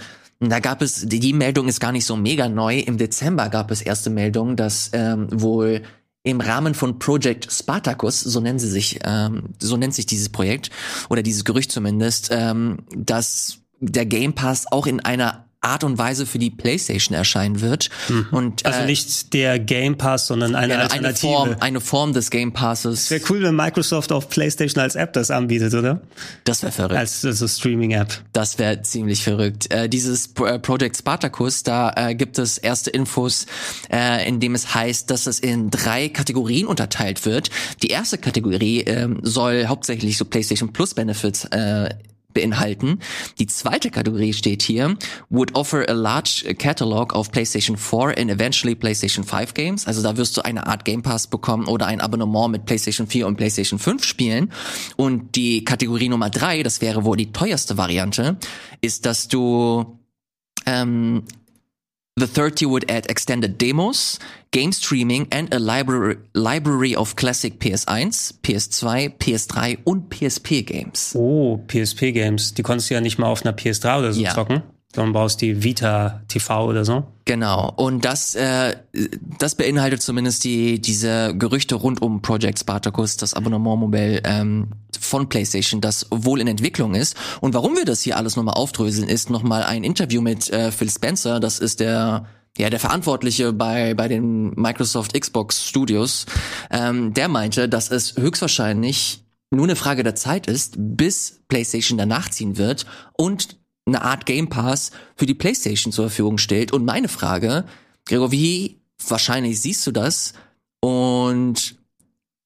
Da 0.49 0.59
gab 0.59 0.81
es, 0.81 1.07
die, 1.07 1.19
die 1.19 1.33
Meldung 1.33 1.67
ist 1.67 1.79
gar 1.79 1.91
nicht 1.91 2.05
so 2.05 2.15
mega 2.15 2.49
neu. 2.49 2.79
Im 2.79 2.97
Dezember 2.97 3.49
gab 3.49 3.69
es 3.69 3.81
erste 3.81 4.09
Meldungen, 4.09 4.55
dass 4.55 4.89
ähm, 4.93 5.27
wohl 5.31 5.83
im 6.23 6.41
Rahmen 6.41 6.73
von 6.73 6.97
Project 6.97 7.51
Spartacus, 7.51 8.21
so 8.21 8.39
nennen 8.39 8.57
sie 8.57 8.69
sich, 8.69 8.99
ähm, 9.03 9.49
so 9.59 9.77
nennt 9.77 9.93
sich 9.93 10.07
dieses 10.07 10.29
Projekt 10.29 10.71
oder 11.09 11.21
dieses 11.21 11.45
Gerücht 11.45 11.71
zumindest, 11.71 12.29
ähm, 12.31 12.79
dass 12.95 13.59
der 13.79 14.05
Game 14.07 14.33
Pass 14.33 14.71
auch 14.71 14.87
in 14.87 14.99
einer 14.99 15.45
Art 15.61 15.83
und 15.83 15.99
Weise 15.99 16.25
für 16.25 16.39
die 16.39 16.49
PlayStation 16.49 17.15
erscheinen 17.15 17.61
wird. 17.61 17.89
Mhm. 18.09 18.27
Und, 18.31 18.65
also 18.65 18.79
äh, 18.79 18.85
nicht 18.87 19.31
der 19.33 19.59
Game 19.59 19.95
Pass, 19.95 20.25
sondern 20.25 20.55
eine 20.55 20.73
ja, 20.73 20.79
Alternative. 20.79 21.27
Eine 21.27 21.45
Form, 21.45 21.55
eine 21.59 21.81
Form 21.81 22.13
des 22.13 22.31
Game 22.31 22.51
Passes. 22.51 23.11
Wäre 23.11 23.21
cool, 23.29 23.43
wenn 23.43 23.55
Microsoft 23.55 24.11
auf 24.11 24.27
PlayStation 24.29 24.81
als 24.81 24.95
App 24.95 25.13
das 25.13 25.29
anbietet, 25.29 25.75
oder? 25.75 26.01
Das 26.45 26.63
wäre 26.63 26.71
verrückt. 26.71 26.99
Als, 26.99 27.23
als 27.23 27.57
Streaming-App. 27.59 28.21
Das 28.33 28.57
wäre 28.57 28.81
ziemlich 28.81 29.23
verrückt. 29.23 29.71
Äh, 29.71 29.87
dieses 29.87 30.31
äh, 30.43 30.57
Project 30.57 30.97
Spartacus, 30.97 31.61
da 31.61 31.93
äh, 31.95 32.15
gibt 32.15 32.39
es 32.39 32.57
erste 32.57 32.89
Infos, 32.89 33.45
äh, 33.91 34.27
in 34.27 34.39
dem 34.39 34.55
es 34.55 34.73
heißt, 34.73 35.11
dass 35.11 35.27
es 35.27 35.39
in 35.39 35.69
drei 35.69 36.09
Kategorien 36.09 36.65
unterteilt 36.65 37.23
wird. 37.27 37.51
Die 37.83 37.89
erste 37.89 38.17
Kategorie 38.17 38.81
äh, 38.81 39.09
soll 39.21 39.67
hauptsächlich 39.67 40.17
so 40.17 40.25
PlayStation 40.25 40.73
Plus 40.73 40.95
Benefits 40.95 41.45
äh, 41.45 41.89
beinhalten. 42.33 42.99
Die 43.39 43.47
zweite 43.47 43.89
Kategorie 43.89 44.33
steht 44.33 44.61
hier, 44.61 44.95
would 45.29 45.55
offer 45.55 45.87
a 45.87 45.93
large 45.93 46.53
catalog 46.57 47.13
of 47.13 47.31
PlayStation 47.31 47.77
4 47.77 48.17
and 48.17 48.29
eventually 48.29 48.75
PlayStation 48.75 49.23
5 49.23 49.53
games. 49.53 49.87
Also 49.87 50.01
da 50.01 50.17
wirst 50.17 50.37
du 50.37 50.41
eine 50.41 50.67
Art 50.67 50.85
Game 50.85 51.01
Pass 51.01 51.27
bekommen 51.27 51.67
oder 51.67 51.87
ein 51.87 52.01
Abonnement 52.01 52.51
mit 52.51 52.65
PlayStation 52.65 53.07
4 53.07 53.27
und 53.27 53.37
PlayStation 53.37 53.79
5 53.79 54.03
spielen. 54.03 54.51
Und 54.95 55.35
die 55.35 55.65
Kategorie 55.65 56.09
Nummer 56.09 56.29
drei, 56.29 56.63
das 56.63 56.81
wäre 56.81 57.03
wohl 57.03 57.17
die 57.17 57.31
teuerste 57.31 57.77
Variante, 57.77 58.37
ist, 58.81 59.05
dass 59.05 59.27
du 59.27 59.99
ähm, 60.65 61.23
The 62.21 62.27
30 62.27 62.67
would 62.67 62.85
add 62.87 63.09
extended 63.09 63.57
demos, 63.57 64.19
game 64.51 64.71
streaming 64.73 65.27
and 65.31 65.51
a 65.51 65.57
library, 65.57 66.17
library 66.35 66.95
of 66.95 67.15
classic 67.15 67.57
PS1, 67.57 68.33
PS2, 68.43 69.17
PS3 69.17 69.79
und 69.85 70.11
PSP 70.11 70.63
Games. 70.63 71.15
Oh, 71.15 71.57
PSP 71.67 72.13
Games. 72.13 72.53
Die 72.53 72.61
konntest 72.61 72.91
du 72.91 72.93
ja 72.93 73.01
nicht 73.01 73.17
mal 73.17 73.25
auf 73.25 73.43
einer 73.43 73.57
PS3 73.57 73.97
oder 73.97 74.13
so 74.13 74.21
ja. 74.21 74.35
zocken. 74.35 74.61
Dann 74.91 75.13
brauchst 75.13 75.41
die 75.41 75.63
Vita 75.63 76.21
TV 76.27 76.67
oder 76.67 76.83
so. 76.85 77.03
Genau. 77.25 77.71
Und 77.75 78.03
das, 78.03 78.35
äh, 78.35 78.75
das 79.39 79.55
beinhaltet 79.55 80.01
zumindest 80.01 80.43
die, 80.43 80.81
diese 80.81 81.35
Gerüchte 81.35 81.75
rund 81.75 82.01
um 82.01 82.21
Project 82.21 82.59
Spartacus, 82.59 83.17
das 83.17 83.33
Abonnementmodell 83.33 84.21
ähm, 84.25 84.71
von 84.99 85.29
PlayStation, 85.29 85.81
das 85.81 86.07
wohl 86.11 86.41
in 86.41 86.47
Entwicklung 86.47 86.95
ist. 86.95 87.15
Und 87.39 87.53
warum 87.53 87.75
wir 87.75 87.85
das 87.85 88.01
hier 88.01 88.17
alles 88.17 88.35
nochmal 88.35 88.55
aufdröseln, 88.55 89.07
ist 89.07 89.29
nochmal 89.29 89.63
ein 89.63 89.83
Interview 89.83 90.21
mit 90.21 90.49
äh, 90.49 90.71
Phil 90.71 90.89
Spencer. 90.89 91.39
Das 91.39 91.59
ist 91.59 91.79
der 91.79 92.25
ja, 92.57 92.69
der 92.69 92.79
Verantwortliche 92.79 93.53
bei, 93.53 93.93
bei 93.93 94.07
den 94.07 94.51
Microsoft 94.55 95.19
Xbox 95.19 95.65
Studios, 95.67 96.25
ähm, 96.69 97.13
der 97.13 97.29
meinte, 97.29 97.69
dass 97.69 97.89
es 97.89 98.17
höchstwahrscheinlich 98.17 99.23
nur 99.51 99.65
eine 99.65 99.75
Frage 99.75 100.03
der 100.03 100.15
Zeit 100.15 100.47
ist, 100.47 100.75
bis 100.77 101.41
PlayStation 101.47 101.97
danach 101.97 102.29
ziehen 102.29 102.57
wird 102.57 102.85
und 103.13 103.60
eine 103.85 104.03
Art 104.03 104.25
Game 104.25 104.49
Pass 104.49 104.91
für 105.15 105.25
die 105.25 105.33
PlayStation 105.33 105.91
zur 105.91 106.05
Verfügung 106.05 106.37
stellt. 106.37 106.71
Und 106.71 106.85
meine 106.85 107.07
Frage, 107.07 107.65
Gregor, 108.05 108.31
wie 108.31 108.79
wahrscheinlich 109.07 109.59
siehst 109.59 109.85
du 109.87 109.91
das? 109.91 110.33
Und 110.79 111.75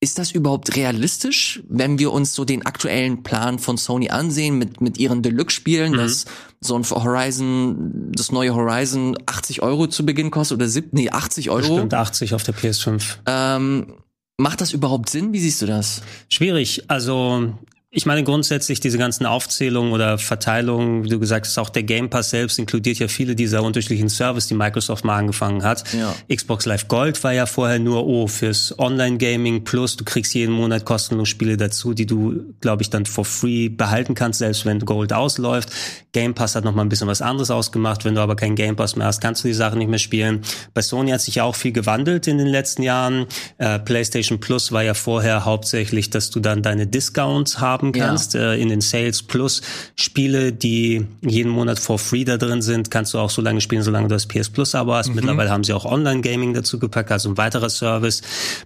ist 0.02 0.20
das 0.20 0.32
überhaupt 0.32 0.76
realistisch, 0.76 1.64
wenn 1.68 1.98
wir 1.98 2.12
uns 2.12 2.36
so 2.36 2.46
den 2.46 2.66
aktuellen 2.66 3.24
Plan 3.24 3.60
von 3.60 3.78
Sony 3.78 4.10
ansehen 4.10 4.58
mit, 4.58 4.82
mit 4.82 4.98
ihren 4.98 5.24
Deluxe-Spielen, 5.24 5.94
mhm. 5.94 5.98
dass 5.98 6.26
so 6.62 6.78
ein 6.78 6.84
Horizon, 6.84 8.12
das 8.12 8.32
neue 8.32 8.54
Horizon 8.54 9.18
80 9.26 9.64
Euro 9.64 9.88
zu 9.88 10.06
Beginn 10.06 10.32
kostet 10.32 10.58
oder 10.58 10.68
7, 10.68 10.90
nee, 10.92 11.10
80 11.10 11.50
Euro? 11.50 11.60
Bestimmt 11.76 11.94
80 11.94 12.34
auf 12.34 12.44
der 12.44 12.54
PS5. 12.54 13.02
Ähm, 13.26 13.94
macht 14.38 14.62
das 14.62 14.74
überhaupt 14.74 15.10
Sinn? 15.10 15.34
Wie 15.34 15.40
siehst 15.40 15.62
du 15.62 15.66
das? 15.66 16.02
Schwierig. 16.30 16.84
Also 16.90 17.54
ich 17.96 18.06
meine 18.06 18.26
grundsätzlich 18.26 18.82
diese 18.82 18.98
ganzen 18.98 19.26
Aufzählungen 19.26 19.94
oder 19.94 20.18
Verteilungen, 20.18 21.06
wie 21.06 21.10
du 21.10 21.18
gesagt 21.18 21.46
hast, 21.46 21.58
auch 21.58 21.70
der 21.70 21.84
Game 21.84 22.10
Pass 22.10 22.30
selbst 22.30 22.60
inkludiert 22.60 23.00
ja 23.00 23.08
viele 23.08 23.36
dieser 23.36 23.64
unterschiedlichen 23.64 24.10
Services, 24.10 24.50
die 24.50 24.54
Microsoft 24.54 25.06
mal 25.06 25.18
angefangen 25.18 25.64
hat. 25.64 25.86
Ja. 25.94 26.14
Xbox 26.34 26.66
Live 26.66 26.90
Gold 26.90 27.24
war 27.24 27.32
ja 27.32 27.46
vorher 27.46 27.80
nur, 27.80 28.06
oh, 28.06 28.28
fürs 28.28 28.78
Online-Gaming 28.78 29.64
plus, 29.64 29.96
du 29.96 30.04
kriegst 30.04 30.34
jeden 30.34 30.52
Monat 30.52 30.84
kostenlos 30.84 31.30
Spiele 31.30 31.56
dazu, 31.56 31.94
die 31.94 32.06
du, 32.06 32.54
glaube 32.60 32.84
ich, 32.84 32.90
dann 32.90 33.06
for 33.06 33.24
free 33.24 33.70
behalten 33.70 34.14
kannst, 34.14 34.40
selbst 34.40 34.66
wenn 34.66 34.80
Gold 34.82 35.14
ausläuft. 35.14 35.70
Game 36.12 36.34
Pass 36.34 36.56
hat 36.56 36.66
noch 36.66 36.76
mal 36.76 36.82
ein 36.82 36.90
bisschen 36.90 37.08
was 37.08 37.22
anderes 37.22 37.50
ausgemacht. 37.50 38.04
Wenn 38.04 38.16
du 38.16 38.22
aber 38.22 38.36
keinen 38.36 38.56
Game 38.56 38.76
Pass 38.76 38.98
mehr 38.98 39.08
hast, 39.08 39.22
kannst 39.22 39.44
du 39.46 39.48
die 39.48 39.54
Sachen 39.54 39.80
nicht 39.80 39.90
mehr 39.90 40.00
spielen. 40.00 40.42
Bei 40.74 40.82
Sony 40.82 41.12
hat 41.12 41.22
sich 41.22 41.36
ja 41.36 41.46
auch 41.46 41.56
viel 41.56 41.72
gewandelt 41.72 42.28
in 42.28 42.38
den 42.38 42.48
letzten 42.48 42.84
Jahren. 42.84 43.26
Äh, 43.58 43.80
PlayStation 43.80 44.42
Plus 44.42 44.74
war 44.74 44.84
ja 44.84 44.94
vorher 44.94 45.46
hauptsächlich, 45.46 46.10
dass 46.10 46.30
du 46.30 46.42
dann 46.42 46.62
deine 46.62 46.88
Discounts 46.88 47.60
haben 47.60 47.85
haben 47.86 48.08
kannst. 48.08 48.34
Ja. 48.34 48.54
Äh, 48.54 48.62
in 48.62 48.70
den 48.70 48.82
Sales 48.82 49.24
Plus 49.24 49.62
Spiele, 49.96 50.54
die 50.54 51.06
jeden 51.22 51.52
Monat 51.52 51.80
for 51.80 52.00
free 52.00 52.24
da 52.24 52.38
drin 52.38 52.62
sind, 52.62 52.92
kannst 52.92 53.14
du 53.14 53.20
auch 53.20 53.30
so 53.30 53.42
lange 53.42 53.62
spielen, 53.62 53.84
solange 53.84 54.08
du 54.08 54.16
das 54.16 54.28
PS 54.28 54.50
Plus 54.50 54.76
Abo 54.76 54.94
hast. 54.94 55.10
Mhm. 55.10 55.16
Mittlerweile 55.16 55.50
haben 55.50 55.64
sie 55.64 55.74
auch 55.74 55.86
Online 55.86 56.22
Gaming 56.22 56.54
dazu 56.54 56.80
gepackt, 56.80 57.12
also 57.12 57.30
ein 57.30 57.38
weiterer 57.38 57.70
Service. 57.70 58.22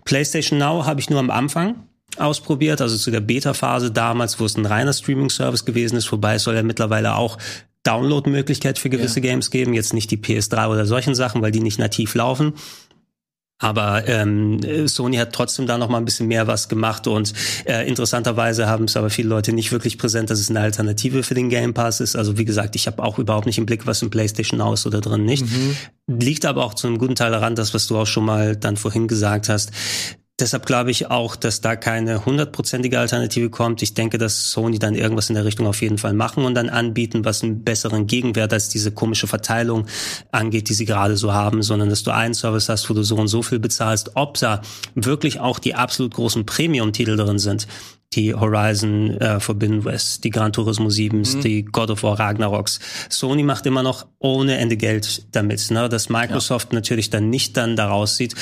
PlayStation 0.06 0.60
Now 0.60 0.86
habe 0.86 1.00
ich 1.00 1.10
nur 1.10 1.20
am 1.20 1.30
Anfang 1.30 1.76
ausprobiert, 2.18 2.82
also 2.82 2.98
zu 2.98 3.12
der 3.12 3.22
Beta-Phase 3.22 3.92
damals, 3.92 4.40
wo 4.40 4.46
es 4.46 4.58
ein 4.58 4.66
reiner 4.66 4.94
Streaming-Service 4.94 5.66
gewesen 5.66 5.96
ist. 5.96 6.12
Wobei 6.12 6.36
es 6.36 6.44
soll 6.44 6.56
ja 6.56 6.64
mittlerweile 6.64 7.16
auch 7.16 7.38
Download-Möglichkeit 7.84 8.78
für 8.78 8.90
gewisse 8.90 9.20
ja. 9.20 9.32
Games 9.32 9.52
geben. 9.52 9.74
Jetzt 9.74 9.94
nicht 9.94 10.12
die 10.12 10.18
PS3 10.18 10.70
oder 10.70 10.86
solchen 10.86 11.16
Sachen, 11.16 11.42
weil 11.42 11.52
die 11.52 11.62
nicht 11.62 11.80
nativ 11.80 12.16
laufen. 12.16 12.54
Aber 13.60 14.08
ähm, 14.08 14.88
Sony 14.88 15.18
hat 15.18 15.34
trotzdem 15.34 15.68
da 15.68 15.78
noch 15.78 15.90
mal 15.90 15.98
ein 15.98 16.06
bisschen 16.06 16.28
mehr 16.28 16.48
was 16.48 16.70
gemacht 16.70 17.08
und 17.08 17.34
äh, 17.66 17.88
interessanterweise 17.88 18.68
haben 18.68 18.86
es 18.86 18.96
aber 18.96 19.10
viele 19.10 19.28
Leute 19.28 19.52
nicht 19.52 19.74
wirklich 19.74 19.98
präsent, 19.98 20.30
dass 20.30 20.40
es 20.40 20.50
eine 20.50 20.62
Alternative 20.62 21.24
für 21.24 21.34
den 21.34 21.50
Game 21.50 21.74
Pass 21.74 22.00
ist. 22.00 22.16
Also 22.16 22.38
wie 22.38 22.46
gesagt, 22.46 22.76
ich 22.76 22.88
habe 22.88 23.04
auch 23.04 23.20
überhaupt 23.20 23.46
nicht 23.46 23.58
im 23.58 23.66
Blick, 23.66 23.86
was 23.86 24.02
im 24.02 24.10
PlayStation 24.10 24.62
aus 24.62 24.86
oder 24.86 25.02
drin 25.02 25.26
nicht. 25.26 25.46
Mhm. 25.46 25.76
Liegt 26.08 26.46
aber 26.46 26.64
auch 26.64 26.74
zu 26.74 26.88
einem 26.88 26.98
guten 26.98 27.16
Teil 27.16 27.32
daran, 27.32 27.56
das 27.56 27.74
was 27.74 27.86
du 27.88 27.98
auch 27.98 28.08
schon 28.08 28.26
mal 28.26 28.56
dann 28.56 28.78
vorhin 28.78 29.10
gesagt 29.10 29.50
hast, 29.50 29.72
Deshalb 30.40 30.66
glaube 30.66 30.92
ich 30.92 31.12
auch, 31.12 31.36
dass 31.36 31.62
da 31.62 31.76
keine 31.76 32.26
hundertprozentige 32.26 33.00
Alternative 33.00 33.50
kommt. 33.50 33.82
Ich 33.82 33.94
denke, 33.94 34.18
dass 34.18 34.52
Sony 34.52 34.80
dann 34.80 34.96
irgendwas 34.96 35.30
in 35.30 35.36
der 35.36 35.46
Richtung 35.46 35.68
auf 35.68 35.82
jeden 35.82 35.98
Fall 35.98 36.14
machen 36.14 36.46
und 36.46 36.56
dann 36.56 36.70
anbieten, 36.70 37.26
was 37.26 37.44
einen 37.44 37.64
besseren 37.64 38.08
Gegenwert 38.08 38.54
als 38.54 38.70
diese 38.70 38.92
komische 38.92 39.28
Verteilung 39.28 39.86
angeht, 40.32 40.70
die 40.70 40.74
sie 40.74 40.86
gerade 40.86 41.18
so 41.18 41.34
haben, 41.34 41.62
sondern 41.64 41.90
dass 41.90 42.04
du 42.04 42.12
einen 42.12 42.34
Service 42.34 42.70
hast, 42.70 42.90
wo 42.90 42.94
du 42.94 43.04
so 43.04 43.16
und 43.16 43.28
so 43.28 43.42
viel 43.42 43.60
bezahlst. 43.60 44.12
Ob 44.16 44.38
da 44.38 44.62
wirklich 44.96 45.40
auch 45.40 45.60
die 45.60 45.76
absolut 45.76 46.14
großen 46.14 46.46
Premium-Titel 46.46 47.18
drin 47.18 47.40
sind, 47.40 47.68
die 48.14 48.34
Horizon 48.34 49.12
äh, 49.18 49.40
Forbidden 49.40 49.86
West, 49.86 50.24
die 50.24 50.32
Gran 50.32 50.52
Turismo 50.52 50.88
7s, 50.88 51.38
mhm. 51.38 51.42
die 51.42 51.64
God 51.64 51.92
of 51.92 52.02
War 52.02 52.20
Ragnaroks. 52.20 52.80
Sony 53.08 53.44
macht 53.44 53.66
immer 53.66 53.84
noch 53.84 54.08
ohne 54.18 54.58
Ende 54.58 54.78
Geld 54.78 55.28
damit, 55.32 55.70
ne? 55.70 55.90
dass 55.90 56.10
Microsoft 56.10 56.70
ja. 56.72 56.76
natürlich 56.76 57.12
dann 57.12 57.30
nicht 57.30 57.56
dann 57.56 57.76
daraus 57.76 58.18
sieht, 58.18 58.36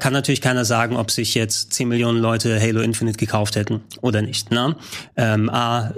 kann 0.00 0.12
natürlich 0.12 0.40
keiner 0.40 0.64
sagen, 0.64 0.96
ob 0.96 1.10
sich 1.10 1.34
jetzt 1.34 1.72
10 1.74 1.88
Millionen 1.88 2.18
Leute 2.18 2.60
Halo 2.60 2.80
Infinite 2.80 3.18
gekauft 3.18 3.56
hätten 3.56 3.82
oder 4.00 4.22
nicht. 4.22 4.50
Ne? 4.50 4.76
Ähm, 5.16 5.50
A, 5.50 5.92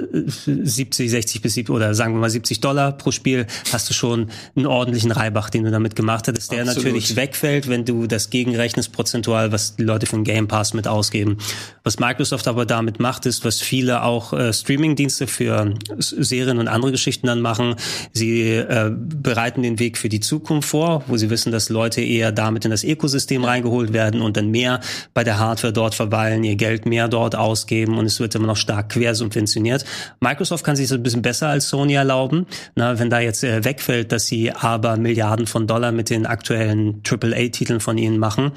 70, 0.45 1.11
60 1.11 1.41
bis 1.41 1.55
70 1.55 1.75
oder 1.75 1.95
sagen 1.95 2.15
wir 2.15 2.21
mal 2.21 2.31
70 2.31 2.61
Dollar 2.61 2.93
pro 2.93 3.13
Spiel 3.13 3.47
hast 3.73 3.89
du 3.89 3.95
schon 3.95 4.31
einen 4.57 4.67
ordentlichen 4.67 5.13
Reibach, 5.13 5.51
den 5.51 5.65
du 5.65 5.71
damit 5.71 5.95
gemacht 5.95 6.27
hättest, 6.27 6.53
der 6.53 6.63
Absolut. 6.63 6.85
natürlich 6.85 7.17
wegfällt, 7.17 7.69
wenn 7.69 7.85
du 7.85 8.07
das 8.07 8.31
gegenrechnest 8.31 8.93
prozentual, 8.93 9.53
was 9.53 9.77
die 9.77 9.85
Leute 9.85 10.07
den 10.07 10.25
Game 10.25 10.49
Pass 10.49 10.75
mit 10.75 10.89
ausgeben. 10.89 11.39
Was 11.85 11.99
Microsoft 11.99 12.49
aber 12.49 12.67
damit 12.67 12.99
macht, 12.99 13.27
ist, 13.27 13.45
was 13.45 13.61
viele 13.61 14.03
auch 14.03 14.33
äh, 14.33 14.53
Streaming-Dienste 14.53 15.27
für 15.27 15.75
Serien 15.99 16.59
und 16.59 16.69
andere 16.69 16.93
Geschichten 16.93 17.27
dann 17.27 17.41
machen. 17.41 17.77
Sie 18.13 18.43
äh, 18.51 18.91
bereiten 18.95 19.63
den 19.63 19.79
Weg 19.79 19.99
für 19.99 20.09
die 20.09 20.21
Zukunft 20.21 20.69
vor, 20.69 21.05
wo 21.07 21.17
sie 21.17 21.31
wissen, 21.31 21.53
dass 21.53 21.69
Leute 21.69 22.01
eher 22.01 22.33
damit 22.33 22.65
in 22.65 22.71
das 22.71 22.85
Ökosystem 22.85 23.44
rein 23.45 23.65
reingeholt 23.65 23.93
werden 23.93 24.21
und 24.21 24.37
dann 24.37 24.51
mehr 24.51 24.81
bei 25.15 25.25
der 25.25 25.39
Hardware 25.39 25.73
dort 25.73 25.95
verweilen, 25.95 26.45
ihr 26.45 26.57
Geld 26.57 26.87
mehr 26.87 27.09
dort 27.09 27.35
ausgeben 27.35 27.99
und 27.99 28.07
es 28.07 28.21
wird 28.21 28.35
immer 28.35 28.47
noch 28.47 28.57
stark 28.57 28.91
quersubventioniert. 28.91 29.85
Microsoft 30.21 30.65
kann 30.65 30.77
sich 30.77 30.89
das 30.89 30.99
ein 30.99 31.03
bisschen 31.03 31.23
besser 31.23 31.49
als 31.49 31.69
Sony 31.69 31.95
erlauben. 31.95 32.47
Na, 32.75 32.99
wenn 32.99 33.11
da 33.11 33.21
jetzt 33.21 33.45
äh, 33.45 33.65
wegfällt, 33.65 34.13
dass 34.13 34.27
sie 34.27 34.53
aber 34.53 34.97
Milliarden 34.97 35.47
von 35.47 35.67
Dollar 35.67 35.93
mit 35.93 36.11
den 36.11 36.27
aktuellen 36.27 37.03
AAA-Titeln 37.09 37.81
von 37.81 37.99
ihnen 37.99 38.19
machen, 38.19 38.53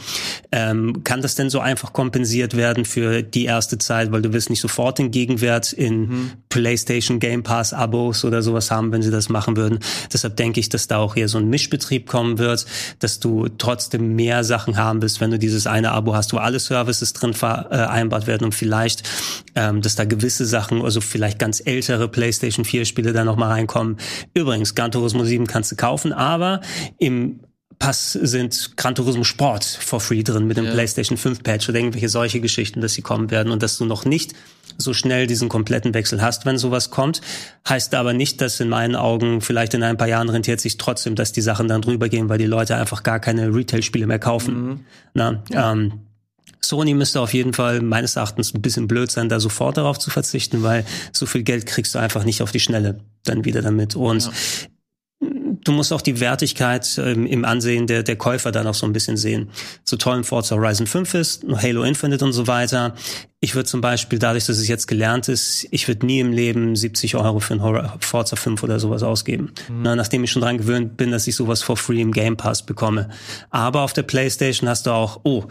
ähm, 0.52 1.04
kann 1.04 1.22
das 1.22 1.36
denn 1.36 1.50
so 1.50 1.60
einfach 1.60 1.94
kompensiert 1.94 2.58
werden 2.58 2.86
für 2.86 3.22
die 3.22 3.46
erste 3.46 3.78
Zeit, 3.78 4.12
weil 4.12 4.22
du 4.22 4.34
wirst 4.34 4.50
nicht 4.50 4.62
sofort 4.62 5.00
den 5.00 5.12
Gegenwert 5.12 5.74
in 5.74 6.00
mhm. 6.00 6.32
PlayStation 6.50 7.20
Game 7.20 7.44
Pass 7.44 7.74
Abos 7.74 8.26
oder 8.26 8.42
sowas 8.42 8.72
haben, 8.72 8.92
wenn 8.92 9.02
sie 9.02 9.12
das 9.12 9.30
machen 9.30 9.58
würden. 9.58 9.80
Deshalb 10.12 10.36
denke 10.38 10.60
ich, 10.60 10.70
dass 10.70 10.88
da 10.88 10.98
auch 10.98 11.14
hier 11.14 11.28
so 11.28 11.38
ein 11.38 11.50
Mischbetrieb 11.50 12.08
kommen 12.08 12.38
wird, 12.38 12.66
dass 13.00 13.20
du 13.20 13.48
trotzdem 13.58 14.16
mehr 14.16 14.44
Sachen 14.44 14.77
haben 14.78 15.02
wirst, 15.02 15.22
wenn 15.22 15.32
du 15.32 15.40
dieses 15.40 15.68
eine 15.68 15.92
Abo 15.92 16.16
hast, 16.16 16.34
wo 16.34 16.38
alle 16.38 16.60
Services 16.60 17.14
drin 17.14 17.34
vereinbart 17.34 18.28
werden 18.28 18.46
und 18.46 18.56
vielleicht, 18.56 19.04
ähm, 19.56 19.82
dass 19.82 19.96
da 19.96 20.06
gewisse 20.06 20.46
Sachen, 20.46 20.82
also 20.82 21.02
vielleicht 21.02 21.40
ganz 21.40 21.62
ältere 21.66 22.08
PlayStation 22.08 22.66
4 22.66 22.86
Spiele 22.86 23.14
da 23.14 23.24
nochmal 23.24 23.50
reinkommen. 23.50 23.98
Übrigens, 24.34 24.76
Gran 24.76 24.92
Turismo 24.92 25.24
7 25.24 25.48
kannst 25.48 25.72
du 25.72 25.76
kaufen, 25.76 26.14
aber 26.14 26.62
im 26.98 27.40
Pass 27.80 28.14
sind 28.14 28.76
Gran 28.76 28.96
Turismo 28.96 29.24
Sport 29.24 29.64
for 29.64 30.00
free 30.00 30.24
drin 30.24 30.48
mit 30.48 30.58
dem 30.58 30.66
ja. 30.66 30.72
PlayStation 30.72 31.18
5 31.18 31.44
Patch 31.44 31.70
oder 31.70 31.78
irgendwelche 31.78 32.10
solche 32.10 32.42
Geschichten, 32.42 32.82
dass 32.82 32.94
sie 32.94 33.02
kommen 33.02 33.30
werden 33.30 33.52
und 33.52 33.62
dass 33.62 33.78
du 33.78 33.86
noch 33.86 34.06
nicht 34.06 34.34
so 34.78 34.94
schnell 34.94 35.28
diesen 35.28 35.50
kompletten 35.50 35.94
Wechsel 35.94 36.22
hast, 36.22 36.46
wenn 36.46 36.58
sowas 36.58 36.90
kommt. 36.90 37.22
Heißt 37.68 37.94
aber 37.96 38.14
nicht, 38.14 38.42
dass 38.42 38.60
in 38.60 38.70
meinen 38.70 38.96
Augen 38.96 39.42
vielleicht 39.42 39.74
in 39.74 39.84
ein 39.84 39.98
paar 39.98 40.08
Jahren 40.08 40.30
rentiert 40.30 40.60
sich 40.60 40.78
trotzdem, 40.78 41.16
dass 41.16 41.32
die 41.32 41.42
Sachen 41.42 41.68
dann 41.68 41.82
drüber 41.82 42.10
gehen, 42.10 42.30
weil 42.30 42.38
die 42.38 42.46
Leute 42.46 42.76
einfach 42.76 43.04
gar 43.04 43.20
keine 43.20 43.54
Retail-Spiele 43.54 44.08
mehr 44.08 44.20
kaufen. 44.20 44.68
Mhm. 44.68 44.80
Na, 45.14 45.44
ja. 45.52 45.72
ähm, 45.72 46.02
Sony 46.62 46.96
müsste 46.96 47.22
auf 47.22 47.34
jeden 47.34 47.54
Fall 47.54 47.82
meines 47.82 48.16
Erachtens 48.16 48.54
ein 48.54 48.62
bisschen 48.62 48.88
blöd 48.88 49.12
sein, 49.12 49.30
da 49.30 49.40
sofort 49.40 49.78
darauf 49.78 50.00
zu 50.00 50.10
verzichten, 50.10 50.64
weil 50.64 50.84
so 51.12 51.26
viel 51.26 51.44
Geld 51.44 51.66
kriegst 51.66 51.94
du 51.96 52.00
einfach 52.00 52.24
nicht 52.24 52.42
auf 52.42 52.52
die 52.52 52.60
Schnelle 52.60 53.00
dann 53.24 53.46
wieder 53.46 53.62
damit. 53.62 53.96
Und 53.96 54.26
ja 54.26 54.32
du 55.68 55.72
musst 55.72 55.92
auch 55.92 56.02
die 56.02 56.20
Wertigkeit 56.20 57.00
ähm, 57.04 57.26
im 57.26 57.46
Ansehen 57.46 57.88
der, 57.88 58.04
der 58.04 58.16
Käufer 58.16 58.52
da 58.52 58.64
noch 58.64 58.74
so 58.74 58.86
ein 58.86 58.94
bisschen 58.94 59.18
sehen. 59.18 59.50
So 59.84 59.98
toll 59.98 60.18
ein 60.18 60.24
Forza 60.24 60.56
Horizon 60.56 60.88
5 60.88 61.14
ist, 61.14 61.46
Halo 61.62 61.84
Infinite 61.84 62.24
und 62.24 62.34
so 62.34 62.48
weiter. 62.48 62.96
Ich 63.48 63.56
würde 63.56 63.64
zum 63.64 63.80
Beispiel, 63.80 64.20
dadurch, 64.20 64.46
dass 64.46 64.58
es 64.58 64.68
jetzt 64.68 64.88
gelernt 64.88 65.30
ist, 65.30 65.70
ich 65.72 65.88
würde 65.88 66.06
nie 66.06 66.20
im 66.20 66.34
Leben 66.34 66.76
70 66.76 67.16
Euro 67.16 67.40
für 67.40 67.54
ein 67.54 67.92
Forza 68.02 68.36
5 68.36 68.62
oder 68.62 68.78
sowas 68.78 69.04
ausgeben. 69.04 69.54
Mhm. 69.70 69.84
Na, 69.84 69.96
nachdem 69.96 70.26
ich 70.26 70.32
schon 70.32 70.42
dran 70.42 70.58
gewöhnt 70.58 70.98
bin, 70.98 71.12
dass 71.12 71.28
ich 71.28 71.36
sowas 71.38 71.62
for 71.62 71.78
free 71.78 72.02
im 72.02 72.12
Game 72.12 72.36
Pass 72.36 72.62
bekomme. 72.62 73.08
Aber 73.50 73.84
auf 73.84 73.94
der 73.94 74.04
Playstation 74.04 74.68
hast 74.68 74.86
du 74.86 74.92
auch, 74.92 75.22
oh, 75.24 75.46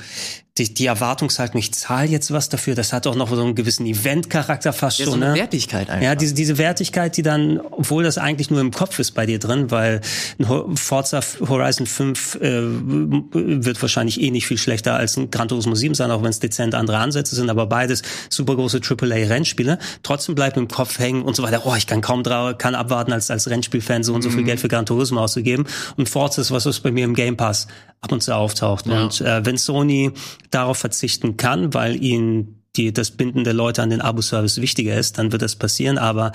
die, 0.58 0.72
die 0.72 0.86
Erwartungshaltung, 0.86 1.58
ich 1.58 1.74
zahle 1.74 2.08
jetzt 2.08 2.32
was 2.32 2.48
dafür, 2.48 2.74
das 2.74 2.92
hat 2.92 3.06
auch 3.06 3.14
noch 3.14 3.28
so 3.28 3.42
einen 3.42 3.54
gewissen 3.54 3.84
Event-Charakter 3.84 4.72
fast 4.72 4.98
ja, 4.98 5.04
schon. 5.04 5.14
So 5.14 5.20
eine 5.20 5.32
ne? 5.32 5.38
Wertigkeit 5.38 5.90
einfach. 5.90 6.02
Ja, 6.02 6.14
diese, 6.14 6.34
diese 6.34 6.56
Wertigkeit, 6.56 7.16
die 7.16 7.22
dann, 7.22 7.60
obwohl 7.60 8.04
das 8.04 8.16
eigentlich 8.16 8.50
nur 8.50 8.60
im 8.60 8.70
Kopf 8.70 8.98
ist 8.98 9.12
bei 9.12 9.26
dir 9.26 9.38
drin, 9.38 9.70
weil 9.70 10.00
ein 10.38 10.76
Forza 10.76 11.20
Horizon 11.46 11.86
5 11.86 12.36
äh, 12.36 12.40
wird 12.40 13.82
wahrscheinlich 13.82 14.20
eh 14.20 14.30
nicht 14.30 14.46
viel 14.46 14.56
schlechter 14.56 14.94
als 14.94 15.16
ein 15.18 15.30
Gran 15.30 15.48
Turismo 15.48 15.74
7 15.74 15.94
sein, 15.94 16.10
auch 16.10 16.22
wenn 16.22 16.30
es 16.30 16.40
dezent 16.40 16.74
andere 16.74 16.98
Ansätze 16.98 17.34
sind, 17.34 17.50
aber 17.50 17.66
beides 17.86 18.02
super 18.28 18.56
große 18.56 18.80
AAA-Rennspiele. 18.80 19.78
Trotzdem 20.02 20.34
bleibt 20.34 20.56
im 20.56 20.68
Kopf 20.68 20.98
hängen 20.98 21.22
und 21.22 21.36
so 21.36 21.42
weiter, 21.42 21.62
oh, 21.64 21.74
ich 21.76 21.86
kann 21.86 22.00
kaum 22.00 22.22
kann 22.22 22.74
abwarten, 22.74 23.12
als, 23.12 23.30
als 23.30 23.48
Rennspielfan 23.48 24.02
so 24.02 24.14
und 24.14 24.22
so 24.22 24.30
viel 24.30 24.40
mhm. 24.40 24.46
Geld 24.46 24.60
für 24.60 24.68
Gran 24.68 24.86
Turismo 24.86 25.20
auszugeben. 25.20 25.66
Und 25.96 26.08
Forza 26.08 26.42
ist 26.42 26.50
was, 26.50 26.66
was 26.66 26.80
bei 26.80 26.90
mir 26.90 27.04
im 27.04 27.14
Game 27.14 27.36
Pass 27.36 27.68
ab 28.00 28.12
und 28.12 28.22
zu 28.22 28.34
auftaucht. 28.34 28.86
Ja. 28.86 29.04
Und 29.04 29.20
äh, 29.20 29.44
wenn 29.44 29.56
Sony 29.56 30.12
darauf 30.50 30.78
verzichten 30.78 31.36
kann, 31.36 31.72
weil 31.74 32.02
ihnen 32.02 32.62
die, 32.76 32.92
das 32.92 33.10
Binden 33.10 33.44
der 33.44 33.54
Leute 33.54 33.82
an 33.82 33.90
den 33.90 34.00
Abo-Service 34.00 34.60
wichtiger 34.60 34.96
ist, 34.96 35.18
dann 35.18 35.32
wird 35.32 35.42
das 35.42 35.56
passieren. 35.56 35.98
Aber 35.98 36.32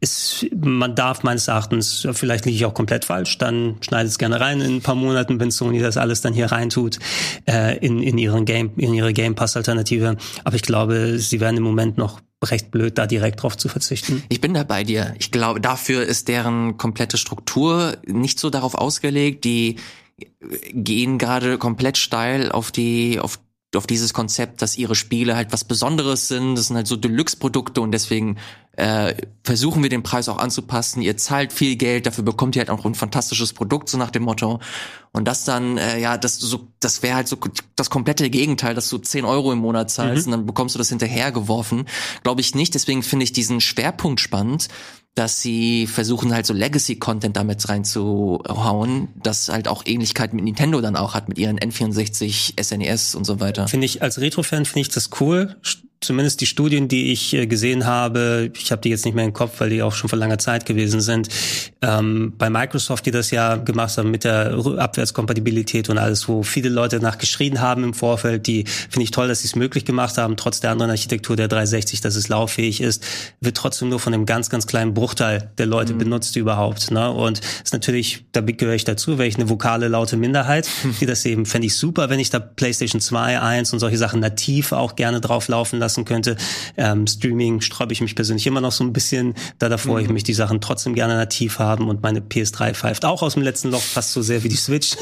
es, 0.00 0.46
man 0.54 0.94
darf 0.94 1.22
meines 1.22 1.48
Erachtens, 1.48 2.06
vielleicht 2.12 2.46
liege 2.46 2.56
ich 2.56 2.64
auch 2.64 2.74
komplett 2.74 3.04
falsch, 3.04 3.38
dann 3.38 3.76
schneidet 3.80 4.12
es 4.12 4.18
gerne 4.18 4.40
rein 4.40 4.60
in 4.60 4.76
ein 4.76 4.82
paar 4.82 4.94
Monaten, 4.94 5.40
wenn 5.40 5.50
Sony 5.50 5.80
das 5.80 5.96
alles 5.96 6.20
dann 6.20 6.34
hier 6.34 6.46
reintut, 6.46 6.98
äh, 7.46 7.78
in, 7.78 8.02
in 8.02 8.18
ihren 8.18 8.44
Game, 8.44 8.72
in 8.76 8.94
ihre 8.94 9.12
Game 9.12 9.34
Pass-Alternative. 9.34 10.16
Aber 10.44 10.56
ich 10.56 10.62
glaube, 10.62 11.18
sie 11.18 11.40
werden 11.40 11.56
im 11.56 11.62
Moment 11.62 11.98
noch 11.98 12.20
recht 12.44 12.70
blöd, 12.70 12.98
da 12.98 13.06
direkt 13.06 13.42
drauf 13.42 13.56
zu 13.56 13.68
verzichten. 13.68 14.22
Ich 14.28 14.40
bin 14.40 14.54
da 14.54 14.62
bei 14.62 14.84
dir. 14.84 15.14
Ich 15.18 15.30
glaube, 15.30 15.60
dafür 15.60 16.04
ist 16.04 16.28
deren 16.28 16.78
komplette 16.78 17.18
Struktur 17.18 17.96
nicht 18.06 18.38
so 18.38 18.50
darauf 18.50 18.74
ausgelegt. 18.74 19.44
Die 19.44 19.76
gehen 20.72 21.18
gerade 21.18 21.58
komplett 21.58 21.98
steil 21.98 22.50
auf 22.52 22.70
die, 22.70 23.18
auf 23.18 23.40
auf 23.76 23.86
dieses 23.86 24.14
Konzept, 24.14 24.62
dass 24.62 24.78
ihre 24.78 24.94
Spiele 24.94 25.36
halt 25.36 25.52
was 25.52 25.64
Besonderes 25.64 26.28
sind. 26.28 26.54
Das 26.56 26.68
sind 26.68 26.76
halt 26.76 26.86
so 26.86 26.96
Deluxe-Produkte 26.96 27.80
und 27.80 27.92
deswegen 27.92 28.38
äh, 28.78 29.14
versuchen 29.42 29.82
wir 29.82 29.90
den 29.90 30.04
Preis 30.04 30.28
auch 30.28 30.38
anzupassen. 30.38 31.02
Ihr 31.02 31.16
zahlt 31.16 31.52
viel 31.52 31.74
Geld, 31.74 32.06
dafür 32.06 32.22
bekommt 32.22 32.54
ihr 32.54 32.60
halt 32.60 32.70
auch 32.70 32.84
ein 32.84 32.94
fantastisches 32.94 33.52
Produkt, 33.52 33.88
so 33.88 33.98
nach 33.98 34.12
dem 34.12 34.22
Motto. 34.22 34.60
Und 35.10 35.26
das 35.26 35.44
dann, 35.44 35.78
äh, 35.78 35.98
ja, 36.00 36.16
das 36.16 36.38
so, 36.38 36.68
das 36.78 37.02
wäre 37.02 37.16
halt 37.16 37.26
so 37.26 37.38
das 37.74 37.90
komplette 37.90 38.30
Gegenteil, 38.30 38.74
dass 38.76 38.88
du 38.88 38.98
10 38.98 39.24
Euro 39.24 39.52
im 39.52 39.58
Monat 39.58 39.90
zahlst 39.90 40.28
mhm. 40.28 40.32
und 40.32 40.38
dann 40.38 40.46
bekommst 40.46 40.76
du 40.76 40.78
das 40.78 40.90
hinterhergeworfen. 40.90 41.86
Glaube 42.22 42.40
ich 42.40 42.54
nicht. 42.54 42.72
Deswegen 42.74 43.02
finde 43.02 43.24
ich 43.24 43.32
diesen 43.32 43.60
Schwerpunkt 43.60 44.20
spannend, 44.20 44.68
dass 45.16 45.42
sie 45.42 45.88
versuchen 45.88 46.32
halt 46.32 46.46
so 46.46 46.54
Legacy-Content 46.54 47.36
damit 47.36 47.68
reinzuhauen, 47.68 49.08
das 49.16 49.48
halt 49.48 49.66
auch 49.66 49.82
Ähnlichkeit 49.86 50.34
mit 50.34 50.44
Nintendo 50.44 50.80
dann 50.80 50.94
auch 50.94 51.14
hat, 51.14 51.28
mit 51.28 51.38
ihren 51.38 51.58
N64, 51.58 52.62
SNES 52.62 53.16
und 53.16 53.24
so 53.24 53.40
weiter. 53.40 53.66
Finde 53.66 53.86
ich, 53.86 54.02
als 54.02 54.20
Retro-Fan 54.20 54.66
finde 54.66 54.82
ich 54.82 54.88
das 54.90 55.10
cool 55.20 55.56
zumindest 56.00 56.40
die 56.40 56.46
Studien, 56.46 56.88
die 56.88 57.12
ich 57.12 57.34
äh, 57.34 57.46
gesehen 57.46 57.84
habe, 57.84 58.50
ich 58.56 58.70
habe 58.70 58.80
die 58.80 58.88
jetzt 58.88 59.04
nicht 59.04 59.14
mehr 59.14 59.24
im 59.24 59.32
Kopf, 59.32 59.58
weil 59.58 59.70
die 59.70 59.82
auch 59.82 59.94
schon 59.94 60.08
vor 60.08 60.18
langer 60.18 60.38
Zeit 60.38 60.64
gewesen 60.64 61.00
sind, 61.00 61.28
ähm, 61.82 62.34
bei 62.38 62.50
Microsoft, 62.50 63.06
die 63.06 63.10
das 63.10 63.30
ja 63.30 63.56
gemacht 63.56 63.98
haben 63.98 64.10
mit 64.10 64.24
der 64.24 64.54
Abwärtskompatibilität 64.78 65.88
und 65.88 65.98
alles, 65.98 66.28
wo 66.28 66.42
viele 66.42 66.68
Leute 66.68 67.00
nach 67.00 67.18
geschrien 67.18 67.60
haben 67.60 67.82
im 67.82 67.94
Vorfeld, 67.94 68.46
die 68.46 68.64
finde 68.66 69.04
ich 69.04 69.10
toll, 69.10 69.28
dass 69.28 69.40
sie 69.40 69.48
es 69.48 69.56
möglich 69.56 69.84
gemacht 69.84 70.18
haben, 70.18 70.36
trotz 70.36 70.60
der 70.60 70.70
anderen 70.70 70.90
Architektur 70.90 71.36
der 71.36 71.48
360, 71.48 72.00
dass 72.00 72.14
es 72.14 72.28
lauffähig 72.28 72.80
ist, 72.80 73.04
wird 73.40 73.56
trotzdem 73.56 73.88
nur 73.88 73.98
von 73.98 74.14
einem 74.14 74.24
ganz, 74.24 74.50
ganz 74.50 74.66
kleinen 74.66 74.94
Bruchteil 74.94 75.50
der 75.58 75.66
Leute 75.66 75.94
mhm. 75.94 75.98
benutzt 75.98 76.36
überhaupt. 76.36 76.90
Ne? 76.92 77.10
Und 77.10 77.40
ist 77.64 77.72
natürlich, 77.72 78.24
da 78.32 78.40
gehöre 78.40 78.74
ich 78.74 78.84
dazu, 78.84 79.18
wäre 79.18 79.28
ich 79.28 79.36
eine 79.36 79.48
vokale, 79.48 79.88
laute 79.88 80.16
Minderheit, 80.16 80.68
die 81.00 81.06
das 81.06 81.24
eben, 81.24 81.44
fände 81.44 81.66
ich 81.66 81.76
super, 81.76 82.08
wenn 82.08 82.20
ich 82.20 82.30
da 82.30 82.38
PlayStation 82.38 83.00
2, 83.00 83.40
1 83.40 83.72
und 83.72 83.80
solche 83.80 83.98
Sachen 83.98 84.20
nativ 84.20 84.72
auch 84.72 84.94
gerne 84.94 85.20
drauf 85.20 85.48
laufen 85.48 85.78
lasse 85.78 85.87
lassen 85.88 86.04
könnte. 86.04 86.36
Ähm, 86.76 87.06
Streaming 87.06 87.62
sträube 87.62 87.94
ich 87.94 88.02
mich 88.02 88.14
persönlich 88.14 88.46
immer 88.46 88.60
noch 88.60 88.72
so 88.72 88.84
ein 88.84 88.92
bisschen. 88.92 89.34
Da 89.58 89.70
davor 89.70 89.98
mhm. 89.98 90.04
ich 90.04 90.10
mich 90.10 90.22
die 90.22 90.34
Sachen 90.34 90.60
trotzdem 90.60 90.94
gerne 90.94 91.16
nativ 91.16 91.58
haben 91.58 91.88
und 91.88 92.02
meine 92.02 92.20
PS3 92.20 92.74
pfeift 92.74 93.04
auch 93.06 93.22
aus 93.22 93.34
dem 93.34 93.42
letzten 93.42 93.70
Loch 93.70 93.80
fast 93.80 94.12
so 94.12 94.20
sehr 94.20 94.42
wie 94.44 94.50
die 94.50 94.56
Switch. 94.56 94.96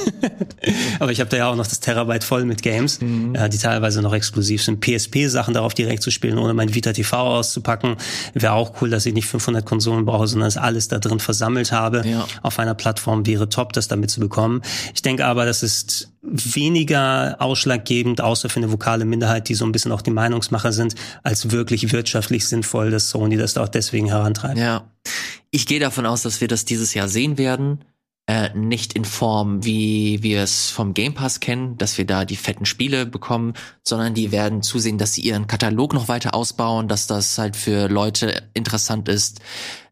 Aber 1.00 1.10
ich 1.10 1.18
habe 1.18 1.28
da 1.28 1.36
ja 1.36 1.50
auch 1.50 1.56
noch 1.56 1.66
das 1.66 1.80
Terabyte 1.80 2.22
voll 2.22 2.44
mit 2.44 2.62
Games, 2.62 3.00
mhm. 3.00 3.34
äh, 3.34 3.48
die 3.48 3.58
teilweise 3.58 4.00
noch 4.00 4.14
exklusiv 4.14 4.62
sind. 4.62 4.80
PSP-Sachen 4.80 5.54
darauf 5.54 5.74
direkt 5.74 6.02
zu 6.02 6.10
spielen, 6.12 6.38
ohne 6.38 6.54
mein 6.54 6.72
Vita 6.72 6.92
TV 6.92 7.16
auszupacken, 7.16 7.96
wäre 8.34 8.52
auch 8.52 8.80
cool, 8.80 8.90
dass 8.90 9.06
ich 9.06 9.14
nicht 9.14 9.26
500 9.26 9.66
Konsolen 9.66 10.04
brauche, 10.04 10.28
sondern 10.28 10.48
es 10.48 10.56
alles 10.56 10.86
da 10.86 11.00
drin 11.00 11.18
versammelt 11.18 11.72
habe. 11.72 12.06
Ja. 12.06 12.26
Auf 12.42 12.60
einer 12.60 12.74
Plattform 12.74 13.26
wäre 13.26 13.48
top, 13.48 13.72
das 13.72 13.88
damit 13.88 14.10
zu 14.10 14.20
bekommen. 14.20 14.62
Ich 14.94 15.02
denke 15.02 15.26
aber, 15.26 15.46
das 15.46 15.64
ist 15.64 16.12
weniger 16.28 17.36
ausschlaggebend, 17.38 18.20
außer 18.20 18.48
für 18.48 18.60
eine 18.60 18.72
vokale 18.72 19.04
Minderheit, 19.04 19.48
die 19.48 19.54
so 19.54 19.64
ein 19.64 19.72
bisschen 19.72 19.92
auch 19.92 20.02
die 20.02 20.10
Meinungsmacher 20.10 20.72
sind, 20.72 20.94
als 21.22 21.50
wirklich 21.50 21.92
wirtschaftlich 21.92 22.46
sinnvoll, 22.46 22.90
dass 22.90 23.10
Sony 23.10 23.36
das 23.36 23.56
auch 23.56 23.68
deswegen 23.68 24.08
herantreibt. 24.08 24.58
Ja. 24.58 24.90
Ich 25.50 25.66
gehe 25.66 25.80
davon 25.80 26.06
aus, 26.06 26.22
dass 26.22 26.40
wir 26.40 26.48
das 26.48 26.64
dieses 26.64 26.94
Jahr 26.94 27.08
sehen 27.08 27.38
werden. 27.38 27.84
Äh, 28.28 28.50
nicht 28.54 28.94
in 28.94 29.04
Form, 29.04 29.64
wie 29.64 30.20
wir 30.20 30.42
es 30.42 30.68
vom 30.70 30.94
Game 30.94 31.14
Pass 31.14 31.38
kennen, 31.38 31.78
dass 31.78 31.96
wir 31.96 32.04
da 32.04 32.24
die 32.24 32.34
fetten 32.34 32.66
Spiele 32.66 33.06
bekommen, 33.06 33.54
sondern 33.84 34.14
die 34.14 34.32
werden 34.32 34.62
zusehen, 34.62 34.98
dass 34.98 35.14
sie 35.14 35.20
ihren 35.20 35.46
Katalog 35.46 35.94
noch 35.94 36.08
weiter 36.08 36.34
ausbauen, 36.34 36.88
dass 36.88 37.06
das 37.06 37.38
halt 37.38 37.54
für 37.54 37.88
Leute 37.88 38.42
interessant 38.52 39.08
ist, 39.08 39.40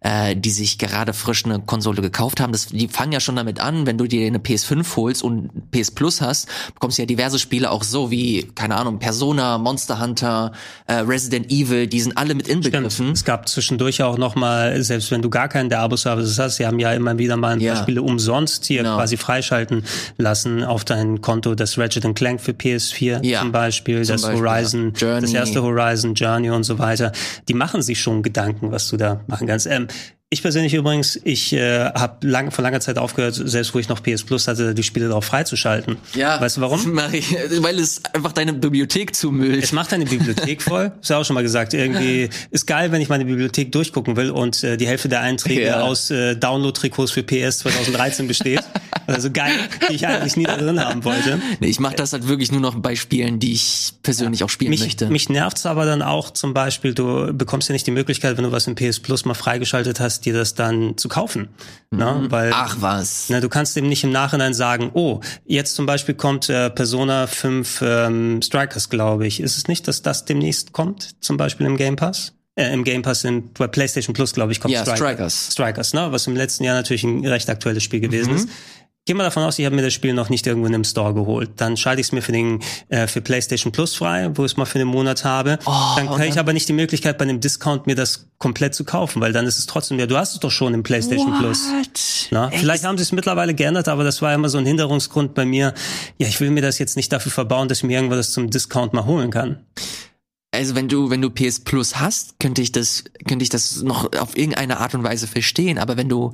äh, 0.04 0.36
die 0.36 0.50
sich 0.50 0.78
gerade 0.78 1.12
frisch 1.14 1.44
eine 1.44 1.58
Konsole 1.60 2.02
gekauft 2.02 2.40
haben. 2.40 2.52
Das, 2.52 2.66
die 2.66 2.88
fangen 2.88 3.12
ja 3.12 3.20
schon 3.20 3.36
damit 3.36 3.58
an, 3.58 3.86
wenn 3.86 3.98
du 3.98 4.06
dir 4.06 4.26
eine 4.26 4.38
PS5 4.38 4.96
holst 4.96 5.22
und 5.22 5.70
PS 5.70 5.90
Plus 5.90 6.20
hast, 6.20 6.46
bekommst 6.74 6.98
du 6.98 7.02
ja 7.02 7.06
diverse 7.06 7.38
Spiele 7.38 7.70
auch 7.70 7.82
so 7.82 8.10
wie, 8.10 8.44
keine 8.54 8.76
Ahnung, 8.76 8.98
Persona, 8.98 9.56
Monster 9.58 10.00
Hunter, 10.00 10.52
äh, 10.86 10.96
Resident 10.96 11.50
Evil, 11.50 11.86
die 11.86 12.00
sind 12.00 12.18
alle 12.18 12.34
mit 12.34 12.46
inbegriffen. 12.48 12.90
Stimmt. 12.90 13.16
Es 13.16 13.24
gab 13.24 13.48
zwischendurch 13.48 14.02
auch 14.02 14.18
noch 14.18 14.34
mal, 14.34 14.82
selbst 14.82 15.10
wenn 15.10 15.22
du 15.22 15.30
gar 15.30 15.48
keinen 15.48 15.70
der 15.70 15.80
Abo-Services 15.80 16.38
hast, 16.38 16.56
sie 16.56 16.66
haben 16.66 16.78
ja 16.78 16.92
immer 16.92 17.16
wieder 17.18 17.36
mal 17.38 17.54
ein 17.54 17.66
paar 17.66 17.76
Spiele 17.76 18.02
umsonst 18.02 18.66
hier 18.66 18.82
genau. 18.82 18.96
quasi 18.96 19.16
freischalten 19.16 19.84
lassen 20.18 20.62
auf 20.62 20.84
dein 20.84 21.22
Konto, 21.22 21.54
das 21.54 21.78
Ratchet 21.78 22.04
Clank 22.14 22.42
für 22.42 22.52
PS4 22.52 23.24
ja, 23.24 23.40
zum 23.40 23.52
Beispiel, 23.52 24.04
zum 24.04 24.16
das 24.16 24.22
Beispiel, 24.22 24.46
Horizon, 24.46 24.92
ja. 24.98 25.20
das 25.20 25.32
erste 25.32 25.62
Horizon, 25.62 26.14
Journey 26.14 26.50
und 26.50 26.64
so 26.64 26.78
weiter. 26.78 27.12
Die 27.48 27.54
machen 27.54 27.80
sich 27.80 28.02
schon 28.02 28.22
Gedanken, 28.22 28.70
was 28.70 28.88
du 28.88 28.98
da 28.98 29.20
machen 29.26 29.46
kannst. 29.46 29.66
Ähm, 29.66 29.88
Ich 30.34 30.42
persönlich 30.42 30.74
übrigens, 30.74 31.16
ich 31.22 31.52
äh, 31.52 31.84
habe 31.92 32.26
lang, 32.26 32.50
vor 32.50 32.64
langer 32.64 32.80
Zeit 32.80 32.98
aufgehört, 32.98 33.34
selbst 33.36 33.72
wo 33.72 33.78
ich 33.78 33.88
noch 33.88 34.02
PS 34.02 34.24
Plus 34.24 34.48
hatte, 34.48 34.74
die 34.74 34.82
Spiele 34.82 35.06
darauf 35.06 35.24
freizuschalten. 35.24 35.96
Ja. 36.16 36.40
Weißt 36.40 36.56
du 36.56 36.60
warum? 36.60 36.92
Marie, 36.92 37.22
weil 37.60 37.78
es 37.78 38.02
einfach 38.12 38.32
deine 38.32 38.52
Bibliothek 38.52 39.14
zumüllt. 39.14 39.62
Es 39.62 39.70
macht 39.70 39.92
deine 39.92 40.06
Bibliothek 40.06 40.60
voll. 40.70 40.90
Ist 41.00 41.10
ja 41.10 41.18
auch 41.18 41.24
schon 41.24 41.34
mal 41.34 41.44
gesagt. 41.44 41.72
Irgendwie 41.72 42.30
ist 42.50 42.66
geil, 42.66 42.90
wenn 42.90 43.00
ich 43.00 43.08
meine 43.08 43.24
Bibliothek 43.26 43.70
durchgucken 43.70 44.16
will 44.16 44.30
und 44.30 44.64
äh, 44.64 44.76
die 44.76 44.88
Hälfte 44.88 45.08
der 45.08 45.20
Einträge 45.20 45.66
Ja. 45.66 45.82
aus 45.82 46.10
äh, 46.10 46.34
Download-Trikots 46.34 47.12
für 47.12 47.22
PS 47.22 47.58
2013 47.58 48.26
besteht. 48.26 48.60
Also 49.06 49.30
geil, 49.30 49.52
die 49.88 49.94
ich 49.94 50.06
eigentlich 50.06 50.36
nie 50.36 50.44
da 50.44 50.56
drin 50.56 50.80
haben 50.82 51.04
wollte. 51.04 51.40
Nee, 51.60 51.66
ich 51.68 51.80
mache 51.80 51.94
das 51.96 52.12
halt 52.12 52.26
wirklich 52.28 52.50
nur 52.52 52.60
noch 52.60 52.74
bei 52.76 52.96
Spielen, 52.96 53.38
die 53.38 53.52
ich 53.52 53.92
persönlich 54.02 54.42
auch 54.44 54.48
spielen 54.50 54.70
Mich, 54.70 54.80
möchte. 54.80 55.08
mich 55.10 55.28
nervt's 55.28 55.66
aber 55.66 55.84
dann 55.86 56.02
auch 56.02 56.30
zum 56.30 56.54
Beispiel, 56.54 56.94
du 56.94 57.32
bekommst 57.34 57.68
ja 57.68 57.72
nicht 57.72 57.86
die 57.86 57.90
Möglichkeit, 57.90 58.36
wenn 58.36 58.44
du 58.44 58.52
was 58.52 58.66
im 58.66 58.74
PS 58.74 59.00
Plus 59.00 59.24
mal 59.24 59.34
freigeschaltet 59.34 60.00
hast, 60.00 60.24
dir 60.24 60.32
das 60.34 60.54
dann 60.54 60.96
zu 60.96 61.08
kaufen. 61.08 61.48
Ne? 61.90 62.26
Weil 62.28 62.50
Ach 62.54 62.76
was. 62.80 63.26
Na, 63.28 63.40
du 63.40 63.48
kannst 63.48 63.76
eben 63.76 63.88
nicht 63.88 64.04
im 64.04 64.10
Nachhinein 64.10 64.54
sagen, 64.54 64.90
oh, 64.94 65.20
jetzt 65.44 65.74
zum 65.74 65.86
Beispiel 65.86 66.14
kommt 66.14 66.48
äh, 66.48 66.70
Persona 66.70 67.26
5 67.26 67.82
ähm, 67.82 68.42
Strikers, 68.42 68.90
glaube 68.90 69.26
ich. 69.26 69.40
Ist 69.40 69.56
es 69.56 69.68
nicht, 69.68 69.86
dass 69.88 70.02
das 70.02 70.24
demnächst 70.24 70.72
kommt, 70.72 71.22
zum 71.22 71.36
Beispiel 71.36 71.66
im 71.66 71.76
Game 71.76 71.96
Pass? 71.96 72.32
Äh, 72.56 72.72
Im 72.72 72.84
Game 72.84 73.02
Pass 73.02 73.24
in 73.24 73.52
bei 73.52 73.66
PlayStation 73.66 74.14
Plus, 74.14 74.32
glaube 74.32 74.52
ich, 74.52 74.60
kommt 74.60 74.72
Ja, 74.72 74.82
Striker- 74.82 74.96
Strikers. 74.96 75.48
Strikers, 75.52 75.92
ne? 75.92 76.06
Was 76.12 76.28
im 76.28 76.36
letzten 76.36 76.62
Jahr 76.62 76.76
natürlich 76.76 77.02
ein 77.02 77.26
recht 77.26 77.50
aktuelles 77.50 77.82
Spiel 77.82 77.98
gewesen 77.98 78.30
Mhm. 78.30 78.36
ist. 78.36 78.48
Gehen 79.06 79.18
wir 79.18 79.22
davon 79.24 79.42
aus, 79.42 79.58
ich 79.58 79.66
habe 79.66 79.76
mir 79.76 79.82
das 79.82 79.92
Spiel 79.92 80.14
noch 80.14 80.30
nicht 80.30 80.46
irgendwo 80.46 80.66
in 80.66 80.74
einem 80.74 80.84
Store 80.84 81.12
geholt. 81.12 81.50
Dann 81.56 81.76
schalte 81.76 82.00
ich 82.00 82.06
es 82.06 82.12
mir 82.12 82.22
für 82.22 82.32
den 82.32 82.60
äh, 82.88 83.06
für 83.06 83.20
PlayStation 83.20 83.70
Plus 83.70 83.94
frei, 83.94 84.30
wo 84.32 84.46
ich 84.46 84.52
es 84.52 84.56
mal 84.56 84.64
für 84.64 84.78
einen 84.78 84.88
Monat 84.88 85.24
habe. 85.24 85.58
Oh, 85.66 85.72
dann 85.96 86.08
kriege 86.08 86.28
ich 86.28 86.38
aber 86.38 86.54
nicht 86.54 86.70
die 86.70 86.72
Möglichkeit, 86.72 87.18
bei 87.18 87.24
einem 87.24 87.38
Discount 87.38 87.86
mir 87.86 87.96
das 87.96 88.30
komplett 88.38 88.74
zu 88.74 88.84
kaufen, 88.84 89.20
weil 89.20 89.34
dann 89.34 89.46
ist 89.46 89.58
es 89.58 89.66
trotzdem, 89.66 89.98
ja, 89.98 90.06
du 90.06 90.16
hast 90.16 90.32
es 90.32 90.40
doch 90.40 90.50
schon 90.50 90.72
im 90.72 90.82
PlayStation 90.82 91.38
Plus. 91.38 91.68
Na, 92.30 92.48
Echt? 92.48 92.60
vielleicht 92.60 92.84
haben 92.84 92.96
sie 92.96 93.02
es 93.02 93.12
mittlerweile 93.12 93.52
geändert, 93.52 93.88
aber 93.88 94.04
das 94.04 94.22
war 94.22 94.32
immer 94.32 94.48
so 94.48 94.56
ein 94.56 94.64
Hinderungsgrund 94.64 95.34
bei 95.34 95.44
mir. 95.44 95.74
Ja, 96.16 96.26
ich 96.26 96.40
will 96.40 96.48
mir 96.48 96.62
das 96.62 96.78
jetzt 96.78 96.96
nicht 96.96 97.12
dafür 97.12 97.30
verbauen, 97.30 97.68
dass 97.68 97.78
ich 97.78 97.84
mir 97.84 97.98
irgendwas 97.98 98.32
zum 98.32 98.48
Discount 98.48 98.94
mal 98.94 99.04
holen 99.04 99.30
kann. 99.30 99.58
Also 100.50 100.76
wenn 100.76 100.88
du 100.88 101.10
wenn 101.10 101.20
du 101.20 101.28
PS 101.28 101.60
Plus 101.60 101.96
hast, 101.96 102.38
könnte 102.40 102.62
ich 102.62 102.72
das 102.72 103.04
könnte 103.28 103.42
ich 103.42 103.50
das 103.50 103.82
noch 103.82 104.10
auf 104.18 104.34
irgendeine 104.34 104.78
Art 104.80 104.94
und 104.94 105.02
Weise 105.02 105.26
verstehen. 105.26 105.78
Aber 105.78 105.98
wenn 105.98 106.08
du 106.08 106.32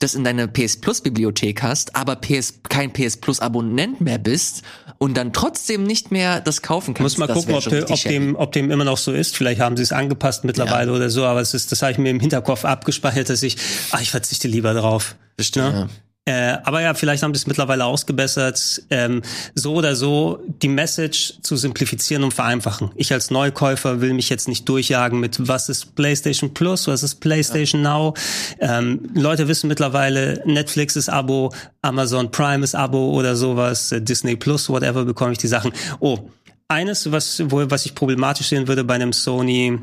das 0.00 0.14
in 0.14 0.24
deiner 0.24 0.48
PS 0.48 0.78
Plus 0.78 1.00
Bibliothek 1.02 1.62
hast, 1.62 1.94
aber 1.94 2.16
PS 2.16 2.54
kein 2.68 2.92
PS 2.92 3.18
Plus 3.18 3.40
Abonnent 3.40 4.00
mehr 4.00 4.18
bist 4.18 4.62
und 4.98 5.16
dann 5.16 5.32
trotzdem 5.32 5.84
nicht 5.84 6.10
mehr 6.10 6.40
das 6.40 6.62
kaufen 6.62 6.94
kannst, 6.94 7.18
Muss 7.18 7.28
mal 7.28 7.32
gucken, 7.32 7.54
ob, 7.54 7.64
de, 7.64 7.84
ob, 7.84 8.02
dem, 8.02 8.36
ob 8.36 8.52
dem 8.52 8.70
immer 8.70 8.84
noch 8.84 8.98
so 8.98 9.12
ist. 9.12 9.36
Vielleicht 9.36 9.60
haben 9.60 9.76
sie 9.76 9.82
es 9.82 9.92
angepasst 9.92 10.44
mittlerweile 10.44 10.92
oder 10.92 11.10
so, 11.10 11.24
aber 11.24 11.40
es 11.40 11.54
ist, 11.54 11.70
das 11.70 11.82
habe 11.82 11.92
ich 11.92 11.98
mir 11.98 12.10
im 12.10 12.20
Hinterkopf 12.20 12.64
abgespeichert, 12.64 13.30
dass 13.30 13.42
ich, 13.42 13.56
ach, 13.92 14.00
ich 14.00 14.10
verzichte 14.10 14.48
lieber 14.48 14.74
drauf. 14.74 15.16
Bestimmt, 15.36 15.74
Ne? 15.74 15.88
Äh, 16.30 16.58
aber 16.62 16.80
ja, 16.80 16.94
vielleicht 16.94 17.24
haben 17.24 17.34
sie 17.34 17.38
es 17.38 17.48
mittlerweile 17.48 17.84
ausgebessert. 17.84 18.82
Ähm, 18.90 19.22
so 19.56 19.74
oder 19.74 19.96
so, 19.96 20.38
die 20.62 20.68
Message 20.68 21.34
zu 21.42 21.56
simplifizieren 21.56 22.22
und 22.22 22.32
vereinfachen. 22.32 22.92
Ich 22.94 23.12
als 23.12 23.32
Neukäufer 23.32 24.00
will 24.00 24.14
mich 24.14 24.28
jetzt 24.28 24.46
nicht 24.46 24.68
durchjagen 24.68 25.18
mit, 25.18 25.48
was 25.48 25.68
ist 25.68 25.96
PlayStation 25.96 26.54
Plus, 26.54 26.86
was 26.86 27.02
ist 27.02 27.16
PlayStation 27.16 27.82
Now. 27.82 28.14
Ähm, 28.60 29.10
Leute 29.12 29.48
wissen 29.48 29.66
mittlerweile, 29.66 30.40
Netflix 30.46 30.94
ist 30.94 31.08
Abo, 31.08 31.52
Amazon 31.82 32.30
Prime 32.30 32.62
ist 32.62 32.76
Abo 32.76 33.10
oder 33.10 33.34
sowas, 33.34 33.90
äh, 33.90 34.00
Disney 34.00 34.36
Plus, 34.36 34.68
whatever, 34.68 35.04
bekomme 35.04 35.32
ich 35.32 35.38
die 35.38 35.48
Sachen. 35.48 35.72
Oh, 35.98 36.30
eines, 36.68 37.10
was, 37.10 37.42
wo, 37.46 37.68
was 37.68 37.86
ich 37.86 37.96
problematisch 37.96 38.46
sehen 38.46 38.68
würde 38.68 38.84
bei 38.84 38.94
einem 38.94 39.12
Sony 39.12 39.80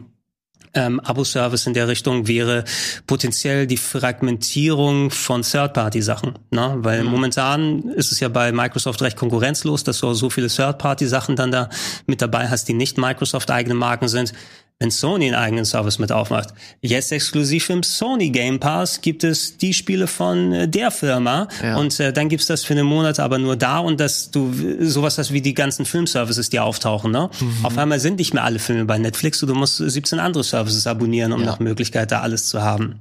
ähm, 0.74 1.00
Abo-Service 1.00 1.68
in 1.68 1.74
der 1.74 1.88
Richtung 1.88 2.28
wäre 2.28 2.64
potenziell 3.06 3.68
die 3.68 3.78
Fragmentierung 3.78 5.12
von 5.12 5.42
Third-Party-Sachen. 5.42 6.34
Ne? 6.52 6.76
Weil 6.80 7.04
momentan 7.04 7.90
ist 7.90 8.12
es 8.12 8.20
ja 8.20 8.30
bei 8.30 8.52
Microsoft 8.52 9.02
recht 9.02 9.18
konkurrenzlos, 9.18 9.84
dass 9.84 10.00
du 10.00 10.08
auch 10.08 10.14
so 10.14 10.30
viele 10.30 10.48
Third-Party-Sachen 10.48 11.36
dann 11.36 11.52
da 11.52 11.70
mit 12.06 12.22
dabei 12.22 12.50
hast, 12.50 12.68
die 12.68 12.74
nicht 12.74 12.98
Microsoft-eigene 12.98 13.76
Marken 13.76 14.08
sind. 14.08 14.34
Wenn 14.80 14.92
Sony 14.92 15.26
einen 15.26 15.34
eigenen 15.36 15.66
Service 15.66 15.98
mit 15.98 16.12
aufmacht. 16.12 16.50
Jetzt 16.82 17.12
exklusiv 17.12 17.68
im 17.72 17.82
Sony 17.82 18.30
Game 18.30 18.60
Pass 18.60 19.02
gibt 19.02 19.24
es 19.24 19.58
die 19.58 19.74
Spiele 19.74 20.06
von 20.06 20.52
äh, 20.54 20.68
der 20.68 20.92
Firma 20.92 21.48
Ja. 21.64 21.78
und 21.78 22.00
äh, 22.00 22.14
dann 22.14 22.30
gibt's 22.30 22.46
das 22.46 22.64
für 22.64 22.74
einen 22.74 22.86
Monat 22.86 23.20
aber 23.20 23.40
nur 23.40 23.56
da 23.56 23.80
und 23.80 24.00
dass 24.00 24.30
du 24.30 24.54
sowas 24.82 25.18
hast 25.18 25.34
wie 25.34 25.42
die 25.42 25.56
ganzen 25.56 25.86
Filmservices, 25.86 26.50
die 26.52 26.60
auftauchen. 26.60 27.12
Ne? 27.12 27.28
Mhm. 27.40 27.66
Auf 27.66 27.76
einmal 27.76 28.00
sind 28.00 28.20
nicht 28.20 28.36
mehr 28.36 28.44
alle 28.44 28.60
Filme 28.60 28.86
bei 28.86 29.00
Netflix 29.00 29.42
und 29.42 29.50
du 29.50 29.56
musst 29.56 29.78
17 29.78 30.20
andere 30.20 30.44
Services 30.44 30.86
abonnieren, 30.86 31.32
um 31.34 31.40
Ja. 31.40 31.48
nach 31.48 31.60
Möglichkeit 31.60 32.12
da 32.12 32.22
alles 32.22 32.48
zu 32.50 32.62
haben. 32.62 33.00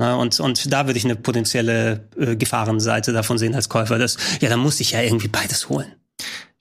Ja, 0.00 0.16
und, 0.16 0.40
und 0.40 0.72
da 0.72 0.86
würde 0.86 0.98
ich 0.98 1.04
eine 1.04 1.14
potenzielle 1.14 2.00
äh, 2.18 2.34
Gefahrenseite 2.34 3.12
davon 3.12 3.38
sehen 3.38 3.54
als 3.54 3.68
Käufer. 3.68 3.96
Das, 3.96 4.16
ja, 4.40 4.48
da 4.48 4.56
muss 4.56 4.80
ich 4.80 4.90
ja 4.90 5.00
irgendwie 5.02 5.28
beides 5.28 5.68
holen. 5.68 5.86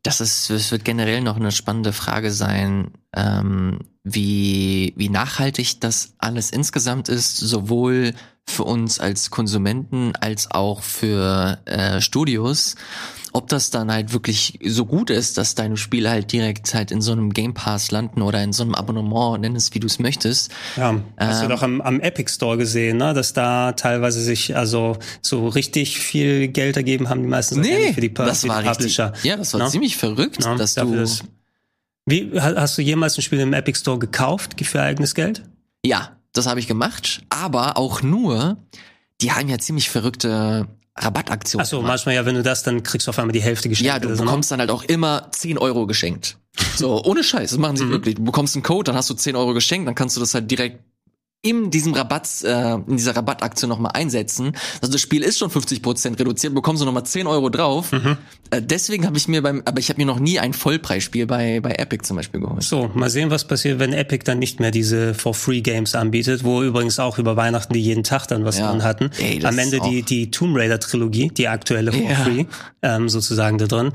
Das 0.03 0.19
ist, 0.19 0.49
es 0.49 0.71
wird 0.71 0.83
generell 0.83 1.21
noch 1.21 1.35
eine 1.35 1.51
spannende 1.51 1.93
Frage 1.93 2.31
sein, 2.31 2.91
ähm, 3.15 3.79
wie, 4.03 4.93
wie 4.97 5.09
nachhaltig 5.09 5.79
das 5.79 6.13
alles 6.17 6.49
insgesamt 6.49 7.07
ist, 7.07 7.37
sowohl 7.37 8.13
für 8.47 8.63
uns 8.63 8.99
als 8.99 9.29
Konsumenten 9.29 10.15
als 10.15 10.49
auch 10.49 10.81
für 10.81 11.59
äh, 11.65 12.01
Studios. 12.01 12.75
Ob 13.33 13.47
das 13.47 13.69
dann 13.69 13.89
halt 13.91 14.11
wirklich 14.11 14.59
so 14.65 14.85
gut 14.85 15.09
ist, 15.09 15.37
dass 15.37 15.55
deine 15.55 15.77
Spiele 15.77 16.09
halt 16.09 16.31
direkt 16.33 16.73
halt 16.73 16.91
in 16.91 17.01
so 17.01 17.13
einem 17.13 17.31
Game 17.33 17.53
Pass 17.53 17.89
landen 17.91 18.21
oder 18.21 18.43
in 18.43 18.51
so 18.51 18.63
einem 18.63 18.75
Abonnement, 18.75 19.39
nenn 19.39 19.55
es 19.55 19.73
wie 19.73 19.79
du 19.79 19.87
es 19.87 19.99
möchtest. 19.99 20.51
Ja, 20.75 20.95
hast 21.17 21.39
du 21.39 21.45
Ähm. 21.45 21.49
doch 21.51 21.61
am, 21.63 21.79
am 21.79 22.01
Epic 22.01 22.29
Store 22.29 22.57
gesehen, 22.57 22.97
ne? 22.97 23.13
dass 23.13 23.31
da 23.31 23.71
teilweise 23.71 24.21
sich 24.21 24.57
also 24.57 24.97
so 25.21 25.47
richtig 25.47 25.97
viel 25.99 26.49
Geld 26.49 26.75
ergeben 26.75 27.07
haben, 27.07 27.21
die 27.21 27.29
meisten 27.29 27.61
nicht 27.61 27.93
für 27.95 28.01
die, 28.01 28.09
Pu- 28.09 28.25
das 28.25 28.41
für 28.41 28.49
war 28.49 28.61
die 28.61 28.67
richtig. 28.67 28.97
Publisher. 28.97 29.13
Ja, 29.23 29.37
das 29.37 29.53
war 29.53 29.61
Ne? 29.63 29.69
ziemlich 29.69 29.95
verrückt, 29.95 30.43
Ja, 30.43 30.55
dass 30.55 30.73
du. 30.75 30.93
dass- 30.93 31.23
Wie, 32.05 32.31
ha- 32.39 32.55
hast 32.57 32.77
du 32.77 32.81
jemals 32.81 33.17
ein 33.17 33.21
Spiel 33.21 33.39
im 33.39 33.53
Epic 33.53 33.79
Store 33.79 33.97
gekauft 33.99 34.55
für 34.65 34.81
eigenes 34.81 35.15
Geld? 35.15 35.43
Ja, 35.85 36.17
das 36.33 36.47
habe 36.47 36.59
ich 36.59 36.67
gemacht, 36.67 37.21
aber 37.29 37.77
auch 37.77 38.01
nur, 38.01 38.57
die 39.21 39.31
haben 39.31 39.47
ja 39.47 39.57
ziemlich 39.59 39.89
verrückte 39.89 40.67
Rabattaktionen. 40.97 41.63
Achso, 41.63 41.81
manchmal 41.81 42.15
ja, 42.15 42.25
wenn 42.25 42.35
du 42.35 42.43
das, 42.43 42.63
dann 42.63 42.83
kriegst 42.83 43.07
du 43.07 43.09
auf 43.11 43.19
einmal 43.19 43.31
die 43.31 43.41
Hälfte 43.41 43.69
geschenkt. 43.69 43.87
Ja, 43.87 43.99
du 43.99 44.09
so, 44.09 44.15
ne? 44.23 44.25
bekommst 44.25 44.51
dann 44.51 44.59
halt 44.59 44.71
auch 44.71 44.83
immer 44.83 45.27
10 45.31 45.57
Euro 45.57 45.87
geschenkt. 45.87 46.37
So, 46.75 47.01
ohne 47.03 47.23
Scheiß, 47.23 47.51
das 47.51 47.59
machen 47.59 47.73
Mhm. 47.73 47.77
sie 47.77 47.89
wirklich. 47.89 48.15
Du 48.15 48.23
bekommst 48.23 48.55
einen 48.55 48.63
Code, 48.63 48.83
dann 48.91 48.95
hast 48.95 49.09
du 49.09 49.13
10 49.13 49.35
Euro 49.35 49.53
geschenkt, 49.53 49.87
dann 49.87 49.95
kannst 49.95 50.17
du 50.17 50.19
das 50.19 50.33
halt 50.33 50.51
direkt 50.51 50.83
in 51.43 51.71
diesem 51.71 51.93
Rabatt, 51.93 52.29
äh, 52.43 52.73
in 52.75 52.97
dieser 52.97 53.15
Rabattaktion 53.15 53.67
nochmal 53.67 53.93
einsetzen. 53.95 54.51
Also 54.79 54.91
das 54.91 55.01
Spiel 55.01 55.23
ist 55.23 55.39
schon 55.39 55.49
50% 55.49 56.19
reduziert, 56.19 56.53
bekommst 56.53 56.81
du 56.81 56.85
nochmal 56.85 57.03
10 57.05 57.25
Euro 57.25 57.49
drauf. 57.49 57.91
Mhm. 57.91 58.17
Äh, 58.51 58.61
deswegen 58.61 59.07
habe 59.07 59.17
ich 59.17 59.27
mir 59.27 59.41
beim, 59.41 59.63
aber 59.65 59.79
ich 59.79 59.89
habe 59.89 59.99
mir 59.99 60.05
noch 60.05 60.19
nie 60.19 60.37
ein 60.39 60.53
Vollpreisspiel 60.53 61.25
bei, 61.25 61.59
bei 61.59 61.71
Epic 61.71 62.03
zum 62.05 62.17
Beispiel 62.17 62.41
geholt. 62.41 62.61
So, 62.61 62.91
mal 62.93 63.09
sehen, 63.09 63.31
was 63.31 63.47
passiert, 63.47 63.79
wenn 63.79 63.91
Epic 63.91 64.23
dann 64.25 64.37
nicht 64.37 64.59
mehr 64.59 64.69
diese 64.69 65.15
For-Free-Games 65.15 65.95
anbietet, 65.95 66.43
wo 66.43 66.61
übrigens 66.61 66.99
auch 66.99 67.17
über 67.17 67.35
Weihnachten 67.35 67.73
die 67.73 67.81
jeden 67.81 68.03
Tag 68.03 68.27
dann 68.27 68.45
was 68.45 68.59
Ja. 68.59 68.69
drin 68.69 68.83
hatten. 68.83 69.09
Ey, 69.17 69.43
Am 69.43 69.57
Ende 69.57 69.79
die, 69.79 70.03
die 70.03 70.29
Tomb 70.29 70.55
Raider-Trilogie, 70.55 71.29
die 71.35 71.47
aktuelle 71.47 71.91
Ja. 71.91 72.15
For-Free, 72.17 72.45
ähm, 72.83 73.09
sozusagen 73.09 73.57
da 73.57 73.65
drin. 73.65 73.93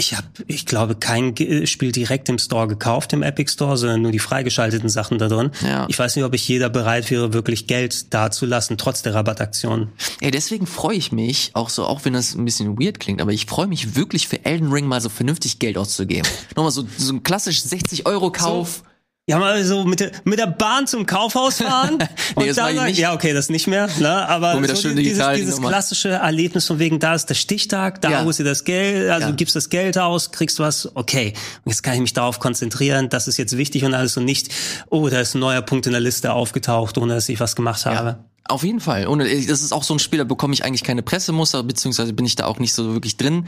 Ich 0.00 0.16
habe, 0.16 0.28
ich 0.46 0.64
glaube, 0.64 0.94
kein 0.94 1.34
Ge- 1.34 1.66
Spiel 1.66 1.90
direkt 1.90 2.28
im 2.28 2.38
Store 2.38 2.68
gekauft, 2.68 3.12
im 3.12 3.24
Epic 3.24 3.50
Store, 3.50 3.76
sondern 3.76 4.00
nur 4.02 4.12
die 4.12 4.20
freigeschalteten 4.20 4.88
Sachen 4.88 5.18
da 5.18 5.26
drin. 5.26 5.50
Ja. 5.66 5.86
Ich 5.88 5.98
weiß 5.98 6.14
nicht, 6.14 6.24
ob 6.24 6.32
ich 6.34 6.46
jeder 6.46 6.70
bereit 6.70 7.10
wäre, 7.10 7.32
wirklich 7.32 7.66
Geld 7.66 8.14
dazulassen, 8.14 8.78
trotz 8.78 9.02
der 9.02 9.14
Rabattaktion. 9.14 9.88
Ey, 10.20 10.30
deswegen 10.30 10.68
freue 10.68 10.96
ich 10.96 11.10
mich, 11.10 11.50
auch 11.54 11.68
so, 11.68 11.84
auch 11.84 12.04
wenn 12.04 12.12
das 12.12 12.36
ein 12.36 12.44
bisschen 12.44 12.78
weird 12.78 13.00
klingt, 13.00 13.20
aber 13.20 13.32
ich 13.32 13.46
freue 13.46 13.66
mich 13.66 13.96
wirklich 13.96 14.28
für 14.28 14.44
Elden 14.44 14.70
Ring 14.70 14.86
mal 14.86 15.00
so 15.00 15.08
vernünftig 15.08 15.58
Geld 15.58 15.76
auszugeben. 15.76 16.28
Nochmal 16.54 16.70
so, 16.70 16.86
so 16.96 17.12
ein 17.12 17.24
klassisch 17.24 17.60
60 17.64 18.06
Euro 18.06 18.30
Kauf. 18.30 18.84
Ja, 19.28 19.38
mal 19.38 19.62
so 19.62 19.84
mit 19.84 20.00
der, 20.00 20.10
mit 20.24 20.38
der 20.38 20.46
Bahn 20.46 20.86
zum 20.86 21.04
Kaufhaus 21.04 21.58
fahren 21.58 21.94
und 22.34 22.46
das 22.46 22.56
dann 22.56 22.74
sagen, 22.74 22.86
nicht. 22.88 22.98
ja, 22.98 23.12
okay, 23.12 23.34
das 23.34 23.50
nicht 23.50 23.66
mehr, 23.66 23.86
ne, 23.98 24.26
aber 24.26 24.54
so 24.74 24.94
dieses, 24.94 25.22
dieses 25.36 25.60
klassische 25.60 26.08
Erlebnis 26.08 26.66
von 26.66 26.78
wegen, 26.78 26.98
da 26.98 27.14
ist 27.14 27.26
der 27.26 27.34
Stichtag, 27.34 28.00
da 28.00 28.10
Ja. 28.10 28.24
holst 28.24 28.40
du 28.40 28.44
das 28.44 28.64
Geld, 28.64 29.10
also 29.10 29.28
Ja. 29.28 29.34
gibst 29.34 29.54
das 29.54 29.68
Geld 29.68 29.98
aus, 29.98 30.32
kriegst 30.32 30.58
was, 30.60 30.90
okay, 30.96 31.34
und 31.64 31.70
jetzt 31.70 31.82
kann 31.82 31.94
ich 31.94 32.00
mich 32.00 32.14
darauf 32.14 32.38
konzentrieren, 32.40 33.10
das 33.10 33.28
ist 33.28 33.36
jetzt 33.36 33.56
wichtig 33.58 33.84
und 33.84 33.92
alles 33.92 34.16
und 34.16 34.24
nicht, 34.24 34.48
oh, 34.88 35.08
da 35.10 35.20
ist 35.20 35.34
ein 35.34 35.40
neuer 35.40 35.60
Punkt 35.60 35.86
in 35.86 35.92
der 35.92 36.00
Liste 36.00 36.32
aufgetaucht, 36.32 36.96
ohne 36.96 37.14
dass 37.14 37.28
ich 37.28 37.38
was 37.38 37.54
gemacht 37.54 37.84
habe. 37.84 38.18
Auf 38.50 38.62
jeden 38.64 38.80
Fall. 38.80 39.06
Und 39.06 39.20
äh, 39.20 39.44
das 39.44 39.60
ist 39.60 39.72
auch 39.72 39.82
so 39.82 39.92
ein 39.94 39.98
Spiel, 39.98 40.20
da 40.20 40.24
bekomme 40.24 40.54
ich 40.54 40.64
eigentlich 40.64 40.82
keine 40.82 41.02
Pressemuster, 41.02 41.62
beziehungsweise 41.62 42.14
bin 42.14 42.24
ich 42.24 42.34
da 42.34 42.46
auch 42.46 42.58
nicht 42.58 42.72
so 42.72 42.94
wirklich 42.94 43.18
drin. 43.18 43.46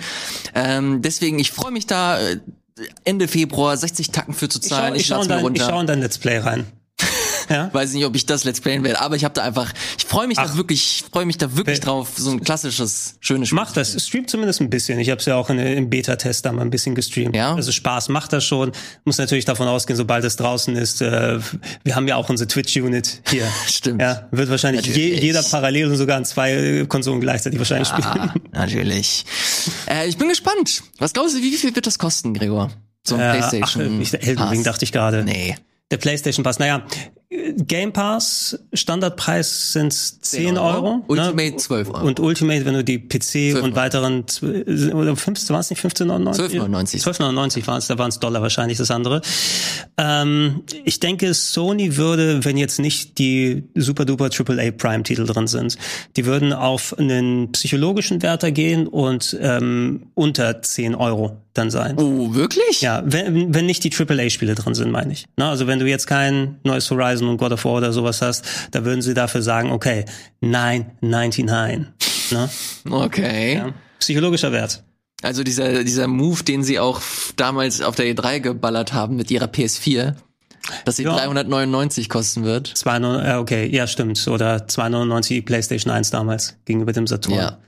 Ähm, 0.54 1.00
deswegen, 1.00 1.38
ich 1.38 1.52
freue 1.52 1.70
mich 1.72 1.86
da 1.86 2.20
äh, 2.20 2.36
Ende 3.04 3.28
Februar 3.28 3.76
60 3.76 4.10
Tacken 4.10 4.34
für 4.34 4.48
zu 4.48 4.58
Ich 4.60 4.68
zahlen. 4.68 4.94
ich, 4.94 5.06
schau 5.06 5.22
ich 5.22 5.30
runter. 5.44 5.66
schau 5.68 5.80
in 5.80 5.86
dein 5.86 6.00
Let's 6.00 6.18
Play 6.18 6.38
rein. 6.38 6.66
Ja. 7.50 7.68
Weiß 7.74 7.92
nicht, 7.92 8.04
ob 8.06 8.14
ich 8.14 8.24
das 8.26 8.44
Let's 8.44 8.60
Playen 8.60 8.84
werde, 8.84 9.00
aber 9.00 9.16
ich 9.16 9.24
habe 9.24 9.34
da 9.34 9.42
einfach, 9.42 9.72
ich 9.98 10.04
freue 10.06 10.26
mich 10.28 10.36
da 10.36 10.44
Ach. 10.48 10.56
wirklich, 10.56 11.04
freue 11.12 11.26
mich 11.26 11.36
da 11.36 11.56
wirklich 11.56 11.78
Wel- 11.78 11.84
drauf, 11.84 12.10
so 12.16 12.30
ein 12.30 12.40
klassisches, 12.42 13.16
schönes 13.20 13.48
Spiel. 13.48 13.56
Macht 13.56 13.76
das, 13.76 14.00
streamt 14.06 14.30
zumindest 14.30 14.60
ein 14.60 14.70
bisschen. 14.70 14.98
Ich 15.00 15.10
habe 15.10 15.18
es 15.18 15.26
ja 15.26 15.34
auch 15.36 15.50
in, 15.50 15.58
im 15.58 15.90
Beta-Test 15.90 16.46
da 16.46 16.52
mal 16.52 16.62
ein 16.62 16.70
bisschen 16.70 16.94
gestreamt. 16.94 17.34
Ja. 17.34 17.54
Also 17.54 17.72
Spaß 17.72 18.08
macht 18.08 18.32
das 18.32 18.44
schon. 18.44 18.72
Muss 19.04 19.18
natürlich 19.18 19.44
davon 19.44 19.66
ausgehen, 19.68 19.96
sobald 19.96 20.24
es 20.24 20.36
draußen 20.36 20.76
ist. 20.76 21.02
Äh, 21.02 21.40
wir 21.84 21.96
haben 21.96 22.06
ja 22.08 22.16
auch 22.16 22.28
unsere 22.30 22.46
Twitch-Unit 22.48 23.22
hier. 23.28 23.46
Stimmt. 23.66 24.00
Ja, 24.00 24.28
wird 24.30 24.48
wahrscheinlich 24.48 24.86
je, 24.86 25.18
jeder 25.18 25.42
parallel 25.42 25.86
und 25.90 25.96
sogar 25.96 26.16
an 26.16 26.24
zwei 26.24 26.52
äh, 26.52 26.86
Konsolen 26.86 27.20
gleichzeitig 27.20 27.58
wahrscheinlich 27.58 27.88
spielen. 27.88 28.06
Ah, 28.06 28.34
natürlich. 28.52 29.24
Äh, 29.88 30.06
ich 30.08 30.16
bin 30.16 30.28
gespannt. 30.28 30.82
Was 30.98 31.12
glaubst 31.12 31.34
du, 31.36 31.42
wie 31.42 31.56
viel 31.56 31.74
wird 31.74 31.86
das 31.86 31.98
kosten, 31.98 32.34
Gregor? 32.34 32.70
So 33.02 33.16
ein 33.16 33.20
Äh, 33.20 33.24
ach, 33.24 33.48
PlayStation. 33.50 34.00
ich, 34.00 34.14
Elden. 34.14 34.42
Ring 34.44 34.62
dachte 34.62 34.84
ich 34.84 34.92
gerade. 34.92 35.24
Nee. 35.24 35.56
Der 35.90 35.96
PlayStation 35.96 36.44
Pass. 36.44 36.58
Naja, 36.58 36.84
Game 37.32 37.92
Pass, 37.92 38.58
Standardpreis 38.72 39.72
sind 39.72 39.92
10 39.92 40.58
Euro. 40.58 40.96
ne? 40.96 41.02
Ultimate 41.06 41.56
12 41.58 41.88
Euro. 41.90 42.04
Und 42.04 42.18
Ultimate, 42.18 42.64
wenn 42.64 42.74
du 42.74 42.82
die 42.82 42.98
PC 42.98 43.52
12 43.52 43.62
und 43.62 43.76
weiteren, 43.76 44.24
oder 44.92 45.14
15, 45.14 45.54
war 45.54 45.60
es 45.60 45.70
nicht 45.70 45.80
15,99? 45.80 46.60
12,99. 46.60 47.00
12,99 47.00 47.66
waren 47.68 47.78
es, 47.78 47.86
da 47.86 47.98
waren 47.98 48.08
es 48.08 48.18
Dollar 48.18 48.42
wahrscheinlich 48.42 48.78
das 48.78 48.90
andere. 48.90 49.20
Ähm, 49.96 50.64
ich 50.84 50.98
denke, 50.98 51.32
Sony 51.32 51.96
würde, 51.96 52.44
wenn 52.44 52.56
jetzt 52.56 52.80
nicht 52.80 53.18
die 53.18 53.62
super 53.76 54.04
duper 54.04 54.28
AAA 54.36 54.72
Prime 54.72 55.04
Titel 55.04 55.24
drin 55.24 55.46
sind, 55.46 55.78
die 56.16 56.26
würden 56.26 56.52
auf 56.52 56.98
einen 56.98 57.52
psychologischen 57.52 58.22
Wärter 58.22 58.50
gehen 58.50 58.88
und 58.88 59.38
ähm, 59.40 60.08
unter 60.14 60.62
10 60.62 60.96
Euro 60.96 61.36
dann 61.54 61.70
sein. 61.70 61.96
Oh, 61.98 62.34
wirklich? 62.34 62.80
Ja, 62.80 63.02
wenn, 63.04 63.52
wenn 63.54 63.66
nicht 63.66 63.82
die 63.84 63.92
AAA-Spiele 63.92 64.54
drin 64.54 64.74
sind, 64.74 64.90
meine 64.90 65.12
ich. 65.12 65.26
Na, 65.36 65.50
also 65.50 65.66
wenn 65.66 65.78
du 65.78 65.86
jetzt 65.86 66.06
kein 66.06 66.60
neues 66.64 66.90
Horizon 66.90 67.28
und 67.28 67.38
God 67.38 67.52
of 67.52 67.64
War 67.64 67.72
oder 67.74 67.92
sowas 67.92 68.22
hast, 68.22 68.44
da 68.70 68.84
würden 68.84 69.02
sie 69.02 69.14
dafür 69.14 69.42
sagen, 69.42 69.72
okay, 69.72 70.04
9,99. 70.42 71.86
Ne? 72.32 72.48
Okay. 72.88 73.54
Ja. 73.56 73.74
Psychologischer 73.98 74.52
Wert. 74.52 74.84
Also 75.22 75.42
dieser, 75.42 75.84
dieser 75.84 76.06
Move, 76.06 76.42
den 76.44 76.62
sie 76.62 76.78
auch 76.78 77.00
damals 77.36 77.82
auf 77.82 77.94
der 77.96 78.06
E3 78.06 78.40
geballert 78.40 78.92
haben 78.92 79.16
mit 79.16 79.30
ihrer 79.30 79.46
PS4, 79.46 80.14
dass 80.84 80.96
sie 80.96 81.02
Ja. 81.02 81.14
399 81.14 82.08
kosten 82.08 82.44
wird. 82.44 82.68
2, 82.68 82.96
äh, 82.98 83.34
okay, 83.36 83.66
ja, 83.66 83.86
stimmt. 83.86 84.26
Oder 84.28 84.66
2,99 84.66 85.28
die 85.28 85.42
PlayStation 85.42 85.92
1 85.92 86.10
damals 86.10 86.56
gegenüber 86.64 86.92
dem 86.92 87.06
Saturn. 87.06 87.36
Ja. 87.36 87.58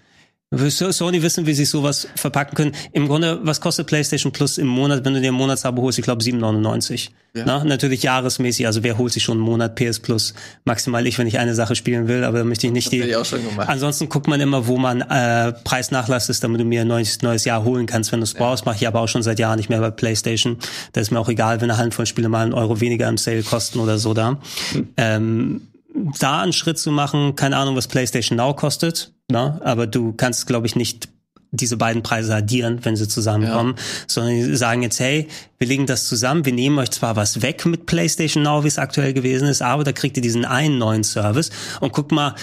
So- 0.53 0.93
Sony 0.93 1.23
wissen, 1.23 1.47
wie 1.47 1.55
sie 1.55 1.65
sowas 1.65 2.07
verpacken 2.17 2.55
können. 2.55 2.73
Im 2.93 3.09
Grunde, 3.09 3.41
was 3.43 3.61
kostet 3.61 3.87
PlayStation 3.87 4.33
Plus 4.33 4.59
im 4.59 4.67
Monat, 4.67 5.05
wenn 5.05 5.15
du 5.15 5.21
dir 5.21 5.33
ein 5.33 5.35
Monatsabo 5.35 5.83
holst? 5.83 5.99
Ich 5.99 6.05
glaube 6.05 6.23
7,99. 6.23 7.11
Na, 7.35 7.65
natürlich 7.65 8.03
jahresmäßig. 8.03 8.67
Also 8.67 8.83
wer 8.83 8.99
holt 8.99 9.11
sich 9.13 9.23
schon 9.23 9.39
einen 9.39 9.47
Monat 9.47 9.75
PS 9.75 10.01
Plus? 10.01 10.35
Maximal 10.65 11.07
ich, 11.07 11.19
wenn 11.19 11.27
ich 11.27 11.39
eine 11.39 11.55
Sache 11.55 11.75
spielen 11.75 12.07
will, 12.07 12.25
aber 12.25 12.39
da 12.39 12.45
möchte 12.45 12.67
ich 12.67 12.73
nicht 12.75 12.93
die. 12.93 12.99
hätte 13.01 13.09
ich 13.09 13.17
auch 13.17 13.25
schon 13.25 13.43
gemacht. 13.43 13.69
Ansonsten 13.71 14.11
guckt 14.11 14.29
man 14.29 14.39
immer, 14.41 14.67
wo 14.67 14.77
man 14.77 15.01
äh, 15.01 15.53
Preisnachlass 15.65 16.29
ist, 16.29 16.45
damit 16.45 16.61
du 16.61 16.65
mir 16.67 16.83
ein 16.83 16.89
neues, 16.89 17.23
neues 17.23 17.47
Jahr 17.47 17.65
holen 17.65 17.87
kannst, 17.87 18.13
wenn 18.13 18.21
du 18.21 18.25
es 18.25 18.35
brauchst. 18.35 18.67
Mache 18.67 18.77
ich 18.77 18.87
aber 18.87 19.01
auch 19.01 19.09
schon 19.09 19.23
seit 19.23 19.39
Jahren 19.39 19.57
nicht 19.57 19.71
mehr 19.71 19.81
bei 19.81 19.91
PlayStation. 19.91 20.59
Da 20.93 21.01
ist 21.01 21.11
mir 21.11 21.19
auch 21.21 21.29
egal, 21.31 21.63
wenn 21.63 21.71
eine 21.71 21.79
Handvoll 21.79 22.05
Spiele 22.05 22.29
mal 22.29 22.43
einen 22.45 22.53
Euro 22.53 22.81
weniger 22.83 23.09
im 23.09 23.17
Sale 23.17 23.43
kosten 23.43 23.79
oder 23.81 23.97
so 23.97 24.13
da. 24.13 24.39
Ähm, 24.99 25.63
da 26.19 26.43
einen 26.43 26.53
Schritt 26.53 26.79
zu 26.79 26.91
machen, 26.91 27.37
keine 27.37 27.57
Ahnung, 27.57 27.77
was 27.77 27.89
PlayStation 27.89 28.37
Now 28.37 28.55
kostet, 28.55 29.13
ne? 29.31 29.61
aber 29.65 29.87
du 29.87 30.13
kannst, 30.13 30.47
glaube 30.47 30.67
ich, 30.67 30.77
nicht 30.77 31.09
diese 31.53 31.77
beiden 31.77 32.03
Preise 32.03 32.35
addieren, 32.35 32.81
wenn 32.83 32.97
sie 32.97 33.07
zusammenkommen, 33.07 33.75
sondern 34.07 34.35
die 34.35 34.57
sagen 34.57 34.83
jetzt, 34.83 34.99
hey, 35.01 35.29
wir 35.59 35.67
legen 35.67 35.85
das 35.85 36.09
zusammen, 36.09 36.47
wir 36.47 36.53
nehmen 36.55 36.79
euch 36.79 36.91
zwar 36.91 37.15
was 37.15 37.43
weg 37.43 37.67
mit 37.67 37.85
PlayStation 37.85 38.43
Now, 38.43 38.65
wie 38.65 38.69
es 38.69 38.79
aktuell 38.79 39.13
gewesen 39.13 39.47
ist, 39.47 39.61
aber 39.61 39.85
da 39.85 39.93
kriegt 39.93 40.17
ihr 40.17 40.23
diesen 40.23 40.47
einen 40.47 40.79
neuen 40.79 41.05
Service 41.05 41.51
und 41.81 41.93
guck 41.93 42.11
mal, 42.11 42.35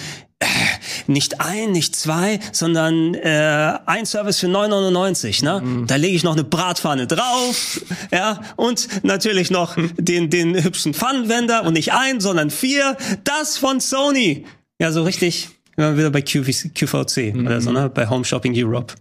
nicht 1.07 1.41
ein, 1.41 1.71
nicht 1.71 1.95
zwei, 1.95 2.39
sondern 2.51 3.13
äh, 3.13 3.77
ein 3.85 4.05
Service 4.05 4.39
für 4.39 4.47
9,99. 4.47 5.43
Ne? 5.43 5.85
Da 5.87 5.95
lege 5.95 6.15
ich 6.15 6.23
noch 6.23 6.33
eine 6.33 6.43
Bratpfanne 6.43 7.07
drauf, 7.07 7.81
ja, 8.11 8.41
und 8.55 9.03
natürlich 9.03 9.51
noch 9.51 9.75
den 9.97 10.29
den 10.29 10.63
hübschen 10.63 10.93
Pfannenwender 10.93 11.63
und 11.65 11.73
nicht 11.73 11.93
ein, 11.93 12.19
sondern 12.19 12.49
vier. 12.49 12.97
Das 13.23 13.57
von 13.57 13.79
Sony. 13.79 14.45
Ja, 14.79 14.91
so 14.91 15.03
richtig. 15.03 15.49
Wir 15.75 15.97
wieder 15.97 16.09
bei 16.09 16.21
QVC, 16.21 16.75
QVC 16.75 17.35
oder 17.37 17.61
so, 17.61 17.71
ne? 17.71 17.89
Bei 17.89 18.09
Home 18.09 18.25
Shopping 18.25 18.53
Europe. 18.55 18.93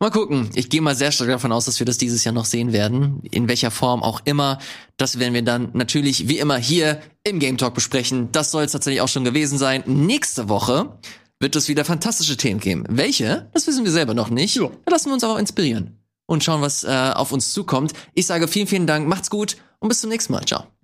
Mal 0.00 0.10
gucken. 0.10 0.50
Ich 0.54 0.70
gehe 0.70 0.80
mal 0.80 0.94
sehr 0.94 1.10
stark 1.10 1.28
davon 1.28 1.50
aus, 1.50 1.64
dass 1.64 1.80
wir 1.80 1.86
das 1.86 1.98
dieses 1.98 2.22
Jahr 2.22 2.32
noch 2.32 2.44
sehen 2.44 2.72
werden. 2.72 3.20
In 3.30 3.48
welcher 3.48 3.70
Form 3.70 4.02
auch 4.02 4.20
immer. 4.24 4.58
Das 4.96 5.18
werden 5.18 5.34
wir 5.34 5.42
dann 5.42 5.70
natürlich 5.72 6.28
wie 6.28 6.38
immer 6.38 6.56
hier 6.56 7.00
im 7.24 7.40
Game 7.40 7.58
Talk 7.58 7.74
besprechen. 7.74 8.30
Das 8.30 8.52
soll 8.52 8.64
es 8.64 8.72
tatsächlich 8.72 9.00
auch 9.00 9.08
schon 9.08 9.24
gewesen 9.24 9.58
sein. 9.58 9.82
Nächste 9.86 10.48
Woche 10.48 10.98
wird 11.40 11.56
es 11.56 11.68
wieder 11.68 11.84
fantastische 11.84 12.36
Themen 12.36 12.60
geben. 12.60 12.84
Welche? 12.88 13.48
Das 13.52 13.66
wissen 13.66 13.84
wir 13.84 13.92
selber 13.92 14.14
noch 14.14 14.30
nicht. 14.30 14.56
Ja. 14.56 14.70
Da 14.84 14.92
lassen 14.92 15.06
wir 15.06 15.14
uns 15.14 15.24
aber 15.24 15.38
inspirieren 15.38 15.98
und 16.26 16.44
schauen, 16.44 16.62
was 16.62 16.84
äh, 16.84 17.12
auf 17.14 17.32
uns 17.32 17.52
zukommt. 17.52 17.92
Ich 18.14 18.26
sage 18.26 18.46
vielen, 18.46 18.66
vielen 18.66 18.86
Dank. 18.86 19.08
Macht's 19.08 19.30
gut 19.30 19.56
und 19.80 19.88
bis 19.88 20.00
zum 20.00 20.10
nächsten 20.10 20.32
Mal. 20.32 20.44
Ciao. 20.44 20.77